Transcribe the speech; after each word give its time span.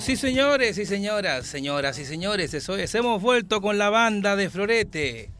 Sí 0.00 0.16
señores 0.16 0.78
y 0.78 0.86
señoras, 0.86 1.46
señoras 1.46 1.98
y 1.98 2.04
señores, 2.04 2.54
eso 2.54 2.76
es, 2.76 2.94
hemos 2.94 3.20
vuelto 3.20 3.60
con 3.60 3.78
la 3.78 3.90
banda 3.90 4.36
de 4.36 4.48
Florete. 4.48 5.30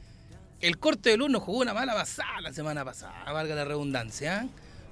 El 0.60 0.78
corte 0.78 1.10
del 1.10 1.22
uno 1.22 1.40
jugó 1.40 1.60
una 1.60 1.72
mala 1.72 1.94
pasada 1.94 2.40
la 2.42 2.52
semana 2.52 2.84
pasada, 2.84 3.32
valga 3.32 3.54
la 3.54 3.64
redundancia. 3.64 4.46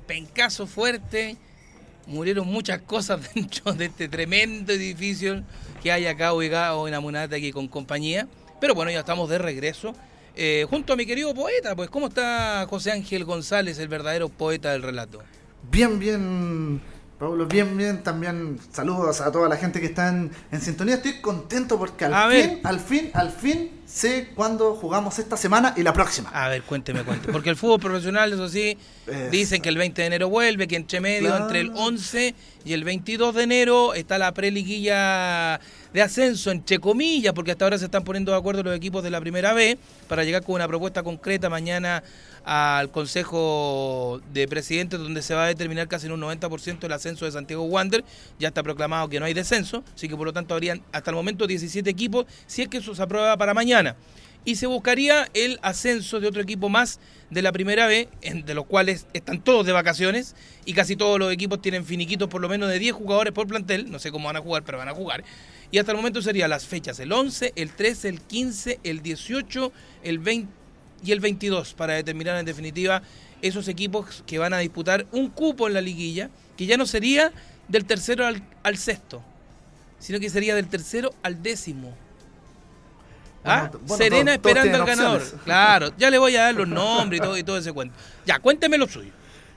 Pencazo 0.06 0.66
fuerte, 0.66 1.37
murieron 2.06 2.46
muchas 2.46 2.80
cosas 2.80 3.20
dentro 3.34 3.73
de 3.73 3.87
este 3.87 4.09
tremendo 4.09 4.73
edificio 4.73 5.43
que 5.82 5.93
hay 5.93 6.06
acá 6.06 6.32
ubicado 6.32 6.88
en 6.88 6.95
Amunate 6.95 7.37
aquí 7.37 7.52
con 7.52 7.68
compañía. 7.68 8.26
Pero 8.60 8.74
bueno, 8.74 8.90
ya 8.90 9.01
estamos 9.01 9.29
de 9.29 9.38
regreso. 9.38 9.95
Eh, 10.34 10.66
junto 10.71 10.93
a 10.93 10.96
mi 10.96 11.04
querido 11.04 11.34
poeta, 11.34 11.76
pues 11.76 11.90
¿cómo 11.90 12.09
está 12.09 12.66
José 12.68 12.93
Ángel 12.93 13.24
González, 13.24 13.79
el 13.79 13.88
verdadero 13.88 14.29
poeta 14.29 14.73
del 14.73 14.82
relato? 14.82 15.23
Bien, 15.71 15.99
bien, 15.99 16.80
Pablo, 17.19 17.47
bien, 17.47 17.77
bien. 17.77 18.02
También 18.02 18.59
saludos 18.73 19.21
a 19.21 19.33
toda 19.33 19.49
la 19.49 19.57
gente 19.57 19.80
que 19.80 19.87
está 19.87 20.09
en, 20.09 20.30
en 20.52 20.61
sintonía. 20.61 20.95
Estoy 20.97 21.21
contento 21.21 21.77
porque 21.79 22.05
al 22.05 22.15
A 22.15 22.29
fin, 22.29 22.37
ver. 22.38 22.61
al 22.63 22.79
fin, 22.80 23.11
al 23.13 23.30
fin 23.33 23.73
sé 23.87 24.29
cuándo 24.37 24.74
jugamos 24.77 25.19
esta 25.19 25.37
semana 25.37 25.74
y 25.77 25.83
la 25.83 25.93
próxima. 25.93 26.29
A 26.30 26.49
ver, 26.49 26.63
cuénteme, 26.63 27.02
cuénteme. 27.02 27.33
Porque 27.33 27.51
el 27.51 27.57
fútbol 27.57 27.80
profesional, 27.80 28.33
eso 28.33 28.49
sí, 28.49 28.77
dicen 29.33 29.61
que 29.63 29.69
el 29.69 29.79
20 29.79 30.01
de 30.02 30.07
enero 30.07 30.29
vuelve, 30.29 30.69
que 30.69 30.77
entre 30.77 31.01
medio, 31.01 31.29
Claro. 31.29 31.45
entre 31.46 31.61
el 31.61 31.73
11 31.74 32.35
y 32.65 32.73
el 32.73 32.85
22 32.85 33.35
de 33.35 33.43
enero, 33.43 33.95
está 33.95 34.19
la 34.19 34.33
preliguilla 34.33 35.59
de 35.92 36.02
ascenso, 36.02 36.50
entre 36.50 36.78
comillas, 36.78 37.32
porque 37.32 37.52
hasta 37.52 37.64
ahora 37.64 37.78
se 37.78 37.86
están 37.86 38.04
poniendo 38.04 38.32
de 38.32 38.38
acuerdo 38.38 38.62
los 38.62 38.76
equipos 38.76 39.02
de 39.02 39.10
la 39.10 39.20
primera 39.20 39.52
B 39.52 39.78
para 40.08 40.24
llegar 40.24 40.42
con 40.42 40.56
una 40.56 40.68
propuesta 40.68 41.02
concreta 41.02 41.48
mañana 41.48 42.02
al 42.44 42.90
Consejo 42.90 44.20
de 44.32 44.48
Presidentes, 44.48 44.98
donde 44.98 45.22
se 45.22 45.34
va 45.34 45.44
a 45.44 45.46
determinar 45.48 45.88
casi 45.88 46.06
en 46.06 46.12
un 46.12 46.20
90% 46.20 46.84
el 46.84 46.92
ascenso 46.92 47.24
de 47.24 47.32
Santiago 47.32 47.64
Wander. 47.64 48.04
Ya 48.38 48.48
está 48.48 48.62
proclamado 48.62 49.09
que 49.09 49.20
no 49.20 49.26
hay 49.26 49.34
descenso, 49.34 49.82
así 49.94 50.09
que 50.09 50.16
por 50.16 50.26
lo 50.26 50.32
tanto 50.32 50.54
habrían 50.54 50.82
hasta 50.92 51.10
el 51.10 51.16
momento 51.16 51.46
17 51.46 51.88
equipos, 51.88 52.26
si 52.46 52.62
es 52.62 52.68
que 52.68 52.78
eso 52.78 52.94
se 52.94 53.02
aprueba 53.02 53.36
para 53.36 53.54
mañana 53.54 53.96
y 54.44 54.56
se 54.56 54.66
buscaría 54.66 55.28
el 55.34 55.58
ascenso 55.62 56.20
de 56.20 56.28
otro 56.28 56.40
equipo 56.42 56.68
más 56.68 57.00
de 57.30 57.42
la 57.42 57.52
primera 57.52 57.86
B, 57.86 58.08
de 58.22 58.54
los 58.54 58.66
cuales 58.66 59.06
están 59.12 59.42
todos 59.42 59.66
de 59.66 59.72
vacaciones 59.72 60.34
y 60.64 60.72
casi 60.72 60.96
todos 60.96 61.18
los 61.18 61.32
equipos 61.32 61.60
tienen 61.60 61.84
finiquitos 61.84 62.28
por 62.28 62.40
lo 62.40 62.48
menos 62.48 62.70
de 62.70 62.78
10 62.78 62.94
jugadores 62.94 63.32
por 63.32 63.46
plantel, 63.46 63.90
no 63.90 63.98
sé 63.98 64.10
cómo 64.10 64.26
van 64.26 64.36
a 64.36 64.41
jugar, 64.41 64.64
pero 64.64 64.78
van 64.78 64.88
a 64.88 64.94
jugar. 64.94 65.25
Y 65.70 65.78
hasta 65.78 65.92
el 65.92 65.98
momento 65.98 66.22
serían 66.22 66.50
las 66.50 66.66
fechas 66.66 66.98
el 67.00 67.12
11, 67.12 67.53
el 67.56 67.70
13, 67.70 68.09
el 68.09 68.20
15, 68.22 68.81
el 68.84 69.03
18, 69.03 69.72
el 70.03 70.19
20 70.19 70.59
y 71.04 71.12
el 71.12 71.21
22 71.21 71.75
para 71.75 71.94
determinar 71.94 72.38
en 72.38 72.47
definitiva 72.47 73.03
esos 73.43 73.69
equipos 73.69 74.25
que 74.27 74.38
van 74.38 74.53
a 74.53 74.59
disputar 74.59 75.06
un 75.12 75.28
cupo 75.28 75.69
en 75.69 75.75
la 75.75 75.81
liguilla, 75.81 76.31
que 76.56 76.66
ya 76.66 76.77
no 76.77 76.87
sería 76.87 77.32
del 77.69 77.84
tercero 77.84 78.27
al, 78.27 78.43
al 78.62 78.77
sexto, 78.77 79.22
sino 79.98 80.19
que 80.19 80.31
sería 80.31 80.54
del 80.54 80.69
tercero 80.69 81.15
al 81.22 81.43
décimo. 81.43 81.94
¿Ah? 83.50 83.70
Bueno, 83.82 83.97
Serena 83.97 84.32
esperando 84.34 84.76
al 84.76 84.84
ganador. 84.86 85.16
opciones. 85.22 85.41
Claro, 85.44 85.91
ya 85.97 86.10
le 86.10 86.19
voy 86.19 86.36
a 86.36 86.42
dar 86.44 86.54
los 86.54 86.69
nombres 86.69 87.19
y 87.20 87.22
todo, 87.22 87.36
y 87.36 87.42
todo 87.42 87.59
ese 87.59 87.72
cuento. 87.72 87.94
Ya, 88.26 88.38
cuénteme 88.38 88.78
lo 88.78 88.86
suyo. 88.88 89.10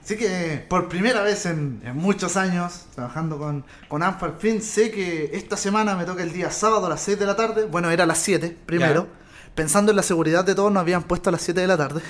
Así 0.04 0.18
que 0.18 0.66
por 0.68 0.90
primera 0.90 1.22
vez 1.22 1.46
en, 1.46 1.80
en 1.86 1.96
muchos 1.96 2.36
años 2.36 2.86
trabajando 2.96 3.38
con, 3.38 3.64
con 3.88 4.02
ANFA 4.02 4.26
al 4.28 4.38
fin, 4.38 4.62
sé 4.62 4.90
que 4.90 5.30
esta 5.34 5.56
semana 5.56 5.96
me 5.96 6.06
toca 6.06 6.24
el 6.24 6.34
día 6.34 6.50
sábado 6.50 6.88
a 6.88 6.90
las 6.90 7.02
6 7.02 7.20
de 7.20 7.26
la 7.28 7.36
tarde. 7.36 7.66
Bueno, 7.66 7.92
era 7.92 8.06
a 8.06 8.08
las 8.08 8.18
7 8.18 8.58
primero. 8.66 9.08
Pensando 9.54 9.92
en 9.92 9.98
la 9.98 10.04
seguridad 10.04 10.44
de 10.44 10.56
todos, 10.56 10.72
nos 10.72 10.82
habían 10.82 11.04
puesto 11.04 11.30
a 11.30 11.32
las 11.34 11.42
7 11.44 11.62
de 11.62 11.68
la 11.68 11.78
tarde. 11.78 12.02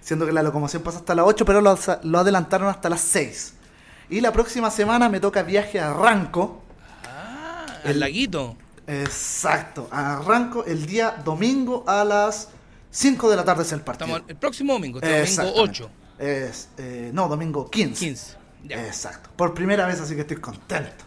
Siendo 0.00 0.26
que 0.26 0.32
la 0.32 0.42
locomoción 0.42 0.82
pasa 0.82 0.98
hasta 0.98 1.14
las 1.14 1.24
8, 1.26 1.44
pero 1.44 1.60
lo, 1.60 1.78
lo 2.02 2.18
adelantaron 2.18 2.68
hasta 2.68 2.88
las 2.88 3.00
6. 3.02 3.54
Y 4.08 4.20
la 4.22 4.32
próxima 4.32 4.68
semana 4.70 5.08
me 5.08 5.20
toca 5.20 5.42
viaje 5.44 5.78
a 5.78 5.92
Ranco. 5.92 6.64
Ah, 7.06 7.64
El- 7.84 7.90
el 7.92 8.00
laguito. 8.00 8.56
Exacto, 8.90 9.88
arranco 9.90 10.64
el 10.64 10.84
día 10.86 11.20
domingo 11.24 11.84
a 11.86 12.04
las 12.04 12.48
5 12.90 13.30
de 13.30 13.36
la 13.36 13.44
tarde 13.44 13.62
es 13.62 13.72
el 13.72 13.82
partido. 13.82 14.06
Estamos 14.08 14.30
el 14.30 14.36
próximo 14.36 14.72
domingo, 14.72 14.98
este 14.98 15.08
domingo 15.08 15.22
Exactamente. 15.24 15.70
8, 15.70 15.90
Es, 16.18 16.68
eh, 16.78 17.10
no, 17.14 17.28
domingo 17.28 17.70
15. 17.70 18.04
15. 18.04 18.36
Ya. 18.64 18.86
Exacto. 18.86 19.30
Por 19.36 19.54
primera 19.54 19.86
vez, 19.86 20.00
así 20.00 20.14
que 20.14 20.22
estoy 20.22 20.38
contento. 20.38 21.04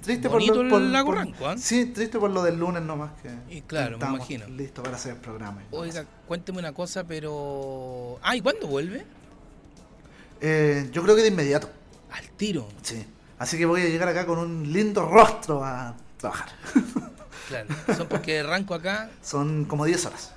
Triste 0.00 0.28
Bonito 0.28 0.54
por 0.54 0.62
el 0.62 0.68
lo, 0.68 0.74
por, 0.74 0.80
lago 0.82 1.06
por- 1.08 1.16
Ranco, 1.16 1.50
¿eh? 1.52 1.58
Sí, 1.58 1.86
triste 1.86 2.18
por 2.18 2.30
lo 2.30 2.42
del 2.42 2.56
lunes 2.58 2.82
nomás 2.82 3.10
que 3.22 3.30
Y 3.54 3.60
claro, 3.62 3.98
me 3.98 4.06
imagino. 4.06 4.46
listos 4.48 4.84
para 4.84 4.96
hacer 4.96 5.12
el 5.14 5.18
programa. 5.18 5.62
Oiga, 5.72 6.04
cuénteme 6.26 6.58
una 6.60 6.72
cosa, 6.72 7.04
pero... 7.04 8.18
Ah, 8.22 8.36
¿y 8.36 8.40
cuándo 8.40 8.68
vuelve? 8.68 9.04
Eh, 10.40 10.88
yo 10.92 11.02
creo 11.02 11.16
que 11.16 11.22
de 11.22 11.28
inmediato. 11.28 11.68
Al 12.12 12.28
tiro. 12.30 12.68
Sí. 12.82 13.04
Así 13.38 13.58
que 13.58 13.66
voy 13.66 13.82
a 13.82 13.86
llegar 13.86 14.08
acá 14.08 14.24
con 14.26 14.38
un 14.38 14.72
lindo 14.72 15.04
rostro 15.06 15.62
a 15.64 15.94
trabajar. 16.30 16.48
Claro. 17.48 17.68
Son 17.96 18.08
porque 18.08 18.40
arranco 18.40 18.74
acá, 18.74 19.08
Son 19.22 19.66
como 19.66 19.84
10 19.84 20.06
horas. 20.06 20.32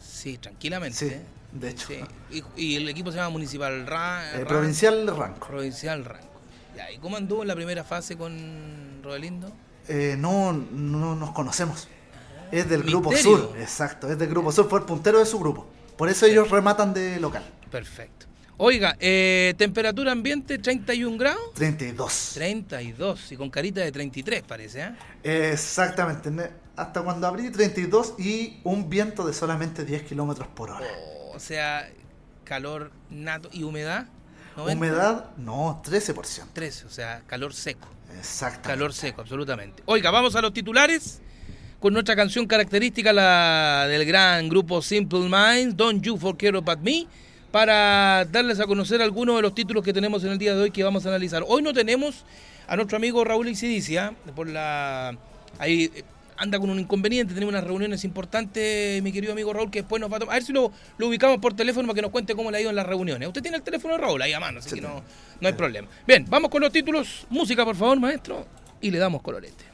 sí, 0.00 0.38
tranquilamente. 0.38 0.96
Sí, 0.96 1.06
¿eh? 1.08 1.22
de 1.52 1.68
hecho. 1.68 1.88
Sí. 1.88 2.00
Y, 2.30 2.42
y 2.56 2.76
el 2.76 2.88
equipo 2.88 3.10
se 3.10 3.18
llama 3.18 3.28
Municipal 3.28 3.86
Ra- 3.86 4.40
Eh, 4.40 4.46
provincial 4.46 5.06
Ranco. 5.14 5.46
Provincial 5.46 6.02
Ranco. 6.06 6.26
Ya, 6.74 6.90
¿y 6.90 6.96
cómo 6.98 7.18
anduvo 7.18 7.42
en 7.42 7.48
la 7.48 7.54
primera 7.54 7.84
fase 7.84 8.16
con 8.16 9.00
Rodelindo? 9.02 9.52
Eh, 9.88 10.16
no, 10.18 10.54
no 10.54 11.14
nos 11.14 11.32
conocemos. 11.32 11.86
Es 12.50 12.66
del 12.66 12.82
grupo 12.82 13.14
sur, 13.14 13.54
exacto, 13.60 14.10
es 14.10 14.16
del 14.18 14.30
grupo 14.30 14.50
sur, 14.50 14.66
fue 14.68 14.78
el 14.78 14.86
puntero 14.86 15.18
de 15.18 15.26
su 15.26 15.38
grupo. 15.38 15.66
Por 15.98 16.08
eso 16.08 16.24
ellos 16.24 16.50
rematan 16.50 16.94
de 16.94 17.20
local. 17.20 17.44
Perfecto. 17.70 18.24
Oiga, 18.56 18.96
eh, 19.00 19.54
temperatura 19.58 20.12
ambiente 20.12 20.58
31 20.58 21.16
grados. 21.18 21.54
32. 21.54 22.30
32 22.34 23.32
y 23.32 23.36
con 23.36 23.50
carita 23.50 23.80
de 23.80 23.90
33 23.90 24.42
parece, 24.42 24.82
¿eh? 24.82 25.50
Exactamente. 25.52 26.30
Hasta 26.76 27.02
cuando 27.02 27.26
abrí 27.26 27.50
32 27.50 28.14
y 28.18 28.60
un 28.64 28.88
viento 28.88 29.26
de 29.26 29.32
solamente 29.32 29.84
10 29.84 30.02
kilómetros 30.04 30.48
por 30.48 30.70
hora. 30.70 30.86
O 31.34 31.40
sea, 31.40 31.88
calor 32.44 32.92
nato 33.10 33.48
y 33.52 33.64
humedad. 33.64 34.06
90, 34.56 34.78
Humedad, 34.78 35.30
no, 35.36 35.82
13%. 35.84 36.46
13, 36.52 36.86
o 36.86 36.90
sea, 36.90 37.22
calor 37.26 37.52
seco. 37.52 37.88
Exactamente. 38.16 38.68
Calor 38.68 38.92
seco, 38.92 39.20
absolutamente. 39.22 39.82
Oiga, 39.86 40.12
vamos 40.12 40.36
a 40.36 40.40
los 40.40 40.52
titulares 40.52 41.20
con 41.80 41.92
nuestra 41.92 42.14
canción 42.14 42.46
característica, 42.46 43.12
la 43.12 43.86
del 43.88 44.04
gran 44.04 44.48
grupo 44.48 44.80
Simple 44.80 45.28
Minds, 45.28 45.76
Don't 45.76 46.02
You 46.02 46.16
Forget 46.16 46.54
About 46.54 46.78
Me, 46.78 47.06
para 47.54 48.24
darles 48.32 48.58
a 48.58 48.66
conocer 48.66 49.00
algunos 49.00 49.36
de 49.36 49.42
los 49.42 49.54
títulos 49.54 49.84
que 49.84 49.92
tenemos 49.92 50.24
en 50.24 50.32
el 50.32 50.38
día 50.38 50.56
de 50.56 50.62
hoy 50.62 50.70
que 50.72 50.82
vamos 50.82 51.06
a 51.06 51.10
analizar. 51.10 51.44
Hoy 51.46 51.62
no 51.62 51.72
tenemos 51.72 52.24
a 52.66 52.74
nuestro 52.74 52.96
amigo 52.96 53.22
Raúl 53.22 53.46
Incidicia, 53.46 54.12
por 54.34 54.48
la... 54.48 55.16
Ahí 55.60 55.88
eh, 55.94 56.02
anda 56.36 56.58
con 56.58 56.68
un 56.68 56.80
inconveniente, 56.80 57.32
tenemos 57.32 57.52
unas 57.52 57.62
reuniones 57.62 58.02
importantes, 58.02 59.00
mi 59.04 59.12
querido 59.12 59.34
amigo 59.34 59.52
Raúl, 59.52 59.70
que 59.70 59.82
después 59.82 60.00
nos 60.00 60.10
va 60.10 60.16
a 60.16 60.18
tomar... 60.18 60.32
A 60.32 60.38
ver 60.38 60.42
si 60.42 60.52
lo, 60.52 60.72
lo 60.98 61.06
ubicamos 61.06 61.38
por 61.38 61.54
teléfono 61.54 61.86
para 61.86 61.94
que 61.94 62.02
nos 62.02 62.10
cuente 62.10 62.34
cómo 62.34 62.50
le 62.50 62.58
ha 62.58 62.60
ido 62.60 62.70
en 62.70 62.76
las 62.76 62.86
reuniones. 62.86 63.28
Usted 63.28 63.42
tiene 63.42 63.58
el 63.58 63.62
teléfono 63.62 63.94
de 63.94 64.00
Raúl 64.00 64.20
ahí 64.20 64.32
a 64.32 64.40
mano, 64.40 64.58
así 64.58 64.70
Sí, 64.70 64.74
que 64.74 64.80
no, 64.80 65.04
no 65.40 65.46
hay 65.46 65.54
problema. 65.54 65.86
Bien, 66.08 66.26
vamos 66.28 66.50
con 66.50 66.60
los 66.60 66.72
títulos. 66.72 67.24
Música, 67.30 67.64
por 67.64 67.76
favor, 67.76 68.00
maestro. 68.00 68.48
Y 68.80 68.90
le 68.90 68.98
damos 68.98 69.22
colorete. 69.22 69.64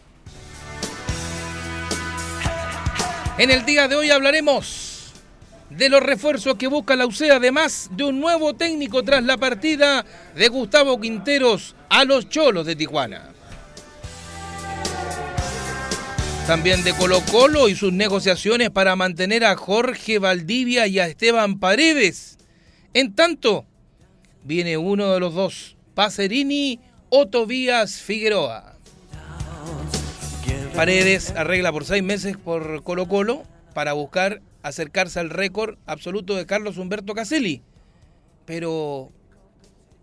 En 3.38 3.50
el 3.50 3.64
día 3.64 3.88
de 3.88 3.96
hoy 3.96 4.10
hablaremos 4.10 4.89
de 5.70 5.88
los 5.88 6.02
refuerzos 6.02 6.56
que 6.56 6.66
busca 6.66 6.96
la 6.96 7.06
UCE, 7.06 7.30
además 7.30 7.88
de 7.92 8.04
un 8.04 8.20
nuevo 8.20 8.54
técnico 8.54 9.02
tras 9.02 9.22
la 9.24 9.38
partida 9.38 10.04
de 10.34 10.48
Gustavo 10.48 11.00
Quinteros 11.00 11.76
a 11.88 12.04
los 12.04 12.28
Cholos 12.28 12.66
de 12.66 12.76
Tijuana. 12.76 13.32
También 16.46 16.82
de 16.82 16.92
Colo 16.94 17.20
Colo 17.30 17.68
y 17.68 17.76
sus 17.76 17.92
negociaciones 17.92 18.70
para 18.70 18.96
mantener 18.96 19.44
a 19.44 19.56
Jorge 19.56 20.18
Valdivia 20.18 20.88
y 20.88 20.98
a 20.98 21.06
Esteban 21.06 21.60
Paredes. 21.60 22.38
En 22.92 23.14
tanto, 23.14 23.66
viene 24.42 24.76
uno 24.76 25.12
de 25.12 25.20
los 25.20 25.34
dos 25.34 25.76
Pacerini 25.94 26.80
o 27.08 27.28
Tobías 27.28 28.00
Figueroa. 28.00 28.74
Paredes 30.74 31.30
arregla 31.36 31.70
por 31.70 31.84
seis 31.84 32.02
meses 32.02 32.36
por 32.36 32.82
Colo 32.82 33.06
Colo 33.06 33.44
para 33.74 33.92
buscar 33.92 34.40
acercarse 34.62 35.20
al 35.20 35.30
récord 35.30 35.78
absoluto 35.86 36.36
de 36.36 36.46
Carlos 36.46 36.78
Humberto 36.78 37.14
Caselli. 37.14 37.62
Pero 38.46 39.10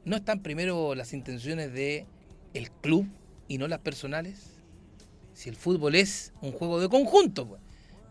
¿no 0.06 0.16
están 0.16 0.42
primero 0.42 0.96
las 0.96 1.14
intenciones 1.14 1.74
de 1.74 2.06
club 2.82 3.08
y 3.48 3.58
no 3.58 3.68
las 3.68 3.80
personales? 3.80 4.52
Si 5.34 5.50
el 5.50 5.56
fútbol 5.56 5.96
es 5.96 6.34
un 6.42 6.52
juego 6.52 6.80
de 6.80 6.90
conjunto, 6.90 7.48
pues. 7.48 7.62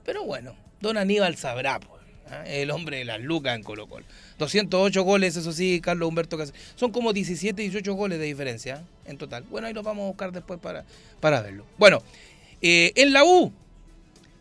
Pero 0.05 0.25
bueno, 0.25 0.55
don 0.81 0.97
Aníbal 0.97 1.37
sabrá, 1.37 1.81
pues, 1.81 2.01
¿ah? 2.31 2.45
el 2.47 2.71
hombre 2.71 2.99
de 2.99 3.05
las 3.05 3.21
lucas 3.21 3.57
en 3.57 3.65
Colo 3.65 3.89
Colo. 3.89 4.07
208 4.39 5.03
goles, 5.03 5.37
eso 5.37 5.53
sí, 5.53 5.81
Carlos 5.81 6.09
Humberto 6.09 6.39
Caselli. 6.39 6.59
Son 6.77 6.93
como 6.93 7.13
17, 7.13 7.61
18 7.63 7.95
goles 7.95 8.21
de 8.21 8.27
diferencia 8.27 8.77
¿ah? 8.77 9.01
en 9.07 9.19
total. 9.19 9.43
Bueno, 9.51 9.67
ahí 9.67 9.75
los 9.75 9.83
vamos 9.83 10.05
a 10.05 10.07
buscar 10.09 10.31
después 10.31 10.61
para, 10.61 10.85
para 11.19 11.41
verlo. 11.41 11.65
Bueno, 11.79 12.01
eh, 12.63 12.93
en 12.95 13.13
la 13.13 13.25
U, 13.25 13.53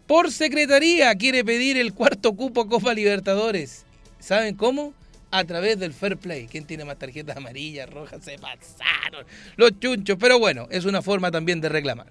por 0.08 0.32
secretaría 0.32 1.14
quiere 1.16 1.44
pedir 1.44 1.78
el 1.78 1.94
cuarto 1.94 2.34
cupo 2.34 2.68
Copa 2.68 2.94
Libertadores. 2.94 3.86
¿Saben 4.20 4.56
cómo? 4.56 4.94
A 5.32 5.44
través 5.44 5.80
del 5.80 5.94
Fair 5.94 6.18
Play. 6.18 6.48
¿Quién 6.48 6.66
tiene 6.66 6.86
más 6.86 6.98
tarjetas 6.98 7.38
amarillas, 7.38 7.90
rojas? 7.90 8.24
Se 8.24 8.38
pasaron 8.38 9.26
los 9.58 9.80
chunchos. 9.80 10.18
Pero 10.20 10.40
bueno, 10.40 10.68
es 10.70 10.86
una 10.86 11.02
forma 11.02 11.32
también 11.32 11.62
de 11.62 11.70
reclamar. 11.70 12.08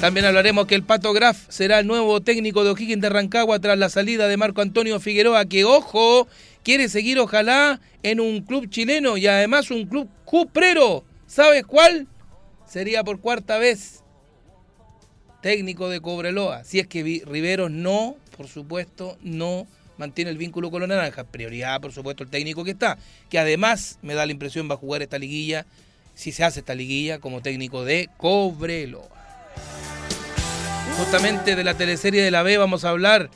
También 0.00 0.26
hablaremos 0.26 0.66
que 0.66 0.74
el 0.74 0.82
Pato 0.82 1.12
Graf 1.12 1.46
será 1.48 1.80
el 1.80 1.86
nuevo 1.86 2.20
técnico 2.20 2.64
de 2.64 2.70
O'Higgins 2.70 3.00
de 3.00 3.08
Rancagua 3.08 3.58
tras 3.60 3.78
la 3.78 3.88
salida 3.88 4.28
de 4.28 4.36
Marco 4.36 4.60
Antonio 4.60 5.00
Figueroa, 5.00 5.46
que 5.46 5.64
ojo, 5.64 6.28
quiere 6.62 6.88
seguir 6.88 7.18
ojalá 7.18 7.80
en 8.02 8.20
un 8.20 8.42
club 8.42 8.68
chileno 8.68 9.16
y 9.16 9.26
además 9.26 9.70
un 9.70 9.86
club 9.86 10.08
cuprero. 10.24 11.02
¿Sabes 11.26 11.64
cuál? 11.64 12.06
Sería 12.66 13.04
por 13.04 13.20
cuarta 13.20 13.58
vez 13.58 14.02
técnico 15.40 15.88
de 15.88 16.00
Cobreloa. 16.00 16.64
Si 16.64 16.80
es 16.80 16.86
que 16.86 17.22
Riveros 17.24 17.70
no, 17.70 18.16
por 18.36 18.48
supuesto, 18.48 19.16
no 19.22 19.66
mantiene 19.98 20.30
el 20.30 20.38
vínculo 20.38 20.70
con 20.70 20.80
los 20.80 20.88
naranjas. 20.88 21.26
Prioridad, 21.30 21.80
por 21.80 21.92
supuesto, 21.92 22.24
el 22.24 22.30
técnico 22.30 22.64
que 22.64 22.72
está, 22.72 22.98
que 23.30 23.38
además 23.38 23.98
me 24.02 24.14
da 24.14 24.26
la 24.26 24.32
impresión 24.32 24.68
va 24.68 24.74
a 24.74 24.78
jugar 24.78 25.02
esta 25.02 25.18
liguilla, 25.18 25.66
si 26.14 26.32
se 26.32 26.44
hace 26.44 26.60
esta 26.60 26.74
liguilla, 26.74 27.20
como 27.20 27.42
técnico 27.42 27.84
de 27.84 28.10
Cobreloa. 28.16 29.08
Justamente 30.98 31.56
de 31.56 31.64
la 31.64 31.74
teleserie 31.74 32.22
de 32.22 32.30
la 32.30 32.42
B 32.42 32.56
vamos 32.56 32.84
a 32.84 32.90
hablar 32.90 33.30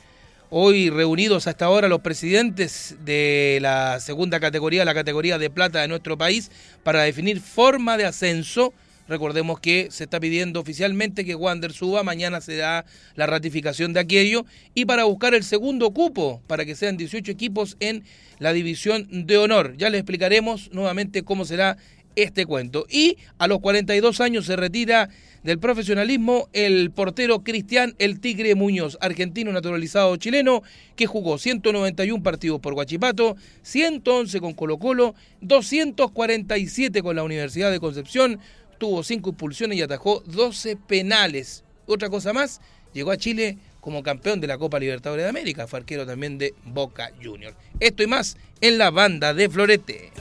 hoy 0.49 0.89
reunidos 0.89 1.47
hasta 1.47 1.65
ahora 1.65 1.87
los 1.87 2.01
presidentes 2.01 2.95
de 3.05 3.59
la 3.61 3.99
segunda 3.99 4.39
categoría, 4.39 4.83
la 4.83 4.93
categoría 4.93 5.37
de 5.37 5.49
plata 5.49 5.79
de 5.79 5.87
nuestro 5.87 6.17
país, 6.17 6.51
para 6.83 7.03
definir 7.03 7.39
forma 7.39 7.97
de 7.97 8.05
ascenso. 8.05 8.73
Recordemos 9.07 9.59
que 9.59 9.87
se 9.91 10.05
está 10.05 10.19
pidiendo 10.19 10.59
oficialmente 10.59 11.25
que 11.25 11.35
Wander 11.35 11.73
suba, 11.73 12.03
mañana 12.03 12.41
se 12.41 12.57
da 12.57 12.85
la 13.15 13.27
ratificación 13.27 13.93
de 13.93 13.99
aquello, 13.99 14.45
y 14.73 14.85
para 14.85 15.03
buscar 15.03 15.33
el 15.33 15.43
segundo 15.43 15.91
cupo, 15.91 16.41
para 16.47 16.65
que 16.65 16.75
sean 16.75 16.97
18 16.97 17.31
equipos 17.31 17.77
en 17.79 18.03
la 18.39 18.53
división 18.53 19.07
de 19.09 19.37
honor. 19.37 19.75
Ya 19.77 19.89
les 19.89 19.99
explicaremos 19.99 20.71
nuevamente 20.71 21.23
cómo 21.23 21.45
será 21.45 21.77
este 22.15 22.45
cuento. 22.45 22.85
Y 22.89 23.17
a 23.37 23.47
los 23.47 23.59
42 23.59 24.21
años 24.21 24.45
se 24.45 24.55
retira 24.55 25.09
del 25.43 25.57
profesionalismo 25.57 26.49
el 26.53 26.91
portero 26.91 27.43
Cristian 27.43 27.95
El 27.97 28.19
Tigre 28.19 28.53
Muñoz, 28.55 28.97
argentino 29.01 29.51
naturalizado 29.51 30.15
chileno, 30.17 30.61
que 30.95 31.07
jugó 31.07 31.37
191 31.37 32.21
partidos 32.21 32.59
por 32.59 32.73
Guachipato, 32.73 33.35
111 33.63 34.39
con 34.39 34.53
Colo 34.53 34.77
Colo, 34.77 35.15
247 35.41 37.01
con 37.01 37.15
la 37.15 37.23
Universidad 37.23 37.71
de 37.71 37.79
Concepción, 37.79 38.39
tuvo 38.81 39.03
5 39.03 39.29
impulsiones 39.29 39.77
y 39.77 39.83
atajó 39.83 40.23
12 40.25 40.75
penales. 40.75 41.63
Otra 41.85 42.09
cosa 42.09 42.33
más, 42.33 42.59
llegó 42.93 43.11
a 43.11 43.17
Chile 43.17 43.59
como 43.79 44.01
campeón 44.01 44.41
de 44.41 44.47
la 44.47 44.57
Copa 44.57 44.79
Libertadores 44.79 45.23
de 45.23 45.29
América, 45.29 45.67
fue 45.67 45.77
arquero 45.77 46.03
también 46.03 46.39
de 46.39 46.55
Boca 46.65 47.11
Juniors. 47.23 47.55
Esto 47.79 48.01
y 48.01 48.07
más 48.07 48.37
en 48.59 48.79
la 48.79 48.89
banda 48.89 49.35
de 49.35 49.47
Florete. 49.49 50.11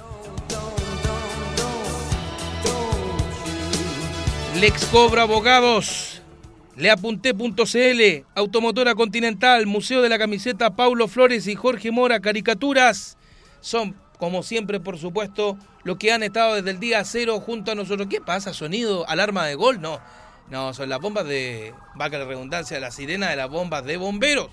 Lex 4.61 4.85
Cobra 4.93 5.23
Abogados, 5.23 6.21
Leapunté.cl, 6.77 8.27
Automotora 8.35 8.95
Continental, 8.95 9.67
Museo 9.67 10.03
de 10.03 10.11
la 10.11 10.19
Camiseta 10.19 10.77
Paulo 10.77 11.09
Flores 11.09 11.47
y 11.47 11.55
Jorge 11.55 11.91
Mora, 11.91 12.21
Caricaturas. 12.21 13.17
Son, 13.63 13.97
como 14.21 14.43
siempre, 14.43 14.79
por 14.79 14.99
supuesto, 14.99 15.59
los 15.83 15.97
que 15.97 16.13
han 16.13 16.23
estado 16.23 16.57
desde 16.57 16.71
el 16.71 16.79
día 16.79 17.03
cero 17.05 17.41
junto 17.41 17.73
a 17.73 17.75
nosotros. 17.75 18.07
¿Qué 18.09 18.21
pasa? 18.21 18.53
¿Sonido? 18.53 19.09
¿Alarma 19.09 19.47
de 19.47 19.55
gol? 19.55 19.81
No. 19.81 19.99
No, 20.51 20.75
son 20.75 20.89
las 20.89 21.01
bombas 21.01 21.27
de, 21.27 21.73
vaca 21.95 22.19
la 22.19 22.27
redundancia, 22.27 22.79
la 22.81 22.91
sirena 22.91 23.31
de 23.31 23.37
las 23.37 23.49
bombas 23.49 23.85
de 23.85 23.97
bomberos 23.97 24.51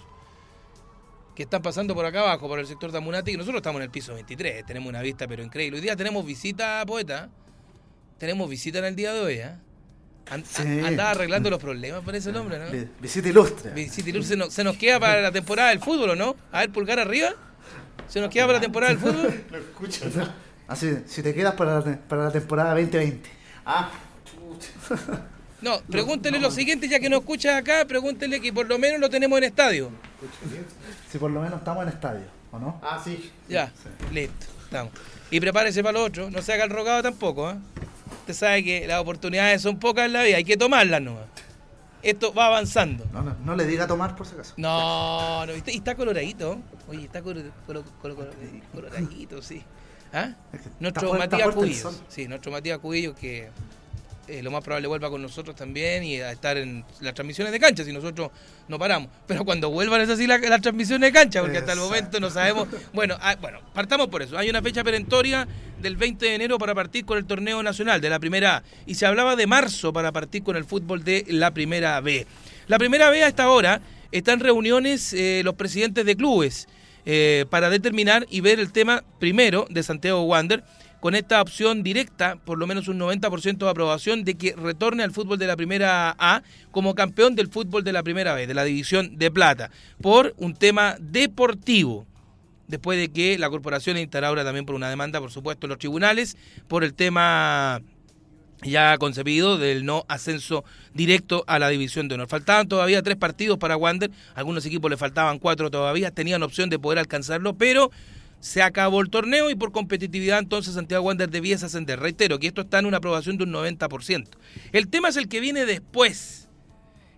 que 1.36 1.44
están 1.44 1.62
pasando 1.62 1.94
por 1.94 2.06
acá 2.06 2.22
abajo, 2.22 2.48
por 2.48 2.60
el 2.60 2.66
sector 2.66 2.92
de 2.92 2.98
Amunati. 2.98 3.34
Nosotros 3.34 3.58
estamos 3.58 3.80
en 3.80 3.84
el 3.84 3.92
piso 3.92 4.14
23, 4.16 4.66
tenemos 4.66 4.90
una 4.90 5.02
vista 5.02 5.28
pero 5.28 5.44
increíble. 5.44 5.78
Hoy 5.78 5.84
día 5.84 5.96
tenemos 5.96 6.25
visita, 6.25 6.84
poeta. 6.88 7.30
Tenemos 8.18 8.50
visita 8.50 8.80
en 8.80 8.86
el 8.86 8.96
día 8.96 9.13
de 9.13 9.20
hoy, 9.20 9.34
¿eh? 9.36 9.56
Andaba 10.30 11.12
arreglando 11.12 11.50
los 11.50 11.60
problemas, 11.60 12.04
parece 12.04 12.30
el 12.30 12.38
hombre, 12.38 12.58
¿no? 12.60 12.90
Visita 13.00 13.30
ilustre. 13.30 13.72
Visita 13.72 14.10
ilustre. 14.10 14.50
Se 14.50 14.63
nos, 14.63 14.78
queda 14.78 15.00
para 15.00 15.22
la 15.22 15.31
temporada 15.31 15.70
del 15.70 15.80
fútbol, 15.80 16.18
¿no? 16.18 16.36
A 16.52 16.62
ver, 16.62 16.72
pulgar 16.72 17.00
arriba. 17.00 17.36
¿Se 18.08 18.22
nos 18.22 18.30
queda 18.30 18.46
para 18.46 18.58
la 18.58 18.62
temporada 18.62 18.94
del 18.94 19.02
fútbol? 19.02 19.44
Lo 19.52 19.58
escucho. 19.58 20.06
Así, 20.68 20.98
si 21.06 21.24
te 21.24 21.34
quedas 21.34 21.54
para 21.56 21.80
la, 21.80 21.98
para 21.98 22.26
la 22.26 22.32
temporada 22.32 22.72
2020. 22.72 23.30
Ah, 23.66 23.90
No, 25.62 25.82
pregúntele 25.90 26.40
lo 26.40 26.52
siguiente, 26.52 26.88
ya 26.88 27.00
que 27.00 27.10
no 27.10 27.18
escuchas 27.18 27.56
acá, 27.56 27.84
pregúntele 27.88 28.40
que 28.40 28.54
por 28.54 28.68
lo 28.68 28.78
menos 28.78 29.00
lo 29.00 29.10
tenemos 29.10 29.40
en 29.40 29.46
estadio. 29.46 29.90
Si 31.12 31.18
por 31.18 31.32
lo 31.32 31.42
menos 31.42 31.58
estamos 31.60 31.82
en 31.84 31.90
estadio, 31.90 32.26
¿o 32.52 32.60
no? 32.60 32.80
Ah, 32.84 33.02
sí. 33.04 33.32
Ya, 33.50 33.72
listo, 34.14 34.46
estamos. 34.64 34.94
Y 35.32 35.40
prepárese 35.40 35.82
para 35.82 35.94
lo 35.98 36.06
otro, 36.06 36.30
no 36.30 36.44
se 36.44 36.54
haga 36.54 36.64
el 36.64 36.70
rogado 36.70 37.02
tampoco, 37.02 37.50
¿eh? 37.50 37.56
Usted 38.20 38.34
sabe 38.34 38.64
que 38.64 38.86
las 38.88 39.02
oportunidades 39.02 39.62
son 39.62 39.80
pocas 39.80 40.06
en 40.06 40.14
la 40.14 40.24
vida, 40.24 40.38
hay 40.38 40.44
que 40.44 40.58
tomarlas 40.58 41.02
¿no? 41.02 41.18
Esto 42.07 42.33
va 42.33 42.45
avanzando. 42.45 43.06
No, 43.12 43.21
no, 43.21 43.36
no 43.44 43.54
le 43.57 43.65
diga 43.65 43.86
tomar 43.86 44.15
por 44.15 44.25
si 44.25 44.33
acaso. 44.33 44.54
No, 44.56 45.45
no, 45.45 45.51
y 45.54 45.62
está 45.65 45.94
coloradito. 45.94 46.57
Oye, 46.88 47.04
está 47.04 47.21
coloradito, 47.21 47.51
sí. 49.42 49.62
¿Ah? 50.13 50.33
nuestro 50.80 51.13
Matías 51.15 51.50
Cubillo. 51.53 51.91
Sí, 52.08 52.29
nuestro 52.29 52.50
Matías 52.50 52.79
Cubillo 52.79 53.13
que 53.13 53.50
eh, 54.27 54.43
lo 54.43 54.51
más 54.51 54.63
probable 54.63 54.88
vuelva 54.88 55.10
con 55.10 55.22
nosotros 55.22 55.55
también 55.55 56.03
y 56.03 56.19
a 56.19 56.31
estar 56.31 56.57
en 56.57 56.84
las 57.01 57.13
transmisiones 57.13 57.51
de 57.53 57.60
cancha 57.60 57.84
si 57.84 57.93
nosotros 57.93 58.31
no 58.67 58.77
paramos. 58.77 59.10
Pero 59.25 59.46
cuando 59.46 59.69
vuelvan 59.69 60.01
es 60.01 60.10
así 60.10 60.27
las 60.27 60.62
transmisiones 60.62 61.07
de 61.07 61.13
cancha, 61.13 61.41
porque 61.41 61.60
hasta 61.60 61.74
el 61.74 61.79
momento 61.79 62.19
no 62.19 62.29
sabemos. 62.29 62.67
Bueno, 62.93 63.17
ah, 63.22 63.36
bueno, 63.39 63.60
partamos 63.74 64.07
por 64.07 64.22
eso. 64.22 64.38
Hay 64.38 64.50
una 64.50 64.62
fecha 64.62 64.84
perentoria 64.84 65.48
del 65.81 65.96
20 65.96 66.25
de 66.25 66.36
enero 66.36 66.57
para 66.57 66.75
partir 66.75 67.05
con 67.05 67.17
el 67.17 67.25
torneo 67.25 67.63
nacional 67.63 68.01
de 68.01 68.10
la 68.10 68.19
primera 68.19 68.57
A 68.57 68.63
y 68.86 68.96
se 68.96 69.05
hablaba 69.05 69.36
de 69.36 69.48
marzo 69.48 69.93
para 69.93 70.12
partir 70.12 70.43
con 70.43 70.55
el 70.55 70.65
fútbol 70.65 71.03
de 71.03 71.25
la 71.29 71.51
primera 71.51 72.00
B. 72.01 72.27
La 72.67 72.77
primera 72.77 73.10
B 73.10 73.24
a 73.24 73.27
esta 73.27 73.50
hora 73.50 73.81
están 74.12 74.39
reuniones 74.39 75.13
eh, 75.13 75.41
los 75.43 75.55
presidentes 75.55 76.05
de 76.05 76.15
clubes 76.15 76.67
eh, 77.05 77.46
para 77.50 77.69
determinar 77.69 78.25
y 78.29 78.41
ver 78.41 78.60
el 78.60 78.74
tema 78.74 79.03
primero 79.19 79.67
de 79.69 79.84
Santiago 79.84 80.24
Wander 80.24 80.63
con 81.00 81.16
esta 81.16 81.42
opción 81.42 81.84
directa, 81.84 82.38
por 82.44 82.58
lo 82.58 82.68
menos 82.68 82.88
un 82.88 83.00
90% 83.00 83.58
de 83.58 83.70
aprobación 83.70 84.24
de 84.24 84.36
que 84.36 84.56
retorne 84.56 85.04
al 85.04 85.12
fútbol 85.12 85.38
de 85.38 85.48
la 85.48 85.56
primera 85.56 86.16
A 86.18 86.44
como 86.72 86.96
campeón 86.96 87.36
del 87.36 87.50
fútbol 87.50 87.84
de 87.84 87.94
la 87.94 88.04
primera 88.04 88.34
B, 88.34 88.48
de 88.48 88.54
la 88.54 88.63
división 88.63 89.18
de 89.18 89.32
plata, 89.32 89.70
por 90.01 90.34
un 90.38 90.56
tema 90.56 90.96
deportivo. 91.00 92.06
Después 92.68 93.00
de 93.00 93.10
que 93.10 93.38
la 93.38 93.50
corporación 93.50 93.98
instará 93.98 94.27
ahora 94.27 94.44
también 94.44 94.66
por 94.66 94.75
una 94.75 94.89
demanda, 94.89 95.22
por 95.22 95.32
supuesto, 95.32 95.68
en 95.68 95.70
los 95.70 95.80
tribunales, 95.80 96.36
por 96.68 96.84
el 96.84 96.94
tema 96.94 97.82
ya 98.63 98.98
concebido 98.98 99.58
del 99.58 99.86
no 99.86 100.04
ascenso 100.08 100.66
directo 100.94 101.44
a 101.48 101.60
la 101.60 101.70
división 101.70 102.08
de 102.08 102.16
honor. 102.16 102.27
Faltaban 102.27 102.68
todavía 102.68 103.01
tres 103.04 103.16
partidos 103.16 103.58
para 103.58 103.77
Wander, 103.77 104.12
algunos 104.36 104.66
equipos 104.66 104.89
le 104.89 104.98
faltaban 104.98 105.39
cuatro 105.39 105.70
todavía, 105.70 106.12
tenían 106.12 106.44
opción 106.44 106.70
de 106.70 106.80
poder 106.80 107.00
alcanzarlo, 107.00 107.56
pero 107.56 107.92
se 108.39 108.62
acabó 108.62 109.01
el 109.01 109.10
torneo 109.10 109.50
y 109.50 109.56
por 109.56 109.72
competitividad 109.72 110.39
entonces 110.39 110.75
Santiago 110.75 111.06
Wander 111.06 111.29
debiese 111.29 111.65
ascender. 111.65 112.00
Reitero 112.00 112.39
que 112.39 112.48
esto 112.48 112.62
está 112.62 112.79
en 112.79 112.86
una 112.86 112.98
aprobación 112.98 113.38
de 113.38 113.46
un 113.46 113.53
90%. 113.53 114.27
El 114.72 114.88
tema 114.88 115.10
es 115.10 115.17
el 115.17 115.27
que 115.27 115.39
viene 115.39 115.65
después. 115.65 116.48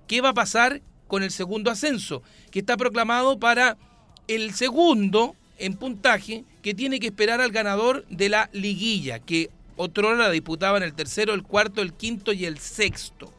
¿Qué 0.07 0.21
va 0.21 0.29
a 0.29 0.33
pasar 0.33 0.81
con 1.07 1.23
el 1.23 1.31
segundo 1.31 1.69
ascenso? 1.69 2.23
Que 2.51 2.59
está 2.59 2.77
proclamado 2.77 3.39
para 3.39 3.77
el 4.27 4.53
segundo 4.53 5.35
en 5.57 5.75
puntaje 5.75 6.45
que 6.61 6.73
tiene 6.73 6.99
que 6.99 7.07
esperar 7.07 7.41
al 7.41 7.51
ganador 7.51 8.05
de 8.07 8.29
la 8.29 8.49
liguilla, 8.53 9.19
que 9.19 9.49
otro 9.75 10.15
la 10.15 10.29
disputaba 10.29 10.77
en 10.77 10.83
el 10.83 10.93
tercero, 10.93 11.33
el 11.33 11.43
cuarto, 11.43 11.81
el 11.81 11.93
quinto 11.93 12.33
y 12.33 12.45
el 12.45 12.57
sexto. 12.57 13.33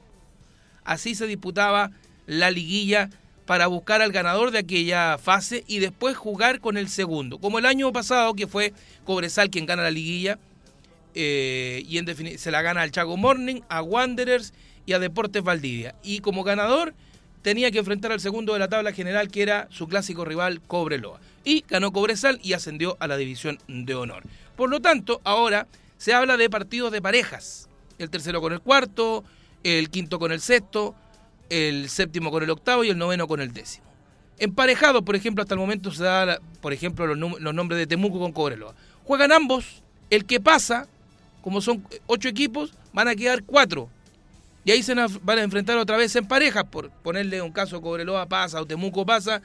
Así 0.85 1.15
se 1.15 1.27
disputaba 1.27 1.91
la 2.27 2.51
liguilla 2.51 3.11
para 3.51 3.67
buscar 3.67 4.01
al 4.01 4.13
ganador 4.13 4.53
de 4.53 4.61
aquella 4.61 5.19
fase 5.19 5.65
y 5.67 5.81
después 5.81 6.17
jugar 6.17 6.61
con 6.61 6.77
el 6.77 6.89
segundo. 6.89 7.39
Como 7.39 7.59
el 7.59 7.67
año 7.67 7.93
pasado, 7.93 8.35
que 8.35 8.47
fue 8.47 8.73
Cobresal 9.05 9.51
quien 9.51 9.67
gana 9.67 9.83
la 9.83 9.91
liguilla, 9.91 10.39
eh, 11.17 11.83
y 11.89 11.99
en 11.99 12.39
se 12.39 12.51
la 12.53 12.63
gana 12.63 12.83
al 12.83 12.93
Chago 12.93 13.17
Morning, 13.17 13.61
a 13.69 13.83
Wanderers 13.83 14.53
y 14.87 14.93
a 14.93 15.01
Deportes 15.01 15.43
Valdivia. 15.43 15.97
Y 16.05 16.21
como 16.21 16.45
ganador 16.45 16.95
tenía 17.43 17.73
que 17.73 17.81
enfrentar 17.81 18.13
al 18.13 18.21
segundo 18.21 18.53
de 18.53 18.61
la 18.61 18.69
tabla 18.69 18.93
general, 18.93 19.33
que 19.33 19.43
era 19.43 19.67
su 19.73 19.89
clásico 19.89 20.25
rival 20.25 20.61
Cobreloa. 20.61 21.19
Y 21.45 21.65
ganó 21.69 21.91
Cobresal 21.91 22.39
y 22.45 22.53
ascendió 22.53 22.97
a 23.01 23.09
la 23.09 23.17
división 23.17 23.59
de 23.67 23.97
honor. 23.97 24.23
Por 24.55 24.71
lo 24.71 24.79
tanto, 24.79 25.21
ahora 25.25 25.67
se 25.99 26.15
habla 26.15 26.37
de 26.37 26.49
partidos 26.49 26.93
de 26.93 27.03
parejas. 27.03 27.69
El 27.99 28.11
tercero 28.11 28.41
con 28.41 28.53
el 28.53 28.61
cuarto, 28.61 29.25
el 29.65 29.91
quinto 29.91 30.21
con 30.21 30.31
el 30.31 30.41
sexto, 30.41 30.95
el 31.51 31.91
séptimo 31.91 32.31
con 32.31 32.43
el 32.43 32.51
octavo 32.51 32.85
y 32.85 32.89
el 32.89 32.99
noveno 32.99 33.29
con 33.29 33.41
el 33.41 33.53
décimo. 33.53 33.87
Emparejados, 34.39 35.03
por 35.03 35.17
ejemplo, 35.17 35.43
hasta 35.43 35.55
el 35.55 35.61
momento 35.61 35.93
se 35.93 36.03
da, 36.03 36.41
por 36.63 36.73
ejemplo, 36.73 37.15
los, 37.15 37.55
nombres 37.55 37.79
de 37.79 37.87
Temuco 37.87 38.19
con 38.19 38.33
Cobreloa. 38.33 38.75
Juegan 39.05 39.33
ambos, 39.33 39.83
el 40.09 40.25
que 40.25 40.41
pasa, 40.41 40.89
como 41.43 41.61
son 41.61 41.87
ocho 42.07 42.29
equipos, 42.29 42.73
van 42.93 43.09
a 43.09 43.15
quedar 43.15 43.43
cuatro 43.45 43.91
y 44.65 44.73
ahí 44.73 44.83
se 44.83 44.95
van 44.95 45.39
a 45.39 45.43
enfrentar 45.43 45.79
otra 45.79 45.97
vez 45.97 46.15
en 46.17 46.27
pareja, 46.27 46.65
por 46.65 46.91
ponerle 46.91 47.41
un 47.43 47.53
caso 47.53 47.81
Cobreloa 47.81 48.27
pasa 48.27 48.61
o 48.61 48.67
Temuco 48.67 49.07
pasa, 49.07 49.43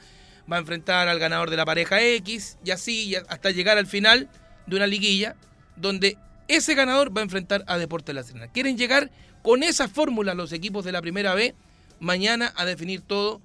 va 0.50 0.56
a 0.56 0.60
enfrentar 0.60 1.08
al 1.08 1.18
ganador 1.18 1.50
de 1.50 1.56
la 1.56 1.64
pareja 1.64 2.00
X 2.00 2.58
y 2.64 2.70
así 2.70 3.14
hasta 3.28 3.50
llegar 3.50 3.78
al 3.78 3.86
final 3.86 4.28
de 4.66 4.76
una 4.76 4.86
liguilla 4.86 5.34
donde 5.76 6.18
ese 6.48 6.74
ganador 6.74 7.16
va 7.16 7.22
a 7.22 7.24
enfrentar 7.24 7.64
a 7.66 7.78
Deportes 7.78 8.14
La 8.14 8.22
Serena. 8.22 8.48
Quieren 8.48 8.76
llegar 8.76 9.10
con 9.42 9.62
esa 9.62 9.88
fórmula 9.88 10.34
los 10.34 10.52
equipos 10.52 10.84
de 10.84 10.92
la 10.92 11.02
primera 11.02 11.34
B 11.34 11.54
mañana 12.00 12.52
a 12.56 12.64
definir 12.64 13.00
todo 13.00 13.40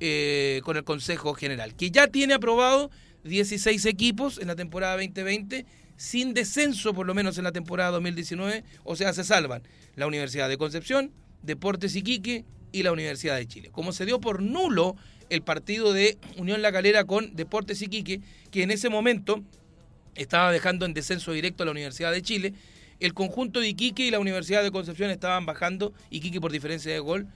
eh, 0.00 0.60
con 0.64 0.76
el 0.76 0.84
Consejo 0.84 1.34
General, 1.34 1.74
que 1.74 1.90
ya 1.90 2.06
tiene 2.08 2.34
aprobado 2.34 2.90
16 3.24 3.84
equipos 3.86 4.38
en 4.38 4.48
la 4.48 4.56
temporada 4.56 4.94
2020 4.94 5.64
sin 5.96 6.34
descenso 6.34 6.94
por 6.94 7.06
lo 7.06 7.14
menos 7.14 7.38
en 7.38 7.44
la 7.44 7.52
temporada 7.52 7.92
2019, 7.92 8.64
o 8.82 8.96
sea, 8.96 9.12
se 9.12 9.22
salvan 9.22 9.62
la 9.94 10.06
Universidad 10.08 10.48
de 10.48 10.56
Concepción, 10.56 11.12
Deportes 11.42 11.94
Iquique 11.94 12.44
y 12.72 12.82
la 12.82 12.90
Universidad 12.90 13.36
de 13.36 13.46
Chile. 13.46 13.68
Como 13.70 13.92
se 13.92 14.06
dio 14.06 14.20
por 14.20 14.42
nulo 14.42 14.96
el 15.30 15.42
partido 15.42 15.92
de 15.92 16.18
Unión 16.36 16.60
La 16.60 16.72
Calera 16.72 17.04
con 17.04 17.36
Deportes 17.36 17.80
Iquique, 17.82 18.20
que 18.50 18.62
en 18.64 18.70
ese 18.70 18.88
momento 18.88 19.42
estaba 20.14 20.50
dejando 20.50 20.86
en 20.86 20.94
descenso 20.94 21.32
directo 21.32 21.62
a 21.62 21.66
la 21.66 21.72
Universidad 21.72 22.10
de 22.10 22.22
Chile, 22.22 22.54
el 23.00 23.14
conjunto 23.14 23.60
de 23.60 23.68
Iquique 23.68 24.04
y 24.04 24.10
la 24.10 24.18
Universidad 24.18 24.62
de 24.62 24.70
Concepción 24.70 25.10
estaban 25.10 25.46
bajando, 25.46 25.92
Iquique 26.10 26.40
por 26.40 26.52
diferencia 26.52 26.92
de 26.92 26.98
gol, 26.98 27.28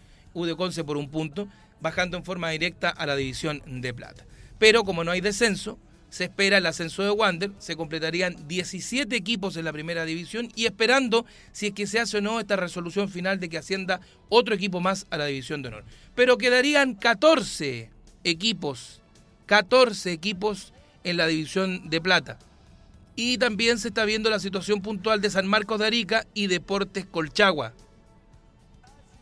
de 0.44 0.56
Conce 0.56 0.84
por 0.84 0.96
un 0.96 1.08
punto, 1.08 1.48
bajando 1.80 2.16
en 2.16 2.24
forma 2.24 2.50
directa 2.50 2.90
a 2.90 3.06
la 3.06 3.16
división 3.16 3.62
de 3.66 3.94
plata. 3.94 4.26
Pero 4.58 4.84
como 4.84 5.04
no 5.04 5.12
hay 5.12 5.20
descenso, 5.20 5.78
se 6.08 6.24
espera 6.24 6.58
el 6.58 6.66
ascenso 6.66 7.02
de 7.02 7.10
Wander, 7.10 7.52
se 7.58 7.76
completarían 7.76 8.46
17 8.46 9.14
equipos 9.14 9.56
en 9.56 9.64
la 9.64 9.72
primera 9.72 10.04
división 10.04 10.50
y 10.54 10.66
esperando 10.66 11.26
si 11.52 11.66
es 11.66 11.72
que 11.72 11.86
se 11.86 12.00
hace 12.00 12.18
o 12.18 12.20
no 12.20 12.40
esta 12.40 12.56
resolución 12.56 13.08
final 13.08 13.40
de 13.40 13.48
que 13.48 13.58
ascienda 13.58 14.00
otro 14.28 14.54
equipo 14.54 14.80
más 14.80 15.06
a 15.10 15.18
la 15.18 15.26
división 15.26 15.62
de 15.62 15.68
honor. 15.68 15.84
Pero 16.14 16.38
quedarían 16.38 16.94
14 16.94 17.90
equipos, 18.24 19.02
14 19.46 20.12
equipos 20.12 20.72
en 21.04 21.16
la 21.16 21.26
división 21.26 21.90
de 21.90 22.00
plata. 22.00 22.38
Y 23.14 23.38
también 23.38 23.78
se 23.78 23.88
está 23.88 24.04
viendo 24.04 24.30
la 24.30 24.40
situación 24.40 24.82
puntual 24.82 25.20
de 25.20 25.30
San 25.30 25.46
Marcos 25.46 25.80
de 25.80 25.86
Arica 25.86 26.26
y 26.34 26.46
Deportes 26.46 27.06
Colchagua. 27.06 27.72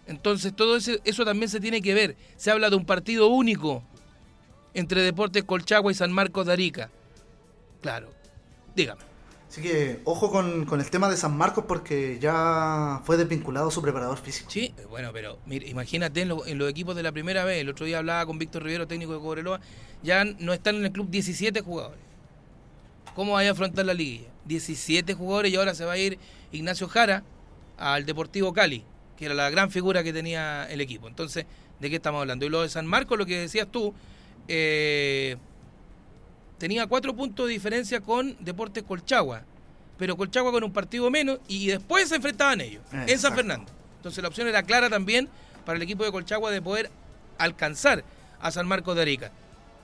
Entonces 0.07 0.55
todo 0.55 0.77
eso, 0.77 0.93
eso 1.05 1.25
también 1.25 1.49
se 1.49 1.61
tiene 1.61 1.81
que 1.83 1.95
ver. 1.95 2.17
Se 2.37 2.51
habla 2.51 2.71
de 2.71 2.77
un 2.77 2.85
partido 2.85 3.29
único 3.29 3.83
entre 4.75 5.03
Deportes 5.03 5.45
Colchagua 5.45 5.93
y 5.93 5.95
San 5.95 6.13
Marcos 6.13 6.47
de 6.47 6.53
Arica. 6.53 6.91
Claro, 7.81 8.11
dígame. 8.75 9.15
Así 9.55 9.63
que 9.63 10.01
ojo 10.03 10.33
con, 10.33 10.67
el 10.81 10.91
tema 10.91 11.09
de 11.09 11.17
San 11.17 11.37
Marcos 11.37 11.65
porque 11.69 12.19
ya 12.21 13.01
fue 13.05 13.17
desvinculado 13.17 13.71
su 13.71 13.81
preparador 13.83 14.19
físico. 14.19 14.51
Sí, 14.51 14.75
bueno, 14.91 15.11
pero 15.13 15.39
imagínate 15.47 16.23
en, 16.23 16.59
los 16.59 16.69
equipos 16.69 16.97
de 16.97 17.05
la 17.05 17.13
primera 17.13 17.45
vez, 17.45 17.61
el 17.61 17.69
otro 17.69 17.87
día 17.87 17.99
hablaba 17.99 18.27
con 18.27 18.37
Víctor 18.37 18.65
Rivero, 18.65 18.89
técnico 18.89 19.13
de 19.13 19.21
Cobreloa, 19.21 19.61
ya 20.03 20.25
no 20.25 20.53
están 20.53 20.75
en 20.75 20.87
el 20.87 20.91
club 20.91 21.09
17 21.09 21.61
jugadores. 21.61 22.01
¿Cómo 23.15 23.35
vaya 23.35 23.51
a 23.51 23.53
afrontar 23.53 23.87
la 23.87 23.95
liguilla? 23.95 24.29
17 24.47 25.15
jugadores 25.15 25.53
y 25.53 25.57
ahora 25.57 25.73
se 25.75 25.85
va 25.85 25.93
a 25.93 25.99
ir 25.99 26.19
Ignacio 26.51 26.89
Jara 26.89 27.23
al 27.79 28.07
Deportivo 28.07 28.53
Cali, 28.53 28.85
que 29.25 29.33
era 29.33 29.35
la 29.35 29.49
gran 29.49 29.71
figura 29.71 30.03
que 30.03 30.13
tenía 30.13 30.67
el 30.71 30.83
equipo. 30.83 31.09
Entonces, 31.09 31.47
¿de 31.81 31.89
qué 31.91 31.97
estamos 31.97 32.21
hablando? 32.21 32.45
Y 32.45 32.51
lo 32.51 32.61
de 32.61 32.69
San 32.69 32.87
Marcos, 32.87 33.17
lo 33.17 33.25
que 33.25 33.39
decías 33.39 33.67
tú, 33.71 33.95
eh, 34.49 35.37
tenía 36.59 36.87
cuatro 36.87 37.15
puntos 37.17 37.47
de 37.47 37.55
diferencia 37.55 38.01
con 38.01 38.37
Deportes 38.41 38.83
Colchagua, 38.83 39.45
pero 39.97 40.17
Colchagua 40.17 40.53
con 40.53 40.63
un 40.63 40.73
partido 40.73 41.11
menos 41.11 41.39
y 41.49 41.69
después 41.69 42.11
se 42.11 42.17
enfrentaban 42.17 42.61
ellos 42.61 42.83
en 42.93 43.19
San 43.19 43.35
Fernando. 43.35 43.73
Entonces 43.97 44.21
la 44.21 44.29
opción 44.29 44.47
era 44.47 44.63
clara 44.63 44.91
también 44.91 45.29
para 45.65 45.77
el 45.77 45.83
equipo 45.83 46.05
de 46.05 46.13
Colchagua 46.13 46.51
de 46.51 46.61
poder 46.61 46.91
alcanzar 47.39 48.05
a 48.41 48.51
San 48.51 48.67
Marcos 48.67 48.95
de 48.95 49.03
Arica. 49.03 49.33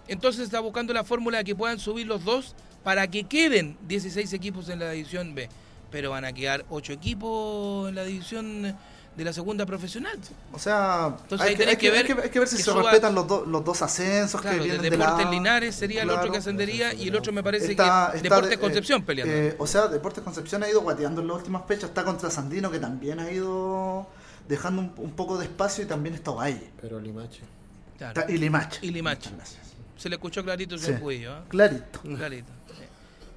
Entonces 0.07 0.45
está 0.45 0.61
buscando 0.61 0.93
la 0.93 1.05
fórmula 1.05 1.39
de 1.39 1.45
que 1.45 1.57
puedan 1.57 1.79
subir 1.79 2.07
los 2.07 2.25
dos 2.25 2.55
para 2.85 3.07
que 3.07 3.25
queden 3.25 3.79
16 3.89 4.33
equipos 4.35 4.69
en 4.69 4.81
la 4.81 4.91
división 4.91 5.35
B. 5.35 5.49
Pero 5.91 6.11
van 6.11 6.25
a 6.25 6.33
quedar 6.33 6.67
8 6.69 6.93
equipos 6.93 7.89
en 7.89 7.95
la 7.95 8.05
división 8.05 8.77
de 9.17 9.25
la 9.25 9.33
segunda 9.33 9.67
profesional. 9.67 10.19
O 10.53 10.59
sea, 10.59 11.17
hay, 11.39 11.57
que, 11.77 11.91
ver, 11.91 12.49
si 12.49 12.63
se 12.63 12.73
respetan 12.73 13.15
los, 13.15 13.27
los 13.47 13.65
dos 13.65 13.83
ascensos 13.83 14.41
que 14.41 14.59
vienen 14.59 14.81
de 14.81 14.91
Deportes 14.91 15.29
Linares 15.31 15.75
sería 15.75 16.03
el 16.03 16.11
otro 16.11 16.31
que 16.31 16.39
ascendería 16.39 16.95
y 16.95 17.09
el 17.09 17.17
otro 17.17 17.33
me 17.33 17.43
parece 17.43 17.77
que 17.77 17.83
Deportes 18.23 18.59
Concepción 18.59 19.03
peleando. 19.03 19.33
Eh, 19.33 19.57
o 19.59 19.67
sea, 19.67 19.89
Deportes 19.89 20.23
Concepción 20.23 20.63
ha 20.63 20.69
ido 20.69 20.81
guateando 20.81 21.21
en 21.21 21.29
las 21.29 21.37
últimas 21.39 21.67
fechas, 21.67 21.91
está 21.91 22.05
contra 22.05 22.31
Sandino 22.31 22.71
que 22.71 22.79
también 22.79 23.21
ha 23.21 23.31
ido 23.31 24.07
dejando 24.49 24.83
un, 24.97 25.13
poco 25.13 25.39
de 25.39 25.45
espacio 25.45 25.85
y 25.85 25.87
también 25.87 26.15
está 26.15 26.31
Valle. 26.31 26.71
Pero 26.81 27.01
Limache. 27.01 27.43
y 28.29 28.39
Limache. 28.39 28.79
Y 28.83 28.91
Limache. 28.91 29.31
Se 29.97 30.09
le 30.09 30.17
escuchó 30.17 30.43
clarito 30.43 30.79
su 30.79 30.97
juicio. 30.97 31.37
¿eh? 31.37 31.41
Clarito. 31.49 32.01
Clarito. 32.01 32.53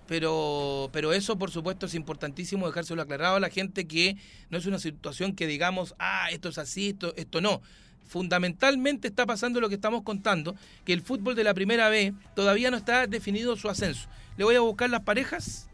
Pero, 0.08 0.90
pero 0.92 1.14
eso, 1.14 1.38
por 1.38 1.50
supuesto, 1.52 1.86
es 1.86 1.96
importantísimo 1.96 2.68
dejárselo 2.68 3.02
aclarado 3.02 3.38
a 3.38 3.40
la 3.40 3.50
gente 3.50 3.88
que 3.88 4.18
no 4.50 4.58
es 4.58 4.66
una 4.66 4.80
situación 4.80 5.34
que 5.34 5.48
digamos, 5.48 5.96
ah, 5.98 6.28
esto 6.32 6.50
es 6.50 6.58
así, 6.58 6.90
esto, 6.90 7.14
esto 7.16 7.42
no. 7.42 7.62
Fundamentalmente 8.06 9.08
está 9.08 9.26
pasando 9.26 9.62
lo 9.62 9.70
que 9.70 9.76
estamos 9.76 10.04
contando, 10.04 10.56
que 10.84 10.94
el 10.94 11.02
fútbol 11.02 11.36
de 11.36 11.46
la 11.46 11.54
primera 11.54 11.88
B 11.90 12.14
todavía 12.36 12.70
no 12.70 12.78
está 12.78 13.08
definido 13.08 13.56
su 13.56 13.70
ascenso. 13.70 14.10
Le 14.38 14.44
voy 14.44 14.56
a 14.56 14.60
buscar 14.60 14.90
las 14.90 15.02
parejas. 15.02 15.70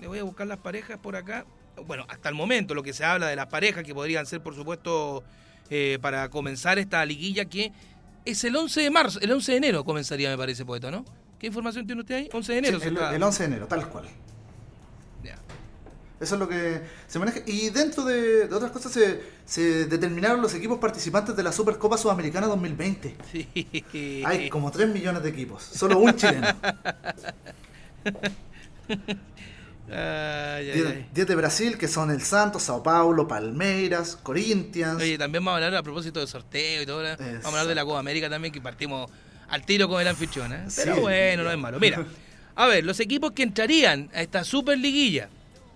Le 0.00 0.06
voy 0.06 0.18
a 0.18 0.24
buscar 0.24 0.46
las 0.46 0.58
parejas 0.58 0.98
por 0.98 1.14
acá. 1.14 1.44
Bueno, 1.86 2.06
hasta 2.08 2.30
el 2.30 2.34
momento 2.34 2.74
lo 2.74 2.82
que 2.82 2.94
se 2.94 3.04
habla 3.04 3.28
de 3.28 3.36
las 3.36 3.46
parejas, 3.46 3.84
que 3.84 3.94
podrían 3.94 4.24
ser, 4.24 4.42
por 4.42 4.54
supuesto, 4.54 5.22
eh, 5.68 5.98
para 6.00 6.30
comenzar 6.30 6.78
esta 6.78 7.04
liguilla, 7.04 7.44
que 7.44 7.72
es 8.24 8.42
el 8.44 8.56
11 8.56 8.80
de 8.80 8.90
marzo, 8.90 9.20
el 9.20 9.30
11 9.30 9.52
de 9.52 9.58
enero 9.58 9.84
comenzaría, 9.84 10.30
me 10.30 10.38
parece, 10.38 10.64
poeta, 10.64 10.90
¿no? 10.90 11.04
¿Qué 11.40 11.46
información 11.46 11.86
tiene 11.86 12.02
usted 12.02 12.14
ahí? 12.14 12.28
11 12.30 12.52
de 12.52 12.58
enero. 12.58 12.78
el, 13.14 13.22
11 13.22 13.42
de 13.42 13.46
enero, 13.46 13.66
tal 13.66 13.88
cual. 13.88 14.04
Eso 16.20 16.34
es 16.34 16.38
lo 16.38 16.50
que 16.50 16.82
se 17.06 17.18
maneja. 17.18 17.40
Y 17.46 17.70
dentro 17.70 18.04
de, 18.04 18.44
otras 18.44 18.70
cosas 18.70 18.92
se, 19.46 19.86
determinaron 19.86 20.42
los 20.42 20.54
equipos 20.54 20.78
participantes 20.78 21.34
de 21.34 21.42
la 21.42 21.50
Supercopa 21.50 21.96
Sudamericana 21.96 22.46
2020. 22.46 23.16
Sí. 23.32 24.22
Hay 24.26 24.50
como 24.50 24.70
3 24.70 24.90
millones 24.90 25.22
de 25.22 25.30
equipos. 25.30 25.62
Solo 25.62 25.98
un 25.98 26.14
chileno. 26.14 26.46
10 29.90 31.14
de 31.14 31.34
Brasil, 31.34 31.78
que 31.78 31.88
son 31.88 32.10
el 32.10 32.20
Santos, 32.20 32.64
Sao 32.64 32.82
Paulo, 32.82 33.26
Palmeiras, 33.26 34.14
Corinthians. 34.14 35.00
Oye, 35.00 35.16
también 35.16 35.42
vamos 35.42 35.58
a 35.58 35.64
hablar 35.64 35.80
a 35.80 35.82
propósito 35.82 36.20
de 36.20 36.26
sorteo 36.26 36.82
y 36.82 36.86
todo. 36.86 37.02
Vamos 37.02 37.44
a 37.44 37.48
hablar 37.48 37.66
de 37.66 37.74
la 37.74 37.86
Copa 37.86 37.98
América 37.98 38.28
también, 38.28 38.52
que 38.52 38.60
partimos 38.60 39.10
al 39.50 39.66
tiro 39.66 39.88
con 39.88 40.00
el 40.00 40.08
anfitrión. 40.08 40.52
¿eh? 40.52 40.66
Pero 40.74 41.00
bueno, 41.00 41.44
no 41.44 41.50
es 41.50 41.58
malo. 41.58 41.78
Mira, 41.78 42.06
a 42.54 42.66
ver, 42.66 42.84
los 42.84 43.00
equipos 43.00 43.32
que 43.32 43.42
entrarían 43.42 44.10
a 44.14 44.22
esta 44.22 44.44
super 44.44 44.78
liguilla. 44.78 45.28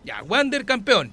Ya, 0.04 0.22
Wander 0.22 0.64
campeón. 0.64 1.12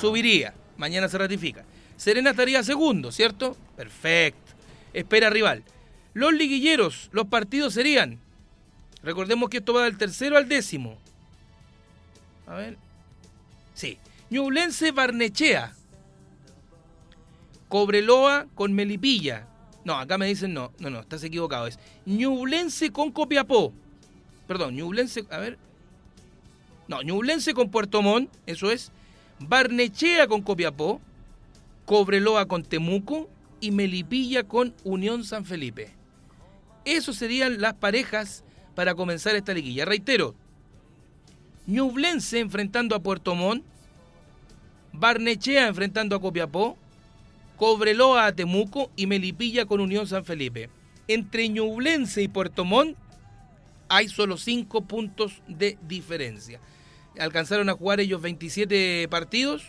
Subiría. 0.00 0.54
Mañana 0.76 1.08
se 1.08 1.18
ratifica. 1.18 1.64
Serena 1.96 2.30
estaría 2.30 2.62
segundo, 2.62 3.12
¿cierto? 3.12 3.56
Perfecto. 3.76 4.52
Espera 4.92 5.28
rival. 5.28 5.64
Los 6.14 6.32
liguilleros, 6.32 7.10
los 7.12 7.26
partidos 7.26 7.74
serían. 7.74 8.18
Recordemos 9.02 9.50
que 9.50 9.58
esto 9.58 9.74
va 9.74 9.84
del 9.84 9.98
tercero 9.98 10.36
al 10.36 10.48
décimo. 10.48 10.96
A 12.46 12.54
ver. 12.54 12.76
Sí. 13.74 13.98
Ñublense 14.30 14.92
Barnechea. 14.92 15.74
Cobreloa 17.68 18.46
con 18.54 18.72
Melipilla. 18.72 19.47
No, 19.88 19.96
acá 19.96 20.18
me 20.18 20.26
dicen 20.26 20.52
no, 20.52 20.70
no, 20.80 20.90
no, 20.90 21.00
estás 21.00 21.24
equivocado. 21.24 21.66
Es 21.66 21.78
Ñublense 22.04 22.92
con 22.92 23.10
Copiapó. 23.10 23.72
Perdón, 24.46 24.76
Ñublense, 24.76 25.24
a 25.30 25.38
ver. 25.38 25.56
No, 26.88 27.00
Ñublense 27.00 27.54
con 27.54 27.70
Puerto 27.70 28.02
Montt, 28.02 28.30
eso 28.44 28.70
es. 28.70 28.92
Barnechea 29.38 30.26
con 30.28 30.42
Copiapó. 30.42 31.00
Cobreloa 31.86 32.44
con 32.44 32.64
Temuco. 32.64 33.30
Y 33.62 33.70
Melipilla 33.70 34.44
con 34.44 34.74
Unión 34.84 35.24
San 35.24 35.46
Felipe. 35.46 35.94
Esas 36.84 37.16
serían 37.16 37.58
las 37.58 37.72
parejas 37.72 38.44
para 38.74 38.94
comenzar 38.94 39.36
esta 39.36 39.54
liguilla. 39.54 39.86
Reitero, 39.86 40.34
Ñublense 41.66 42.40
enfrentando 42.40 42.94
a 42.94 43.00
Puerto 43.00 43.34
Montt, 43.34 43.64
Barnechea 44.92 45.66
enfrentando 45.66 46.14
a 46.14 46.20
Copiapó, 46.20 46.76
Cobreloa 47.58 48.26
a 48.26 48.32
Temuco 48.32 48.92
y 48.94 49.08
Melipilla 49.08 49.66
con 49.66 49.80
Unión 49.80 50.06
San 50.06 50.24
Felipe. 50.24 50.70
Entre 51.08 51.48
Ñublense 51.48 52.22
y 52.22 52.28
Puerto 52.28 52.64
Montt 52.64 52.96
hay 53.88 54.08
solo 54.08 54.36
5 54.36 54.82
puntos 54.82 55.42
de 55.48 55.76
diferencia. 55.88 56.60
Alcanzaron 57.18 57.68
a 57.68 57.72
jugar 57.72 57.98
ellos 57.98 58.22
27 58.22 59.08
partidos 59.08 59.64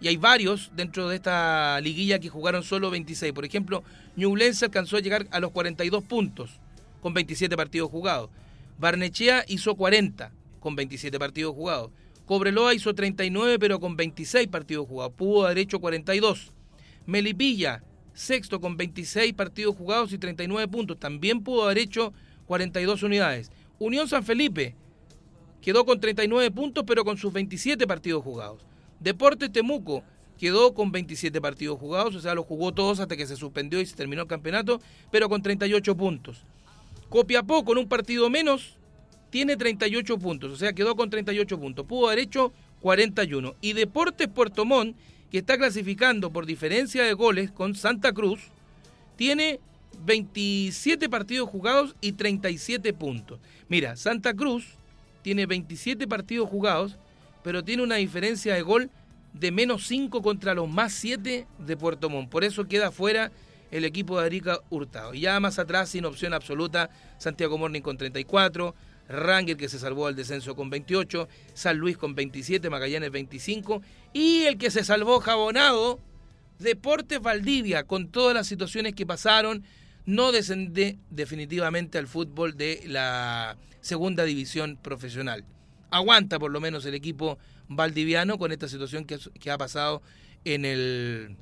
y 0.00 0.08
hay 0.08 0.16
varios 0.16 0.70
dentro 0.74 1.10
de 1.10 1.16
esta 1.16 1.78
liguilla 1.82 2.20
que 2.20 2.30
jugaron 2.30 2.62
solo 2.62 2.90
26. 2.90 3.34
Por 3.34 3.44
ejemplo, 3.44 3.84
Ñublense 4.16 4.64
alcanzó 4.64 4.96
a 4.96 5.00
llegar 5.00 5.26
a 5.30 5.40
los 5.40 5.50
42 5.50 6.02
puntos 6.04 6.58
con 7.02 7.12
27 7.12 7.54
partidos 7.54 7.90
jugados. 7.90 8.30
Barnechea 8.78 9.44
hizo 9.46 9.74
40 9.74 10.32
con 10.58 10.74
27 10.74 11.18
partidos 11.18 11.54
jugados. 11.54 11.90
Cobreloa 12.24 12.72
hizo 12.72 12.94
39 12.94 13.58
pero 13.58 13.78
con 13.78 13.94
26 13.94 14.48
partidos 14.48 14.88
jugados. 14.88 15.12
Pudo 15.12 15.44
haber 15.44 15.58
hecho 15.58 15.80
42. 15.80 16.54
Melipilla, 17.06 17.82
sexto 18.12 18.60
con 18.60 18.76
26 18.76 19.32
partidos 19.34 19.76
jugados 19.76 20.12
y 20.12 20.18
39 20.18 20.68
puntos. 20.68 20.98
También 20.98 21.42
pudo 21.42 21.64
haber 21.64 21.78
hecho 21.78 22.12
42 22.46 23.02
unidades. 23.02 23.50
Unión 23.78 24.08
San 24.08 24.24
Felipe 24.24 24.74
quedó 25.60 25.84
con 25.84 26.00
39 26.00 26.50
puntos 26.50 26.84
pero 26.86 27.04
con 27.04 27.16
sus 27.16 27.32
27 27.32 27.86
partidos 27.86 28.22
jugados. 28.22 28.64
Deportes 28.98 29.50
Temuco 29.50 30.04
quedó 30.38 30.74
con 30.74 30.90
27 30.90 31.40
partidos 31.40 31.78
jugados, 31.78 32.14
o 32.14 32.20
sea, 32.20 32.34
los 32.34 32.46
jugó 32.46 32.72
todos 32.72 33.00
hasta 33.00 33.16
que 33.16 33.26
se 33.26 33.36
suspendió 33.36 33.80
y 33.80 33.86
se 33.86 33.94
terminó 33.94 34.22
el 34.22 34.28
campeonato, 34.28 34.80
pero 35.10 35.28
con 35.28 35.42
38 35.42 35.96
puntos. 35.96 36.44
Copiapó 37.08 37.64
con 37.64 37.76
un 37.76 37.88
partido 37.88 38.30
menos 38.30 38.78
tiene 39.30 39.56
38 39.56 40.18
puntos, 40.18 40.52
o 40.52 40.56
sea, 40.56 40.72
quedó 40.72 40.96
con 40.96 41.10
38 41.10 41.58
puntos. 41.58 41.86
Pudo 41.86 42.08
haber 42.08 42.20
hecho 42.20 42.52
41. 42.80 43.54
Y 43.60 43.72
Deportes 43.74 44.28
Puerto 44.28 44.64
Montt, 44.64 44.96
que 45.30 45.38
está 45.38 45.56
clasificando 45.56 46.30
por 46.30 46.46
diferencia 46.46 47.04
de 47.04 47.12
goles 47.12 47.50
con 47.50 47.74
Santa 47.74 48.12
Cruz, 48.12 48.40
tiene 49.16 49.60
27 50.04 51.08
partidos 51.08 51.48
jugados 51.48 51.94
y 52.00 52.12
37 52.12 52.92
puntos. 52.92 53.38
Mira, 53.68 53.96
Santa 53.96 54.34
Cruz 54.34 54.74
tiene 55.22 55.46
27 55.46 56.08
partidos 56.08 56.48
jugados, 56.48 56.96
pero 57.42 57.62
tiene 57.62 57.82
una 57.82 57.96
diferencia 57.96 58.54
de 58.54 58.62
gol 58.62 58.90
de 59.32 59.52
menos 59.52 59.86
5 59.86 60.22
contra 60.22 60.54
los 60.54 60.68
más 60.68 60.92
7 60.94 61.46
de 61.58 61.76
Puerto 61.76 62.10
Montt. 62.10 62.30
Por 62.30 62.44
eso 62.44 62.66
queda 62.66 62.90
fuera 62.90 63.30
el 63.70 63.84
equipo 63.84 64.18
de 64.18 64.26
Arica 64.26 64.58
Hurtado. 64.70 65.14
Y 65.14 65.20
ya 65.20 65.38
más 65.38 65.58
atrás, 65.58 65.90
sin 65.90 66.04
opción 66.04 66.34
absoluta, 66.34 66.90
Santiago 67.18 67.56
Morning 67.56 67.82
con 67.82 67.96
34, 67.96 68.74
Ranger 69.10 69.56
que 69.56 69.68
se 69.68 69.78
salvó 69.78 70.06
al 70.06 70.16
descenso 70.16 70.54
con 70.54 70.70
28, 70.70 71.28
San 71.52 71.78
Luis 71.78 71.96
con 71.96 72.14
27, 72.14 72.70
Magallanes 72.70 73.10
25 73.10 73.82
y 74.12 74.44
el 74.44 74.56
que 74.56 74.70
se 74.70 74.84
salvó 74.84 75.20
jabonado, 75.20 76.00
Deportes 76.58 77.20
Valdivia, 77.20 77.84
con 77.84 78.08
todas 78.08 78.34
las 78.34 78.46
situaciones 78.46 78.94
que 78.94 79.06
pasaron, 79.06 79.64
no 80.06 80.32
descende 80.32 80.98
definitivamente 81.10 81.98
al 81.98 82.06
fútbol 82.06 82.56
de 82.56 82.82
la 82.86 83.56
segunda 83.80 84.24
división 84.24 84.78
profesional. 84.80 85.44
Aguanta 85.90 86.38
por 86.38 86.50
lo 86.50 86.60
menos 86.60 86.84
el 86.86 86.94
equipo 86.94 87.38
valdiviano 87.68 88.38
con 88.38 88.52
esta 88.52 88.68
situación 88.68 89.04
que, 89.04 89.18
que 89.40 89.50
ha 89.50 89.58
pasado 89.58 90.02
en 90.44 90.64
el 90.64 91.36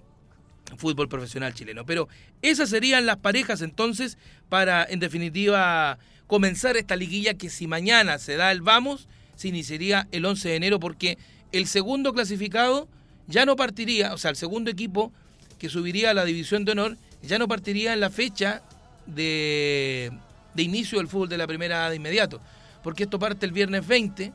fútbol 0.76 1.08
profesional 1.08 1.54
chileno. 1.54 1.84
Pero 1.86 2.08
esas 2.42 2.70
serían 2.70 3.06
las 3.06 3.16
parejas 3.16 3.62
entonces 3.62 4.18
para, 4.48 4.84
en 4.84 5.00
definitiva, 5.00 5.98
comenzar 6.28 6.76
esta 6.76 6.94
liguilla 6.94 7.34
que 7.34 7.50
si 7.50 7.66
mañana 7.66 8.18
se 8.18 8.36
da 8.36 8.52
el 8.52 8.62
vamos, 8.62 9.08
se 9.34 9.48
iniciaría 9.48 10.06
el 10.12 10.24
11 10.24 10.50
de 10.50 10.56
enero 10.56 10.78
porque 10.78 11.18
el 11.50 11.66
segundo 11.66 12.12
clasificado 12.12 12.86
ya 13.26 13.44
no 13.46 13.56
partiría, 13.56 14.12
o 14.12 14.18
sea, 14.18 14.30
el 14.30 14.36
segundo 14.36 14.70
equipo 14.70 15.10
que 15.58 15.68
subiría 15.68 16.10
a 16.10 16.14
la 16.14 16.24
división 16.24 16.64
de 16.64 16.72
honor 16.72 16.96
ya 17.22 17.38
no 17.38 17.48
partiría 17.48 17.94
en 17.94 18.00
la 18.00 18.10
fecha 18.10 18.62
de, 19.06 20.12
inicio 20.56 20.98
del 20.98 21.08
fútbol 21.08 21.30
de 21.30 21.38
la 21.38 21.46
primera 21.46 21.88
de 21.88 21.96
inmediato, 21.96 22.40
porque 22.82 23.04
esto 23.04 23.18
parte 23.18 23.46
el 23.46 23.52
viernes 23.52 23.86
20, 23.86 24.32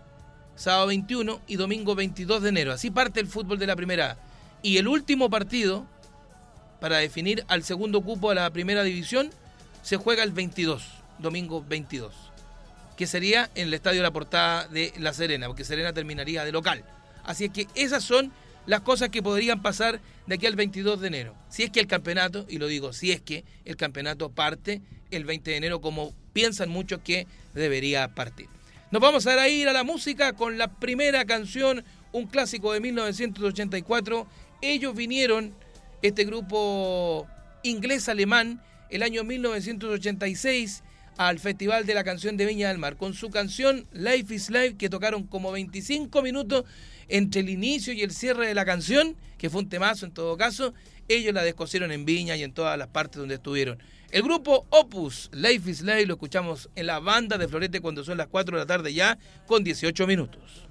sábado 0.56 0.88
21 0.88 1.42
y 1.48 1.56
domingo 1.58 1.94
22 1.96 2.42
de 2.42 2.50
enero. 2.50 2.74
Así 2.74 2.90
parte 2.90 3.20
el 3.20 3.28
fútbol 3.28 3.60
de 3.60 3.68
la 3.68 3.76
primera. 3.76 4.18
Y 4.64 4.78
el 4.78 4.88
último 4.88 5.30
partido 5.30 5.86
para 6.82 6.98
definir 6.98 7.46
al 7.48 7.64
segundo 7.64 8.02
cupo 8.02 8.30
de 8.30 8.36
la 8.36 8.50
primera 8.52 8.84
división 8.84 9.30
se 9.84 9.98
juega 9.98 10.24
el 10.24 10.32
22 10.32 11.03
domingo 11.24 11.66
22, 11.68 12.14
que 12.96 13.08
sería 13.08 13.50
en 13.56 13.70
el 13.70 13.74
Estadio 13.74 14.04
La 14.04 14.12
Portada 14.12 14.68
de 14.68 14.94
La 15.00 15.14
Serena, 15.14 15.48
porque 15.48 15.64
Serena 15.64 15.94
terminaría 15.94 16.46
de 16.46 16.52
local. 16.52 16.84
Así 17.24 17.46
es 17.46 17.52
que 17.52 17.68
esas 17.74 18.04
son 18.04 18.32
las 18.68 18.82
cosas 18.82 19.10
que 19.10 19.24
podrían 19.24 19.64
pasar 19.64 20.00
de 20.28 20.36
aquí 20.36 20.46
al 20.46 20.56
22 20.56 21.02
de 21.02 21.08
enero. 21.08 21.36
Si 21.50 21.64
es 21.64 21.72
que 21.72 21.80
el 21.80 21.88
campeonato, 21.88 22.46
y 22.48 22.60
lo 22.60 22.68
digo, 22.68 22.94
si 22.94 23.12
es 23.12 23.22
que 23.22 23.44
el 23.66 23.76
campeonato 23.76 24.30
parte 24.30 24.82
el 25.10 25.26
20 25.26 25.52
de 25.52 25.58
enero 25.58 25.82
como 25.82 26.14
piensan 26.34 26.70
muchos 26.70 27.00
que 27.04 27.28
debería 27.54 28.14
partir. 28.14 28.48
Nos 28.92 29.02
vamos 29.02 29.26
a 29.26 29.48
ir 29.50 29.68
a 29.68 29.74
la 29.74 29.84
música 29.84 30.34
con 30.34 30.58
la 30.58 30.68
primera 30.68 31.26
canción, 31.26 31.84
un 32.12 32.28
clásico 32.28 32.74
de 32.74 32.80
1984. 32.80 34.28
Ellos 34.62 34.96
vinieron, 34.96 35.56
este 36.02 36.26
grupo 36.26 37.28
inglés-alemán, 37.64 38.62
el 38.90 39.04
año 39.04 39.24
1986 39.24 40.84
al 41.18 41.40
Festival 41.40 41.86
de 41.86 41.94
la 41.94 42.04
Canción 42.04 42.38
de 42.38 42.46
Viña 42.46 42.70
del 42.70 42.78
Mar 42.78 42.98
con 42.98 43.14
su 43.14 43.30
canción 43.30 43.88
Life 43.94 44.34
is 44.34 44.50
Life 44.50 44.76
que 44.78 44.90
tocaron 44.90 45.24
como 45.24 45.52
25 45.52 46.22
minutos 46.22 46.66
entre 47.08 47.42
el 47.42 47.50
inicio 47.50 47.94
y 47.94 48.02
el 48.02 48.12
cierre 48.12 48.48
de 48.48 48.56
la 48.56 48.66
canción, 48.66 49.16
que 49.38 49.50
fue 49.50 49.62
un 49.62 49.70
temazo 49.70 50.06
en 50.06 50.12
todo 50.12 50.38
caso. 50.38 50.74
Ellos 51.08 51.34
la 51.34 51.44
descosieron 51.44 51.92
en 51.92 52.06
Viña 52.06 52.36
y 52.36 52.44
en 52.44 52.54
todas 52.54 52.78
las 52.78 52.88
partes 52.88 53.20
donde 53.20 53.36
estuvieron. 53.36 53.78
El 54.12 54.24
grupo 54.24 54.66
Opus 54.70 55.30
Life 55.34 55.70
is 55.70 55.82
Life 55.82 56.06
lo 56.06 56.14
escuchamos 56.14 56.70
en 56.76 56.88
la 56.88 57.00
banda 57.00 57.38
de 57.38 57.48
Florete 57.48 57.82
cuando 57.82 58.04
son 58.04 58.18
las 58.18 58.28
4 58.28 58.58
de 58.58 58.64
la 58.64 58.68
tarde 58.68 58.94
ya 58.94 59.18
con 59.48 59.64
18 59.64 60.08
minutos. 60.08 60.68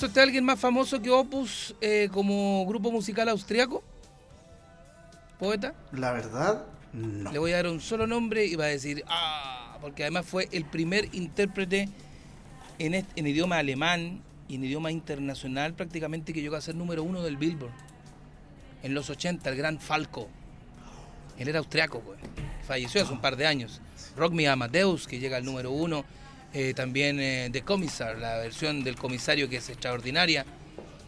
¿Conoce 0.00 0.12
usted 0.12 0.20
a 0.22 0.24
alguien 0.24 0.44
más 0.46 0.58
famoso 0.58 1.02
que 1.02 1.10
Opus 1.10 1.74
eh, 1.82 2.08
como 2.10 2.64
grupo 2.64 2.90
musical 2.90 3.28
austriaco? 3.28 3.84
¿Poeta? 5.38 5.74
La 5.92 6.12
verdad, 6.12 6.64
no. 6.94 7.30
Le 7.30 7.38
voy 7.38 7.52
a 7.52 7.56
dar 7.56 7.66
un 7.66 7.82
solo 7.82 8.06
nombre 8.06 8.46
y 8.46 8.54
va 8.54 8.64
a 8.64 8.68
decir, 8.68 9.04
ah, 9.08 9.76
porque 9.82 10.04
además 10.04 10.24
fue 10.24 10.48
el 10.52 10.64
primer 10.64 11.14
intérprete 11.14 11.90
en, 12.78 12.94
en 12.94 13.26
idioma 13.26 13.58
alemán 13.58 14.22
y 14.48 14.54
en 14.54 14.64
idioma 14.64 14.90
internacional 14.90 15.74
prácticamente 15.74 16.32
que 16.32 16.40
llegó 16.40 16.56
a 16.56 16.62
ser 16.62 16.76
número 16.76 17.02
uno 17.02 17.20
del 17.22 17.36
Billboard. 17.36 17.74
En 18.82 18.94
los 18.94 19.10
80, 19.10 19.50
el 19.50 19.56
gran 19.56 19.80
Falco. 19.80 20.28
Él 21.36 21.46
era 21.46 21.58
austriaco, 21.58 22.00
pues. 22.00 22.18
falleció 22.66 23.02
hace 23.02 23.12
un 23.12 23.20
par 23.20 23.36
de 23.36 23.46
años. 23.46 23.82
Rock 24.16 24.32
Me 24.32 24.48
Amadeus, 24.48 25.06
que 25.06 25.18
llega 25.18 25.36
al 25.36 25.44
número 25.44 25.70
uno. 25.70 26.06
Eh, 26.52 26.74
también 26.74 27.20
eh, 27.20 27.48
The 27.52 27.62
Commissar, 27.62 28.18
la 28.18 28.38
versión 28.38 28.82
del 28.82 28.96
comisario 28.96 29.48
que 29.48 29.56
es 29.56 29.68
extraordinaria 29.68 30.44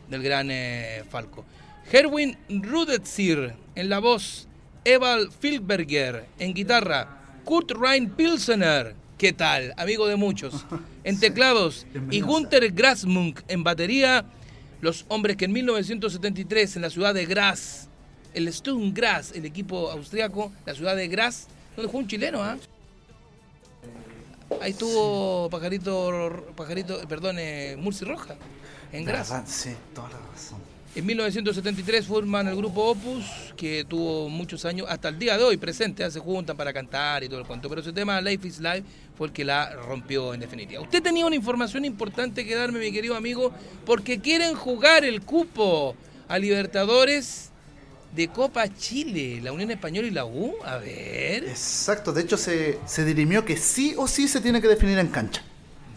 del 0.09 0.23
gran 0.23 0.49
eh, 0.51 1.03
Falco. 1.11 1.45
Herwin 1.91 2.37
Rudetsir 2.49 3.55
en 3.75 3.89
la 3.89 3.99
voz, 3.99 4.47
Eval 4.85 5.33
Filberger 5.33 6.27
en 6.39 6.55
guitarra, 6.55 7.41
Kurt 7.45 7.73
Rein 7.73 8.11
Pilsener, 8.11 8.95
¿qué 9.19 9.33
tal? 9.33 9.75
Amigo 9.77 10.07
de 10.07 10.15
muchos, 10.15 10.65
en 11.05 11.19
teclados, 11.19 11.87
y 12.11 12.21
Gunther 12.21 12.71
Grasmunk 12.71 13.41
en 13.49 13.65
batería, 13.65 14.25
los 14.81 15.05
hombres 15.09 15.37
que 15.37 15.47
en 15.47 15.53
1973 15.53 16.77
en 16.77 16.83
la 16.83 16.91
ciudad 16.91 17.15
de 17.15 17.27
Graz, 17.27 17.89
el 18.33 18.53
Sturm 18.53 18.95
Graz, 18.95 19.33
el 19.33 19.45
equipo 19.45 19.91
austriaco, 19.91 20.53
la 20.65 20.75
ciudad 20.75 20.95
de 20.95 21.09
Graz, 21.09 21.49
donde 21.75 21.91
fue 21.91 22.01
un 22.01 22.07
chileno, 22.07 22.43
¿ah? 22.43 22.57
Ahí 24.61 24.73
estuvo 24.73 25.49
Pajarito, 25.51 26.45
Pajarito, 26.57 27.01
perdón, 27.09 27.37
eh, 27.39 27.77
Murci 27.79 28.05
Roja, 28.05 28.37
en 28.93 29.05
Graz. 29.05 29.33
Sí, 29.47 29.75
toda 29.95 30.09
la 30.11 30.19
razón. 30.33 30.61
En 30.95 31.07
1973 31.07 32.07
forman 32.07 32.49
el 32.49 32.57
grupo 32.57 32.91
Opus, 32.91 33.25
que 33.57 33.87
tuvo 33.89 34.29
muchos 34.29 34.67
años, 34.67 34.87
hasta 34.91 35.09
el 35.09 35.19
día 35.19 35.39
de 35.39 35.45
hoy 35.45 35.57
presente, 35.57 36.09
se 36.11 36.21
juntan 36.21 36.55
para 36.55 36.71
cantar 36.71 37.25
y 37.25 37.31
todo 37.31 37.41
el 37.41 37.47
cuento. 37.47 37.67
Pero 37.71 37.81
ese 37.81 37.95
tema, 37.95 38.21
Life 38.21 38.47
is 38.47 38.61
Life, 38.61 38.83
fue 39.17 39.29
el 39.29 39.33
que 39.33 39.43
la 39.43 39.75
rompió 39.75 40.35
en 40.35 40.41
definitiva. 40.41 40.83
Usted 40.83 41.03
tenía 41.03 41.25
una 41.25 41.35
información 41.35 41.87
importante 41.87 42.45
que 42.45 42.55
darme, 42.55 42.79
mi 42.79 42.93
querido 42.93 43.17
amigo, 43.17 43.53
porque 43.87 44.21
quieren 44.21 44.55
jugar 44.55 45.03
el 45.07 45.23
cupo 45.23 45.97
a 46.29 46.39
Libertadores 46.39 47.52
de 48.15 48.29
Copa 48.29 48.69
Chile, 48.75 49.41
la 49.43 49.53
Unión 49.53 49.71
Española 49.71 50.07
y 50.07 50.11
la 50.11 50.25
U. 50.25 50.55
A 50.65 50.77
ver. 50.77 51.45
Exacto, 51.45 52.13
de 52.13 52.23
hecho 52.23 52.37
se, 52.37 52.79
se 52.87 53.05
dirimió 53.05 53.45
que 53.45 53.57
sí 53.57 53.95
o 53.97 54.07
sí 54.07 54.29
se 54.29 54.41
tiene 54.41 54.61
que 54.61 54.69
definir 54.69 54.99
en 54.99 55.09
cancha. 55.09 55.43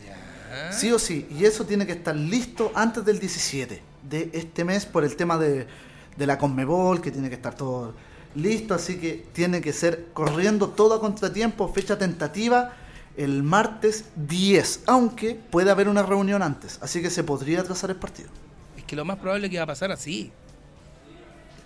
Ya. 0.05 0.71
Sí 0.71 0.91
o 0.91 0.99
sí, 0.99 1.27
y 1.29 1.45
eso 1.45 1.65
tiene 1.65 1.85
que 1.85 1.93
estar 1.93 2.15
listo 2.15 2.71
antes 2.73 3.03
del 3.05 3.19
17 3.19 3.81
de 4.09 4.29
este 4.33 4.63
mes 4.63 4.85
por 4.85 5.03
el 5.03 5.15
tema 5.15 5.37
de, 5.37 5.67
de 6.15 6.27
la 6.27 6.37
Conmebol, 6.37 7.01
que 7.01 7.11
tiene 7.11 7.29
que 7.29 7.35
estar 7.35 7.55
todo 7.55 7.93
listo, 8.35 8.73
así 8.73 8.97
que 8.97 9.25
tiene 9.33 9.61
que 9.61 9.73
ser 9.73 10.07
corriendo 10.13 10.69
todo 10.69 10.95
a 10.95 10.99
contratiempo, 10.99 11.71
fecha 11.73 11.97
tentativa 11.97 12.73
el 13.17 13.43
martes 13.43 14.05
10, 14.15 14.81
aunque 14.87 15.35
puede 15.35 15.71
haber 15.71 15.87
una 15.87 16.03
reunión 16.03 16.43
antes, 16.43 16.79
así 16.81 17.01
que 17.01 17.09
se 17.09 17.23
podría 17.23 17.61
atrasar 17.61 17.89
el 17.89 17.95
partido. 17.95 18.29
Es 18.77 18.83
que 18.83 18.95
lo 18.95 19.05
más 19.05 19.17
probable 19.17 19.47
es 19.47 19.51
que 19.51 19.57
va 19.57 19.63
a 19.63 19.67
pasar 19.67 19.91
así. 19.91 20.31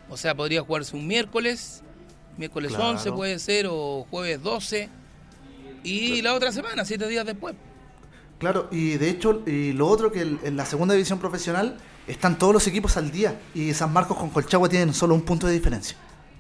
O 0.10 0.18
sea, 0.18 0.36
podría 0.36 0.62
jugarse 0.62 0.96
un 0.96 1.06
miércoles, 1.08 1.84
miércoles 2.38 2.72
Claro. 2.72 2.90
11 2.92 3.12
puede 3.12 3.40
ser, 3.40 3.68
o 3.70 4.06
jueves 4.10 4.42
12, 4.42 4.90
y 5.84 6.22
la 6.22 6.34
otra 6.34 6.52
semana, 6.52 6.84
siete 6.86 7.08
días 7.08 7.26
después. 7.26 7.56
Claro, 8.40 8.68
y 8.72 8.92
de 8.98 9.10
hecho, 9.10 9.44
y 9.46 9.74
lo 9.74 9.88
otro 9.88 10.12
que 10.12 10.22
en 10.22 10.56
la 10.58 10.66
segunda 10.66 10.94
división 10.94 11.20
profesional 11.20 11.78
están 12.08 12.38
todos 12.38 12.54
los 12.54 12.66
equipos 12.68 12.96
al 12.98 13.12
día 13.12 13.40
y 13.54 13.74
San 13.74 13.92
Marcos 13.94 14.18
con 14.18 14.30
Colchagua 14.30 14.70
tienen 14.70 14.94
solo 14.94 15.14
un 15.14 15.22
punto 15.22 15.46
de 15.46 15.54
diferencia. 15.54 15.98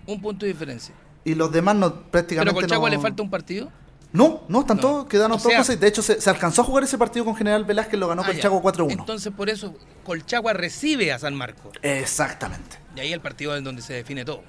Un 0.08 0.21
punto 0.21 0.45
de 0.45 0.53
diferencia. 0.53 0.95
Y 1.25 1.36
los 1.36 1.51
demás 1.51 1.75
no 1.75 1.93
Pero 1.93 2.10
prácticamente 2.12 2.53
con 2.62 2.69
Chagua 2.69 2.89
no- 2.89 2.95
le 2.95 3.01
falta 3.01 3.21
un 3.21 3.29
partido. 3.29 3.69
No, 4.11 4.41
no, 4.47 4.61
están 4.61 4.77
No. 4.77 4.81
todos, 4.81 5.07
quedaron 5.07 5.33
O 5.33 5.41
todos 5.41 5.65
sea-. 5.67 5.75
De 5.75 5.87
hecho, 5.87 6.01
se, 6.01 6.19
se 6.19 6.29
alcanzó 6.29 6.61
a 6.61 6.65
jugar 6.65 6.83
ese 6.83 6.97
partido 6.97 7.25
con 7.25 7.35
General 7.35 7.63
Velázquez, 7.63 7.99
lo 7.99 8.07
ganó 8.07 8.23
Ah. 8.23 8.25
Colchagua 8.27 8.61
4-1. 8.61 8.91
Entonces, 8.91 9.31
por 9.31 9.49
eso, 9.49 9.75
Colchagua 10.03 10.53
recibe 10.53 11.11
a 11.13 11.19
San 11.19 11.35
Marcos. 11.35 11.77
Exactamente. 11.83 12.77
Y 12.95 12.99
ahí 13.01 13.13
el 13.13 13.21
partido 13.21 13.55
es 13.55 13.63
donde 13.63 13.81
se 13.83 13.93
define 13.93 14.25
todo. 14.25 14.41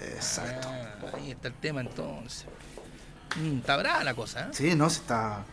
Exacto. 0.00 0.68
Ah, 0.70 1.16
ahí 1.16 1.30
está 1.32 1.48
el 1.48 1.54
tema 1.54 1.80
entonces. 1.82 2.46
Mm, 3.36 3.58
está 3.58 3.76
brava 3.76 4.02
la 4.04 4.14
cosa, 4.14 4.40
¿eh? 4.44 4.48
Sí, 4.52 4.74
no, 4.74 4.88
sí 4.88 5.00
está. 5.00 5.44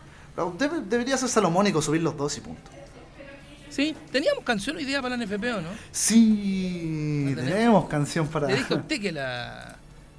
debe- 0.58 0.80
debería 0.88 1.16
ser 1.18 1.28
salomónico 1.28 1.82
subir 1.82 2.00
los 2.02 2.16
dos 2.16 2.36
y 2.38 2.40
punto. 2.40 2.70
Sí, 3.68 3.96
teníamos 4.10 4.44
canción 4.44 4.76
hoy 4.76 4.84
día 4.84 5.00
para 5.02 5.16
la 5.16 5.24
NFP, 5.24 5.44
¿o 5.54 5.60
no? 5.62 5.68
Sí, 5.90 7.32
tenemos 7.34 7.88
canción 7.88 8.28
para. 8.28 8.46
Le 8.48 8.56
dije 8.56 8.74
a 8.74 8.76
usted 8.78 9.00
que 9.00 9.12
la... 9.12 9.76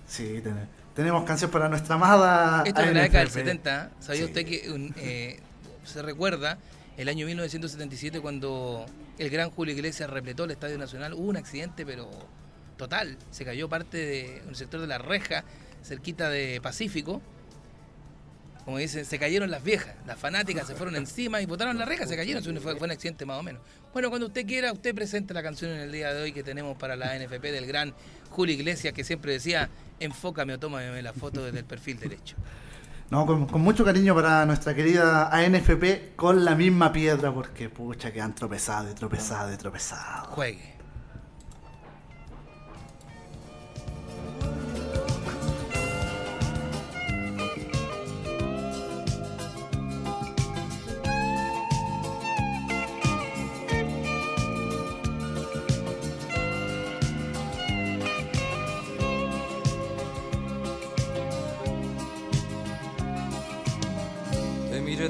Sí, 0.08 0.40
ten- 0.44 0.68
tenemos 0.96 1.24
canción 1.24 1.50
para 1.52 1.70
nuestra 1.70 1.96
amada. 1.96 2.64
Esto 2.66 2.82
es 2.82 2.94
la 2.94 3.02
década 3.04 3.20
del 3.20 3.28
ANFP. 3.28 3.40
70. 3.40 3.92
¿Sabía 4.00 4.22
Sí. 4.22 4.26
usted 4.26 4.46
que 4.46 4.72
un, 4.72 4.94
eh, 4.98 5.40
se 5.84 6.02
recuerda 6.02 6.58
el 6.98 7.10
año 7.10 7.26
1977 7.26 8.20
cuando 8.22 8.86
el 9.18 9.30
gran 9.30 9.50
Julio 9.50 9.74
Iglesias 9.74 10.10
repletó 10.10 10.44
el 10.46 10.52
Estadio 10.52 10.78
Nacional? 10.78 11.14
Hubo 11.14 11.28
un 11.30 11.38
accidente, 11.38 11.86
pero 11.86 12.10
total. 12.78 13.18
Se 13.32 13.46
cayó 13.46 13.70
parte 13.70 13.98
de 13.98 14.42
un 14.48 14.56
sector 14.56 14.82
de 14.82 14.88
la 14.88 14.98
reja, 14.98 15.44
cerquita 15.84 16.30
de 16.30 16.60
Pacífico. 16.62 17.22
Como 18.66 18.78
dicen, 18.78 19.04
se 19.04 19.20
cayeron 19.20 19.52
las 19.52 19.62
viejas. 19.62 19.94
Las 20.08 20.18
fanáticas 20.18 20.66
se 20.66 20.74
fueron 20.76 20.96
encima 20.96 21.42
y 21.42 21.46
botaron 21.46 21.78
la 21.78 21.84
reja, 21.84 22.08
se 22.08 22.16
cayeron. 22.16 22.42
Fue, 22.62 22.76
fue 22.78 22.86
un 22.86 22.92
accidente 22.92 23.26
más 23.26 23.38
o 23.38 23.44
menos. 23.44 23.62
Bueno, 23.92 24.10
cuando 24.10 24.28
usted 24.28 24.46
quiera, 24.48 24.72
usted 24.72 24.96
presente 24.96 25.34
la 25.34 25.44
canción 25.44 25.72
en 25.72 25.80
el 25.82 25.92
día 25.92 26.14
de 26.14 26.22
hoy 26.24 26.32
que 26.32 26.44
tenemos 26.44 26.78
para 26.78 26.96
la 26.96 27.14
NFP 27.20 27.52
del 27.52 27.66
gran 27.68 27.94
Julio 28.34 28.56
Iglesias, 28.56 28.94
que 28.94 29.04
siempre 29.04 29.32
decía, 29.34 29.70
enfócame 30.00 30.54
o 30.54 30.60
tómame 30.60 31.02
la 31.02 31.14
foto 31.14 31.46
desde 31.46 31.60
el 31.60 31.66
perfil 31.66 32.00
derecho. 32.00 32.36
No, 33.12 33.28
con, 33.28 33.46
con 33.46 33.62
mucho 33.62 33.86
cariño 33.86 34.16
para 34.16 34.46
nuestra 34.46 34.74
querida 34.74 35.30
ANFP 35.30 36.16
con 36.16 36.44
la 36.44 36.56
misma 36.56 36.92
piedra, 36.92 37.32
porque 37.32 37.70
pucha 37.70 38.12
que 38.12 38.20
han 38.20 38.34
tropezado 38.34 38.90
y 38.90 38.96
tropezado 38.96 39.54
y 39.54 39.58
tropezado. 39.58 40.32
Juegue. 40.32 40.73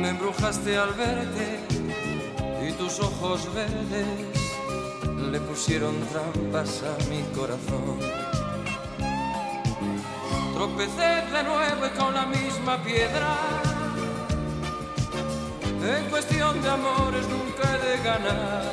Me 0.00 0.08
embrujaste 0.08 0.78
al 0.78 0.94
verte 0.94 1.60
y 2.66 2.72
tus 2.72 2.98
ojos 3.00 3.52
verdes 3.52 4.06
le 5.30 5.38
pusieron 5.40 5.94
trampas 6.06 6.82
a 6.82 6.96
mi 7.10 7.22
corazón. 7.36 8.00
Tropecé 10.54 11.10
de 11.30 11.42
nuevo 11.42 11.86
y 11.86 11.98
con 11.98 12.14
la 12.14 12.24
misma 12.24 12.82
piedra. 12.82 13.36
En 15.82 16.04
cuestión 16.06 16.62
de 16.62 16.70
amores 16.70 17.26
nunca 17.28 17.62
he 17.74 17.88
de 17.88 18.02
ganar. 18.02 18.64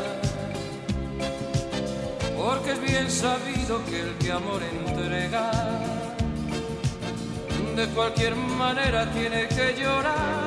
Porque 2.37 2.71
es 2.71 2.81
bien 2.81 3.11
sabido 3.11 3.83
que 3.85 3.99
el 3.99 4.17
que 4.17 4.31
amor 4.31 4.61
entrega, 4.63 5.51
de 7.75 7.85
cualquier 7.87 8.35
manera 8.35 9.11
tiene 9.11 9.49
que 9.49 9.75
llorar. 9.77 10.46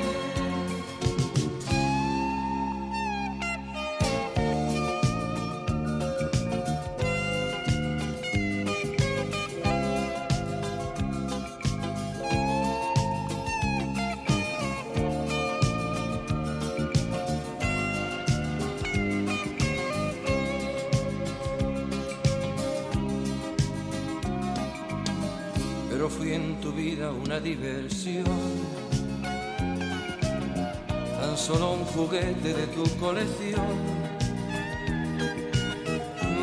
De 32.43 32.67
tu 32.67 32.83
colección. 32.97 33.77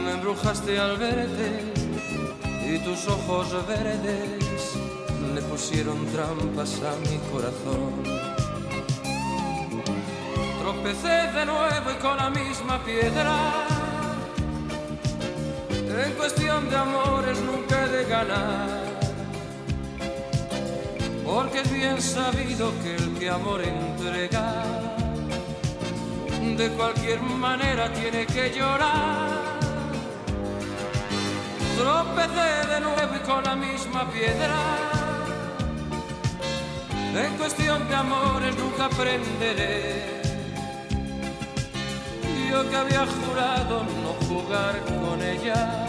Me 0.04 0.12
embrujaste 0.12 0.78
al 0.78 0.96
verte 0.96 1.64
y 2.66 2.78
tus 2.78 3.08
ojos 3.08 3.66
verdes 3.66 4.76
le 5.34 5.42
pusieron 5.42 6.06
trampas 6.06 6.80
a 6.82 6.94
mi 7.08 7.18
corazón. 7.32 7.92
Tropecé 10.60 11.32
de 11.36 11.46
nuevo 11.46 11.90
y 11.90 12.00
con 12.00 12.16
la 12.16 12.30
misma 12.30 12.82
piedra. 12.84 13.66
En 15.70 16.12
cuestión 16.12 16.70
de 16.70 16.76
amores 16.76 17.38
nunca 17.40 17.84
he 17.84 17.88
de 17.88 18.04
ganar. 18.04 18.88
Porque 21.26 21.60
es 21.60 21.72
bien 21.72 22.00
sabido 22.00 22.72
que 22.82 22.94
el 22.94 23.18
que 23.18 23.28
amor 23.28 23.60
entrega, 23.62 24.87
de 26.58 26.70
cualquier 26.70 27.22
manera 27.22 27.88
tiene 27.92 28.26
que 28.26 28.50
llorar. 28.50 29.60
Tropecé 31.76 32.66
de 32.66 32.80
nuevo 32.80 33.14
y 33.14 33.18
con 33.20 33.44
la 33.44 33.54
misma 33.54 34.10
piedra. 34.10 34.56
En 37.14 37.36
cuestión 37.36 37.88
de 37.88 37.94
amores 37.94 38.56
nunca 38.58 38.86
aprenderé. 38.86 40.20
Yo 42.50 42.68
que 42.68 42.76
había 42.76 43.06
jurado 43.06 43.84
no 44.02 44.12
jugar 44.26 44.80
con 45.00 45.22
ella. 45.22 45.86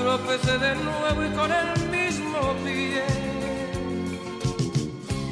Tropecé 0.00 0.58
de 0.58 0.74
nuevo 0.74 1.24
y 1.24 1.30
con 1.36 1.52
el 1.52 1.88
mismo 1.88 2.54
pie. 2.64 3.04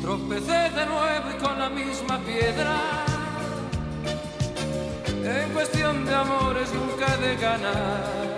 Tropecé 0.03 0.71
de 0.71 0.87
nuevo 0.87 1.31
y 1.37 1.43
con 1.43 1.59
la 1.59 1.69
misma 1.69 2.21
piedra. 2.21 3.10
En 5.31 5.53
cuestión 5.53 6.05
de 6.05 6.13
amores 6.15 6.73
nunca 6.73 7.17
de 7.17 7.37
ganar. 7.37 8.37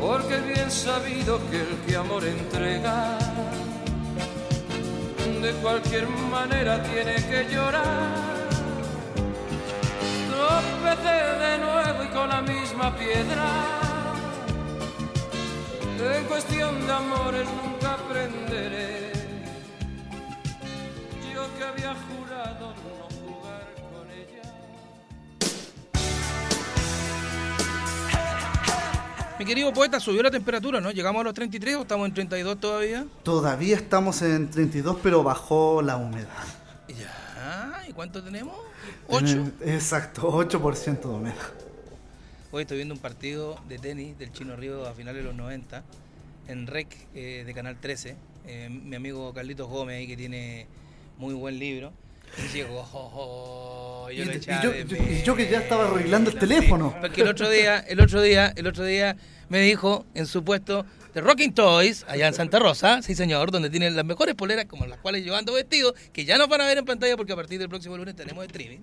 Porque 0.00 0.40
bien 0.40 0.70
sabido 0.70 1.38
que 1.50 1.60
el 1.60 1.76
que 1.86 1.96
amor 1.96 2.24
entrega, 2.24 3.18
de 5.42 5.52
cualquier 5.62 6.08
manera 6.08 6.82
tiene 6.82 7.16
que 7.16 7.46
llorar. 7.52 8.30
Tropecé 10.30 11.18
de 11.44 11.58
nuevo 11.58 12.04
y 12.04 12.08
con 12.08 12.28
la 12.30 12.40
misma 12.40 12.96
piedra. 12.96 13.48
En 16.16 16.24
cuestión 16.24 16.86
de 16.86 16.92
amores 16.92 17.46
nunca 17.62 17.92
aprenderé. 17.92 19.12
Yo 21.34 21.42
que 21.56 21.64
había 21.64 21.94
Mi 29.40 29.46
querido 29.46 29.72
poeta, 29.72 29.98
subió 29.98 30.22
la 30.22 30.30
temperatura, 30.30 30.82
¿no? 30.82 30.90
¿Llegamos 30.90 31.22
a 31.22 31.24
los 31.24 31.32
33 31.32 31.76
o 31.76 31.80
estamos 31.80 32.06
en 32.06 32.12
32 32.12 32.60
todavía? 32.60 33.06
Todavía 33.22 33.74
estamos 33.74 34.20
en 34.20 34.50
32, 34.50 34.98
pero 35.02 35.22
bajó 35.22 35.80
la 35.80 35.96
humedad. 35.96 36.44
Ya, 36.88 37.82
¿y 37.88 37.92
cuánto 37.94 38.22
tenemos? 38.22 38.54
8. 39.08 39.52
Eh, 39.62 39.76
Exacto, 39.76 40.30
8% 40.30 41.00
de 41.00 41.08
humedad. 41.08 41.36
Hoy 42.52 42.64
estoy 42.64 42.76
viendo 42.76 42.92
un 42.92 43.00
partido 43.00 43.58
de 43.66 43.78
tenis 43.78 44.18
del 44.18 44.30
Chino 44.30 44.56
Río 44.56 44.86
a 44.86 44.92
finales 44.92 45.22
de 45.22 45.28
los 45.30 45.34
90 45.34 45.84
en 46.48 46.66
REC 46.66 46.94
eh, 47.14 47.44
de 47.46 47.54
Canal 47.54 47.78
13. 47.80 48.16
Eh, 48.46 48.68
mi 48.68 48.96
amigo 48.96 49.32
Carlitos 49.32 49.70
Gómez, 49.70 50.00
ahí 50.00 50.06
que 50.06 50.18
tiene 50.18 50.66
muy 51.16 51.32
buen 51.32 51.58
libro. 51.58 51.94
Y 52.38 52.48
llegó, 52.56 52.80
oh, 52.92 54.04
oh, 54.06 54.10
yo 54.10 54.22
Y- 54.22 54.26
lo 54.26 54.32
y 54.32 54.36
echaba 54.36 54.62
yo- 54.62 54.70
de 54.72 54.84
yo- 54.86 54.96
y 54.96 55.22
yo 55.22 55.36
que 55.36 55.48
ya 55.48 55.58
estaba 55.60 55.86
arreglando 55.88 56.30
el 56.30 56.38
teléfono. 56.38 56.94
Porque 57.00 57.22
el 57.22 57.28
otro 57.28 57.48
día, 57.50 57.78
el 57.80 58.00
otro 58.00 58.22
día, 58.22 58.52
el 58.56 58.66
otro 58.66 58.84
día 58.84 59.16
me 59.48 59.60
dijo 59.60 60.06
en 60.14 60.26
su 60.26 60.44
puesto 60.44 60.84
de 61.14 61.20
Rocking 61.20 61.52
Toys, 61.54 62.04
allá 62.08 62.28
en 62.28 62.34
Santa 62.34 62.58
Rosa, 62.60 63.02
sí 63.02 63.14
señor, 63.16 63.50
donde 63.50 63.68
tienen 63.68 63.96
las 63.96 64.04
mejores 64.04 64.34
poleras 64.36 64.66
como 64.66 64.86
las 64.86 64.98
cuales 65.00 65.24
yo 65.24 65.34
ando 65.36 65.52
vestido, 65.52 65.92
que 66.12 66.24
ya 66.24 66.38
nos 66.38 66.48
van 66.48 66.60
a 66.60 66.66
ver 66.66 66.78
en 66.78 66.84
pantalla 66.84 67.16
porque 67.16 67.32
a 67.32 67.36
partir 67.36 67.58
del 67.58 67.68
próximo 67.68 67.96
lunes 67.96 68.14
tenemos 68.14 68.44
streaming. 68.46 68.78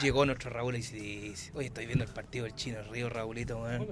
Llegó 0.00 0.24
nuestro 0.24 0.50
Raúl 0.50 0.76
y 0.76 0.78
dice, 0.78 1.50
oye, 1.54 1.66
estoy 1.68 1.86
viendo 1.86 2.04
el 2.04 2.10
partido 2.10 2.44
del 2.44 2.54
chino 2.54 2.78
Río, 2.90 3.08
Raulito, 3.08 3.58
weón. 3.58 3.88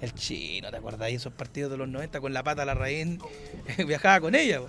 El 0.00 0.14
chino, 0.14 0.70
¿te 0.70 0.76
acordás? 0.76 1.10
Esos 1.10 1.32
partidos 1.32 1.70
de 1.72 1.76
los 1.76 1.88
90 1.88 2.20
con 2.20 2.32
la 2.32 2.44
pata 2.44 2.62
a 2.62 2.64
la 2.64 2.74
raíz, 2.74 3.18
viajaba 3.86 4.20
con 4.20 4.34
ella. 4.36 4.60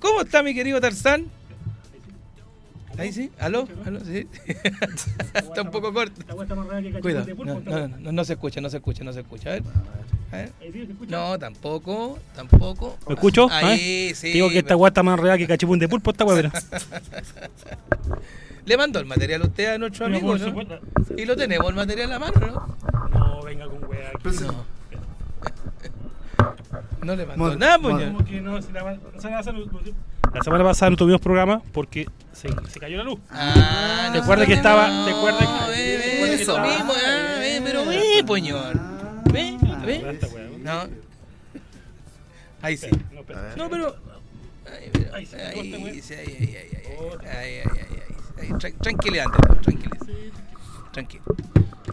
¿Cómo 0.00 0.20
está 0.22 0.42
mi 0.42 0.54
querido 0.54 0.80
Tarzán? 0.80 1.26
Ahí 2.98 3.12
sí, 3.12 3.30
aló, 3.38 3.68
aló, 3.86 4.00
sí. 4.00 4.26
está 5.34 5.62
un 5.62 5.70
poco 5.70 5.92
corto. 5.92 6.20
La 6.26 6.34
Cuidado, 7.00 7.20
no, 7.20 7.26
de 7.26 7.34
pulpo, 7.36 7.60
no, 7.60 7.86
no, 7.86 8.12
no 8.12 8.24
se 8.24 8.32
escucha, 8.32 8.60
no 8.60 8.68
se 8.68 8.78
escucha, 8.78 9.04
no 9.04 9.12
se 9.12 9.20
escucha. 9.20 9.50
A 9.50 9.52
ver. 9.52 10.52
No, 11.08 11.38
tampoco, 11.38 12.18
tampoco. 12.34 12.98
¿Me 13.06 13.14
escucho? 13.14 13.48
Ahí, 13.52 14.08
¿Eh? 14.10 14.14
sí. 14.16 14.32
Digo 14.32 14.50
que 14.50 14.58
esta 14.58 14.74
weá 14.76 14.88
está 14.88 15.04
más 15.04 15.20
real 15.20 15.38
que 15.38 15.46
cachipún 15.46 15.78
de 15.78 15.88
pulpo, 15.88 16.10
esta 16.10 16.26
pero. 16.26 16.50
Le 18.66 18.76
mandó 18.76 18.98
el 18.98 19.06
material 19.06 19.42
a 19.42 19.46
usted 19.46 19.74
a 19.74 19.78
nuestro 19.78 20.06
amigo, 20.06 20.36
¿no? 20.36 20.54
Y 21.16 21.24
lo 21.24 21.36
tenemos 21.36 21.68
el 21.70 21.76
material 21.76 22.12
a 22.12 22.18
mano, 22.18 22.40
¿no? 22.40 22.76
No, 23.10 23.42
venga 23.42 23.66
con 23.66 23.84
weá. 23.88 24.10
No. 24.42 24.64
No 27.08 27.16
le 27.16 27.24
mandó 27.26 27.56
nada, 27.56 27.78
puñal. 27.78 28.12
Como 28.12 28.24
que 28.24 28.40
no, 28.40 28.60
si 28.60 28.70
la, 28.72 28.82
la 28.82 28.94
semana 29.20 29.38
pasada 29.38 29.52
no- 29.58 29.80
la 30.34 30.42
semana 30.42 30.64
pasada 30.64 30.90
no 30.90 30.96
tuvimos 30.96 31.20
programa 31.22 31.62
porque 31.72 32.06
se, 32.32 32.48
se 32.68 32.78
cayó 32.80 32.98
la 32.98 33.04
luz. 33.04 33.18
Ah, 33.30 34.10
¿Te 34.12 34.18
acuerdas 34.18 34.46
que 34.46 34.52
estaba- 34.54 34.88
no, 34.88 35.04
te 35.06 35.10
acuerdas 35.12 35.40
que- 35.46 35.70
ve, 35.70 35.96
ve, 35.96 36.02
que 36.28 36.34
eso 36.42 36.52
estaba- 36.52 36.66
mismo, 36.68 36.92
ah, 36.92 37.36
ve, 37.38 37.60
pero 37.64 37.86
ve, 37.86 38.22
weá, 38.26 38.82
¿no? 40.62 40.84
No. 40.84 40.88
Ahí 42.60 42.76
sí. 42.76 42.88
No, 43.56 43.68
pero. 43.70 43.96
Ay, 44.70 44.90
pero- 44.92 45.14
Ahí, 45.14 45.26
sí, 45.26 45.34
ay, 45.38 46.26
ay, 46.38 46.58
ay, 47.24 47.62
ay. 48.42 48.48
Tran- 48.58 48.78
Tranquilidad, 48.82 49.24
tranquilo. 49.62 49.96
Tranquilo. 50.98 51.22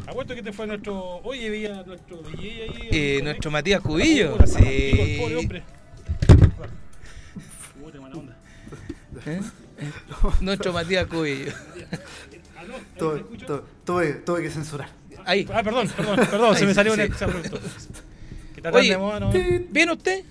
Apuesto 0.07 0.33
que 0.33 0.41
te 0.41 0.51
fue 0.51 0.65
nuestro. 0.65 1.17
Oye, 1.23 1.47
veía 1.49 1.83
nuestro 1.85 2.17
DJ 2.23 2.63
ahí. 2.63 2.89
Eh, 2.91 3.17
el- 3.19 3.23
nuestro 3.23 3.51
Matías 3.51 3.79
Cubillo. 3.81 4.35
El 4.39 4.47
Sí. 4.47 5.17
pobre 5.21 5.35
hombre. 5.35 5.63
Puta, 7.79 8.01
mala 8.01 8.15
onda. 8.15 8.35
¿Eh? 9.27 9.41
Nuestro 10.41 10.73
Matías 10.73 11.05
Cubillo. 11.05 11.51
¿Aló? 12.57 12.73
¿Ahí 12.75 12.81
Tuve, 12.97 13.19
tuve- 13.45 13.61
tuve- 13.85 14.13
tuve 14.25 14.41
que 14.41 14.49
censurar. 14.49 14.89
Ahí. 15.23 15.47
Ah, 15.53 15.61
perdón, 15.61 15.87
perdón, 15.95 16.15
perdón, 16.17 16.55
se 16.55 16.65
me 16.65 16.73
salió 16.73 16.95
sí. 16.95 16.99
un 17.01 17.05
exabrupto. 17.05 17.59
¿Qué 18.55 18.61
tal 18.61 18.73
Oye, 18.75 18.89
de 18.89 18.97
moda, 18.97 19.19
no? 19.19 19.31
¿Viene 19.69 19.91
usted? 19.91 20.23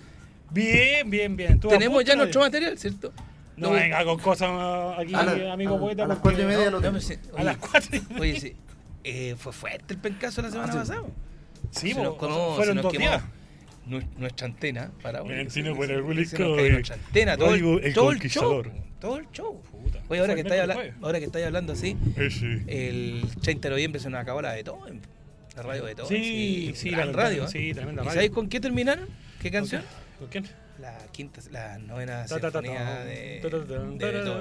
Bien, 0.50 1.08
bien, 1.08 1.36
bien. 1.36 1.60
¿Tú 1.60 1.68
Tenemos 1.68 2.04
ya 2.04 2.14
no? 2.14 2.22
nuestro 2.22 2.40
material, 2.40 2.76
¿cierto? 2.76 3.12
No 3.56 3.70
venga 3.70 4.04
con 4.04 4.18
cosas 4.18 4.48
ah, 4.50 4.96
aquí, 4.98 5.14
A 5.14 5.22
la- 5.22 5.52
amigo 5.52 5.76
a- 5.76 5.78
poeta. 5.78 6.04
a 6.04 6.06
las 6.08 6.18
cuatro 6.18 6.42
y 6.42 6.44
media 6.44 6.70
lo 6.72 6.80
No, 6.80 6.90
pues 6.90 7.04
sí. 7.06 7.14
A 7.36 7.44
las 7.44 7.56
cuatro 7.56 7.96
y 7.96 8.00
media. 8.00 8.20
Oye, 8.20 8.40
sí. 8.40 8.56
Eh, 9.04 9.34
fue 9.38 9.52
fuerte 9.52 9.94
el 9.94 10.00
pencazo 10.00 10.42
la 10.42 10.50
semana 10.50 10.68
Ah, 10.70 10.72
sí. 10.72 10.78
pasada. 10.78 11.02
Sí, 11.70 11.92
Se 11.92 12.02
nos 12.02 12.14
conoce, 12.16 12.56
fueron 12.56 12.76
nos 12.76 12.82
dos 12.84 12.92
quemó 12.92 13.04
días. 13.06 13.22
nu- 13.86 14.02
Nuestra 14.18 14.46
antena 14.46 14.90
para 15.02 15.22
cine 15.50 15.70
se- 15.70 15.74
por 15.74 15.90
el 15.90 16.26
se- 16.26 16.36
se 16.36 16.36
cayó 16.36 16.72
nuestra 16.72 16.94
antena, 16.96 17.36
todo 17.36 17.54
el, 17.54 17.84
El 17.84 17.94
todo 17.94 18.10
el 18.12 18.18
show. 18.20 18.62
Todo 19.00 19.18
el 19.18 19.30
show. 19.30 19.60
Puta. 19.70 20.00
Oye, 20.08 20.20
ahora 20.20 20.34
que, 20.34 20.40
estáis 20.40 20.62
habla- 20.62 20.94
ahora 21.02 21.18
que 21.18 21.26
estáis 21.26 21.44
hablando 21.46 21.74
así, 21.74 21.96
Eh, 22.16 22.30
sí. 22.30 22.62
el 22.66 23.24
30 23.42 23.68
de 23.68 23.74
noviembre 23.74 24.00
se 24.00 24.08
nos 24.08 24.20
acabó 24.20 24.40
la 24.40 24.52
de 24.52 24.64
todo. 24.64 24.80
La 25.56 25.62
radio 25.62 25.84
de 25.84 25.94
todo. 25.94 26.06
Sí, 26.08 26.72
sí, 26.74 26.90
la 26.90 27.04
radio. 27.06 27.44
¿eh? 27.44 27.48
sí, 27.48 27.72
tremenda 27.74 28.02
¿Y 28.02 28.06
radio. 28.06 28.14
sabéis 28.14 28.30
con 28.32 28.48
qué 28.48 28.60
terminaron? 28.60 29.06
¿Qué 29.40 29.50
canción? 29.50 29.82
¿Con 30.18 30.28
quién? 30.28 30.46
La 30.80 30.96
quinta, 31.12 31.40
la 31.52 31.78
novena 31.78 32.26
sinfonía 32.26 33.04
de, 33.04 33.40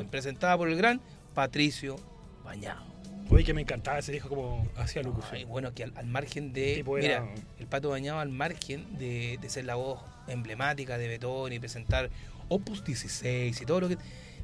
presentada 0.10 0.58
por 0.58 0.70
el 0.70 0.76
gran 0.78 1.02
Patricio 1.34 1.98
Bañado. 2.44 2.86
Oye, 3.30 3.44
que 3.44 3.54
me 3.54 3.62
encantaba 3.62 4.00
ese 4.00 4.12
disco 4.12 4.30
como 4.30 4.68
hacía 4.78 5.02
Lucas. 5.04 5.26
Ay, 5.32 5.44
bueno, 5.46 5.74
que 5.74 5.84
al, 5.84 5.94
al 5.96 6.06
margen 6.08 6.54
de. 6.54 6.76
Tipo 6.76 6.96
mira, 6.96 7.06
era- 7.18 7.26
el 7.60 7.68
pato 7.68 7.90
bañado 7.90 8.20
al 8.20 8.30
margen 8.30 8.98
de, 8.98 9.38
de 9.42 9.50
ser 9.50 9.66
la 9.66 9.76
voz 9.76 10.00
emblemática 10.28 10.98
de 10.98 11.08
Betón 11.08 11.52
y 11.54 11.60
presentar 11.60 12.10
Opus 12.50 12.84
16 12.84 13.60
y 13.62 13.66
todo 13.66 13.82
lo 13.82 13.90
que. 13.90 13.98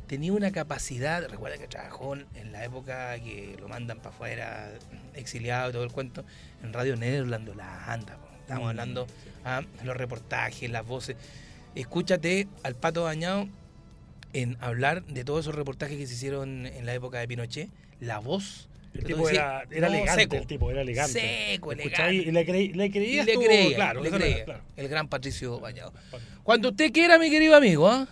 Tenía 0.07 0.33
una 0.33 0.51
capacidad. 0.51 1.23
Recuerda 1.29 1.59
que 1.59 1.67
trabajó 1.67 2.15
en- 2.15 2.51
la 2.51 2.65
época 2.65 3.19
que 3.19 3.55
lo 3.59 3.67
mandan 3.67 3.99
para 3.99 4.09
afuera, 4.09 4.71
exiliado 5.13 5.69
y 5.69 5.73
todo 5.73 5.83
el 5.83 5.91
cuento, 5.91 6.25
en 6.63 6.73
Radio 6.73 6.95
Nederland, 6.95 7.55
la 7.55 7.85
anda. 7.85 8.17
Estamos 8.41 8.63
Mm, 8.65 8.69
hablando 8.69 9.07
ah, 9.45 9.61
los 9.83 9.95
reportajes, 9.95 10.67
las 10.71 10.83
voces. 10.83 11.15
Escúchate 11.75 12.47
al 12.63 12.75
pato 12.75 13.03
bañado 13.03 13.47
en 14.33 14.57
hablar 14.61 15.03
de 15.05 15.23
todos 15.23 15.41
esos 15.41 15.53
reportajes 15.53 15.97
que 15.97 16.07
se 16.07 16.15
hicieron 16.15 16.65
en 16.65 16.85
la 16.87 16.93
época 16.95 17.19
de 17.19 17.27
Pinochet. 17.27 17.69
La 17.99 18.17
voz. 18.17 18.67
El 18.93 19.03
tipo 19.03 19.29
era, 19.29 19.63
era 19.71 19.87
no, 19.89 19.93
elegante, 19.95 20.21
seco. 20.23 20.35
el 20.35 20.47
tipo 20.47 20.71
era 20.71 20.81
elegante. 20.81 21.51
Seco, 21.51 21.71
escuchaba 21.71 22.11
Y 22.11 22.15
elegante. 22.17 22.31
le, 22.39 22.45
creí, 22.45 22.73
le 22.73 22.85
Y 22.85 22.89
creías 22.91 23.25
le 23.25 23.33
tú, 23.33 23.41
creía, 23.41 23.75
claro, 23.75 24.01
le 24.01 24.09
era- 24.09 24.17
creía. 24.17 24.45
claro. 24.45 24.61
El 24.75 24.87
gran 24.87 25.07
Patricio 25.07 25.59
Bañado. 25.59 25.93
Cuando 26.43 26.69
usted 26.69 26.91
quiera, 26.91 27.17
mi 27.19 27.29
querido 27.29 27.55
amigo, 27.55 27.87
¿ah? 27.87 28.07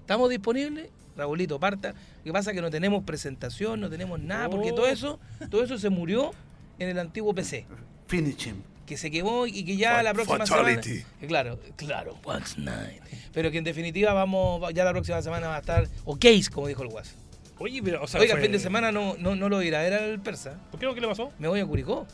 ¿estamos 0.00 0.30
disponibles? 0.30 0.88
Raulito, 1.16 1.58
parta. 1.60 1.90
Lo 2.18 2.24
que 2.24 2.32
pasa 2.32 2.50
es 2.50 2.56
que 2.56 2.62
no 2.62 2.70
tenemos 2.70 3.04
presentación, 3.04 3.80
no 3.80 3.90
tenemos 3.90 4.20
nada, 4.20 4.48
porque 4.48 4.70
Oh. 4.72 4.74
todo 4.76 4.86
eso, 4.88 5.20
todo 5.50 5.62
eso 5.64 5.76
se 5.78 5.90
murió 5.90 6.30
en 6.78 6.88
el 6.88 6.98
antiguo 6.98 7.34
PC, 7.34 7.66
Finish 8.06 8.46
him. 8.48 8.56
que 8.86 8.96
se 8.96 9.10
quemó 9.10 9.46
y 9.46 9.64
que 9.64 9.76
ya 9.76 10.02
la 10.02 10.14
próxima 10.14 10.46
fatality. 10.46 10.98
semana. 11.00 11.26
Claro, 11.26 11.58
claro, 11.76 12.18
what's 12.24 12.56
night. 12.56 13.02
Pero 13.34 13.50
que 13.50 13.58
en 13.58 13.64
definitiva 13.64 14.12
vamos, 14.14 14.72
ya 14.72 14.84
la 14.84 14.92
próxima 14.92 15.20
semana 15.20 15.48
va 15.48 15.56
a 15.56 15.60
estar, 15.60 15.88
o 16.04 16.16
case, 16.16 16.44
como 16.52 16.68
dijo 16.68 16.82
el 16.82 16.88
guas. 16.88 17.14
Oye, 17.60 17.80
pero, 17.82 18.02
o 18.02 18.06
sea, 18.06 18.20
Oiga, 18.20 18.32
fue- 18.34 18.40
el 18.40 18.46
fin 18.46 18.52
de 18.52 18.58
semana 18.60 18.92
no, 18.92 19.16
no, 19.18 19.34
no 19.36 19.48
lo 19.48 19.62
irá, 19.62 19.84
era 19.84 20.04
el 20.04 20.20
persa. 20.20 20.54
¿Por 20.70 20.78
qué 20.78 20.86
lo 20.86 20.94
que 20.94 21.00
le 21.00 21.08
pasó? 21.08 21.32
Me 21.38 21.48
voy 21.48 21.60
a 21.60 21.66
Curicó. 21.66 22.06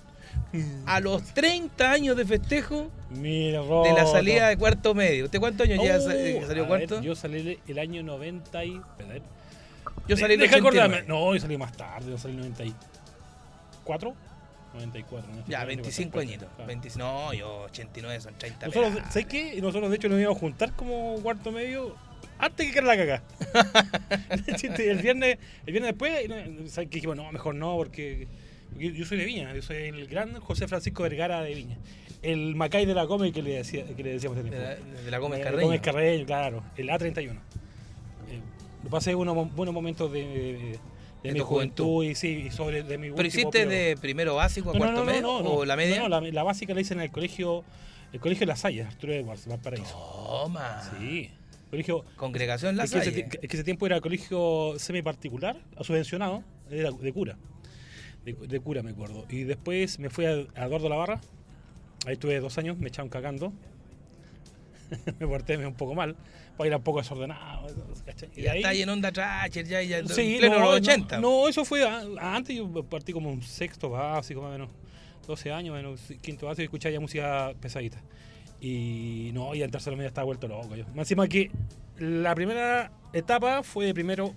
A 0.87 1.01
los 1.01 1.23
30 1.35 1.91
años 1.91 2.17
de 2.17 2.25
festejo 2.25 2.91
Mira, 3.11 3.61
de 3.63 3.93
la 3.93 4.07
salida 4.07 4.49
de 4.49 4.57
cuarto 4.57 4.95
medio. 4.95 5.27
¿Usted 5.27 5.39
cuántos 5.39 5.67
años 5.69 5.85
ya 5.85 5.97
Oh, 5.97 6.01
sa- 6.01 6.13
que 6.13 6.45
salió 6.47 6.65
a 6.65 6.67
cuarto? 6.67 6.95
ver, 6.97 7.05
yo 7.05 7.15
salí 7.15 7.59
el 7.69 7.79
año 7.79 8.03
90 8.03 8.65
y... 8.65 8.77
a 8.77 9.05
ver. 9.09 9.23
Yo 10.09 10.17
salí 10.17 10.35
el 10.35 10.41
de 10.41 10.47
89. 10.47 10.59
acordarme. 10.59 11.03
No, 11.09 11.35
yo 11.35 11.41
salí 11.41 11.57
más 11.57 11.73
tarde, 11.77 12.11
yo 12.11 12.19
salí 12.19 12.35
en 12.35 12.41
94. 12.41 14.15
94. 14.75 15.31
no 15.35 15.45
Ya, 15.47 15.61
no, 15.61 15.67
25 15.67 16.17
no, 16.17 16.21
añitos. 16.23 16.49
claro. 16.57 16.67
20 16.67 16.89
no, 16.97 17.33
yo 17.33 17.61
89 17.63 18.21
son 18.21 18.35
30 18.35 18.67
Nosotros. 18.67 18.93
¿sabes 19.11 19.27
qué? 19.27 19.61
Nosotros, 19.63 19.91
de 19.91 19.97
hecho, 19.97 20.09
nos 20.09 20.19
íbamos 20.21 20.37
a 20.37 20.41
juntar 20.41 20.73
como 20.73 21.15
cuarto 21.23 21.53
medio 21.53 21.95
antes 22.39 22.73
que 22.73 22.83
la 22.83 22.97
caga. 22.97 23.23
el 24.79 24.99
viernes, 24.99 25.39
el 25.67 25.73
viernes 25.73 25.93
después, 25.93 26.29
no, 26.29 26.35
¿sabes 26.69 26.89
qué? 26.91 26.97
Dijimos, 26.97 27.17
no, 27.17 27.31
mejor 27.33 27.55
no, 27.55 27.77
porque, 27.77 28.27
yo 28.79 29.05
soy 29.07 29.19
de 29.19 29.25
Viña, 29.25 29.55
yo 29.55 29.63
soy 29.63 29.77
el 29.77 30.07
gran 30.07 30.39
José 30.41 30.67
Francisco 30.69 31.03
Vergara 31.03 31.43
de 31.43 31.55
Viña. 31.55 31.79
El 32.23 32.55
Macay 32.55 32.87
de 32.87 32.95
la 32.95 33.07
Come 33.07 33.33
que 33.33 33.43
le, 33.43 33.51
decía, 33.57 33.85
que 33.85 34.03
le 34.03 34.13
decíamos 34.15 34.43
De 34.43 34.51
la, 34.51 34.77
de 34.77 35.11
la 35.11 35.19
Gómez 35.19 35.41
Eh, 35.41 35.43
Carreño. 35.43 35.63
Gómez 35.67 35.81
Carreño, 35.83 36.25
claro. 36.27 36.63
El 36.77 36.89
A31. 36.89 37.33
Eh, 37.33 38.41
pasé 38.91 39.15
unos 39.15 39.55
buenos 39.55 39.75
momentos 39.75 40.11
de, 40.11 40.21
de, 40.25 40.79
De 41.23 41.33
mi 41.33 41.39
tu 41.41 41.45
juventud. 41.45 41.85
juventud 41.85 42.05
y 42.11 42.15
sí, 42.15 42.45
y 42.47 42.51
sobre 42.51 42.83
de 42.83 42.97
mi 42.97 43.11
¿Pero 43.11 43.29
hiciste 43.29 43.67
de 43.67 43.97
primero 44.01 44.37
básico 44.37 44.71
a 44.71 44.73
No, 44.73 44.79
cuarto 44.79 44.95
no, 44.95 45.01
no, 45.01 45.05
medio? 45.07 45.21
no, 45.23 45.43
no. 45.43 45.51
¿O 45.51 45.65
la 45.67 45.77
media? 45.77 45.99
No, 46.01 46.09
la, 46.09 46.21
la 46.23 46.43
básica 46.43 46.73
la 46.73 46.81
hice 46.81 46.95
en 46.95 47.03
el 47.03 47.11
colegio, 47.11 47.63
el 48.15 48.21
colegio 48.21 48.47
Las 48.47 48.65
Hayas, 48.65 48.89
Arturo 48.89 49.13
Edwards, 49.13 49.47
Valparaíso. 49.47 49.95
Toma. 50.45 50.81
Sí. 50.99 51.31
Colegio. 51.75 52.05
Congregación 52.17 52.77
La 52.77 52.85
es, 52.85 52.93
que 52.93 52.99
ese, 52.99 53.11
Salle. 53.11 53.29
que 53.29 53.47
ese 53.57 53.65
tiempo 53.65 53.87
era 53.87 54.01
colegio 54.01 54.75
semi-particular, 54.79 55.61
subvencionado, 55.81 56.43
era 56.71 56.91
de 56.91 57.13
cura. 57.13 57.37
De, 58.25 58.33
de 58.33 58.61
cura, 58.61 58.83
me 58.83 58.91
acuerdo. 58.91 59.27
Y 59.29 59.45
después 59.45 59.99
me 59.99 60.09
fui 60.11 60.25
a, 60.27 60.31
a 60.55 60.67
Eduardo 60.67 60.89
La 60.89 60.97
Barra. 60.97 61.21
Ahí 62.07 62.15
estuve 62.15 62.39
dos 62.41 62.57
años, 62.59 62.79
me 62.79 62.89
echaron 62.89 63.09
cagando. 63.09 63.53
me 65.19 65.27
porté 65.27 65.57
un 65.57 65.75
poco 65.75 65.95
mal, 65.95 66.15
porque 66.57 66.69
era 66.69 66.77
un 66.77 66.83
poco 66.83 66.99
desordenado. 67.01 67.67
¿cachai? 68.05 68.29
Y 68.37 68.43
ya 68.43 68.53
ahí- 68.53 68.59
está 68.59 68.69
ahí 68.71 68.83
en 68.83 68.89
onda 68.89 69.11
Tracher, 69.13 69.67
ya, 69.67 69.83
ya 69.83 70.07
Sí, 70.07 70.35
en 70.35 70.39
pleno 70.41 70.55
no, 70.57 70.61
los 70.61 70.71
no, 70.71 70.77
80. 70.77 71.21
No, 71.21 71.49
eso 71.49 71.65
fue 71.65 71.87
antes, 72.21 72.57
yo 72.57 72.83
partí 72.85 73.13
como 73.13 73.31
un 73.31 73.43
sexto 73.43 73.91
básico, 73.91 74.41
más 74.43 74.51
o 74.51 74.53
menos, 74.53 74.71
12 75.27 75.53
años, 75.53 75.75
menos 75.75 76.01
quinto 76.21 76.47
básico, 76.47 76.63
y 76.63 76.65
escuchaba 76.65 76.93
ya 76.93 77.01
música 77.01 77.55
pesadita. 77.61 78.01
Y 78.65 79.31
no, 79.35 79.55
y 79.55 79.63
en 79.63 79.71
tercero 79.71 79.95
medio 79.95 80.09
estaba 80.09 80.25
vuelto 80.25 80.49
loco 80.49 80.75
yo. 80.75 80.85
Más 80.95 81.01
encima 81.01 81.29
que 81.29 81.51
la 81.99 82.35
primera 82.35 82.91
etapa 83.13 83.63
fue 83.63 83.85
de 83.85 83.93
primero 83.93 84.33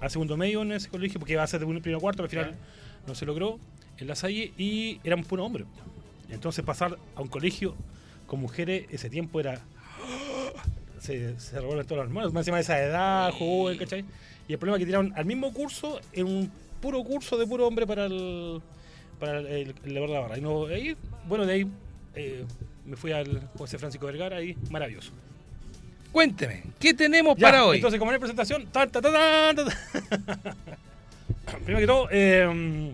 a 0.00 0.08
segundo 0.08 0.36
medio 0.36 0.62
en 0.62 0.72
ese 0.72 0.88
colegio, 0.88 1.20
porque 1.20 1.34
iba 1.34 1.44
a 1.44 1.46
ser 1.46 1.60
de 1.60 1.66
un 1.66 1.80
primero 1.80 1.98
a 1.98 2.00
cuarto, 2.00 2.26
pero 2.26 2.40
al 2.40 2.46
final 2.48 2.60
no 3.06 3.14
se 3.14 3.24
logró 3.24 3.60
en 3.98 4.08
la 4.08 4.16
Salle, 4.16 4.52
y 4.58 4.98
éramos 5.04 5.26
puro 5.26 5.44
hombre. 5.44 5.66
Entonces 6.30 6.64
pasar 6.64 6.98
a 7.14 7.22
un 7.22 7.28
colegio 7.28 7.76
con 8.26 8.40
mujeres, 8.40 8.86
ese 8.90 9.08
tiempo 9.08 9.38
era 9.38 9.60
se, 10.98 11.38
se 11.38 11.60
revuelven 11.60 11.86
todos 11.86 11.98
los 11.98 12.08
hermanos, 12.08 12.32
más 12.32 12.40
encima 12.40 12.56
de 12.56 12.62
esa 12.64 12.82
edad, 12.82 13.30
joven, 13.30 13.78
¿cachai? 13.78 14.04
Y 14.48 14.54
el 14.54 14.58
problema 14.58 14.78
es 14.78 14.80
que 14.80 14.86
tiraron 14.86 15.12
al 15.14 15.26
mismo 15.26 15.52
curso, 15.52 16.00
en 16.12 16.26
un 16.26 16.50
puro 16.80 17.04
curso 17.04 17.38
de 17.38 17.46
puro 17.46 17.68
hombre 17.68 17.86
para 17.86 18.06
el 18.06 18.60
para 19.20 19.38
el, 19.38 19.46
el, 19.46 19.74
el 19.84 19.94
de 19.94 20.08
la 20.08 20.18
barra. 20.18 20.38
Y 20.38 20.40
no, 20.40 20.66
ahí, 20.66 20.96
bueno, 21.28 21.46
de 21.46 21.52
ahí 21.52 21.70
eh, 22.16 22.44
me 22.86 22.96
fui 22.96 23.12
al 23.12 23.48
José 23.58 23.78
Francisco 23.78 24.06
Vergara 24.06 24.40
y 24.42 24.56
maravilloso. 24.70 25.10
Cuénteme, 26.12 26.62
¿qué 26.78 26.94
tenemos 26.94 27.36
Ya, 27.36 27.48
para 27.48 27.64
hoy? 27.64 27.76
Entonces, 27.78 27.98
como 27.98 28.12
en 28.12 28.14
la 28.14 28.18
presentación, 28.20 28.66
tan, 28.66 28.88
tan, 28.90 29.02
tan. 29.02 29.56
primero 31.64 31.80
que 31.80 31.86
todo, 31.86 32.08
eh, 32.10 32.92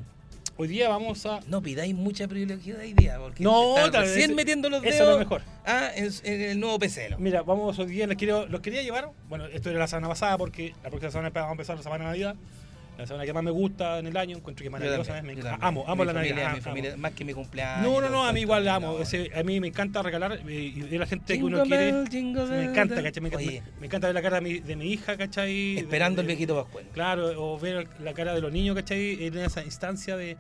hoy 0.57 0.69
día 0.69 0.89
vamos 0.89 1.27
a... 1.27 1.41
No 1.49 1.61
pidáis 1.61 1.95
mucha 1.95 2.29
privilegiada 2.29 2.83
hoy 2.83 2.95
día, 2.95 3.19
porque 3.19 3.43
No, 3.43 3.75
tal 3.75 3.91
vez 3.91 4.15
recién 4.15 4.35
metiendo 4.35 4.71
los 4.71 4.83
eso 4.83 4.91
es 4.91 4.99
dedos 4.99 5.13
lo 5.15 5.19
mejor. 5.19 5.43
ah, 5.67 5.91
en, 5.95 6.11
en 6.25 6.41
el 6.41 6.61
nuevo 6.61 6.79
PC. 6.79 7.11
¿no? 7.11 7.19
Mira, 7.19 7.43
vamos 7.43 7.79
hoy 7.79 7.87
día, 7.87 8.07
les 8.07 8.17
quiero, 8.17 8.47
los 8.47 8.61
quería 8.61 8.83
llevar. 8.83 9.11
Bueno, 9.29 9.47
esto 9.47 9.71
era 9.71 9.79
la 9.81 9.87
semana 9.87 10.09
pasada 10.09 10.39
porque 10.39 10.75
la 10.83 10.89
próxima 10.89 11.11
semana 11.11 11.31
vamos 11.31 11.49
a 11.49 11.53
empezar 11.53 11.77
la 11.77 11.83
semana 11.83 12.05
de 12.05 12.11
Navidad. 12.11 12.37
La 13.01 13.07
semana 13.07 13.25
que 13.25 13.33
más 13.33 13.43
me 13.43 13.51
gusta 13.51 13.99
en 13.99 14.07
el 14.09 14.17
año, 14.17 14.37
encuentro 14.37 14.63
que 14.63 14.69
es 14.69 14.73
maravillosa. 14.73 15.15
también, 15.15 15.37
me 15.39 15.43
también. 15.43 15.65
amo, 15.65 15.85
amo 15.87 16.03
Mi 16.03 16.07
la 16.09 16.13
familia, 16.15 16.35
Navidad. 16.35 16.51
Mi 16.53 16.59
amo. 16.59 16.63
familia, 16.63 16.97
más 16.97 17.13
que 17.13 17.25
mi 17.25 17.33
cumpleaños. 17.33 17.83
No, 17.91 18.01
no, 18.01 18.11
no, 18.11 18.25
a 18.25 18.29
el 18.29 18.35
mí 18.35 18.41
igual 18.41 18.65
la 18.65 18.75
amo. 18.77 18.93
no. 18.95 19.03
Ese- 19.03 19.31
a 19.35 19.43
mí 19.43 19.59
me 19.61 19.69
encanta 19.69 20.03
regalar 20.03 20.41
eh, 20.47 20.73
y 20.75 20.81
de 20.81 20.99
la 20.99 21.07
gente 21.07 21.39
que 21.39 21.43
uno 21.45 21.63
Jingle 21.63 21.77
quiere. 21.77 21.93
bell, 21.93 22.09
jingle 22.11 22.43
Me 22.45 22.51
bell, 22.51 22.69
encanta, 22.71 22.95
bell. 22.97 23.05
¿cachai? 23.05 23.23
Me, 23.23 23.37
Oye, 23.37 23.63
me 23.81 23.87
encanta 23.87 24.07
ver 24.09 24.15
la 24.15 24.23
cara 24.23 24.37
de 24.37 24.43
mi, 24.43 24.59
de 24.61 24.77
mi 24.77 24.93
hija, 24.93 25.17
¿cachai? 25.17 25.79
esperando 25.79 26.21
el 26.21 26.27
De- 26.27 26.35
viejito 26.35 26.55
Pascual. 26.63 26.85
Claro, 26.93 27.33
o 27.55 27.59
ver 27.59 27.89
la 28.03 28.13
cara 28.13 28.35
de 28.35 28.41
los 28.41 28.53
niños, 28.53 28.77
¿cachai? 28.77 29.25
En 29.27 29.39
esa 29.39 29.65
instancia 29.65 30.17
de 30.17 30.37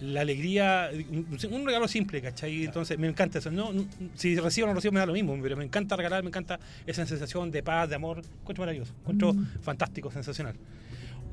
la 0.00 0.20
alegría, 0.20 0.90
un, 1.10 1.36
un 1.50 1.66
regalo 1.66 1.88
simple, 1.88 2.22
¿cachai? 2.22 2.64
Entonces 2.64 2.96
me 2.98 3.08
encanta 3.08 3.38
eso. 3.40 3.50
No, 3.50 3.72
no- 3.72 3.84
si 4.14 4.36
recibo 4.38 4.66
o 4.66 4.68
no 4.70 4.74
recibo 4.76 4.92
me 4.92 5.00
da 5.00 5.06
lo 5.06 5.12
mismo, 5.12 5.36
pero 5.42 5.56
me 5.56 5.64
encanta 5.64 5.96
regalar, 5.96 6.22
me 6.22 6.28
encanta 6.28 6.58
esa 6.86 7.04
sensación 7.04 7.50
de 7.50 7.62
paz, 7.62 7.88
de 7.88 7.96
amor. 7.96 8.18
Encuentro 8.40 8.62
maravilloso, 8.62 8.92
encuentro 9.00 9.34
fantástico, 9.60 10.10
sensacional. 10.10 10.54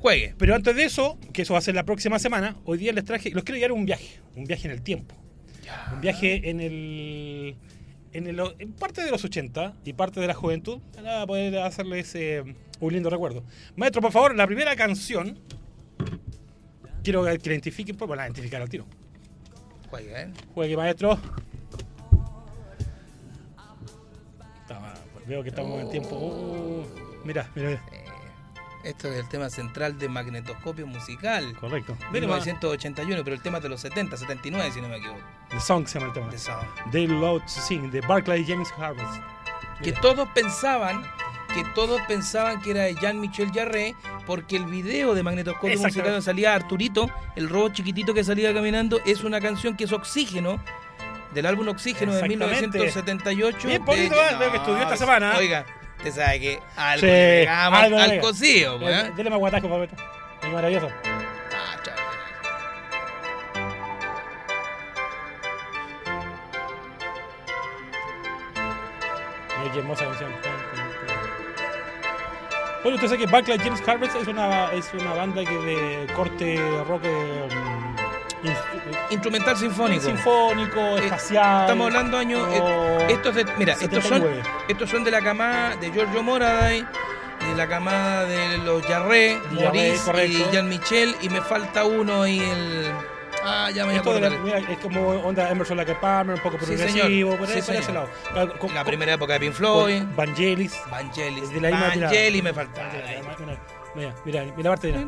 Juegue. 0.06 0.36
Pero 0.38 0.54
antes 0.54 0.76
de 0.76 0.84
eso, 0.84 1.18
que 1.32 1.42
eso 1.42 1.54
va 1.54 1.58
a 1.58 1.62
ser 1.62 1.74
la 1.74 1.84
próxima 1.84 2.20
semana, 2.20 2.54
hoy 2.64 2.78
día 2.78 2.92
les 2.92 3.04
traje, 3.04 3.30
los 3.30 3.42
quiero 3.42 3.56
llevar 3.56 3.72
a 3.72 3.74
un 3.74 3.86
viaje, 3.86 4.20
un 4.36 4.44
viaje 4.44 4.68
en 4.68 4.70
el 4.70 4.80
tiempo. 4.80 5.16
Un 5.92 6.00
viaje 6.00 6.48
en 6.48 6.60
el. 6.60 7.56
En, 8.12 8.28
el, 8.28 8.40
en 8.60 8.72
parte 8.74 9.02
de 9.02 9.10
los 9.10 9.24
80 9.24 9.74
y 9.84 9.94
parte 9.94 10.20
de 10.20 10.28
la 10.28 10.34
juventud, 10.34 10.78
para 10.94 11.26
poder 11.26 11.58
hacerles 11.58 12.14
eh, 12.14 12.44
un 12.78 12.92
lindo 12.92 13.10
recuerdo. 13.10 13.42
Maestro, 13.74 14.00
por 14.00 14.12
favor, 14.12 14.36
la 14.36 14.46
primera 14.46 14.76
canción. 14.76 15.40
Quiero 17.02 17.24
que 17.24 17.30
la 17.30 17.34
identifiquen, 17.34 17.96
pues, 17.96 18.06
bueno, 18.06 18.22
la 18.22 18.28
identificar 18.28 18.62
al 18.62 18.68
tiro. 18.68 18.86
Juegue, 19.90 20.22
¿eh? 20.22 20.28
Juegue, 20.54 20.76
maestro. 20.76 21.18
Veo 25.26 25.42
que 25.42 25.48
estamos 25.48 25.80
en 25.80 25.90
tiempo. 25.90 26.16
Uh, 26.16 26.86
mira, 27.24 27.50
mira, 27.56 27.70
mira. 27.70 28.05
Esto 28.86 29.08
es 29.08 29.18
el 29.18 29.28
tema 29.28 29.50
central 29.50 29.98
de 29.98 30.08
magnetoscopio 30.08 30.86
musical. 30.86 31.56
Correcto. 31.58 31.96
Mira, 32.12 32.26
ma- 32.28 32.36
1981, 32.36 33.24
pero 33.24 33.34
el 33.34 33.42
tema 33.42 33.56
es 33.58 33.62
de 33.64 33.68
los 33.68 33.80
70, 33.80 34.16
79, 34.16 34.70
si 34.72 34.80
no 34.80 34.88
me 34.88 34.96
equivoco. 34.98 35.18
The 35.50 35.60
Song 35.60 35.86
se 35.86 35.98
llama 35.98 36.12
el 36.12 36.14
tema. 36.14 36.30
The 36.30 36.38
Sound. 36.38 36.66
They 36.92 37.06
Love 37.06 37.42
to 37.42 37.48
Sing, 37.48 37.90
de 37.90 38.00
Barclay 38.02 38.44
James 38.46 38.68
Harvest. 38.78 39.20
que 39.82 39.92
todos 39.92 40.28
pensaban 40.34 41.04
que 41.54 41.64
todos 41.74 42.00
pensaban 42.06 42.60
que 42.60 42.72
era 42.72 42.82
de 42.82 42.94
Jean-Michel 42.96 43.50
Jarre 43.50 43.94
porque 44.26 44.56
el 44.56 44.66
video 44.66 45.14
de 45.14 45.22
Magnetoscopio. 45.22 45.78
Musical 45.78 46.04
donde 46.04 46.22
salía 46.22 46.54
Arturito, 46.54 47.10
el 47.34 47.48
robot 47.48 47.72
chiquitito 47.72 48.12
que 48.12 48.22
salía 48.24 48.52
caminando, 48.52 49.00
es 49.06 49.24
una 49.24 49.40
canción 49.40 49.74
que 49.76 49.84
es 49.84 49.92
Oxígeno, 49.92 50.62
del 51.32 51.46
álbum 51.46 51.68
Oxígeno 51.68 52.12
de 52.12 52.18
Exactamente. 52.20 52.78
1978. 52.78 53.68
Bien, 53.68 53.84
Paulito, 53.84 54.14
de-. 54.14 54.36
Veo 54.38 54.50
que 54.50 54.56
estudió 54.58 54.82
esta 54.82 54.96
semana. 54.98 55.34
Oiga, 55.38 55.64
usted 56.08 56.22
sabe 56.24 56.40
que 56.40 56.60
algo 56.76 57.00
Sí, 57.00 57.06
le 57.06 57.40
pegamos 57.40 57.80
algo 57.82 57.98
al 57.98 58.20
cocido. 58.20 58.88
¿eh? 58.88 59.12
Dele 59.16 59.30
más 59.30 59.38
guataco, 59.38 59.68
papito. 59.68 59.96
Es 60.42 60.52
maravilloso. 60.52 60.88
Ah, 61.04 61.76
chao. 61.82 61.94
Mira 69.60 69.72
qué 69.72 69.78
hermosa 69.80 70.04
canción. 70.04 70.30
Oye, 72.84 72.94
usted 72.94 73.08
sabe 73.08 73.18
que 73.18 73.26
Barclay 73.26 73.58
James 73.58 73.82
Harvest 73.88 74.14
es 74.16 74.28
una, 74.28 74.72
es 74.72 74.92
una 74.94 75.12
banda 75.14 75.44
que 75.44 75.58
de 75.58 76.06
corte 76.14 76.60
rock 76.86 77.04
in- 77.04 77.95
Instrumental 79.10 79.56
sinfónico. 79.56 80.02
sinfónico, 80.04 80.80
Eh, 80.98 81.04
espacial. 81.04 81.62
Estamos 81.62 81.86
hablando 81.86 82.18
años. 82.18 82.48
eh, 82.52 83.06
estos 83.10 83.34
de, 83.34 83.44
mira, 83.58 83.72
estos 83.74 84.04
son, 84.04 84.20
79. 84.22 84.42
estos 84.68 84.90
son 84.90 85.04
de 85.04 85.10
la 85.10 85.20
camada 85.22 85.76
de 85.76 85.90
Giorgio 85.92 86.22
Moraday, 86.22 86.80
de 87.48 87.54
la 87.56 87.68
camada 87.68 88.24
de 88.24 88.58
los 88.58 88.82
Jarre, 88.86 89.38
Maurice 89.52 90.26
y 90.26 90.44
Jean 90.52 90.68
Michel, 90.68 91.14
y 91.22 91.28
me 91.28 91.40
falta 91.40 91.84
uno 91.84 92.26
y 92.26 92.38
el. 92.40 92.92
Ah, 93.48 93.70
ya 93.72 93.84
me 93.86 93.94
Esto 93.94 94.12
de 94.12 94.20
la- 94.22 94.26
acordar. 94.28 94.44
mira, 94.60 94.72
es 94.72 94.78
como 94.78 95.08
onda 95.10 95.48
Emerson 95.50 95.76
Lake 95.76 95.94
Palmer, 96.00 96.34
un 96.34 96.42
poco 96.42 96.56
progresivo, 96.56 97.36
por, 97.36 97.46
Sí, 97.46 97.52
ahí- 97.54 97.62
por 97.62 97.74
ese 97.76 97.92
lado. 97.92 98.08
Con- 98.58 98.74
La 98.74 98.80
con- 98.82 98.86
primera 98.86 99.12
época 99.12 99.34
de 99.34 99.40
Pink 99.40 99.52
Floyd. 99.52 100.02
Vangelis. 100.16 100.76
Vangelis. 100.90 101.50
De 101.52 101.60
la. 101.60 101.70
Vangelis 101.70 102.42
me 102.42 102.52
falta. 102.52 102.90
Mira, 103.94 104.12
mira, 104.24 104.44
mira, 104.56 104.70
parte, 104.70 104.92
mira. 104.92 105.06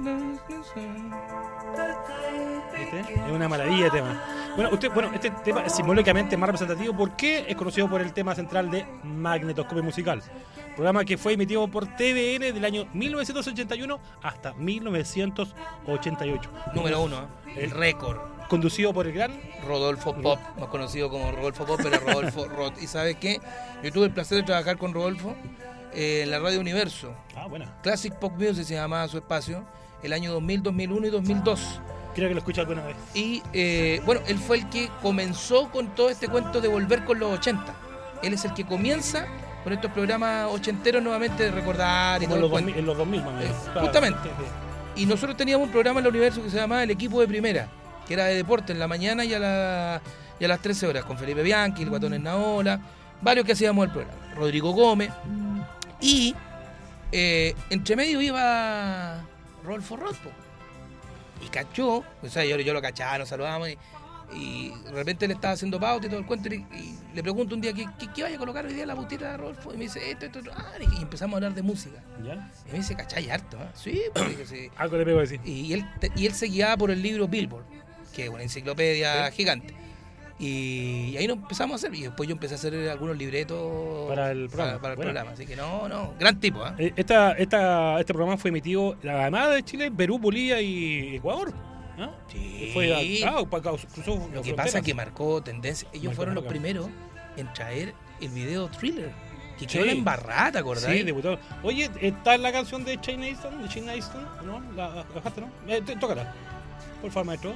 ¿Viste? 2.78 3.00
Es 3.00 3.32
una 3.32 3.48
maravilla 3.48 3.84
de 3.84 3.90
tema. 3.90 4.22
Bueno, 4.54 4.70
usted, 4.72 4.90
bueno, 4.92 5.10
este 5.14 5.30
tema 5.30 5.62
es 5.62 5.74
simbólicamente 5.74 6.36
más 6.36 6.48
representativo 6.48 6.96
porque 6.96 7.44
es 7.48 7.56
conocido 7.56 7.88
por 7.88 8.00
el 8.00 8.12
tema 8.12 8.34
central 8.34 8.70
de 8.70 8.86
Magnetoscopio 9.04 9.82
Musical. 9.82 10.22
Programa 10.74 11.04
que 11.04 11.18
fue 11.18 11.32
emitido 11.32 11.66
por 11.68 11.86
TVN 11.86 12.54
del 12.54 12.64
año 12.64 12.86
1981 12.92 14.00
hasta 14.22 14.54
1988. 14.54 16.50
Número 16.74 17.02
uno, 17.02 17.28
¿eh? 17.48 17.64
el 17.64 17.70
récord. 17.70 18.18
Conducido 18.48 18.94
por 18.94 19.06
el 19.06 19.12
gran 19.12 19.32
Rodolfo 19.66 20.14
Pop, 20.14 20.38
más 20.58 20.68
conocido 20.68 21.10
como 21.10 21.30
Rodolfo 21.30 21.66
Pop, 21.66 21.78
pero 21.82 21.98
Rodolfo 22.00 22.46
Roth. 22.56 22.80
¿Y 22.80 22.86
sabes 22.86 23.16
qué? 23.16 23.40
Yo 23.82 23.92
tuve 23.92 24.06
el 24.06 24.12
placer 24.12 24.38
de 24.38 24.44
trabajar 24.44 24.78
con 24.78 24.94
Rodolfo 24.94 25.36
eh, 25.92 26.22
en 26.22 26.30
la 26.30 26.38
Radio 26.38 26.58
Universo. 26.58 27.14
Ah, 27.36 27.46
buena. 27.46 27.76
Classic 27.82 28.14
Pop 28.14 28.32
Music 28.38 28.64
se 28.64 28.74
llamaba 28.74 29.06
su 29.08 29.18
espacio, 29.18 29.64
el 30.02 30.12
año 30.12 30.32
2000, 30.32 30.62
2001 30.62 31.06
y 31.06 31.10
2002. 31.10 31.80
Creo 32.14 32.28
que 32.28 32.34
lo 32.34 32.38
escuché 32.40 32.60
alguna 32.62 32.82
vez. 32.82 32.96
Y 33.14 33.42
eh, 33.52 34.00
bueno, 34.04 34.20
él 34.26 34.38
fue 34.38 34.58
el 34.58 34.68
que 34.68 34.90
comenzó 35.02 35.70
con 35.70 35.94
todo 35.94 36.10
este 36.10 36.28
cuento 36.28 36.60
de 36.60 36.68
volver 36.68 37.04
con 37.04 37.18
los 37.18 37.38
80. 37.38 37.74
Él 38.22 38.32
es 38.34 38.44
el 38.44 38.54
que 38.54 38.64
comienza 38.64 39.26
con 39.62 39.72
estos 39.72 39.90
programas 39.92 40.48
ochenteros 40.50 41.02
nuevamente 41.02 41.44
de 41.44 41.50
recordar 41.52 42.22
y 42.22 42.26
Como 42.26 42.36
todo 42.40 42.48
los 42.48 42.58
el 42.60 42.64
2000, 42.66 42.74
cuento. 42.74 42.80
en 42.80 42.86
los 42.86 42.96
2000 42.96 43.22
más. 43.24 43.44
Eh, 43.44 43.54
Claro. 43.64 43.80
justamente. 43.82 44.18
Sí, 44.24 44.28
sí. 44.96 45.02
Y 45.02 45.06
nosotros 45.06 45.36
teníamos 45.36 45.66
un 45.66 45.72
programa 45.72 46.00
en 46.00 46.06
el 46.06 46.10
universo 46.10 46.42
que 46.42 46.50
se 46.50 46.56
llamaba 46.56 46.82
El 46.82 46.90
Equipo 46.90 47.20
de 47.20 47.28
Primera, 47.28 47.68
que 48.06 48.14
era 48.14 48.24
de 48.24 48.34
deporte 48.34 48.72
en 48.72 48.80
la 48.80 48.88
mañana 48.88 49.24
y 49.24 49.32
a, 49.34 49.38
la- 49.38 50.00
y 50.40 50.44
a 50.44 50.48
las 50.48 50.60
13 50.60 50.86
horas, 50.88 51.04
con 51.04 51.16
Felipe 51.18 51.42
Bianchi, 51.42 51.82
el 51.82 51.90
Guatón 51.90 52.20
Naola, 52.22 52.80
varios 53.20 53.44
que 53.46 53.52
hacíamos 53.52 53.84
el 53.86 53.92
programa. 53.92 54.18
Rodrigo 54.34 54.72
Gómez. 54.72 55.10
Y 56.00 56.34
eh, 57.12 57.54
entre 57.70 57.94
medio 57.96 58.20
iba 58.20 59.20
Rodolfo 59.64 59.96
Roth, 59.96 60.16
po. 60.16 60.30
Y 61.44 61.48
cachó, 61.48 62.04
o 62.22 62.28
sea, 62.28 62.44
yo, 62.44 62.56
yo 62.58 62.72
lo 62.72 62.82
cachaba, 62.82 63.18
nos 63.18 63.28
saludábamos 63.28 63.68
y, 63.70 63.78
y 64.34 64.68
de 64.84 64.92
repente 64.92 65.26
le 65.26 65.34
estaba 65.34 65.54
haciendo 65.54 65.80
pauta 65.80 66.06
y 66.06 66.10
todo 66.10 66.20
el 66.20 66.26
cuento 66.26 66.48
y, 66.52 66.56
y 66.56 66.98
le 67.14 67.22
pregunto 67.22 67.54
un 67.54 67.60
día, 67.60 67.72
¿qué, 67.72 67.86
qué, 67.98 68.08
qué 68.14 68.22
vaya 68.24 68.36
a 68.36 68.38
colocar 68.38 68.66
hoy 68.66 68.72
día 68.74 68.82
en 68.82 68.88
la 68.88 68.94
bautita 68.94 69.30
de 69.30 69.36
Rodolfo? 69.36 69.72
Y 69.72 69.76
me 69.76 69.84
dice, 69.84 70.10
esto, 70.10 70.26
esto, 70.26 70.40
esto. 70.40 70.50
Ah, 70.54 70.72
y 70.80 71.02
empezamos 71.02 71.34
a 71.34 71.36
hablar 71.36 71.54
de 71.54 71.62
música. 71.62 72.02
¿Ya? 72.24 72.50
Y 72.68 72.72
me 72.72 72.78
dice, 72.78 72.94
¿cachai 72.94 73.30
harto? 73.30 73.56
ah?". 73.60 73.70
Sí, 73.74 74.02
dije, 74.14 74.46
sí. 74.46 74.70
Algo 74.76 74.96
le 74.96 75.04
pego 75.04 75.18
a 75.18 75.22
decir. 75.22 75.40
Y 75.44 75.72
él, 75.72 75.86
y 76.16 76.26
él 76.26 76.34
se 76.34 76.46
guiaba 76.46 76.76
por 76.76 76.90
el 76.90 77.00
libro 77.00 77.28
Billboard, 77.28 77.64
que 78.14 78.24
es 78.24 78.30
una 78.30 78.42
enciclopedia 78.42 79.30
gigante. 79.30 79.74
Y, 80.38 81.16
ahí 81.16 81.26
nos 81.26 81.38
empezamos 81.38 81.72
a 81.72 81.76
hacer. 81.76 81.94
Y 81.98 82.02
después 82.02 82.28
yo 82.28 82.34
empecé 82.34 82.54
a 82.54 82.56
hacer 82.58 82.74
algunos 82.88 83.16
libretos 83.16 84.08
Para 84.08 84.30
el 84.30 84.48
programa. 84.48 84.78
para 84.80 84.92
el 84.92 84.96
Bueno. 84.96 85.10
programa. 85.12 85.30
Así 85.32 85.46
que 85.46 85.56
no, 85.56 85.88
no, 85.88 86.14
gran 86.18 86.38
tipo, 86.38 86.62
¿ah? 86.62 86.74
Eh, 86.78 86.92
Esta, 86.96 87.32
esta, 87.32 87.98
este 87.98 88.12
programa 88.14 88.38
fue 88.38 88.50
emitido 88.50 88.96
además 89.02 89.54
de 89.54 89.62
Chile, 89.64 89.90
Perú, 89.90 90.18
Bolivia 90.18 90.60
y 90.60 91.16
Ecuador. 91.16 91.52
¿no? 91.96 92.12
Sí. 92.28 92.70
Fue 92.72 92.94
ah, 92.94 93.42
cruzó 93.50 94.12
Lo 94.14 94.26
que 94.26 94.30
fronteras. 94.30 94.54
pasa 94.56 94.78
es 94.78 94.84
que 94.84 94.94
marcó 94.94 95.42
tendencia. 95.42 95.88
Ellos 95.92 96.04
Marcó, 96.04 96.16
fueron 96.16 96.34
los 96.36 96.44
primeros 96.44 96.88
en 97.36 97.52
traer 97.52 97.92
el 98.20 98.28
video 98.28 98.68
thriller. 98.68 99.10
Que 99.58 99.64
Sí. 99.64 99.66
quedó 99.78 99.86
la 99.86 99.92
embarrada, 99.92 100.52
¿te 100.52 100.58
acordás? 100.58 100.84
Sí, 100.84 101.02
debutó. 101.02 101.36
Oye, 101.64 101.90
¿está 102.00 102.36
en 102.36 102.42
la 102.42 102.52
canción 102.52 102.84
de 102.84 103.00
China 103.00 103.26
Easton? 103.26 103.60
¿De 103.60 103.68
China 103.68 103.92
Easton? 103.92 104.24
¿No? 104.46 104.60
¿La 104.76 104.94
la 104.94 105.02
bajaste, 105.12 105.40
no? 105.40 105.48
Eh, 105.66 105.82
tócala. 106.00 106.32
Por 107.02 107.10
favor, 107.10 107.26
maestro. 107.26 107.54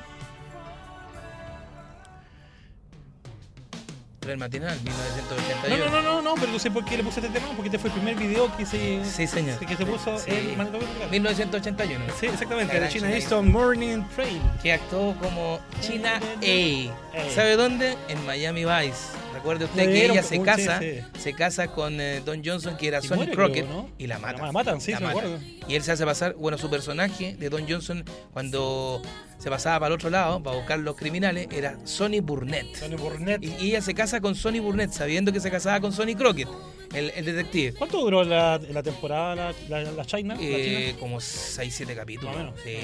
El 4.28 4.38
matinal, 4.38 4.76
No, 4.84 4.90
1981. 4.90 5.84
no, 5.90 5.90
no, 5.90 6.02
no, 6.02 6.22
no, 6.22 6.34
pero 6.36 6.52
no 6.52 6.58
sé 6.58 6.70
por 6.70 6.84
qué 6.84 6.96
le 6.96 7.02
puse 7.02 7.20
este 7.20 7.32
tema, 7.32 7.48
porque 7.56 7.68
este 7.68 7.78
fue 7.78 7.90
el 7.90 7.96
primer 7.96 8.14
video 8.14 8.56
que 8.56 8.64
se, 8.64 9.04
Sí, 9.04 9.26
señor. 9.26 9.58
que 9.58 9.76
se 9.76 9.84
puso 9.84 10.16
Sí. 10.18 10.30
en 10.30 10.56
Manitoba. 10.56 10.84
1981. 11.10 12.04
Sí, 12.20 12.26
exactamente, 12.26 12.72
La 12.74 12.80
de 12.80 12.88
China 12.88 13.06
China 13.08 13.16
Easton 13.18 13.50
Morning 13.50 14.02
Train. 14.14 14.40
que 14.62 14.72
actuó 14.72 15.14
como 15.16 15.58
China 15.80 16.20
A. 16.20 17.30
¿Sabe 17.34 17.56
dónde? 17.56 17.96
En 18.08 18.24
Miami 18.24 18.64
Vice. 18.64 19.08
Recuerde 19.34 19.64
usted 19.64 19.86
que 19.86 20.04
ella 20.06 20.22
se 20.22 20.40
casa, 20.42 20.80
se 21.18 21.32
casa 21.34 21.66
con 21.68 22.00
eh, 22.00 22.20
Don 22.24 22.42
Johnson, 22.44 22.76
que 22.76 22.86
era 22.88 23.02
Sonny 23.02 23.26
Crockett, 23.28 23.66
creo, 23.66 23.76
¿no? 23.82 23.90
y 23.98 24.06
la 24.06 24.18
matan. 24.20 24.46
La 24.46 24.52
matan, 24.52 24.80
sí, 24.80 24.92
La 24.92 25.00
matan. 25.00 25.18
acuerdo. 25.18 25.38
Y 25.66 25.74
él 25.74 25.82
se 25.82 25.90
hace 25.90 26.04
pasar, 26.04 26.34
bueno, 26.34 26.58
su 26.58 26.70
personaje 26.70 27.34
de 27.36 27.48
Don 27.48 27.66
Johnson, 27.68 28.04
cuando 28.32 29.02
se 29.42 29.50
pasaba 29.50 29.80
para 29.80 29.88
el 29.88 29.94
otro 29.94 30.08
lado, 30.08 30.40
para 30.42 30.56
buscar 30.56 30.78
los 30.78 30.94
criminales, 30.96 31.48
era 31.50 31.76
Sonny 31.84 32.20
Burnett. 32.20 32.76
Sonny 32.76 32.94
Burnett. 32.96 33.42
Y, 33.42 33.48
y 33.64 33.70
ella 33.70 33.82
se 33.82 33.92
casa 33.94 34.20
con 34.20 34.34
Sonny 34.36 34.60
Burnett, 34.60 34.92
sabiendo 34.92 35.32
que 35.32 35.40
se 35.40 35.50
casaba 35.50 35.80
con 35.80 35.92
Sonny 35.92 36.14
Crockett, 36.14 36.48
el, 36.94 37.10
el 37.16 37.24
detective. 37.24 37.74
¿Cuánto 37.74 37.98
duró 38.00 38.22
la, 38.22 38.58
la 38.70 38.82
temporada 38.84 39.34
la, 39.68 39.80
la, 39.82 39.90
la 39.90 40.04
China? 40.04 40.36
la 40.36 40.40
Eh, 40.42 40.86
China? 40.90 40.98
como 41.00 41.16
6-7 41.18 41.94
capítulos. 41.96 42.34
Más 42.36 42.36
o 42.36 42.38
menos. 42.44 42.60
Sí. 42.62 42.76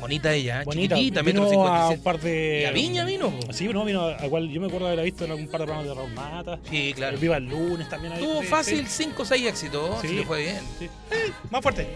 Bonita 0.00 0.32
ella, 0.34 0.60
¿eh? 0.60 0.64
Bonita. 0.64 0.94
chiquitita, 0.94 1.22
vino 1.22 1.42
metro 1.42 1.66
a 1.66 1.88
un 1.88 1.94
57. 1.96 2.02
par 2.04 2.20
de... 2.20 2.60
¿Y 2.62 2.64
a 2.66 2.70
Viña 2.70 3.04
vino? 3.04 3.32
Sí, 3.50 3.66
no, 3.68 3.84
vino, 3.84 4.06
a 4.06 4.26
igual 4.26 4.48
yo 4.50 4.60
me 4.60 4.66
acuerdo 4.68 4.86
de 4.86 4.92
haberla 4.92 5.02
visto 5.04 5.24
en 5.24 5.30
algún 5.32 5.48
par 5.48 5.60
de 5.62 5.66
programas 5.66 5.88
de 5.88 5.94
Raúl 5.94 6.12
Mata. 6.12 6.58
Sí, 6.70 6.92
claro. 6.94 7.14
El 7.14 7.20
Viva 7.20 7.36
el 7.38 7.46
lunes 7.46 7.88
también. 7.88 8.12
ahí, 8.12 8.22
Tuvo 8.22 8.42
sí, 8.42 8.46
fácil 8.46 8.86
sí. 8.86 9.04
5 9.04 9.22
o 9.22 9.24
6 9.24 9.46
éxitos, 9.46 10.00
Sí. 10.02 10.08
si 10.08 10.14
le 10.16 10.24
fue 10.26 10.42
bien. 10.42 10.60
Sí. 10.78 10.84
Eh, 10.84 11.32
más 11.50 11.62
fuerte. 11.62 11.88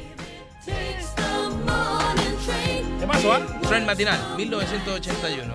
Takes 0.66 1.14
the 1.16 1.22
morning 1.64 2.36
train. 2.44 2.71
¿Qué 3.02 3.08
pasó, 3.08 3.32
ah? 3.32 3.40
Tren 3.68 3.84
matinal, 3.84 4.36
1981. 4.36 5.54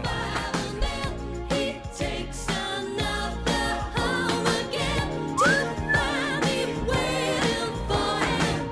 He 1.49 1.79
takes 1.97 2.45
another 2.49 3.79
home 3.95 4.47
again 4.67 5.35
to 5.37 5.45
find 5.93 6.43
me 6.43 6.57
waiting 6.89 7.73
for 7.87 8.19
him. 8.27 8.67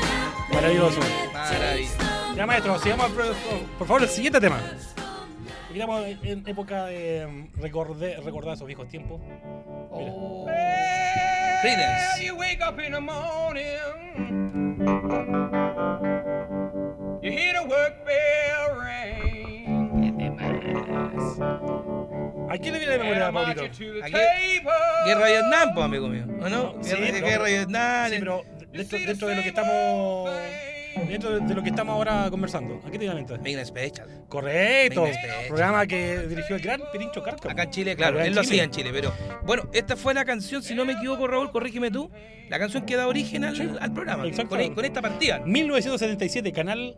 Now 0.00 0.54
Maravilloso. 0.54 1.00
Maravilloso. 1.32 2.34
Ya, 2.34 2.46
maestro, 2.46 2.78
sigamos 2.80 3.06
al 3.06 3.12
pro- 3.12 3.32
por 3.78 3.86
favor 3.86 4.02
el 4.02 4.08
siguiente 4.08 4.40
tema. 4.40 4.58
Estamos 5.72 6.04
en- 6.04 6.42
época 6.48 6.86
de 6.86 7.26
mm, 7.28 7.60
recordé- 7.62 8.16
recordar 8.24 8.54
esos 8.54 8.66
viejos 8.66 8.88
tiempos. 8.88 9.20
Mira. 9.20 10.10
Oh. 10.12 10.46
Creedence. 11.62 12.24
You 12.26 12.34
wake 12.36 12.60
up 12.60 12.80
in 12.80 12.90
the 12.92 13.00
morning, 13.00 14.49
hear 17.50 17.62
the 17.62 17.68
work 17.68 18.04
bell 18.04 18.80
ring. 18.80 20.30
¿A 22.50 22.58
quién 22.58 22.72
le 22.74 22.78
viene 22.80 22.96
la 22.96 23.04
memoria, 23.04 23.28
I 23.28 23.32
Paulito? 23.32 23.62
Aquí-. 23.62 24.12
Guerra 25.06 25.24
de 25.26 25.32
Vietnam, 25.32 25.74
pues, 25.74 25.84
amigo 25.84 26.08
mío. 26.08 26.24
¿O 26.42 26.48
no? 26.48 26.74
Sí, 26.82 26.90
Guerra, 26.96 27.12
pero- 27.12 27.26
Guerra 27.26 27.44
de 27.44 27.50
Vietnam. 27.52 28.10
Sí, 28.10 28.16
pero 28.18 28.42
dentro, 28.72 28.98
dentro 28.98 29.28
de 29.28 29.36
lo 29.36 29.42
que 29.42 29.48
estamos. 29.48 30.30
Dentro 31.08 31.38
de, 31.40 31.54
lo 31.54 31.62
que 31.62 31.70
estamos 31.70 31.94
ahora 31.94 32.28
conversando. 32.30 32.80
¿A 32.86 32.90
qué 32.90 32.98
te 32.98 33.06
lamenta? 33.06 33.36
Main 33.38 33.64
Special. 33.64 34.24
Correcto. 34.28 35.02
Venga, 35.02 35.16
espera. 35.16 35.34
Programa 35.48 35.86
que 35.86 36.18
dirigió 36.28 36.56
el 36.56 36.62
gran 36.62 36.80
Pirincho 36.92 37.22
Carca. 37.22 37.50
Acá 37.50 37.64
en 37.64 37.70
Chile, 37.70 37.96
claro, 37.96 38.18
Acá 38.18 38.26
él 38.26 38.34
lo 38.34 38.40
hacía 38.40 38.64
en 38.64 38.70
Chile, 38.70 38.90
pero 38.92 39.12
bueno, 39.44 39.64
esta 39.72 39.96
fue 39.96 40.14
la 40.14 40.24
canción, 40.24 40.62
si 40.62 40.74
no 40.74 40.84
me 40.84 40.92
equivoco, 40.94 41.26
Raúl, 41.26 41.50
corrígeme 41.50 41.90
tú, 41.90 42.10
la 42.48 42.58
canción 42.58 42.84
que 42.84 42.96
da 42.96 43.06
origen 43.06 43.44
al, 43.44 43.78
al 43.80 43.92
programa, 43.92 44.26
Exacto. 44.26 44.56
con, 44.56 44.74
con 44.74 44.84
esta 44.84 45.00
partida. 45.00 45.40
1977, 45.40 46.52
canal 46.52 46.96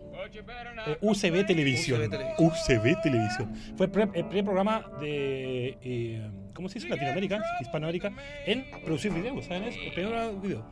eh, 0.86 0.97
UCB 1.01 1.47
Televisión. 1.47 2.01
UCB 2.03 2.11
Televisión. 2.11 2.38
UCB 2.38 3.03
Televisión. 3.03 3.55
Fue 3.76 3.86
el 3.86 3.93
pre- 3.93 4.09
el 4.14 4.24
primer 4.26 4.45
programa 4.45 4.86
de. 5.01 5.76
eh, 5.82 6.30
¿Cómo 6.55 6.68
se 6.68 6.74
dice? 6.74 6.88
Latinoamérica, 6.88 7.43
Hispanoamérica, 7.61 8.12
en 8.47 8.64
producir 8.84 9.12
videos, 9.12 9.45
¿saben? 9.47 9.64
eso? 9.64 9.78
El 9.80 9.93
primer 9.95 10.32
video. 10.40 10.64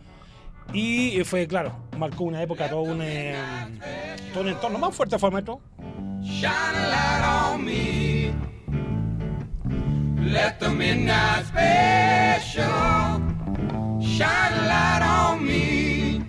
Y 0.72 1.18
eh, 1.18 1.24
fue, 1.24 1.46
claro, 1.46 1.72
marcó 1.98 2.24
una 2.24 2.42
época, 2.42 2.68
todo 2.68 2.82
un, 2.82 3.00
eh, 3.02 3.34
todo 4.32 4.42
un 4.44 4.50
entorno 4.50 4.78
más 4.78 4.94
fuerte 4.94 5.18
fue 5.18 5.30
maestro. 5.30 5.60
Shine 6.22 6.48
a 6.48 6.88
light 6.88 7.24
on 7.24 7.64
me. 7.64 8.32
Let 10.32 10.60
the 10.60 10.68
midnight 10.68 11.46
special 11.46 12.70
shine 14.00 14.52
a 14.52 14.66
light 14.68 15.02
on 15.02 15.44
me. 15.44 16.22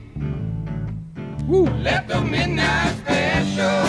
Let 1.84 2.08
the 2.08 2.22
midnight 2.22 2.96
special 2.98 3.84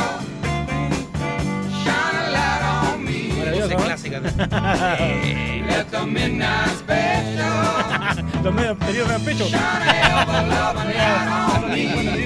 shine 1.82 2.16
a 2.16 2.30
light 2.30 2.62
on 2.62 3.04
me. 3.04 3.32
Maravilloso, 3.38 3.76
clásicas. 3.76 4.22
Let 4.36 5.90
the 5.90 6.06
midnight 6.06 6.76
special 6.76 8.01
los 8.42 8.54
medios, 8.54 8.76
los 8.78 8.88
medios 9.08 9.22
pechos. 9.22 9.50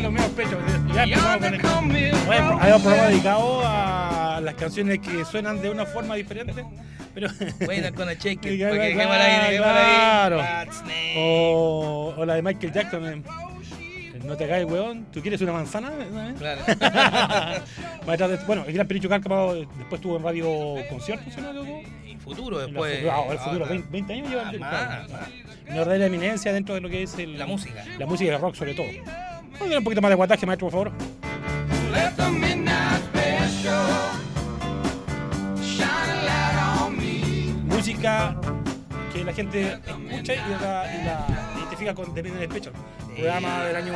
Los 0.02 0.12
medios 0.12 0.30
pechos. 0.30 0.60
Hay 2.60 2.72
un 2.72 2.82
programa 2.82 3.08
dedicado 3.08 3.62
a 3.64 4.40
las 4.42 4.54
canciones 4.54 4.98
que 5.00 5.24
suenan 5.24 5.60
de 5.60 5.70
una 5.70 5.84
forma 5.86 6.14
diferente. 6.14 6.64
Pero. 7.14 7.28
Buena 7.64 7.92
con 7.92 8.08
el 8.08 8.18
cheque. 8.18 8.58
Claro. 9.56 10.40
O, 11.16 12.14
o 12.16 12.24
la 12.24 12.34
de 12.34 12.42
Michael 12.42 12.72
Jackson. 12.72 13.24
No 14.26 14.36
te 14.36 14.48
caes, 14.48 14.66
weón. 14.66 15.06
¿Tú 15.12 15.20
quieres 15.22 15.40
una 15.40 15.52
manzana? 15.52 15.92
Claro. 16.38 16.60
Bueno, 18.46 18.64
el 18.66 18.72
gran 18.74 18.86
Pericho 18.86 19.08
Cárcamo 19.08 19.54
después 19.54 19.94
estuvo 19.94 20.16
en 20.16 20.22
radio 20.22 20.74
conciertos, 20.90 21.32
¿sí, 21.34 21.40
no? 21.40 21.52
Loco? 21.52 21.82
Y 22.06 22.16
futuro 22.16 22.58
la 22.58 22.66
después. 22.66 23.02
fu- 23.02 23.10
ah, 23.10 23.24
el 23.32 23.38
futuro, 23.38 23.64
ahora. 23.64 23.68
20, 23.70 23.88
20 23.90 24.12
años 24.12 24.28
lleva 24.30 24.52
más. 24.58 25.10
Una 25.68 25.76
verdadera 25.78 26.06
eminencia 26.06 26.52
dentro 26.52 26.74
de 26.74 26.80
lo 26.80 26.88
que 26.88 27.02
es 27.04 27.18
el- 27.18 27.38
La 27.38 27.46
música. 27.46 27.84
La 27.98 28.06
música 28.06 28.30
y 28.30 28.34
el 28.34 28.40
rock 28.40 28.54
sobre 28.54 28.74
todo. 28.74 28.86
Vamos 29.58 29.74
a 29.74 29.78
un 29.78 29.84
poquito 29.84 30.02
más 30.02 30.10
de 30.10 30.14
guataje, 30.16 30.46
maestro, 30.46 30.68
por 30.70 30.72
favor. 30.90 30.92
Música 37.64 38.36
que 39.12 39.24
la 39.24 39.32
gente 39.32 39.72
escucha 39.86 40.34
y 40.34 40.38
la, 40.60 40.94
y 40.94 41.04
la 41.04 41.55
identifica 41.76 41.94
con 41.94 42.14
The 42.14 42.22
Midnight 42.22 42.50
Special. 42.50 42.72
Programa 43.14 43.64
del 43.64 43.76
año 43.76 43.92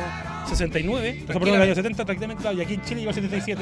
69, 0.47 1.09
o 1.09 1.25
sea, 1.25 1.39
perdón, 1.39 1.51
del 1.53 1.61
año 1.61 1.75
70 1.75 2.05
prácticamente, 2.05 2.41
claro, 2.41 2.57
y 2.57 2.61
aquí 2.61 2.73
en 2.75 2.81
Chile 2.83 3.01
llegó 3.01 3.09
el 3.09 3.15
77, 3.15 3.61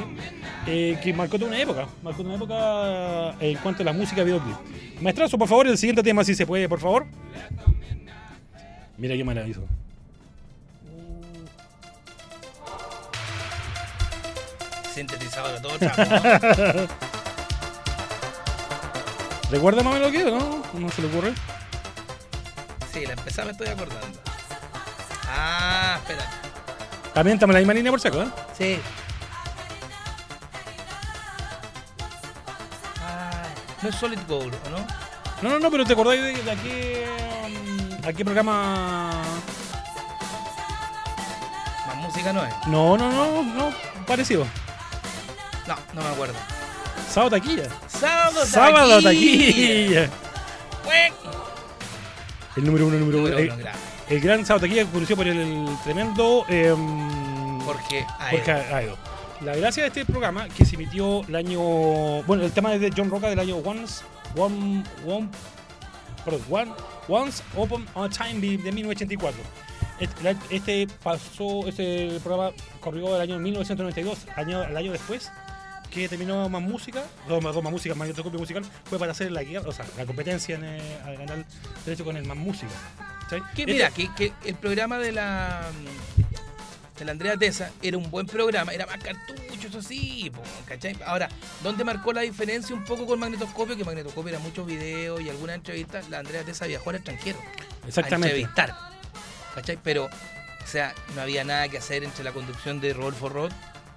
eh, 0.67 0.97
que 1.01 1.13
marcó 1.13 1.37
toda 1.37 1.49
una 1.49 1.59
época, 1.59 1.87
marcó 2.03 2.21
una 2.21 2.35
época 2.35 3.31
eh, 3.39 3.51
en 3.51 3.57
cuanto 3.57 3.83
a 3.83 3.85
la 3.85 3.93
música 3.93 4.23
videoclip. 4.23 4.55
Maestrazo, 5.01 5.37
por 5.37 5.47
favor, 5.47 5.67
el 5.67 5.77
siguiente 5.77 6.03
tema, 6.03 6.23
si 6.23 6.35
se 6.35 6.45
puede, 6.45 6.67
por 6.67 6.79
favor. 6.79 7.05
Mira 8.97 9.15
qué 9.15 9.23
maravilloso. 9.23 9.65
Sintetizador 14.93 15.55
a 15.55 15.61
todo 15.61 15.77
trapo, 15.77 16.01
¿no? 16.01 16.87
¿Recuerda 19.51 19.83
más 19.83 19.91
o 19.91 19.97
menos 19.97 20.11
lo 20.11 20.11
que 20.11 20.17
es, 20.19 20.25
no? 20.25 20.61
¿No 20.79 20.89
se 20.89 21.01
le 21.01 21.07
ocurre? 21.07 21.33
Sí, 22.93 23.05
la 23.05 23.13
empezada 23.13 23.45
me 23.45 23.51
estoy 23.51 23.67
acordando. 23.67 24.19
Ah, 25.27 25.97
espera. 25.99 26.25
También 27.13 27.35
estamos 27.35 27.51
en 27.51 27.55
la 27.55 27.59
misma 27.59 27.73
línea 27.73 27.91
por 27.91 27.99
saco, 28.01 28.21
¿eh? 28.21 28.27
Sí. 28.57 28.79
Ah, 33.03 33.43
no 33.81 33.89
es 33.89 33.95
Solid 33.95 34.19
Gold, 34.27 34.55
¿o 34.65 34.69
no? 34.69 34.87
No, 35.41 35.49
no, 35.51 35.59
no, 35.59 35.71
pero 35.71 35.85
¿te 35.85 35.93
acordáis 35.93 36.21
de, 36.21 36.33
de 36.33 36.51
a, 36.51 36.55
qué, 36.55 37.07
um, 37.45 38.07
a 38.07 38.13
qué 38.13 38.25
programa? 38.25 39.21
Más 41.87 41.95
música 41.97 42.33
no 42.33 42.43
es. 42.43 42.53
No, 42.67 42.97
no, 42.97 43.11
no, 43.11 43.43
no, 43.43 43.73
parecido. 44.05 44.45
No, 45.67 45.75
no 45.93 46.01
me 46.01 46.09
acuerdo. 46.09 46.35
Sábado 47.09 47.37
Taquilla. 47.37 47.69
Sábado 47.87 48.45
Sábado 48.45 49.01
Taquilla. 49.01 50.09
Taquilla. 50.09 51.48
El 52.55 52.65
número 52.65 52.87
uno, 52.87 52.95
el 52.95 53.01
número 53.01 53.19
uno. 53.19 53.29
Número 53.29 53.43
El, 53.43 53.51
uno, 53.51 53.63
gracias. 53.63 53.85
el 54.09 54.19
gran 54.21 54.45
Sábado 54.45 54.65
Taquilla 54.65 54.85
conocido 54.85 55.17
por 55.17 55.27
el, 55.27 55.37
el 55.37 55.77
tremendo 55.83 56.45
em, 56.49 57.59
Jorge 57.61 58.05
Aedo. 58.19 58.37
Jorge 58.37 58.51
Aedo. 58.51 58.97
La 59.41 59.55
gracia 59.55 59.83
de 59.83 59.87
este 59.87 60.05
programa 60.05 60.49
que 60.49 60.65
se 60.65 60.75
emitió 60.75 61.21
el 61.27 61.35
año. 61.35 61.59
Bueno, 62.23 62.43
el 62.43 62.51
tema 62.51 62.73
es 62.73 62.81
de 62.81 62.91
John 62.95 63.09
Roca 63.09 63.29
del 63.29 63.39
año 63.39 63.57
Once. 63.57 64.03
One. 64.35 64.83
One. 65.05 65.29
Perdón, 66.25 66.41
one, 66.49 66.71
Once 67.07 67.41
Upon 67.55 67.85
a 67.95 68.09
Time 68.09 68.41
de 68.41 68.57
de 68.57 68.71
1984. 68.71 69.39
Este, 69.99 70.35
este 70.49 70.87
pasó. 71.01 71.67
Este 71.67 72.19
programa 72.23 72.51
corrió 72.81 73.15
el 73.15 73.21
año 73.21 73.39
1992, 73.39 74.27
año, 74.35 74.63
el 74.63 74.75
año 74.75 74.91
después 74.91 75.31
que 75.89 76.07
terminó 76.09 76.47
más 76.49 76.61
música, 76.61 77.03
dos 77.27 77.43
más, 77.43 77.53
dos 77.53 77.63
más 77.63 77.71
música, 77.73 77.95
más 77.95 78.07
musical, 78.33 78.63
fue 78.85 78.99
para 78.99 79.11
hacer 79.11 79.31
la, 79.31 79.43
guerra- 79.43 79.67
o 79.67 79.71
sea, 79.71 79.85
la 79.97 80.05
competencia 80.05 80.55
en, 80.55 80.63
eh, 80.65 80.99
al 81.05 81.17
ganar 81.17 81.45
derecho 81.85 82.03
con 82.05 82.15
el 82.17 82.25
más 82.25 82.37
música. 82.37 82.71
¿cachai? 83.23 83.41
Que 83.55 83.61
Este- 83.63 83.73
mira, 83.73 83.89
que, 83.91 84.13
que 84.15 84.33
el 84.45 84.55
programa 84.55 84.97
de 84.97 85.11
la 85.11 85.69
de 86.97 87.05
la 87.05 87.11
Andrea 87.13 87.37
Tesa 87.37 87.71
era 87.81 87.97
un 87.97 88.11
buen 88.11 88.25
programa, 88.27 88.73
era 88.73 88.85
más 88.85 88.97
cartucho, 88.97 89.69
eso 89.69 89.81
sí, 89.81 90.29
po, 90.35 90.41
¿cachai? 90.67 90.97
Ahora, 91.05 91.29
¿dónde 91.63 91.85
marcó 91.85 92.11
la 92.11 92.21
diferencia 92.21 92.75
un 92.75 92.83
poco 92.83 93.05
con 93.05 93.17
Magnetoscopio? 93.19 93.77
Que 93.77 93.85
Magnetoscopio 93.85 94.29
era 94.31 94.39
muchos 94.39 94.65
videos 94.67 95.21
y 95.21 95.29
algunas 95.29 95.55
entrevistas, 95.55 96.09
la 96.09 96.19
Andrea 96.19 96.43
Tesa 96.43 96.65
viajó 96.67 96.89
al 96.89 96.97
extranjero 96.97 97.37
Exactamente. 97.87 98.27
a 98.27 98.37
entrevistar, 98.37 98.75
¿cachai? 99.55 99.79
Pero, 99.81 100.07
o 100.07 100.67
sea, 100.67 100.93
no 101.15 101.21
había 101.21 101.45
nada 101.45 101.69
que 101.69 101.77
hacer 101.77 102.03
entre 102.03 102.25
la 102.25 102.33
conducción 102.33 102.81
de 102.81 102.91
Rodolfo 102.93 103.29
Roth 103.29 103.53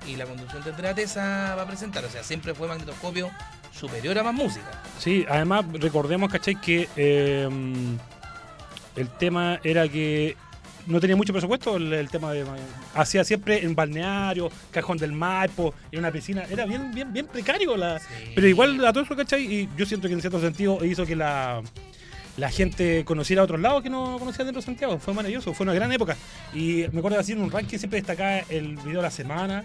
y 0.07 0.17
la 0.17 0.27
conducción 0.27 0.63
de 0.65 0.95
Tesa 0.95 1.55
va 1.57 1.63
a 1.63 1.67
presentar, 1.67 2.05
o 2.05 2.11
sea, 2.11 2.23
siempre 2.23 2.55
fue 2.55 2.69
Magnetoscopio 2.69 3.31
superior 3.73 4.19
a 4.19 4.23
más 4.23 4.35
música. 4.35 4.83
Sí, 4.99 5.25
además 5.29 5.65
recordemos, 5.73 6.31
¿cachai? 6.31 6.61
Que 6.61 6.89
eh, 6.97 7.49
el 8.97 9.09
tema 9.09 9.61
era 9.65 9.89
que 9.89 10.37
no 10.87 11.01
tenía 11.01 11.17
mucho 11.17 11.33
presupuesto 11.33 11.77
el, 11.77 11.93
el 11.93 12.11
tema 12.11 12.33
de 12.33 12.45
hacía 12.95 13.25
siempre 13.25 13.65
en 13.65 13.75
balneario, 13.75 14.51
cajón 14.71 14.99
del 14.99 15.13
Maipo, 15.13 15.75
en 15.93 16.01
una 16.01 16.11
piscina, 16.11 16.45
era 16.51 16.67
bien 16.67 16.93
bien 16.93 17.13
bien 17.13 17.27
precario 17.27 17.77
la 17.77 17.99
Sí. 18.01 18.07
pero 18.35 18.49
igual 18.49 18.85
a 18.85 18.93
todo 18.93 19.05
eso, 19.05 19.17
¿cachai? 19.17 19.43
Y 19.43 19.69
yo 19.77 19.87
siento 19.87 20.09
que 20.09 20.15
en 20.15 20.21
cierto 20.21 20.41
sentido 20.41 20.85
hizo 20.85 21.07
que 21.07 21.17
la 21.17 21.63
la 22.37 22.51
gente 22.51 23.05
conociera 23.05 23.43
otros 23.43 23.61
lados 23.61 23.83
que 23.83 23.91
no 23.91 24.19
conocía 24.19 24.45
dentro 24.45 24.61
de 24.63 24.65
Santiago. 24.67 24.99
Fue 24.99 25.13
maravilloso, 25.13 25.53
fue 25.53 25.65
una 25.65 25.75
gran 25.75 25.93
época. 25.93 26.17
Y 26.55 26.85
me 26.91 26.99
acuerdo 26.99 27.17
de 27.17 27.21
hacer 27.21 27.37
un 27.37 27.51
ranking, 27.51 27.77
siempre 27.79 27.99
destacaba 28.01 28.39
el 28.49 28.77
video 28.77 28.97
de 28.99 29.03
la 29.03 29.11
semana, 29.11 29.65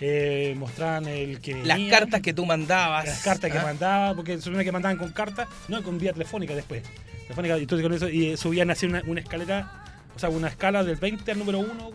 eh, 0.00 0.54
mostraban 0.58 1.06
el 1.08 1.40
que 1.40 1.64
Las 1.64 1.78
cartas 1.90 2.20
que 2.20 2.32
tú 2.34 2.44
mandabas. 2.46 3.06
Las 3.06 3.22
cartas 3.22 3.50
que 3.50 3.58
¿ah? 3.58 3.62
mandaba, 3.62 4.14
porque 4.14 4.40
supone 4.40 4.64
que 4.64 4.72
mandaban 4.72 4.98
con 4.98 5.10
cartas, 5.12 5.48
no 5.68 5.82
con 5.82 5.98
vía 5.98 6.12
telefónica 6.12 6.54
después. 6.54 6.82
Telefónica, 7.22 7.58
y 7.58 7.66
con 7.66 7.92
eso, 7.92 8.08
y 8.08 8.36
subían 8.36 8.70
así 8.70 8.86
una, 8.86 9.02
una 9.06 9.20
escalera, 9.20 9.82
o 10.14 10.18
sea, 10.18 10.28
una 10.28 10.48
escala 10.48 10.84
del 10.84 10.96
20 10.96 11.30
al 11.32 11.38
número 11.38 11.58
1, 11.58 11.90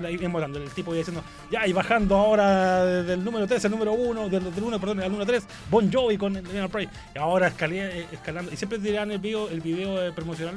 la 0.00 0.10
iban 0.10 0.32
botando. 0.32 0.62
El 0.62 0.70
tipo 0.70 0.90
iba 0.90 0.98
diciendo, 0.98 1.24
ya, 1.50 1.66
y 1.66 1.72
bajando 1.72 2.16
ahora 2.16 2.84
del 2.84 3.24
número 3.24 3.46
3 3.46 3.64
al 3.64 3.70
número 3.70 3.92
1, 3.92 4.28
del, 4.28 4.54
del 4.54 4.64
1, 4.64 4.78
perdón, 4.80 5.00
al 5.00 5.10
número 5.10 5.26
3, 5.26 5.46
Bon 5.70 5.90
Jovi 5.92 6.18
con 6.18 6.34
Leonard 6.34 6.70
Prey. 6.70 6.88
Y 7.14 7.18
ahora 7.18 7.48
escalé, 7.48 8.00
eh, 8.00 8.06
escalando, 8.12 8.52
y 8.52 8.56
siempre 8.56 8.78
tiraban 8.78 9.10
el 9.10 9.18
video, 9.18 9.48
el 9.48 9.60
video 9.60 10.04
eh, 10.04 10.12
promocional 10.12 10.56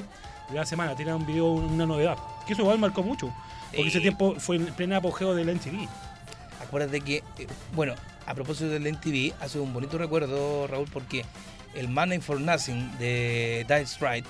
de 0.49 0.55
la 0.55 0.65
semana, 0.65 0.95
tiraban 0.95 1.21
un 1.21 1.27
video, 1.27 1.51
una 1.51 1.85
novedad. 1.85 2.17
Que 2.45 2.53
eso 2.53 2.63
igual 2.63 2.79
marcó 2.79 3.01
mucho, 3.01 3.33
porque 3.67 3.83
Sí. 3.83 3.87
ese 3.89 3.99
tiempo 4.01 4.35
fue 4.39 4.57
en 4.57 4.65
pleno 4.65 4.97
apogeo 4.97 5.33
del 5.33 5.47
MTV. 5.49 5.87
Acuérdate 6.71 7.01
que, 7.01 7.17
eh, 7.17 7.47
bueno, 7.75 7.95
a 8.25 8.33
propósito 8.33 8.69
del 8.69 8.87
NTV, 8.87 9.33
hace 9.41 9.59
un 9.59 9.73
bonito 9.73 9.97
recuerdo, 9.97 10.67
Raúl, 10.67 10.87
porque 10.93 11.25
el 11.75 11.89
Money 11.89 12.19
for 12.21 12.39
Nothing 12.39 12.97
de 12.97 13.65
Dire 13.67 13.85
Stride, 13.85 14.23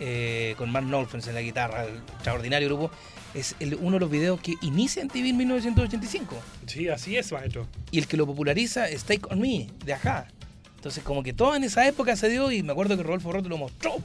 eh, 0.00 0.54
con 0.56 0.72
Mark 0.72 0.86
Knopfler 0.86 1.22
en 1.28 1.34
la 1.34 1.42
guitarra, 1.42 1.84
el 1.84 1.98
extraordinario 1.98 2.68
grupo, 2.68 2.90
es 3.34 3.54
el- 3.60 3.74
uno 3.74 3.92
de 3.96 4.00
los 4.00 4.10
videos 4.10 4.40
que 4.40 4.54
inicia 4.62 5.02
NTV 5.02 5.28
en 5.28 5.36
1985. 5.36 6.34
Sí, 6.66 6.88
así 6.88 7.18
es, 7.18 7.30
maestro. 7.30 7.66
Y 7.90 7.98
el 7.98 8.06
que 8.06 8.16
lo 8.16 8.24
populariza 8.24 8.88
es 8.88 9.04
Take 9.04 9.26
On 9.28 9.38
Me, 9.38 9.66
de 9.84 9.92
Ajá. 9.92 10.28
Entonces, 10.76 11.04
como 11.04 11.22
que 11.22 11.34
todo 11.34 11.54
en 11.56 11.64
esa 11.64 11.86
época 11.86 12.16
se 12.16 12.30
dio 12.30 12.50
y 12.50 12.62
me 12.62 12.72
acuerdo 12.72 12.96
que 12.96 13.02
Rodolfo 13.02 13.32
Roth 13.32 13.48
lo 13.48 13.58
mostró. 13.58 13.96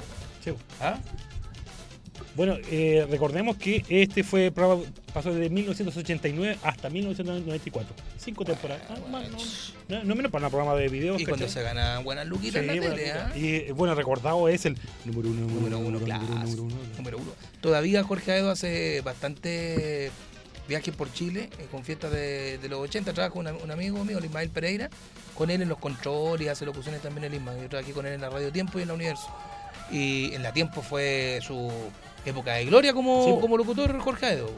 Sí. 0.43 0.51
¿ah? 0.81 0.97
Bueno, 2.35 2.55
eh, 2.69 3.05
recordemos 3.09 3.57
que 3.57 3.83
este 3.89 4.23
fue 4.23 4.51
pasó 4.51 5.33
desde 5.33 5.49
1989 5.49 6.57
hasta 6.63 6.89
1994. 6.89 7.93
Cinco 8.17 8.45
temporadas. 8.45 8.83
Ah, 8.89 8.95
no, 9.89 9.97
no, 9.97 10.03
no 10.05 10.15
menos 10.15 10.31
para 10.31 10.45
un 10.45 10.51
programa 10.51 10.75
de 10.79 10.87
videos. 10.87 11.19
Y 11.19 11.25
cuando 11.25 11.47
se 11.49 11.61
gana 11.61 11.99
buenas 11.99 12.25
luquitas 12.27 12.63
Sí, 12.63 12.69
en 12.69 12.81
la 12.81 12.89
tele, 12.89 13.11
¿ah? 13.11 13.31
Y 13.35 13.71
bueno, 13.71 13.95
recordado 13.95 14.47
es 14.47 14.65
el 14.65 14.77
número 15.03 15.29
uno, 15.29 15.41
Número 15.41 15.77
uno, 15.79 15.91
número 15.91 16.05
clásico. 16.05 16.35
número 16.35 16.63
uno. 16.63 16.75
Número 16.97 17.17
uno. 17.17 17.31
Todavía 17.59 18.03
Jorge 18.03 18.31
Aedo 18.31 18.49
hace 18.51 19.01
bastante 19.01 20.09
viajes 20.69 20.95
por 20.95 21.11
Chile 21.11 21.49
eh, 21.59 21.67
con 21.69 21.83
fiestas 21.83 22.11
de, 22.11 22.57
de 22.59 22.69
los 22.69 22.79
80. 22.79 23.11
Trabaja 23.13 23.33
con 23.33 23.45
un, 23.45 23.61
un 23.61 23.71
amigo 23.71 24.05
mío, 24.05 24.19
el 24.19 24.25
Ismael 24.25 24.49
Pereira, 24.49 24.89
con 25.35 25.49
él 25.49 25.61
en 25.61 25.67
los 25.67 25.79
controles, 25.79 26.47
hace 26.47 26.65
locuciones 26.65 27.01
también 27.01 27.25
el 27.25 27.33
Ismael. 27.33 27.61
Yo 27.63 27.67
trabajé 27.69 27.91
con 27.91 28.05
él 28.05 28.13
en 28.13 28.21
la 28.21 28.29
Radio 28.29 28.53
Tiempo 28.53 28.79
y 28.79 28.83
en 28.83 28.87
la 28.87 28.93
Universo. 28.93 29.27
Y 29.91 30.33
en 30.33 30.43
la 30.43 30.53
Tiempo 30.53 30.81
fue 30.81 31.39
su 31.45 31.69
época 32.25 32.53
de 32.53 32.65
gloria 32.65 32.93
como, 32.93 33.25
Sí, 33.25 33.35
como 33.41 33.57
locutor 33.57 33.99
Jorge 33.99 34.25
Aedo. 34.25 34.51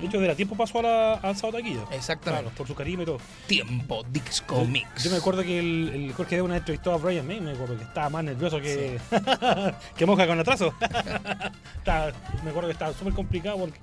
De 0.00 0.06
hecho, 0.08 0.18
de 0.18 0.26
la 0.26 0.34
tiempo 0.34 0.56
pasó 0.56 0.80
a 0.80 0.82
la, 0.82 1.14
al 1.14 1.36
Sábado 1.36 1.58
Taquilla. 1.58 1.82
Exactamente. 1.92 2.42
Claro, 2.42 2.56
por 2.56 2.66
su 2.66 2.74
carisma 2.74 3.04
y 3.04 3.06
todo. 3.06 3.18
Tiempo 3.46 4.02
Disco 4.10 4.64
Mix. 4.64 5.04
Yo 5.04 5.10
me 5.12 5.18
acuerdo 5.18 5.44
que 5.44 5.56
el, 5.60 5.88
el 5.94 6.12
Jorge 6.14 6.34
de 6.34 6.42
una 6.42 6.56
entrevistó 6.56 6.92
a 6.92 6.96
Brian 6.96 7.24
May, 7.24 7.40
me 7.40 7.52
acuerdo 7.52 7.76
que 7.78 7.84
estaba 7.84 8.08
más 8.10 8.24
nervioso 8.24 8.60
que, 8.60 8.98
que 9.96 10.04
moja 10.06 10.26
con 10.26 10.40
atraso. 10.40 10.74
Estaba- 11.78 12.12
me 12.42 12.50
acuerdo 12.50 12.68
que 12.68 12.72
estaba 12.72 12.92
súper 12.92 13.12
complicado 13.12 13.56
porque, 13.58 13.78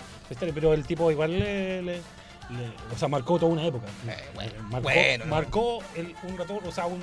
pero 0.54 0.74
el 0.74 0.86
tipo 0.86 1.10
igual 1.12 1.38
le, 1.40 1.82
le- 1.82 2.02
o 2.94 2.98
sea, 2.98 3.08
marcó 3.08 3.40
toda 3.40 3.52
una 3.54 3.64
época. 3.66 3.86
Eh, 4.08 4.16
bueno, 4.36 4.52
marcó 4.64 4.82
bueno, 4.84 5.26
¿no? 5.26 5.32
marcó 5.32 5.80
el- 5.96 6.16
un 6.24 6.38
ratón, 6.38 6.60
o 6.68 6.72
sea, 6.74 6.88
un, 6.88 7.00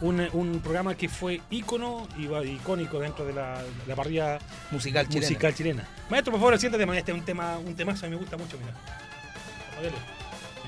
un, 0.00 0.20
un 0.32 0.60
programa 0.60 0.94
que 0.94 1.08
fue 1.08 1.40
ícono 1.50 2.06
y 2.18 2.26
va- 2.26 2.44
icónico 2.44 2.98
dentro 3.00 3.24
de 3.24 3.32
la, 3.32 3.62
la 3.86 3.94
parrilla 3.96 4.38
Musical 4.70 5.08
chilena. 5.08 5.26
musical 5.28 5.54
chilena. 5.54 5.88
Maestro, 6.10 6.32
por 6.32 6.40
favor, 6.40 6.58
siéntate, 6.58 6.84
man, 6.86 6.96
este 6.96 7.12
es 7.12 7.18
un 7.18 7.24
tema, 7.24 7.56
un 7.58 7.74
temazo, 7.74 8.04
a 8.06 8.08
mí 8.08 8.14
me 8.14 8.20
gusta 8.20 8.36
mucho, 8.36 8.58
mira. 8.58 8.74
Modelo. 9.76 9.96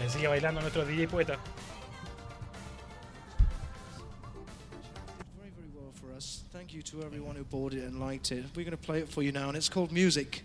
Eh, 0.00 0.08
sigue 0.10 0.28
bailando 0.28 0.60
nuestro 0.60 0.84
DJ 0.86 1.08
poeta. 1.08 1.36
Very, 5.38 5.50
very 5.56 5.68
well 5.74 5.92
for 6.00 6.10
us. 6.16 6.44
Thank 6.52 6.72
you 6.72 6.82
to 6.82 7.02
everyone 7.04 7.36
who 7.36 7.44
bought 7.44 7.74
it 7.74 7.84
and 7.84 7.98
liked 8.00 8.30
it. 8.32 8.44
We're 8.56 8.64
going 8.64 8.76
to 8.76 8.82
play 8.82 9.00
it 9.00 9.08
for 9.08 9.22
you 9.22 9.32
now, 9.32 9.48
and 9.48 9.56
it's 9.56 9.68
called 9.68 9.92
Music. 9.92 10.42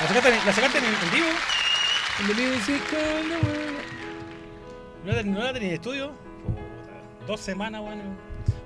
¿La 0.00 0.06
sacaste, 0.06 0.28
en- 0.28 0.46
la 0.46 0.52
sacaste 0.52 0.78
en, 0.78 0.84
en 0.84 1.10
vivo? 1.12 1.28
In 2.20 2.26
the 2.28 2.34
musical 2.34 3.42
world. 3.42 3.76
¿No 5.04 5.12
la, 5.12 5.22
no 5.22 5.40
la 5.42 5.52
tenía 5.52 5.68
en 5.68 5.74
estudio? 5.74 6.12
Dos 7.28 7.40
semanas, 7.40 7.80
bueno. 7.82 8.02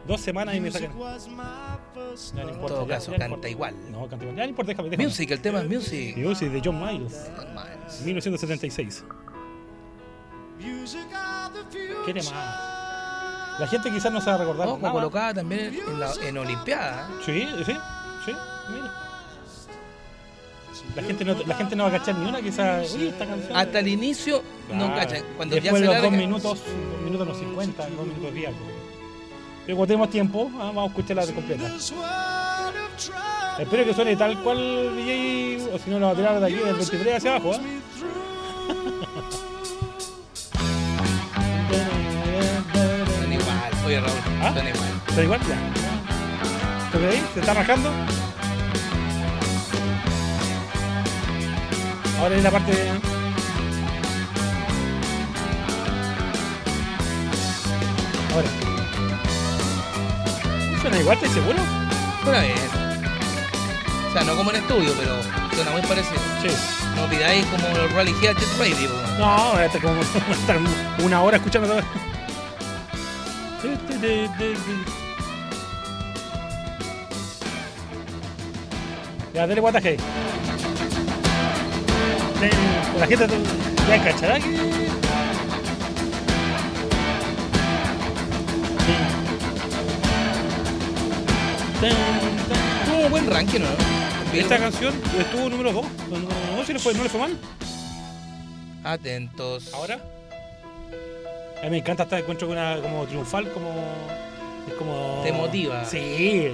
Dos 0.06 0.20
semanas 0.20 0.54
y 0.54 0.60
me 0.60 0.70
sacan. 0.70 0.92
Ya 0.92 2.42
no 2.42 2.48
En 2.48 2.54
importa, 2.54 2.74
todo 2.76 2.86
ya- 2.86 2.94
caso, 2.94 3.06
ya 3.12 3.12
no 3.12 3.18
canta 3.18 3.24
importa. 3.26 3.48
igual. 3.50 3.74
No, 3.90 4.00
canta 4.08 4.24
igual. 4.24 4.36
Ya 4.36 4.42
no 4.44 4.48
importa, 4.48 4.70
déjame, 4.70 4.88
déjame. 4.90 5.04
Music, 5.08 5.30
el 5.32 5.40
tema 5.42 5.60
es 5.60 5.68
music. 5.68 6.16
Music 6.16 6.48
de 6.50 6.62
John 6.64 6.80
Miles, 6.80 7.30
John 7.36 7.48
Miles. 7.54 8.00
1976. 8.04 9.04
Music 10.58 11.06
of 11.12 11.52
the 11.54 11.62
future. 11.64 11.94
¿Qué 12.06 12.14
tema? 12.14 13.56
La 13.58 13.66
gente 13.66 13.90
quizás 13.90 14.10
no 14.12 14.20
se 14.20 14.30
va 14.30 14.36
a 14.36 14.38
recordar. 14.38 14.66
Ojo, 14.68 14.78
nada. 14.78 14.92
colocada 14.92 15.34
también 15.34 15.74
en, 15.86 16.00
la, 16.00 16.10
en 16.22 16.38
Olimpiada. 16.38 17.08
Sí, 17.26 17.46
sí, 17.66 17.72
sí, 18.24 18.32
mira. 18.72 18.92
La 20.94 21.02
gente, 21.02 21.24
no, 21.24 21.34
la 21.46 21.54
gente 21.54 21.74
no 21.74 21.84
va 21.84 21.88
a 21.88 21.98
cachar 21.98 22.14
ni 22.16 22.28
una 22.28 22.40
quizás. 22.42 22.92
Oye, 22.94 23.08
esta 23.08 23.26
canción. 23.26 23.56
Hasta 23.56 23.78
el 23.78 23.88
inicio 23.88 24.42
no 24.70 24.86
Claro. 24.86 24.94
cachan. 24.94 25.22
Cuando 25.36 25.56
ya 25.56 25.62
Después 25.62 25.80
se 25.80 25.86
los 25.86 26.02
dos 26.02 26.12
minutos, 26.12 26.42
dos 26.92 27.02
minutos 27.02 27.28
los 27.28 27.38
50, 27.38 27.88
dos 27.88 28.06
minutos 28.06 28.34
10. 28.34 28.48
algo. 28.48 28.60
Pero 29.64 29.76
como 29.76 29.86
tenemos 29.86 30.10
tiempo, 30.10 30.50
ah, 30.56 30.64
vamos 30.66 30.84
a 30.84 30.86
escucharla 30.88 31.24
de 31.26 31.32
completa. 31.34 31.70
Espero 33.58 33.84
que 33.84 33.94
suene 33.94 34.16
tal 34.16 34.42
cual 34.42 34.96
DJ, 34.96 35.68
o 35.72 35.78
si 35.78 35.88
no 35.90 35.98
lo 35.98 36.06
va 36.06 36.12
a 36.12 36.14
tirar 36.16 36.40
de 36.40 36.46
aquí 36.46 36.54
del 36.56 36.74
23 36.74 37.16
hacia 37.16 37.36
abajo. 37.36 37.54
¿eh? 37.54 37.58
Son 43.20 43.32
igual. 43.32 43.70
Oye, 43.86 44.00
Raúl, 44.00 44.18
¿Ah? 44.42 44.52
son 44.54 44.68
igual. 44.68 44.88
¿Está 45.08 45.22
igual? 45.22 45.40
Ya. 45.40 46.90
¿Tú 46.92 46.98
crees? 46.98 47.22
¿Se 47.34 47.40
está 47.40 47.54
rajando? 47.54 47.90
Ahora 52.22 52.36
viene 52.36 52.44
la 52.44 52.50
parte. 52.52 52.72
Ahora. 58.32 58.48
¿Suena 60.80 61.00
igual? 61.00 61.16
¿Estás 61.16 61.32
seguro? 61.32 61.58
Suena 62.22 62.40
bien. 62.42 62.58
O 64.08 64.12
sea, 64.12 64.22
no 64.22 64.36
como 64.36 64.50
en 64.50 64.56
estudio, 64.58 64.92
pero 64.96 65.16
suena 65.52 65.72
muy 65.72 65.82
parecido. 65.82 66.20
Sí. 66.42 66.48
No 66.94 67.08
pidáis 67.08 67.44
como 67.46 67.68
los 67.76 67.92
Rally 67.92 68.14
Head 68.22 68.36
Jet 68.36 68.58
Radio. 68.60 68.90
No, 69.18 69.58
este 69.58 69.80
como 69.80 70.00
estar 70.30 70.58
una 71.02 71.22
hora 71.22 71.38
escuchando 71.38 71.66
todo. 71.66 71.80
Ya, 79.34 79.44
dale 79.44 79.60
guataje. 79.60 79.96
La 82.98 83.06
gente 83.06 83.26
ya 83.88 84.04
cachará 84.04 84.40
que. 84.40 84.92
Tuvo 92.86 93.08
buen 93.10 93.28
ranking, 93.28 93.60
¿no? 93.60 93.66
Esta 94.32 94.58
canción 94.58 94.94
estuvo 95.18 95.48
número 95.48 95.72
2. 95.72 95.86
No, 96.10 96.18
no, 96.18 96.28
no, 96.56 96.64
si 96.64 96.72
le 96.72 96.78
fue, 96.78 96.94
no 96.94 97.02
le 97.02 97.08
fue 97.08 97.20
mal. 97.20 97.36
Atentos. 98.84 99.72
Ahora. 99.74 99.98
A 101.60 101.64
mí 101.64 101.70
me 101.70 101.78
encanta 101.78 102.02
esta 102.04 102.18
encuentro 102.18 102.48
con 102.48 102.56
una 102.56 102.80
como 102.80 103.04
triunfal, 103.06 103.52
como. 103.52 103.70
Es 104.68 104.74
como. 104.74 105.20
Te 105.22 105.32
motiva. 105.32 105.84
Sí. 105.84 106.52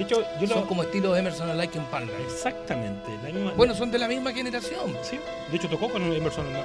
De 0.00 0.04
hecho, 0.06 0.24
yo 0.40 0.46
Son 0.46 0.60
lo. 0.62 0.66
como 0.66 0.82
estilo 0.82 1.14
Emerson 1.14 1.54
Like 1.58 1.76
en 1.76 1.84
Palmer. 1.84 2.14
Exactamente. 2.22 3.10
La 3.22 3.28
misma... 3.28 3.52
Bueno, 3.52 3.74
son 3.74 3.90
de 3.90 3.98
la 3.98 4.08
misma 4.08 4.32
generación. 4.32 4.96
Sí. 5.02 5.20
De 5.50 5.56
hecho, 5.58 5.68
tocó 5.68 5.90
con 5.90 6.00
Emerson 6.02 6.46
en 6.46 6.56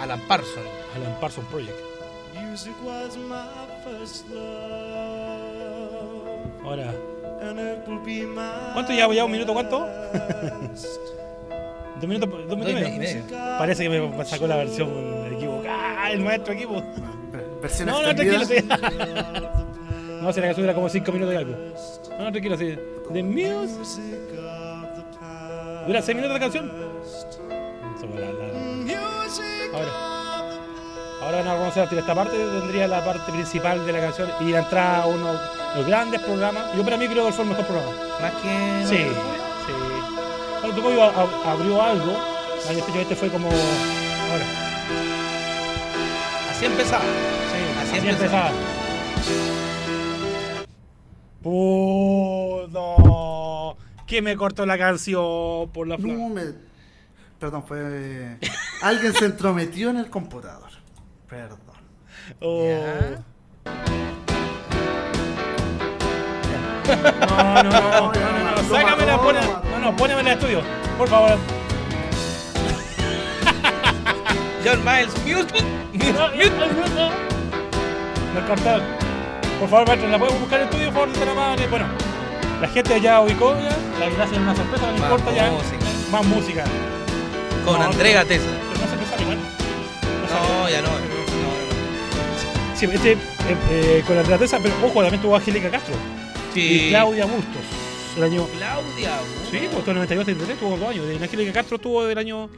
Alan 0.00 0.18
Parsons. 0.26 0.64
Alan 0.96 1.20
Parsons 1.20 1.46
Project. 1.48 1.78
Music 2.40 2.72
was 2.82 3.18
my 3.18 3.44
first 3.84 4.26
love, 4.30 4.40
Ahora. 6.64 6.94
and 7.42 7.84
¿Cuánto 8.72 8.94
ya? 8.94 9.12
¿Ya 9.12 9.26
un 9.26 9.32
minuto 9.32 9.52
cuánto? 9.52 9.80
¿Dos 12.00 12.08
minutos, 12.08 12.30
dos 12.30 12.48
Dos 12.48 12.58
minutos 12.58 12.88
y 12.88 12.94
y 12.94 12.98
medio? 12.98 13.24
Parece 13.58 13.82
que 13.82 13.90
me 13.90 14.24
sacó 14.24 14.46
la 14.46 14.56
versión 14.56 14.88
equivocada, 15.34 16.10
el 16.12 16.20
maestro 16.20 16.54
equipo. 16.54 16.82
Versión 17.60 17.88
No, 17.88 18.02
no, 18.02 18.14
tranquilo. 18.14 18.40
No, 20.24 20.32
si 20.32 20.40
la 20.40 20.46
canción 20.46 20.64
era 20.64 20.74
como 20.74 20.88
5 20.88 21.12
minutos 21.12 21.34
y 21.34 21.36
algo. 21.36 21.52
No, 22.16 22.24
no, 22.24 22.32
tranquilo, 22.32 22.56
sí. 22.56 22.78
The. 23.12 23.22
Music. 23.22 24.02
¿Dura 25.86 26.00
6 26.00 26.16
minutos 26.16 26.32
la 26.32 26.40
canción? 26.40 26.72
Ahora. 29.74 29.90
Ahora 31.20 31.38
van 31.38 31.48
a 31.48 31.56
conocer 31.58 31.88
esta 31.98 32.14
parte, 32.14 32.38
tendría 32.38 32.88
la 32.88 33.04
parte 33.04 33.32
principal 33.32 33.84
de 33.84 33.92
la 33.92 34.00
canción 34.00 34.30
y 34.40 34.44
la 34.44 34.60
entrada 34.60 35.02
a 35.02 35.06
uno 35.06 35.32
de 35.32 35.38
los 35.76 35.86
grandes 35.86 36.22
programas. 36.22 36.74
Yo 36.74 36.82
para 36.84 36.96
mí 36.96 37.06
creo 37.06 37.26
que 37.26 37.32
fue 37.32 37.44
el 37.44 37.50
mejor 37.50 37.66
programa. 37.66 37.92
Más 38.22 38.32
que. 38.40 38.86
Sí, 38.86 38.96
sí. 38.96 40.82
Bueno, 40.82 41.12
abrió 41.44 41.82
algo, 41.82 42.16
este 42.98 43.14
fue 43.14 43.28
como... 43.28 43.48
Ahora, 43.50 44.44
Así 46.50 46.64
empezaba. 46.64 47.04
sí, 47.04 47.82
Así 47.82 47.98
así, 47.98 48.08
empezaba. 48.08 48.48
empezaba. 48.48 49.63
¡Pudo! 51.44 52.96
Que 54.06 54.22
me 54.22 54.34
cortó 54.34 54.64
la 54.64 54.78
canción 54.78 55.70
por 55.74 55.86
la 55.86 55.98
No, 55.98 56.30
me... 56.30 56.42
Perdón, 57.38 57.64
fue... 57.66 58.38
Alguien 58.80 59.12
se 59.12 59.26
entrometió 59.26 59.90
en 59.90 59.98
el 59.98 60.08
computador. 60.08 60.70
Perdón. 61.28 61.60
Oh. 62.40 62.64
No, 66.86 67.62
no, 67.62 67.62
no, 67.62 67.70
no, 67.70 68.12
no, 68.12 68.44
no, 68.44 68.50
Lo 68.56 68.62
sácamela, 68.74 69.16
no, 69.16 69.78
no, 69.80 69.94
pónemela 69.96 70.32
en 70.32 70.38
estudio, 70.38 70.62
por 70.96 71.08
favor. 71.08 71.36
John 74.64 74.82
Miles 74.82 75.14
Music. 75.26 75.62
Me 78.34 78.46
cortaron. 78.46 79.03
Por 79.60 79.68
favor, 79.68 79.86
maestro, 79.88 80.10
¿la 80.10 80.18
podemos 80.18 80.40
buscar 80.40 80.60
en 80.60 80.66
estudio, 80.68 80.86
por 80.92 80.94
favor, 81.08 81.18
de 81.18 81.26
la 81.26 81.34
madre? 81.34 81.66
Bueno, 81.68 81.86
la 82.60 82.68
gente 82.68 83.00
ya 83.00 83.20
ubicó, 83.20 83.54
ya, 83.54 83.76
la 83.98 84.10
gracia 84.10 84.36
es 84.36 84.42
una 84.42 84.54
sorpresa, 84.56 84.86
no 84.86 84.92
Más 84.98 85.00
importa 85.10 85.32
ya. 85.34 85.50
música. 85.50 85.84
Más 86.12 86.26
música. 86.26 86.64
Con 87.64 87.78
No, 87.78 87.84
André 87.86 88.12
Gatesa. 88.12 88.44
Pero 88.44 88.80
no 88.80 89.16
se 89.16 89.22
igual. 89.22 89.38
No. 89.38 90.62
No, 90.62 90.68
ya 90.68 90.82
no. 90.82 90.88
no, 90.88 90.94
no. 90.94 92.76
Sí, 92.76 92.86
este, 92.92 93.12
eh, 93.12 93.16
eh, 93.70 94.04
con 94.06 94.16
la 94.16 94.22
trateza, 94.22 94.58
pero 94.62 94.74
ojo, 94.84 95.00
también 95.00 95.22
tuvo 95.22 95.36
Angélica 95.36 95.70
Castro. 95.70 95.94
Sí. 96.52 96.60
Y 96.86 96.88
Claudia 96.90 97.24
Bustos. 97.24 97.62
El 98.16 98.22
año. 98.24 98.46
Claudia. 98.56 99.10
Sí, 99.50 99.58
pues 99.70 99.78
estuvo 99.78 99.90
en 99.90 99.96
92, 99.96 100.24
33, 100.26 100.58
tuvo 100.58 100.76
dos 100.76 100.88
años. 100.90 101.04
Angélica 101.22 101.52
Castro 101.52 101.76
estuvo 101.76 102.04
del 102.04 102.18
año. 102.18 102.50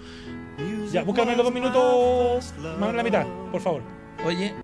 Ya, 0.92 1.02
búscame 1.02 1.36
los 1.36 1.44
dos 1.44 1.52
minutos 1.54 2.54
más 2.78 2.90
en 2.90 2.96
la 2.96 3.02
mitad, 3.02 3.26
por 3.52 3.60
favor. 3.60 3.82
Oye, 4.24 4.54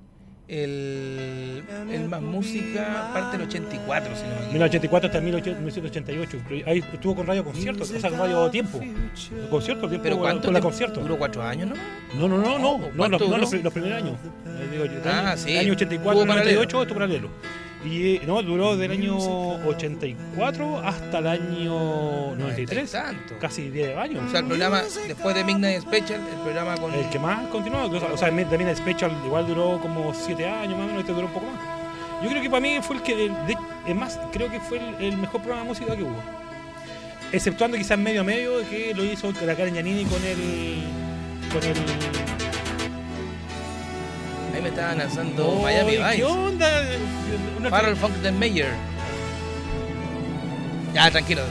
el, 0.52 1.62
el 1.90 2.08
más 2.08 2.20
música 2.20 3.10
parte 3.14 3.38
del 3.38 3.46
84, 3.48 4.14
si 4.14 4.22
no 4.22 4.28
me 4.28 4.34
equivoco. 4.34 4.52
1984 4.52 5.06
hasta 5.08 5.20
1988. 5.20 6.38
Ahí 6.66 6.84
estuvo 6.92 7.16
con 7.16 7.26
Radio 7.26 7.42
Concierto, 7.44 7.84
o 7.84 7.86
sea, 7.86 8.10
con 8.10 8.18
Radio 8.18 8.50
Tiempo. 8.50 8.78
Concierto, 9.50 9.88
tiempo 9.88 10.02
¿Pero 10.02 10.18
cuánto 10.18 10.44
con 10.44 10.54
la 10.54 10.60
concierto. 10.60 11.00
Duró 11.00 11.16
cuatro 11.18 11.42
años, 11.42 11.70
¿no? 11.70 11.74
No, 12.18 12.28
no, 12.28 12.36
no, 12.38 12.58
no, 12.58 12.78
no, 12.78 12.88
¿Cuánto 12.96 13.18
los, 13.18 13.28
no 13.30 13.38
los, 13.38 13.52
los 13.52 13.72
primeros 13.72 13.98
años. 14.02 14.16
Eh, 14.46 14.68
digo 14.70 14.84
Ah, 15.06 15.30
año- 15.30 15.36
sí. 15.38 15.56
año 15.56 15.72
84 15.72 16.12
Tuvo 16.12 16.20
al 16.22 16.28
paralelo. 16.28 16.60
98 16.60 16.82
estuvo 16.82 16.94
paralelo. 16.98 17.28
Y 17.84 18.20
no, 18.26 18.40
duró 18.42 18.76
del 18.76 18.92
año 18.92 19.16
84 19.66 20.78
hasta 20.78 21.18
el 21.18 21.26
año 21.26 22.34
93. 22.36 22.90
Tanto. 22.92 23.34
Casi 23.40 23.70
10 23.70 23.96
años. 23.96 24.22
O 24.26 24.30
sea, 24.30 24.40
el 24.40 24.46
programa, 24.46 24.82
después 25.08 25.34
de 25.34 25.42
Midnight 25.44 25.80
Special, 25.82 26.20
el 26.20 26.40
programa 26.42 26.76
con... 26.76 26.94
El 26.94 27.08
que 27.10 27.18
más 27.18 27.46
continuó, 27.48 27.86
o 27.86 28.16
sea, 28.16 28.28
el 28.28 28.34
Special 28.76 29.10
igual 29.26 29.46
duró 29.48 29.80
como 29.80 30.14
7 30.14 30.46
años 30.48 30.76
más 30.78 30.84
o 30.84 30.86
menos, 30.86 31.00
este 31.00 31.12
duró 31.12 31.26
un 31.26 31.32
poco 31.32 31.46
más. 31.46 31.60
Yo 32.22 32.28
creo 32.30 32.40
que 32.40 32.48
para 32.48 32.60
mí 32.60 32.78
fue 32.82 32.96
el 32.96 33.02
que, 33.02 33.16
de- 33.16 33.56
es 33.88 33.96
más, 33.96 34.16
creo 34.32 34.48
que 34.48 34.60
fue 34.60 34.78
el, 34.78 35.04
el 35.04 35.16
mejor 35.16 35.40
programa 35.40 35.62
de 35.64 35.68
música 35.70 35.96
que 35.96 36.04
hubo. 36.04 36.14
Exceptuando 37.32 37.76
quizás 37.76 37.98
medio 37.98 38.20
a 38.20 38.24
medio 38.24 38.58
que 38.70 38.92
lo 38.94 39.02
hizo 39.04 39.32
la 39.44 39.56
Karen 39.56 39.74
Giannini 39.74 40.04
con 40.04 40.22
el. 40.24 40.84
con 41.52 41.62
el. 41.64 41.74
Ahí 44.54 44.60
me 44.62 44.68
estaban 44.68 44.98
lanzando 44.98 45.60
Miami 45.62 45.92
¿Qué 45.92 45.98
Vice. 46.10 46.24
onda? 46.24 46.82
Una- 47.58 47.70
Farrell 47.70 47.96
Funk 47.96 48.14
de 48.16 48.32
Mayer. 48.32 48.72
Ya, 50.94 51.10
tranquilo, 51.10 51.42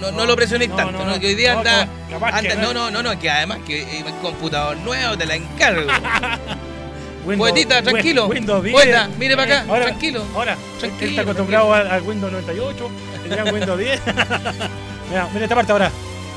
no, 0.00 0.12
no, 0.12 0.26
lo 0.26 0.36
presionéis 0.36 0.70
no, 0.70 0.76
tanto, 0.76 1.04
no, 1.04 1.18
que 1.18 1.26
hoy 1.28 1.34
día 1.34 1.54
anda, 1.54 1.88
anda- 2.32 2.54
no. 2.56 2.72
no, 2.72 2.90
no, 2.90 3.02
no, 3.02 3.18
que 3.18 3.28
además 3.28 3.58
que 3.66 3.82
eh, 3.82 4.04
el 4.06 4.14
computador 4.22 4.76
nuevo 4.76 5.16
te 5.18 5.26
la 5.26 5.34
encargo. 5.34 5.90
Windows- 7.26 7.38
Poetita, 7.50 7.82
tranquilo. 7.82 8.26
Windows 8.28 8.62
10. 8.62 8.72
Poeta, 8.74 9.08
mire 9.18 9.34
para 9.36 9.60
acá, 9.60 9.64
Ahora- 9.68 9.84
tranquilo. 9.86 10.22
Ahora, 10.34 10.56
Tranquilo, 10.78 11.10
está 11.10 11.22
acostumbrado 11.22 11.74
al, 11.74 12.02
Windows 12.02 12.30
98, 12.30 12.90
tendría 13.22 13.44
un 13.44 13.52
Windows 13.54 13.78
10. 13.80 14.00
mira, 15.10 15.28
mira 15.32 15.44
esta 15.44 15.54
parte 15.56 15.72
ahora. 15.72 15.90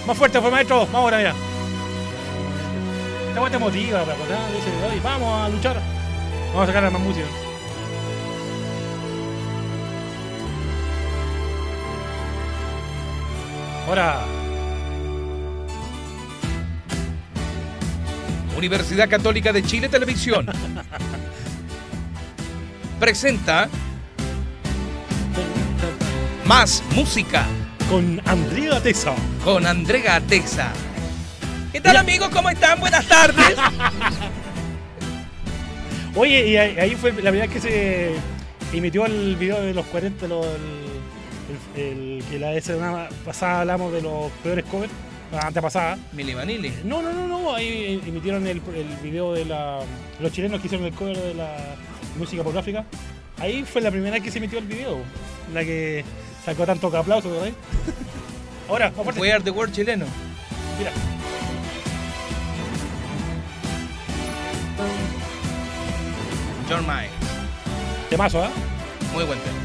Más 0.07 0.17
fuerte, 0.17 0.41
fue 0.41 0.49
maestro. 0.49 0.79
Vamos 0.87 0.95
ahora, 0.95 1.17
mira. 1.17 1.35
Esta 3.27 3.41
parte 3.41 3.57
motiva, 3.59 4.03
para 4.03 4.15
dice, 4.15 4.69
"Oye, 4.89 4.99
vamos 5.03 5.45
a 5.45 5.49
luchar. 5.49 5.79
Vamos 6.51 6.63
a 6.63 6.67
sacar 6.67 6.83
la 6.83 6.89
más 6.89 7.01
música. 7.01 7.25
Ahora, 13.87 14.19
Universidad 18.57 19.09
Católica 19.09 19.51
de 19.53 19.63
Chile 19.63 19.89
Televisión 19.89 20.45
presenta 22.99 23.69
más 26.45 26.83
música 26.93 27.45
con 27.89 28.21
Andrea 28.25 28.81
Tesa. 28.81 29.13
con 29.43 29.65
Andrea 29.65 30.17
Ateza. 30.17 30.71
¿Qué 31.71 31.81
tal 31.81 31.97
amigos? 31.97 32.29
¿Cómo 32.29 32.49
están? 32.49 32.79
Buenas 32.79 33.07
tardes. 33.07 33.55
Oye, 36.15 36.47
y 36.47 36.57
ahí 36.57 36.95
fue 36.95 37.11
la 37.11 37.29
primera 37.31 37.45
vez 37.47 37.49
que 37.51 37.59
se 37.61 38.11
emitió 38.73 39.05
el 39.05 39.35
video 39.35 39.61
de 39.61 39.73
los 39.73 39.85
40, 39.87 40.27
lo- 40.27 40.43
el, 41.75 42.23
que 42.29 42.39
la 42.39 42.59
semana 42.61 43.09
pasada 43.25 43.61
hablamos 43.61 43.91
de 43.93 44.01
los 44.01 44.31
peores 44.43 44.65
covers, 44.65 44.91
la 45.31 45.39
antepasada. 45.41 45.97
Mili 46.13 46.33
Vanilli. 46.33 46.71
No, 46.83 47.01
no, 47.01 47.13
no, 47.13 47.27
no, 47.27 47.53
ahí 47.55 48.01
emitieron 48.05 48.45
el, 48.47 48.61
el 48.75 48.87
video 49.03 49.33
de 49.33 49.45
la, 49.45 49.79
los 50.19 50.31
chilenos 50.31 50.59
que 50.61 50.67
hicieron 50.67 50.85
el 50.87 50.93
cover 50.93 51.17
de 51.17 51.33
la 51.35 51.75
música 52.17 52.43
pornográfica. 52.43 52.85
Ahí 53.39 53.63
fue 53.63 53.81
la 53.81 53.89
primera 53.91 54.11
vez 54.11 54.23
que 54.23 54.31
se 54.31 54.39
emitió 54.39 54.59
el 54.59 54.65
video, 54.65 54.97
la 55.53 55.63
que 55.63 56.03
sacó 56.43 56.65
tantos 56.65 56.93
aplausos, 56.93 57.31
¿verdad? 57.31 57.51
Ahora, 58.69 58.91
más 58.91 59.03
fuerte. 59.03 59.21
We 59.21 59.31
are 59.31 59.43
the 59.43 59.51
world 59.51 59.73
chileno. 59.73 60.05
Mira. 60.77 60.91
John 66.69 66.85
Mayer. 66.85 67.09
Temazo, 68.11 68.43
¿ah? 68.43 68.51
Muy 69.11 69.23
buen 69.23 69.39
tema. 69.39 69.57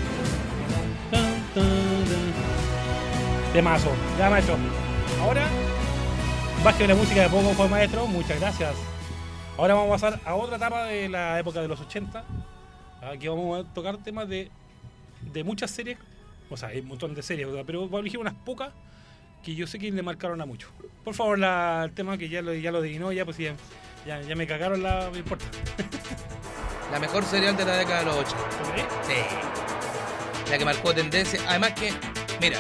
Temazo. 3.53 3.93
Ya, 4.19 4.31
maestro. 4.31 4.57
Ahora, 5.21 5.47
baje 6.65 6.89
la 6.89 6.95
música 6.95 7.21
de 7.21 7.29
poco, 7.29 7.51
fue 7.51 7.69
maestro. 7.69 8.07
Muchas 8.07 8.41
gracias. 8.41 8.75
Ahora 9.59 9.75
vamos 9.75 9.91
a 9.91 10.09
pasar 10.09 10.21
a 10.25 10.35
otra 10.35 10.57
etapa 10.57 10.85
de 10.87 11.11
la 11.11 11.39
época 11.39 11.61
de 11.61 11.69
los 11.69 11.79
80. 11.79 12.25
Aquí 13.13 13.29
vamos 13.29 13.61
a 13.61 13.75
tocar 13.75 13.99
temas 13.99 14.27
de, 14.27 14.51
de 15.21 15.45
muchas 15.45 15.71
series. 15.71 15.99
O 16.49 16.57
sea, 16.57 16.71
hay 16.71 16.81
un 16.81 16.89
montón 16.89 17.15
de 17.15 17.23
series, 17.23 17.47
¿verdad? 17.47 17.65
pero 17.67 17.87
voy 17.87 17.99
a 17.99 18.01
elegir 18.01 18.19
unas 18.19 18.35
pocas 18.35 18.73
que 19.43 19.55
yo 19.55 19.67
sé 19.67 19.79
que 19.79 19.93
le 19.93 20.03
marcaron 20.03 20.41
a 20.41 20.47
mucho. 20.47 20.69
Por 21.05 21.15
favor, 21.15 21.39
la, 21.39 21.83
el 21.85 21.93
tema 21.93 22.17
que 22.17 22.31
ya 22.31 22.41
lo, 22.41 22.55
ya 22.55 22.73
lo 22.73 22.79
adivinó, 22.79 23.13
ya 23.13 23.27
pues 23.27 23.37
ya, 23.37 23.55
ya, 24.07 24.23
ya 24.23 24.35
me 24.35 24.47
cagaron 24.47 24.83
la. 24.83 25.11
No 25.11 25.19
importa. 25.19 25.45
La 26.93 26.99
mejor 27.01 27.25
serial 27.25 27.57
de 27.57 27.65
la 27.65 27.77
década 27.77 28.01
de 28.01 28.05
los 28.07 28.17
80. 28.17 28.37
¿Ok? 28.37 28.77
Sí. 29.07 30.51
La 30.51 30.59
que 30.59 30.65
marcó 30.65 30.95
tendencia. 30.95 31.41
Además 31.49 31.73
que, 31.73 31.93
mira, 32.41 32.59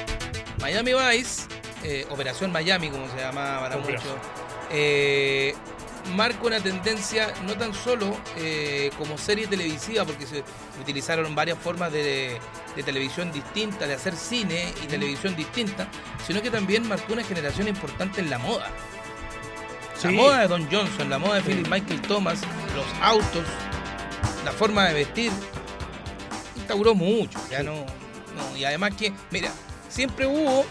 Miami 0.60 0.92
Vice, 0.94 1.42
eh, 1.82 2.06
Operación 2.10 2.50
Miami, 2.50 2.88
como 2.90 3.08
se 3.10 3.16
llamaba 3.18 3.60
para 3.60 3.76
muchos, 3.76 4.02
eh, 4.70 5.54
marca 6.14 6.38
una 6.42 6.60
tendencia 6.60 7.32
no 7.46 7.54
tan 7.54 7.72
solo 7.74 8.16
eh, 8.36 8.90
como 8.98 9.16
serie 9.18 9.46
televisiva, 9.46 10.04
porque 10.04 10.26
se 10.26 10.42
utilizaron 10.80 11.34
varias 11.34 11.58
formas 11.58 11.92
de, 11.92 12.38
de 12.74 12.82
televisión 12.82 13.30
distintas, 13.30 13.86
de 13.86 13.94
hacer 13.94 14.16
cine 14.16 14.72
y 14.82 14.86
televisión 14.86 15.36
distinta, 15.36 15.86
sino 16.26 16.42
que 16.42 16.50
también 16.50 16.88
marcó 16.88 17.12
una 17.12 17.22
generación 17.24 17.68
importante 17.68 18.20
en 18.20 18.30
la 18.30 18.38
moda. 18.38 18.70
La 20.02 20.10
Sí. 20.10 20.16
moda 20.16 20.40
de 20.40 20.48
Don 20.48 20.68
Johnson, 20.70 21.08
la 21.08 21.18
moda 21.18 21.36
de 21.36 21.42
Philip 21.42 21.68
Michael 21.68 22.02
Thomas, 22.02 22.40
los 22.74 22.84
autos, 23.00 23.44
la 24.44 24.52
forma 24.52 24.86
de 24.88 24.94
vestir, 24.94 25.32
instauró 26.56 26.94
mucho. 26.94 27.38
Ya 27.50 27.62
no, 27.62 27.72
no, 27.74 28.56
y 28.56 28.64
además 28.64 28.92
que, 28.96 29.12
mira, 29.30 29.50
siempre 29.88 30.26
hubo 30.26 30.64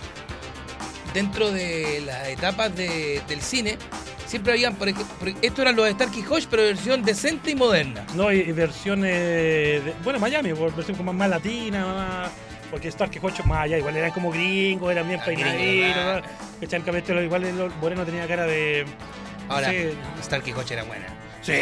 dentro 1.13 1.51
de 1.51 2.01
las 2.05 2.27
etapas 2.29 2.75
de- 2.75 3.21
del 3.27 3.41
cine, 3.41 3.77
siempre 4.25 4.53
habían, 4.53 4.75
por 4.75 4.89
ejemplo, 4.89 5.31
esto 5.41 5.61
eran 5.61 5.75
los 5.75 5.89
Starkey 5.89 6.23
Hodge, 6.29 6.47
pero 6.49 6.63
versión 6.63 7.03
decente 7.03 7.51
y 7.51 7.55
moderna. 7.55 8.05
No, 8.15 8.31
y, 8.31 8.39
y 8.39 8.51
versiones. 8.51 9.11
de- 9.83 9.93
bueno, 10.03 10.19
Miami, 10.19 10.51
versión 10.53 10.97
como 10.97 11.13
más 11.13 11.29
latina, 11.29 11.85
más. 11.85 12.31
Porque 12.71 12.87
Star 12.87 13.07
que 13.11 13.19
Jocho 13.19 13.43
más 13.43 13.65
allá, 13.65 13.77
igual 13.77 13.95
eran 13.97 14.09
como 14.09 14.31
gringos, 14.31 14.91
eran 14.91 15.07
bien 15.07 15.19
peinaditos. 15.23 16.23
¿no? 16.61 16.81
capítulo 16.83 17.21
igual 17.21 17.43
el 17.43 17.69
Moreno 17.79 18.03
tenía 18.03 18.27
cara 18.27 18.47
de. 18.47 18.83
Ahora, 19.47 19.69
Sí. 19.69 19.89
Starkey 20.23 20.53
Hodge 20.53 20.71
era 20.71 20.83
buena. 20.83 21.05
Sí. 21.43 21.53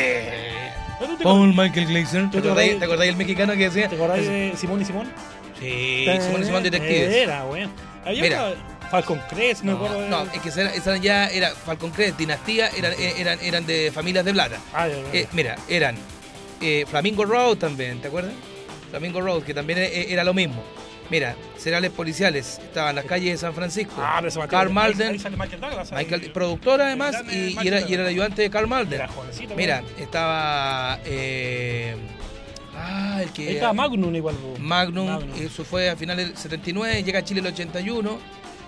¿No 1.02 1.08
tú 1.08 1.18
te, 1.18 1.24
Paul 1.24 1.49
Michael 1.56 1.88
Glaser. 1.88 2.30
¿Te 2.30 2.38
¿Tú 2.41 2.54
te 2.54 2.84
acordás 2.86 3.06
del 3.08 3.16
mexicano 3.18 3.54
que 3.54 3.70
decía? 3.70 3.89
¿Te 3.89 3.95
acordás 3.95 4.20
de 4.26 4.54
Simón 4.56 4.82
y 4.82 4.86
Simón? 4.86 5.12
Sí, 5.60 6.06
Simón 6.22 6.41
y 6.41 6.45
Simón 6.45 6.64
Detectives. 6.64 7.14
Era, 7.16 7.43
bueno. 7.43 7.70
Había 8.06 8.22
Mira. 8.24 8.54
Falcon 8.89 9.22
Crest, 9.30 9.64
me 9.64 9.72
No, 9.72 9.78
acuerdo. 9.78 10.02
de- 10.02 10.10
no, 10.10 10.24
es 10.24 10.41
que 10.41 10.49
esa, 10.49 10.62
era- 10.62 10.74
esa 10.74 10.97
ya 10.97 11.28
era 11.30 11.52
Falcon 11.52 11.91
Crest, 11.91 12.18
dinastía, 12.18 12.68
eran, 12.70 12.93
eran, 12.99 13.39
eran 13.41 13.66
de 13.66 13.91
familias 13.91 14.26
de 14.26 14.34
plata. 14.34 14.58
Ah, 14.74 14.88
ya, 14.88 14.95
ya. 14.95 15.20
Eh, 15.20 15.28
mira, 15.34 15.56
eran 15.70 15.95
eh, 16.62 16.86
Flamingo 16.89 17.24
Road 17.26 17.58
también, 17.58 18.02
¿te 18.02 18.08
acuerdas? 18.10 18.34
Flamingo 18.89 19.22
Road, 19.22 19.43
que 19.43 19.54
también 19.54 19.80
era 19.80 20.24
lo 20.24 20.34
mismo. 20.34 20.62
Mira, 21.12 21.36
seriales 21.57 21.91
policiales, 21.91 22.57
estaban 22.64 22.91
en 22.91 22.95
las 22.95 23.05
calles 23.05 23.32
de 23.34 23.38
San 23.38 23.53
Francisco. 23.53 23.93
Ah, 23.97 24.22
pero 24.24 24.47
Carl 24.47 24.72
Malden, 24.72 25.09
ahí 25.12 25.20
sale 25.20 25.36
Michael 25.38 25.59
Douglas. 25.62 25.91
ahí. 25.91 26.05
Michael, 26.05 26.32
productor 26.32 26.82
además, 26.82 27.16
y, 27.32 27.68
era, 27.68 27.82
y 27.82 27.93
era 27.93 28.03
el 28.03 28.07
ayudante 28.09 28.41
de 28.41 28.49
Carl 28.49 28.68
Malden. 28.68 28.93
Era 29.01 29.07
jovencito. 29.09 29.53
Mira, 29.55 29.82
bueno. 29.82 29.97
estaba. 29.99 30.99
eh, 31.05 31.95
ah, 32.76 33.18
el 33.22 33.28
Ahí 33.28 33.34
que. 33.34 33.51
estaba 33.53 33.74
Magnum 33.74 34.16
igual. 34.16 34.36
Magnum, 34.57 35.07
Magnum. 35.07 35.41
eso 35.41 35.66
fue 35.66 35.89
a 35.89 35.95
finales 35.97 36.28
del 36.30 36.38
79, 36.38 37.03
llega 37.03 37.20
a 37.20 37.24
Chile 37.24 37.41
el 37.41 37.47
81. 37.47 38.18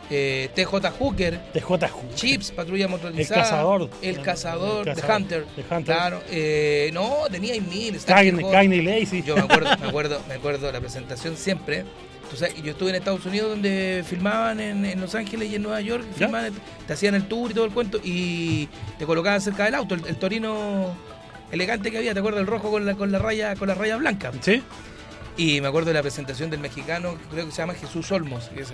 eh, 0.09 0.49
TJ 0.53 0.89
Hooker, 0.99 1.39
De 1.53 1.61
J. 1.61 1.87
Hooker. 1.87 2.13
Chips, 2.15 2.51
patrulla 2.51 2.89
motorizada. 2.89 3.39
El 3.39 3.45
cazador. 3.45 3.89
El 4.01 4.21
cazador, 4.21 4.89
El 4.89 4.95
The 4.95 5.01
cazador, 5.01 5.21
Hunter. 5.21 5.45
The 5.55 5.61
Hunter. 5.75 5.95
Claro. 5.95 6.21
eh, 6.29 6.89
no, 6.93 7.19
tenía 7.31 7.53
mil. 7.61 7.97
Starkey 7.99 8.31
Cagney, 8.31 8.43
Hodge. 8.45 8.51
Cagney 8.53 8.81
Lacey. 8.81 9.23
Yo 9.23 9.35
me 9.35 9.41
acuerdo, 9.43 9.69
me 9.79 9.87
acuerdo, 9.89 10.21
me 10.27 10.33
acuerdo 10.35 10.67
de 10.67 10.73
la 10.73 10.81
presentación 10.81 11.37
siempre. 11.37 11.85
Tú 12.33 12.39
sabes, 12.39 12.63
yo 12.63 12.71
estuve 12.71 12.89
en 12.89 12.95
Estados 12.95 13.23
Unidos 13.27 13.51
donde 13.51 14.03
filmaban 14.07 14.59
en, 14.59 14.85
en 14.85 14.99
Los 14.99 15.13
Ángeles 15.13 15.51
y 15.51 15.55
en 15.55 15.61
Nueva 15.61 15.81
York, 15.81 16.03
te 16.87 16.93
hacían 16.93 17.13
el 17.13 17.27
tour 17.27 17.51
y 17.51 17.53
todo 17.53 17.65
el 17.65 17.71
cuento 17.71 17.99
y 18.03 18.67
te 18.97 19.05
colocaban 19.05 19.39
cerca 19.39 19.65
del 19.65 19.75
auto, 19.75 19.93
el, 19.93 20.03
el 20.07 20.15
torino 20.15 20.95
elegante 21.51 21.91
que 21.91 21.99
había, 21.99 22.11
¿te 22.15 22.21
acuerdas? 22.21 22.41
El 22.41 22.47
rojo 22.47 22.71
con 22.71 22.87
la, 22.87 22.95
con 22.95 23.11
la 23.11 23.19
raya, 23.19 23.55
con 23.55 23.67
la 23.67 23.75
raya 23.75 23.97
blanca. 23.97 24.31
¿Sí? 24.41 24.63
Y 25.37 25.61
me 25.61 25.67
acuerdo 25.67 25.89
de 25.89 25.93
la 25.93 26.01
presentación 26.01 26.49
del 26.49 26.59
mexicano, 26.59 27.19
creo 27.29 27.45
que 27.45 27.51
se 27.51 27.57
llama 27.57 27.75
Jesús 27.75 28.11
Olmos, 28.11 28.45
que 28.45 28.61
dice, 28.61 28.73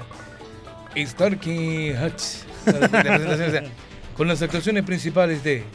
Starkey 0.96 1.98
Hutch. 2.02 2.46
Con 4.16 4.30
las 4.30 4.42
actuaciones 4.42 4.84
principales 4.86 5.44
de 5.44 5.66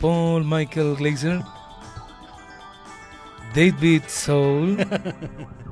Paul 0.00 0.46
Michael 0.46 0.96
Glazer, 0.96 1.42
David 3.54 4.02
Soul 4.08 4.78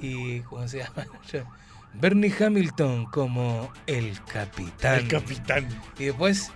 y 0.00 0.40
¿cómo 0.40 0.66
se 0.68 0.78
llama? 0.78 1.06
Bernie 1.94 2.32
Hamilton 2.38 3.06
como 3.06 3.72
el 3.86 4.22
capitán. 4.24 5.00
El 5.00 5.08
capitán. 5.08 5.68
y 5.98 6.04
después 6.06 6.52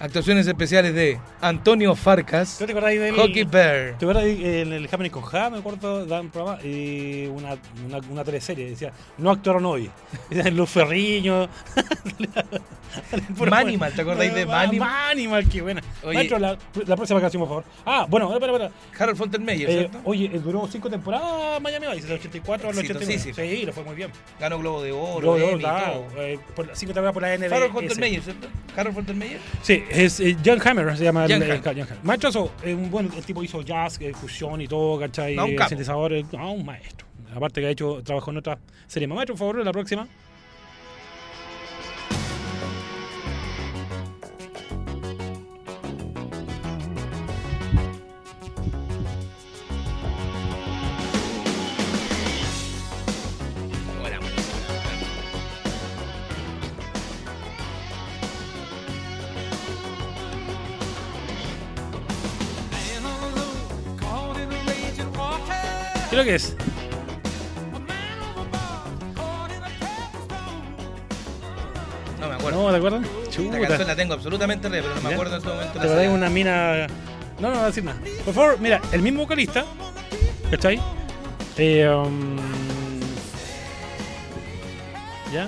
actuaciones 0.00 0.46
especiales 0.46 0.94
de 0.94 1.18
Antonio 1.40 1.94
Farcas, 1.94 2.58
¿Tú 2.58 2.66
te 2.66 2.74
del... 2.74 3.14
Hockey 3.16 3.44
Bear. 3.44 3.96
¿Te 3.98 4.04
acuerdas 4.04 4.24
de- 4.24 4.62
en 4.62 4.72
el 4.72 4.84
Happening 4.86 5.10
con 5.10 5.22
Ja, 5.22 5.50
me 5.50 5.58
acuerdo, 5.58 6.04
daban 6.06 6.26
un 6.26 6.30
programa, 6.32 6.62
y 6.62 7.26
una, 7.26 7.56
una, 7.86 7.98
una 8.10 8.24
teleserie, 8.24 8.70
decía, 8.70 8.92
no 9.18 9.30
actuaron 9.30 9.64
hoy. 9.66 9.90
Luz 10.52 10.70
Ferriño. 10.70 11.48
Manimal, 13.50 13.92
¿te 13.92 14.02
acordáis 14.02 14.32
de 14.34 14.46
Manimal? 14.46 14.88
Manimal, 14.88 15.48
qué 15.48 15.62
buena. 15.62 15.82
Oye. 16.02 16.14
Maestro, 16.14 16.38
la, 16.38 16.56
la 16.86 16.96
próxima 16.96 17.20
canción, 17.20 17.40
por 17.40 17.48
favor. 17.48 17.64
Ah, 17.84 18.06
bueno, 18.08 18.32
espera, 18.32 18.52
espera. 18.52 18.70
Harold 18.98 19.18
Fontenmeyer, 19.18 19.68
Eh, 19.68 19.72
¿cierto? 19.78 20.00
oye, 20.04 20.26
eh, 20.32 20.38
duró 20.38 20.68
cinco 20.70 20.88
temporadas 20.88 21.60
Miami 21.60 21.86
Vice, 21.92 22.06
del 22.06 22.18
84 22.18 22.68
al 22.68 22.78
89. 22.78 23.14
Exitosísimo. 23.14 23.48
Sí, 23.48 23.66
le 23.66 23.72
fue 23.72 23.82
muy 23.84 23.94
bien. 23.96 24.10
Ganó 24.38 24.58
Globo 24.58 24.82
de 24.82 24.92
Oro, 24.92 25.34
claro, 25.58 26.06
todo. 26.14 26.22
eh, 26.22 26.38
por, 26.54 26.66
cinco 26.74 26.92
temporadas 26.94 27.12
por 27.14 27.22
la 27.22 27.36
NBA. 27.36 27.56
Harold 27.56 27.72
Fontenmeyer, 27.72 28.22
¿cierto? 28.22 28.48
Harold 28.76 28.94
Fontenmeyer. 28.94 29.40
Sí, 29.62 29.82
Es 29.94 30.20
eh, 30.20 30.36
John 30.44 30.60
Hammer, 30.66 30.96
se 30.96 31.04
llama 31.04 31.22
John 31.28 31.42
el- 31.42 31.50
Hammer. 31.50 31.62
John 31.64 31.80
Hammer. 31.82 31.98
Maestroso, 32.02 32.52
es 32.62 32.74
un 32.74 32.90
buen, 32.90 33.10
el 33.16 33.24
tipo 33.24 33.42
hizo 33.42 33.62
jazz, 33.62 33.98
eh, 34.00 34.12
fusión 34.12 34.60
y 34.60 34.66
todo, 34.68 34.98
¿cachai? 34.98 35.36
No, 35.36 35.44
un 35.44 35.50
Eh, 35.52 35.56
capo. 35.56 35.68
Sintetizadores, 35.70 36.24
no, 36.32 36.52
un 36.52 36.64
maestro. 36.64 37.06
Aparte 37.34 37.60
que 37.60 37.66
ha 37.66 37.70
hecho, 37.70 38.00
trabajó 38.04 38.30
en 38.30 38.38
otra 38.38 38.58
serie. 38.86 39.06
Maestro, 39.08 39.34
por 39.34 39.38
favor, 39.52 39.64
la 39.64 39.72
próxima. 39.72 40.06
No 72.20 72.28
me 72.28 72.34
acuerdo. 72.34 72.62
No, 72.62 72.70
¿te 72.70 72.76
acuerdas? 72.76 73.02
la 73.02 73.30
Chuta. 73.30 73.58
canción 73.60 73.88
la 73.88 73.96
tengo 73.96 74.14
absolutamente 74.14 74.68
re, 74.68 74.82
pero 74.82 74.94
no 74.94 75.00
me 75.02 75.08
¿Ya? 75.08 75.14
acuerdo 75.14 75.32
en 75.34 75.38
este 75.38 75.48
momento. 75.50 75.72
Te 75.72 75.78
la 75.78 75.84
va 75.86 75.90
a 75.90 75.94
dar 75.96 76.04
salida. 76.04 76.14
una 76.14 76.30
mina. 76.30 76.86
No, 77.40 77.48
no, 77.48 77.48
no 77.48 77.54
voy 77.54 77.58
a 77.64 77.66
decir 77.66 77.84
nada. 77.84 77.98
Por 78.24 78.34
favor, 78.34 78.60
mira, 78.60 78.80
el 78.92 79.02
mismo 79.02 79.20
vocalista. 79.22 79.64
¿Cachai? 80.50 80.80
Eh, 81.56 81.88
um, 81.88 82.36
¿Ya? 85.32 85.46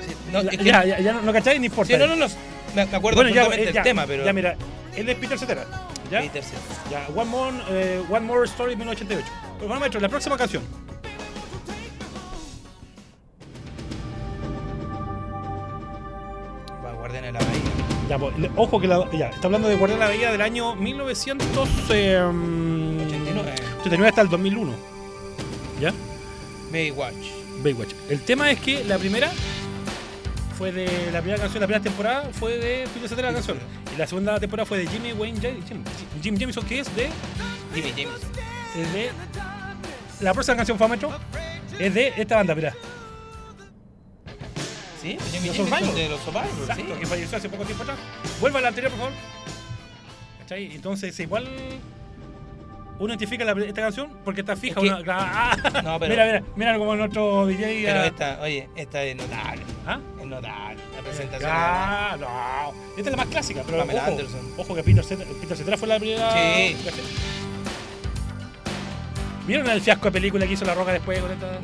Sí, 0.00 0.14
no, 0.32 0.42
La- 0.42 0.50
es 0.50 0.58
que- 0.58 0.64
ya, 0.64 0.84
ya, 0.84 0.98
ya 1.00 1.12
no, 1.12 1.22
no 1.22 1.32
cachai, 1.32 1.58
ni 1.58 1.66
importa. 1.66 1.92
Sí, 1.92 1.98
no, 1.98 2.06
no, 2.06 2.16
no. 2.16 2.26
Me, 2.74 2.82
acuerdo 2.82 3.16
Bueno, 3.22 3.30
ya, 3.30 3.44
eh, 3.54 3.70
ya, 3.72 3.82
tema, 3.82 4.06
pero. 4.06 4.24
Ya, 4.24 4.32
mira, 4.32 4.56
él 4.96 5.08
es 5.08 5.16
Peter 5.16 5.38
Cetera. 5.38 5.64
¿Ya? 6.10 6.20
Peter 6.20 6.42
Cetera. 6.42 6.62
Ya, 6.90 7.06
One 7.14 7.30
More, 7.30 7.56
eh, 7.70 8.02
One 8.08 8.20
More 8.20 8.44
Story 8.46 8.76
1988. 8.76 9.26
Bueno, 9.58 9.80
maestro, 9.80 10.00
la 10.00 10.08
próxima 10.08 10.36
canción. 10.36 10.62
Va, 16.84 16.92
Guardianes 16.92 17.32
de 17.32 17.38
la 17.38 17.44
Bahía. 17.44 17.62
Ya, 18.08 18.18
pues, 18.18 18.34
ojo 18.56 18.80
que 18.80 18.86
la, 18.86 19.10
ya, 19.12 19.28
está 19.28 19.48
hablando 19.48 19.68
de 19.68 19.76
Guardián 19.76 20.00
de 20.00 20.06
la 20.06 20.10
Bahía 20.10 20.32
del 20.32 20.40
año 20.40 20.74
1989 20.76 23.58
89. 23.80 24.08
hasta 24.08 24.22
el 24.22 24.28
2001. 24.28 24.72
¿Ya? 25.80 25.92
Baywatch. 26.72 27.14
Baywatch. 27.62 27.92
El 28.08 28.20
tema 28.20 28.50
es 28.50 28.60
que 28.60 28.84
la 28.84 28.98
primera 28.98 29.30
fue 30.56 30.72
de 30.72 30.86
la 31.12 31.20
primera 31.20 31.40
canción, 31.40 31.60
la 31.60 31.66
primera 31.66 31.82
temporada 31.82 32.30
fue 32.32 32.58
de 32.58 32.88
Peter 32.92 33.08
Cetera 33.08 33.28
la 33.28 33.34
canción. 33.34 33.58
Y 33.94 33.98
la 33.98 34.06
segunda 34.06 34.38
temporada 34.40 34.66
fue 34.66 34.78
de 34.78 34.86
Jimmy 34.86 35.12
Wayne 35.12 35.40
Jim, 35.40 35.84
Jim 36.22 36.36
Jameson, 36.36 36.66
que 36.66 36.80
es 36.80 36.96
de, 36.96 37.08
Jimmy 37.74 37.90
James. 37.90 38.20
Es 38.76 38.92
de. 38.92 39.10
La 40.20 40.32
próxima 40.34 40.56
canción 40.56 40.76
fue 40.78 40.88
maestro. 40.88 41.10
Es 41.78 41.94
de 41.94 42.12
esta 42.16 42.36
banda, 42.36 42.54
mira. 42.54 42.74
Sí, 45.00 45.16
Los 45.46 45.56
Survivors. 45.56 45.94
de 45.94 46.08
los 46.08 46.20
Survivors. 46.20 46.58
Exacto, 46.60 46.84
sí. 46.94 47.00
que 47.00 47.06
falleció 47.06 47.38
hace 47.38 47.48
poco 47.48 47.64
tiempo 47.64 47.84
atrás. 47.84 47.98
Vuelva 48.40 48.58
a 48.58 48.62
la 48.62 48.68
anterior, 48.68 48.90
por 48.90 49.00
favor. 49.00 49.14
¿Cachai? 50.40 50.74
Entonces, 50.74 51.18
igual 51.20 51.48
uno 52.98 53.08
identifica 53.14 53.44
la- 53.44 53.52
esta 53.64 53.80
canción 53.80 54.18
porque 54.24 54.40
está 54.40 54.56
fija. 54.56 54.80
Es 54.80 54.86
que- 54.92 55.02
una- 55.02 55.52
ah, 55.52 55.56
No, 55.84 56.00
pero- 56.00 56.10
Mira, 56.10 56.24
mira, 56.26 56.42
mira 56.56 56.78
como 56.78 56.96
nuestro 56.96 57.46
DJ. 57.46 57.82
Pero 57.86 58.00
ah, 58.00 58.06
esta, 58.06 58.40
oye, 58.42 58.68
esta 58.74 59.02
es 59.04 59.14
notable. 59.16 59.62
¿Ah? 59.86 60.00
Es 60.20 60.26
notable. 60.26 60.82
La 60.96 61.02
presentación. 61.02 61.50
Ah, 61.54 62.16
no. 62.18 62.72
Esta 62.96 63.02
es 63.02 63.10
la 63.12 63.16
más 63.16 63.26
clásica, 63.28 63.62
pero 63.64 63.78
Pamela 63.78 64.00
ojo, 64.02 64.10
Anderson. 64.10 64.52
ojo 64.56 64.74
que 64.74 64.82
Peter 64.82 65.04
Cetera, 65.04 65.30
Peter 65.40 65.78
fue 65.78 65.86
la 65.88 65.98
primera. 66.00 66.32
Sí. 66.32 66.76
¿Vieron 69.48 69.68
el 69.70 69.80
fiasco 69.80 70.04
de 70.04 70.12
película 70.12 70.46
que 70.46 70.52
hizo 70.52 70.64
La 70.64 70.74
Roca 70.74 70.92
después 70.92 71.18
con 71.20 71.32
esta? 71.32 71.58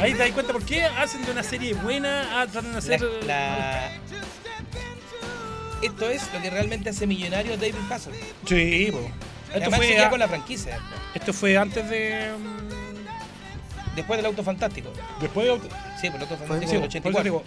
Ahí 0.00 0.12
te 0.12 0.18
das 0.18 0.30
cuenta 0.30 0.52
por 0.52 0.64
qué 0.64 0.82
hacen 0.84 1.24
de 1.24 1.30
una 1.32 1.42
serie 1.42 1.74
buena 1.74 2.40
a 2.40 2.46
tratan 2.46 2.72
de 2.72 2.78
hacer. 2.78 3.02
la- 3.26 3.90
Esto 5.82 6.08
es 6.08 6.32
lo 6.32 6.40
que 6.42 6.50
realmente 6.50 6.90
hace 6.90 7.06
millonario 7.06 7.56
David 7.56 7.74
Hasselhoff. 7.90 8.18
Sí, 8.46 8.88
po. 8.90 9.10
Esto 9.54 9.70
fue, 9.72 9.98
a- 9.98 10.10
con 10.10 10.18
la 10.18 10.26
franquicia. 10.28 10.78
esto 11.14 11.32
fue 11.32 11.56
antes 11.56 11.88
de. 11.88 12.32
mm, 12.36 12.68
Después 13.96 14.16
del 14.18 14.26
Auto 14.26 14.42
Fantástico. 14.44 14.92
Después 15.20 15.46
de. 15.46 15.68
Sí, 16.00 16.08
por 16.08 16.16
el 16.16 16.22
Auto 16.22 16.36
Fantástico 16.36 16.70
Sí, 16.70 16.76
del 16.76 16.80
por 16.80 16.88
eso 16.88 16.98
84. 16.98 17.22
digo. 17.24 17.44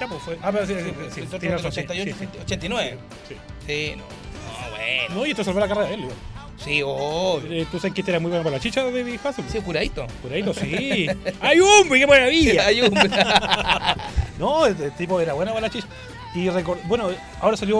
Ya, 0.00 0.06
pues 0.08 0.22
fue. 0.22 0.38
Ah, 0.42 0.50
pero 0.52 0.66
sí, 0.66 0.74
sí, 0.74 0.80
sí, 0.80 0.84
sí, 0.84 1.20
Entonces, 1.20 1.40
tiene 1.40 1.54
del 1.54 1.64
razón, 1.64 1.72
sí, 1.72 1.80
88, 1.80 2.16
sí, 2.18 2.28
sí. 2.32 2.38
89. 2.42 2.98
Sí. 3.28 3.36
Sí, 3.66 3.94
no. 3.96 4.04
No, 4.50 4.70
bueno. 4.70 5.14
No, 5.14 5.26
y 5.26 5.30
esto 5.30 5.44
salvó 5.44 5.60
la 5.60 5.68
carrera 5.68 5.88
de 5.88 5.94
él, 5.94 6.00
igual. 6.00 6.16
Sí, 6.56 6.82
obvio. 6.84 7.50
Eh, 7.52 7.66
Tú 7.70 7.78
sabes 7.78 7.94
que 7.94 8.02
este 8.02 8.10
era 8.12 8.20
muy 8.20 8.28
bueno 8.28 8.44
para 8.44 8.56
la 8.56 8.62
chicha 8.62 8.84
de 8.84 8.92
David 8.92 9.18
Hasselhoff. 9.24 9.50
Sí, 9.50 9.60
curadito. 9.60 10.06
Ahí, 10.30 10.44
sí. 10.54 11.06
¡Ay, 11.40 11.58
hombre, 11.60 12.00
qué 12.00 12.06
maravilla! 12.06 12.66
Hay 12.66 12.82
un- 12.82 12.92
No, 14.38 14.66
el, 14.66 14.80
el 14.80 14.92
tipo 14.92 15.20
era 15.20 15.32
bueno 15.34 15.52
para 15.52 15.66
la 15.66 15.70
chicha. 15.72 15.86
Y 16.34 16.46
recor- 16.48 16.78
bueno, 16.84 17.10
ahora 17.40 17.56
salió. 17.56 17.76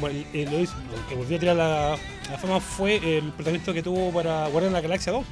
Bueno, 0.00 0.18
eh, 0.32 0.46
lo, 0.50 0.58
hizo- 0.60 0.74
lo 0.90 1.08
que 1.08 1.14
volvió 1.14 1.36
a 1.36 1.40
tirar 1.40 1.56
la, 1.56 1.96
la 2.30 2.38
fama 2.38 2.60
fue 2.60 2.96
el 3.18 3.30
protagonista 3.32 3.72
que 3.72 3.82
tuvo 3.82 4.10
para 4.12 4.46
Guardián 4.48 4.72
de 4.72 4.78
la 4.78 4.80
Galaxia 4.80 5.12
2. 5.12 5.24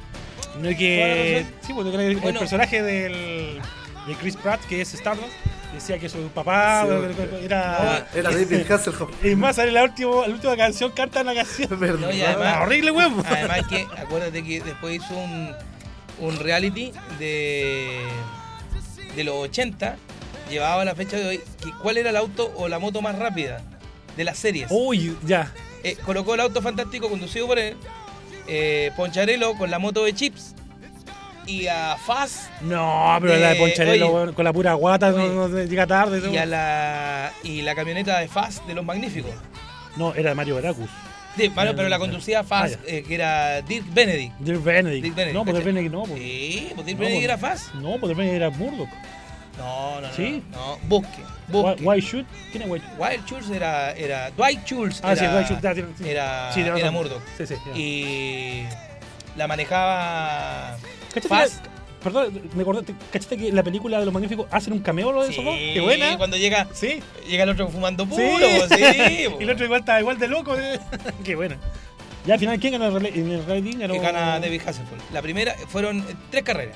No 0.61 0.69
es 0.69 0.77
que. 0.77 1.45
Sí, 1.65 1.73
porque 1.73 1.89
el, 1.89 1.99
el 2.01 2.17
Bueno. 2.17 2.39
personaje 2.39 2.81
del, 2.83 3.59
de 4.07 4.15
Chris 4.19 4.35
Pratt, 4.37 4.61
que 4.65 4.81
es 4.81 4.93
Stardust, 4.93 5.27
decía 5.73 5.99
que 5.99 6.09
su 6.09 6.17
papá 6.29 6.83
Sí, 6.83 6.87
bueno, 6.89 7.37
era. 7.41 8.07
Era 8.13 8.31
David 8.31 8.71
Hasselhoff. 8.71 9.09
Es 9.23 9.37
más, 9.37 9.55
sale 9.55 9.71
la 9.71 9.83
última, 9.83 10.27
la 10.27 10.33
última 10.33 10.55
canción, 10.57 10.91
canta 10.91 11.23
la 11.23 11.33
canción. 11.35 11.79
¿Verdad? 11.79 12.07
No, 12.07 12.11
y 12.11 12.21
además- 12.21 12.53
Ah, 12.57 12.63
horrible, 12.63 12.91
weón. 12.91 13.23
Además 13.25 13.61
que, 13.69 13.85
acuérdate 13.97 14.43
que 14.43 14.61
después 14.61 14.95
hizo 14.95 15.15
un, 15.17 15.53
un 16.19 16.39
reality 16.39 16.91
de, 17.19 17.99
de 19.15 19.23
los 19.23 19.35
80, 19.35 19.97
llevaba 20.49 20.85
la 20.85 20.95
fecha 20.95 21.17
de 21.17 21.27
hoy, 21.27 21.41
que 21.63 21.71
cuál 21.81 21.97
era 21.97 22.09
el 22.09 22.15
auto 22.17 22.51
o 22.55 22.67
la 22.67 22.79
moto 22.79 23.01
más 23.01 23.17
rápida 23.17 23.61
de 24.15 24.23
las 24.23 24.37
series. 24.37 24.67
Uy, 24.71 25.15
ya. 25.25 25.51
Eh, 25.83 25.95
colocó 26.05 26.33
el 26.33 26.39
auto 26.41 26.61
fantástico 26.61 27.09
conducido 27.09 27.45
por 27.47 27.59
él, 27.59 27.77
eh, 28.47 28.91
Poncharelo 28.95 29.53
con 29.55 29.69
la 29.69 29.77
moto 29.79 30.03
de 30.05 30.13
Chips 30.15 30.55
y 31.47 31.65
a 31.67 31.95
Faz 32.05 32.49
No, 32.61 33.17
pero 33.21 33.35
la 33.37 33.49
de 33.49 33.55
Eh, 33.55 33.59
Poncharelo, 33.59 34.13
oye. 34.13 34.33
con 34.33 34.45
la 34.45 34.53
pura 34.53 34.73
guata, 34.73 35.11
no, 35.11 35.23
Oye. 35.23 35.33
no 35.33 35.63
llega 35.63 35.87
tarde. 35.87 36.21
y, 36.31 36.37
a 36.37 36.45
la, 36.45 37.31
y 37.43 37.61
la 37.61 37.73
camioneta 37.73 38.19
de 38.19 38.27
Faz 38.27 38.61
de 38.67 38.73
los 38.75 38.85
Magníficos. 38.85 39.31
No, 39.95 40.13
era 40.13 40.29
de 40.29 40.35
Mario 40.35 40.55
Veracruz. 40.55 40.89
Sí, 41.35 41.51
pero 41.55 41.87
la 41.87 41.99
conducía 41.99 42.43
Faz, 42.43 42.73
Ah, 42.77 42.83
eh, 42.87 43.03
que 43.07 43.15
era 43.15 43.61
Dirk 43.61 43.85
Benedict. 43.93 44.33
Dirk 44.39 44.63
Benedict. 44.63 45.03
Dirk 45.03 45.15
Benedict, 45.15 45.35
no, 45.37 45.45
pues. 45.45 45.63
Benedict 45.65 45.93
no. 45.93 46.03
Pues. 46.03 46.19
Sí, 46.19 46.71
pues 46.75 46.85
Dirk 46.87 46.99
Benedict 46.99 47.21
pues- 47.21 47.23
era 47.25 47.37
Faz. 47.37 47.73
No, 47.75 47.89
pues 47.99 48.01
Dirk 48.09 48.17
Benedict 48.17 48.35
era 48.41 48.49
Murdoch. 48.49 48.89
No, 49.57 50.01
no, 50.01 50.07
no. 50.07 50.13
¿Sí? 50.13 50.43
No, 50.51 50.77
busque. 50.83 51.21
Why, 51.49 51.61
busque. 51.61 51.83
why 51.83 51.99
shoot? 52.01 52.25
¿Quién 52.51 52.63
es 52.63 52.69
White? 52.69 52.85
Wild 52.99 53.25
Schultz 53.25 53.49
era, 53.49 53.91
era. 53.93 54.29
Dwight 54.31 54.63
Schultz 54.65 54.99
Ah, 55.03 55.15
sí, 55.15 55.23
era, 55.23 55.33
Dwight 55.33 55.47
Schultz, 55.47 55.97
sí. 55.97 56.09
era, 56.09 56.51
Sí, 56.53 56.61
era 56.61 56.73
razón. 56.73 56.93
Murdoch. 56.93 57.21
Sí, 57.37 57.47
sí. 57.47 57.55
Y 57.75 58.63
la 59.35 59.47
manejaba. 59.47 60.77
¿Cachaste 61.21 61.49
Faz. 61.57 61.61
que- 61.61 61.77
Perdón, 62.03 62.41
me 62.53 62.61
acordé, 62.61 62.93
¿cachaste 63.11 63.37
que 63.37 63.51
la 63.51 63.63
película 63.63 63.99
de 63.99 64.05
los 64.05 64.13
magníficos 64.13 64.45
hacen 64.51 64.71
un 64.73 64.79
cameo 64.79 65.11
lo 65.11 65.23
de 65.23 65.31
esos 65.31 65.43
dos? 65.43 65.55
Sí, 65.55 65.71
¡Qué 65.73 65.81
buena! 65.81 66.15
Cuando 66.17 66.37
llega, 66.37 66.67
Sí. 66.73 66.99
llega 67.27 67.43
el 67.43 67.49
otro 67.49 67.67
fumando 67.69 68.05
puro, 68.05 68.21
Sí. 68.69 68.75
sí. 68.77 69.25
y 69.39 69.43
el 69.43 69.49
otro 69.49 69.65
igual 69.65 69.79
está 69.81 69.99
igual 69.99 70.17
de 70.19 70.27
loco. 70.27 70.55
eh. 70.57 70.79
¡Qué 71.25 71.35
buena! 71.35 71.57
Ya 72.25 72.35
al 72.35 72.39
final, 72.39 72.59
¿quién 72.59 72.75
rally- 72.79 73.11
en 73.15 73.31
el 73.31 73.45
rating? 73.45 73.79
Ganó... 73.79 73.99
gana 73.99 74.39
David 74.39 74.61
Hasselhoff. 74.65 74.91
La 75.11 75.21
primera 75.21 75.55
fueron 75.69 76.05
tres 76.29 76.43
carreras. 76.43 76.75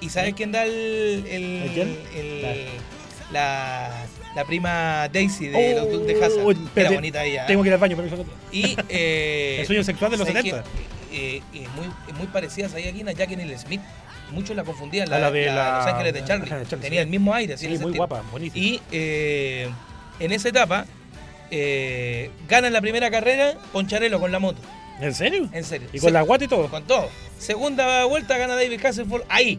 ¿Y 0.00 0.08
sabes 0.10 0.34
quién 0.34 0.52
da 0.52 0.64
el, 0.64 0.72
el, 1.28 1.42
¿El 1.62 1.70
quién? 1.72 1.98
el- 2.16 2.66
la, 3.32 4.04
la 4.34 4.44
prima 4.44 5.08
Daisy 5.12 5.48
de 5.48 5.74
Oh, 5.78 5.84
los 5.84 5.92
Duques 5.92 6.18
de 6.18 6.24
Hazard? 6.24 6.50
espérate, 6.50 6.80
Era 6.80 6.90
bonita 6.90 7.24
ella. 7.24 7.42
¿eh? 7.44 7.46
Tengo 7.46 7.62
que 7.62 7.68
ir 7.68 7.72
al 7.74 7.80
baño, 7.80 7.96
pero 7.96 8.24
Y 8.52 8.76
eh, 8.88 9.56
El 9.60 9.66
sueño 9.66 9.84
sexual 9.84 10.10
de 10.10 10.16
los 10.18 10.26
¿sabes 10.26 10.42
70. 10.44 10.64
qué? 10.64 10.86
Eh, 11.18 11.42
es, 11.54 11.68
muy, 11.70 11.86
muy 12.18 12.26
parecida 12.26 12.66
a 12.66 12.68
aquí 12.68 13.02
a 13.06 13.12
Jacqueline 13.12 13.58
Smith. 13.58 13.80
Muchos 14.32 14.54
la 14.54 14.64
confundían, 14.64 15.08
la, 15.08 15.18
la 15.18 15.30
de 15.30 15.46
la 15.46 15.78
Los 15.78 15.86
Ángeles 15.86 16.12
de 16.12 16.24
Charlie. 16.24 16.48
Charlie, 16.48 16.66
Tenía 16.66 16.90
sí. 17.00 17.04
el 17.04 17.06
mismo 17.06 17.32
aire. 17.32 17.54
así 17.54 17.66
Sí, 17.68 17.78
muy 17.82 17.92
guapa, 17.96 18.22
buenísima. 18.30 18.62
Y 18.64 18.82
eh, 18.92 19.70
en 20.20 20.32
esa 20.32 20.48
etapa, 20.48 20.84
eh, 21.50 22.30
gana 22.48 22.66
en 22.66 22.72
la 22.72 22.80
primera 22.80 23.10
carrera 23.10 23.54
Poncharelo 23.72 24.20
con 24.20 24.30
la 24.30 24.38
moto. 24.38 24.60
¿En 25.00 25.14
serio? 25.14 25.48
En 25.52 25.64
serio. 25.64 25.88
¿Y 25.92 26.00
con 26.00 26.12
la 26.12 26.22
guata 26.22 26.44
y 26.44 26.48
todo? 26.48 26.68
Con 26.68 26.84
todo. 26.84 27.08
Segunda 27.38 28.04
vuelta 28.04 28.36
gana 28.36 28.54
David 28.56 28.84
Hasselhoff 28.84 29.22
ahí. 29.28 29.58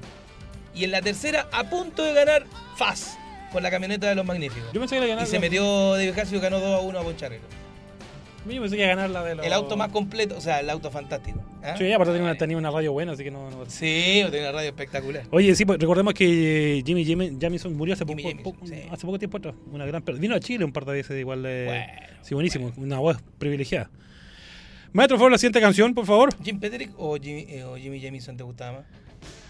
Y 0.75 0.83
en 0.83 0.91
la 0.91 1.01
tercera, 1.01 1.47
a 1.51 1.63
punto 1.63 2.03
de 2.03 2.13
ganar 2.13 2.45
Faz 2.75 3.17
con 3.51 3.63
la 3.63 3.71
camioneta 3.71 4.07
de 4.07 4.15
los 4.15 4.25
Magníficos. 4.25 4.71
Yo 4.73 4.79
pensé 4.79 4.95
que 4.95 4.99
la 4.99 5.05
Y 5.07 5.09
ganaba. 5.09 5.27
se 5.27 5.39
metió 5.39 5.93
David 5.93 6.09
Hasselhoff 6.11 6.33
y 6.33 6.39
ganó 6.39 6.59
2 6.59 6.79
a 6.79 6.79
1 6.81 6.99
a 6.99 7.03
Poncharelo. 7.03 7.43
Yo 8.55 8.61
pensé 8.61 8.75
que 8.77 8.83
iba 8.83 8.91
a 8.91 8.95
ganar 8.95 9.09
la 9.09 9.23
de 9.23 9.35
los... 9.35 9.45
El 9.45 9.53
auto 9.53 9.75
más 9.77 9.89
completo, 9.89 10.35
o 10.37 10.41
sea, 10.41 10.59
el 10.59 10.69
auto 10.69 10.89
fantástico. 10.91 11.39
¿ah? 11.63 11.75
Sí, 11.77 11.91
aparte 11.91 12.13
tenía 12.13 12.23
una, 12.29 12.35
tenía 12.37 12.57
una 12.57 12.71
radio 12.71 12.91
buena, 12.93 13.11
así 13.13 13.23
que 13.23 13.31
no... 13.31 13.49
no- 13.51 13.65
Sí, 13.67 14.23
tiene 14.29 14.41
una 14.41 14.51
radio 14.51 14.69
espectacular. 14.69 15.23
Oye, 15.31 15.55
sí, 15.55 15.65
pues 15.65 15.79
recordemos 15.79 16.13
que 16.13 16.81
Jimmy 16.85 17.03
Jimmy- 17.05 17.37
Jamison 17.39 17.75
murió 17.75 17.93
hace 17.93 18.05
poco, 18.05 18.19
Jamison, 18.21 18.43
poco- 18.43 18.65
sí. 18.67 18.75
hace 18.91 19.05
poco 19.05 19.19
tiempo 19.19 19.37
atrás. 19.37 19.55
Una 19.71 19.85
gran. 19.85 20.03
Vino 20.19 20.35
a 20.35 20.39
Chile 20.39 20.63
un 20.65 20.71
par 20.71 20.85
de 20.85 20.93
veces, 20.93 21.19
igual 21.19 21.43
de. 21.43 21.65
Bueno, 21.65 21.85
sí, 22.21 22.33
buenísimo. 22.33 22.71
Una 22.77 22.99
voz 22.99 23.17
privilegiada. 23.37 23.89
Maestro, 24.93 25.15
por 25.17 25.19
favor, 25.21 25.31
la 25.33 25.37
siguiente 25.37 25.59
canción, 25.61 25.93
por 25.93 26.05
favor. 26.05 26.29
¿Jim 26.43 26.59
Petrick 26.59 26.91
o 26.97 27.17
Jimmy, 27.17 27.45
eh, 27.49 27.63
o 27.65 27.75
Jimmy 27.77 28.01
Jamison 28.01 28.37
te 28.37 28.43
gustaba 28.43 28.79
más? 28.79 28.85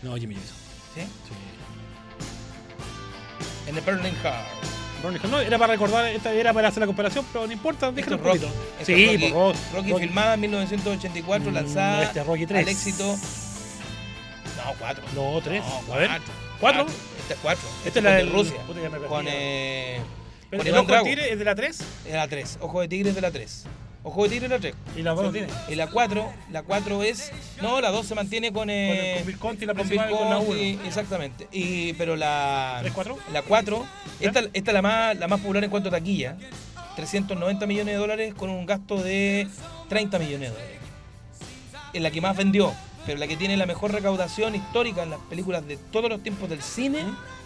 No, 0.03 0.15
Jimmy 0.17 0.33
Jamison. 0.35 0.55
¿Sí? 0.95 1.01
Sí. 1.01 1.33
En 3.69 3.75
The 3.75 3.81
Burning 3.81 4.13
Heart. 4.23 4.47
Ronnie 5.03 5.19
Hall, 5.23 5.31
no, 5.31 5.39
era 5.39 5.57
para 5.57 5.73
recordar, 5.73 6.07
esta 6.07 6.33
era 6.33 6.53
para 6.53 6.67
hacer 6.69 6.81
la 6.81 6.87
comparación, 6.87 7.25
pero 7.31 7.45
no 7.45 7.53
importa, 7.53 7.91
déjalo 7.91 8.15
es 8.15 8.21
un 8.21 8.27
Rocky. 8.27 8.47
Sí, 8.83 9.05
Rocky, 9.05 9.17
por 9.19 9.29
favor. 9.31 9.55
Rocky, 9.73 9.91
Rocky. 9.91 10.03
filmada 10.05 10.33
en 10.33 10.39
1984, 10.41 11.51
Mm, 11.51 11.53
lanzada 11.53 12.03
este 12.03 12.19
es 12.19 12.25
Rocky 12.25 12.45
tres. 12.47 12.63
al 12.65 12.69
éxito. 12.73 13.15
No, 14.57 14.73
cuatro. 14.79 15.03
No, 15.15 15.41
tres. 15.41 15.63
No, 15.87 15.93
a 15.93 15.97
ver. 15.97 16.07
cuatro. 16.09 16.33
¿Cuatro? 16.59 16.85
Este 17.19 17.33
es 17.35 17.39
cuatro. 17.41 17.69
Esta 17.85 17.99
es 17.99 18.03
la 18.03 18.11
de 18.11 18.23
Rusia. 18.25 18.55
puta, 18.65 18.79
Con, 19.07 19.25
eh, 19.29 19.99
con 20.49 20.65
el 20.67 20.75
ojo 20.75 20.91
de 20.91 21.03
tigre 21.03 21.31
es 21.31 21.37
de 21.39 21.45
la 21.45 21.53
3 21.55 21.79
Es 22.07 22.13
la 22.13 22.27
3. 22.27 22.57
Ojo 22.61 22.81
de 22.81 22.87
tigre 22.87 23.09
es 23.09 23.15
de 23.15 23.21
la 23.21 23.31
3. 23.31 23.65
Ojo 24.07 24.23
de 24.23 24.29
tigre 24.29 24.45
es 24.45 24.51
la 24.51 24.59
3. 24.59 24.73
y 24.95 25.01
la 25.01 25.11
2 25.11 25.23
no 25.25 25.31
tiene. 25.31 25.47
Y 25.67 25.75
la 25.75 25.87
4, 25.87 26.33
la 26.51 26.63
4 26.63 27.03
es. 27.03 27.31
No, 27.61 27.81
la 27.81 27.91
2 27.91 28.05
se 28.05 28.15
mantiene 28.15 28.53
con. 28.53 28.69
Eh, 28.69 28.87
Con 28.87 28.97
el- 28.97 29.15
con 29.17 29.25
Bill 29.27 29.37
Conti, 29.37 29.65
la 29.65 29.73
con 29.73 29.87
con 29.87 29.97
la 30.29 30.37
Conti, 30.37 30.79
Exactamente. 30.85 31.47
Y, 31.51 31.91
pero 31.93 32.15
la. 32.15 32.77
¿Tres, 32.81 32.93
cuatro? 32.93 33.17
La 33.33 33.41
4. 33.41 33.85
¿Ya? 34.21 34.27
Esta, 34.27 34.39
esta 34.53 34.71
es 34.71 34.73
la 34.73 34.81
más, 34.81 35.17
la 35.17 35.27
más 35.27 35.41
popular 35.41 35.61
en 35.65 35.69
cuanto 35.69 35.89
a 35.89 35.91
taquilla. 35.91 36.37
390 36.95 37.67
millones 37.67 37.93
de 37.95 37.99
dólares 37.99 38.33
con 38.33 38.49
un 38.49 38.65
gasto 38.65 38.95
de 39.03 39.47
30 39.89 40.17
millones 40.19 40.39
de 40.51 40.55
dólares. 40.55 40.77
Es 41.93 42.01
la 42.01 42.09
que 42.09 42.21
más 42.21 42.35
vendió. 42.37 42.73
Pero 43.05 43.19
la 43.19 43.27
que 43.27 43.35
tiene 43.37 43.55
la 43.57 43.65
mejor 43.65 43.91
recaudación 43.91 44.55
histórica 44.55 45.03
en 45.03 45.09
las 45.11 45.19
películas 45.29 45.65
de 45.67 45.77
todos 45.77 46.09
los 46.09 46.23
tiempos 46.23 46.49
del 46.49 46.61
cine 46.61 46.99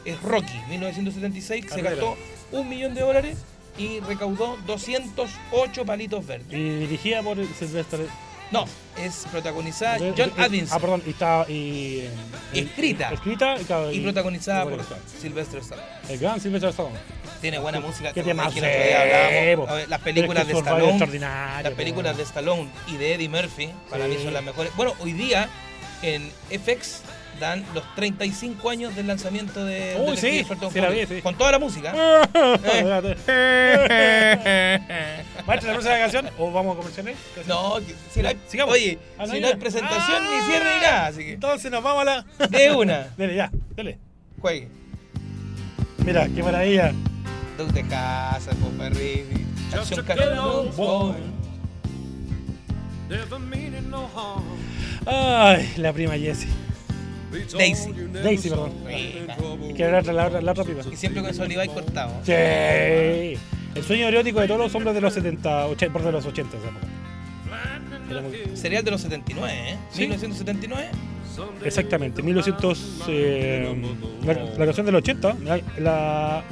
es 0.05 0.21
Rocky, 0.21 0.57
1976, 0.69 1.65
que 1.65 1.73
se 1.73 1.81
gastó 1.81 2.17
un 2.51 2.67
millón 2.69 2.93
de 2.95 3.01
dólares 3.01 3.37
y 3.77 3.99
recaudó 4.01 4.57
208 4.65 5.85
palitos 5.85 6.25
verdes. 6.25 6.47
Y 6.51 6.69
dirigida 6.79 7.21
por 7.21 7.37
Sylvester. 7.57 8.07
No, 8.51 8.65
es 9.01 9.25
protagonizada 9.31 9.97
Eh, 9.97 10.13
John 10.17 10.31
Adams 10.37 10.73
Ah, 10.73 10.79
perdón, 10.79 11.01
y 11.05 11.09
está. 11.11 11.45
Y, 11.47 11.99
eh, 11.99 12.09
Escrita. 12.53 13.13
Escrita 13.13 13.55
y, 13.59 13.63
claro, 13.63 13.91
y 13.91 13.99
protagonizada 14.01 14.63
por 14.65 14.73
claro. 14.85 15.01
Sylvester 15.21 15.59
Stallone. 15.61 15.87
El 16.09 16.19
gran 16.19 16.41
Sylvester 16.41 16.69
Stallone. 16.71 16.97
Tiene 17.39 17.59
buena 17.59 17.79
música. 17.79 18.11
¿Qué 18.11 18.21
tema 18.23 18.51
que 18.51 18.59
ver, 18.61 19.59
Las 19.87 20.01
películas 20.01 20.45
de 20.47 20.53
Stallone, 20.53 20.99
las 21.63 21.73
películas 21.73 22.17
de 22.17 22.23
Stallone 22.23 22.69
y 22.87 22.97
de 22.97 23.13
Eddie 23.15 23.29
Murphy, 23.29 23.69
para 23.89 24.05
Sí. 24.05 24.11
mí 24.11 24.17
son 24.23 24.33
las 24.33 24.43
mejores. 24.43 24.75
Bueno, 24.75 24.93
hoy 24.99 25.13
día 25.13 25.47
en 26.01 26.29
FX 26.49 27.03
dan 27.41 27.65
los 27.73 27.83
35 27.95 28.69
años 28.69 28.95
del 28.95 29.07
lanzamiento 29.07 29.65
de 29.65 29.97
Uy, 29.99 30.15
Detective 30.15 30.55
sí, 30.61 30.67
sí 30.71 30.79
la 30.79 30.89
vi, 30.89 31.05
sí. 31.05 31.21
con 31.21 31.35
toda 31.37 31.51
la 31.51 31.59
música. 31.59 31.91
Maestro, 35.47 35.67
la 35.69 35.73
próxima 35.73 35.97
canción 35.97 36.29
o 36.37 36.51
vamos 36.51 36.75
a 36.75 36.77
comerciales? 36.79 37.17
No, 37.47 37.75
que- 37.85 37.95
si 38.11 38.21
no 38.21 38.29
hay, 38.29 38.37
Sigamos. 38.47 38.73
oye, 38.75 38.99
Ah, 39.17 39.25
no, 39.25 39.33
si 39.33 39.39
no 39.41 39.47
hay 39.47 39.55
presentación 39.55 40.23
ni 40.23 40.35
Ah. 40.39 40.45
cierre 40.47 40.75
ni 40.75 40.81
nada, 40.81 41.07
así 41.07 41.17
que 41.23 41.33
Entonces 41.33 41.71
nos 41.71 41.83
vamos 41.83 42.01
a 42.03 42.05
la. 42.05 42.25
de 42.47 42.71
una, 42.71 43.07
Dele, 43.17 43.35
ya, 43.35 43.51
dele. 43.75 43.97
juegue. 44.39 44.67
Mira, 46.05 46.27
qué 46.33 46.41
maravilla. 46.43 46.93
Dos 47.57 47.73
de 47.73 47.83
casa, 47.87 48.51
Popa 48.61 48.89
Rivi, 48.89 49.45
Acción 49.73 49.99
a 49.99 50.03
Carlos 50.03 50.75
boy. 50.75 51.15
Never 53.09 53.39
meaning 53.39 53.89
no 53.89 54.07
harm. 54.15 54.43
Ay, 55.05 55.73
la 55.77 55.91
prima 55.91 56.13
Jessie. 56.17 56.47
Daisy. 57.57 57.91
Daisy, 58.23 58.49
perdón. 58.49 58.71
trouble. 59.37 59.73
Que 59.73 59.83
era 59.83 60.01
la 60.01 60.29
la 60.41 60.51
otra. 60.51 60.63
Y 60.91 60.95
siempre 60.95 61.21
con 61.21 61.31
ese 61.31 61.41
Olivay 61.41 61.67
cortado. 61.69 62.13
Sí. 62.23 62.31
El 62.33 63.83
sueño 63.85 64.07
erótico 64.07 64.41
de 64.41 64.47
todos 64.47 64.59
los 64.59 64.75
hombres 64.75 64.93
de 64.93 65.01
los 65.01 65.13
70, 65.13 65.67
80, 65.67 65.93
por 65.93 66.03
de 66.03 66.11
los 66.11 66.25
80 66.25 66.57
esa 66.57 66.67
época. 66.67 66.87
Era 68.09 68.21
muy- 68.21 68.57
Serial 68.57 68.83
de 68.83 68.91
los 68.91 69.01
79, 69.01 69.53
¿eh? 69.53 69.77
Sí. 69.91 70.01
1979. 70.01 70.89
Exactamente, 71.63 72.21
1900. 72.21 73.05
eh, 73.07 73.73
la, 74.25 74.33
la 74.33 74.65
canción 74.65 74.85
del 74.85 74.95
80, 74.95 75.35
la, 75.79 76.43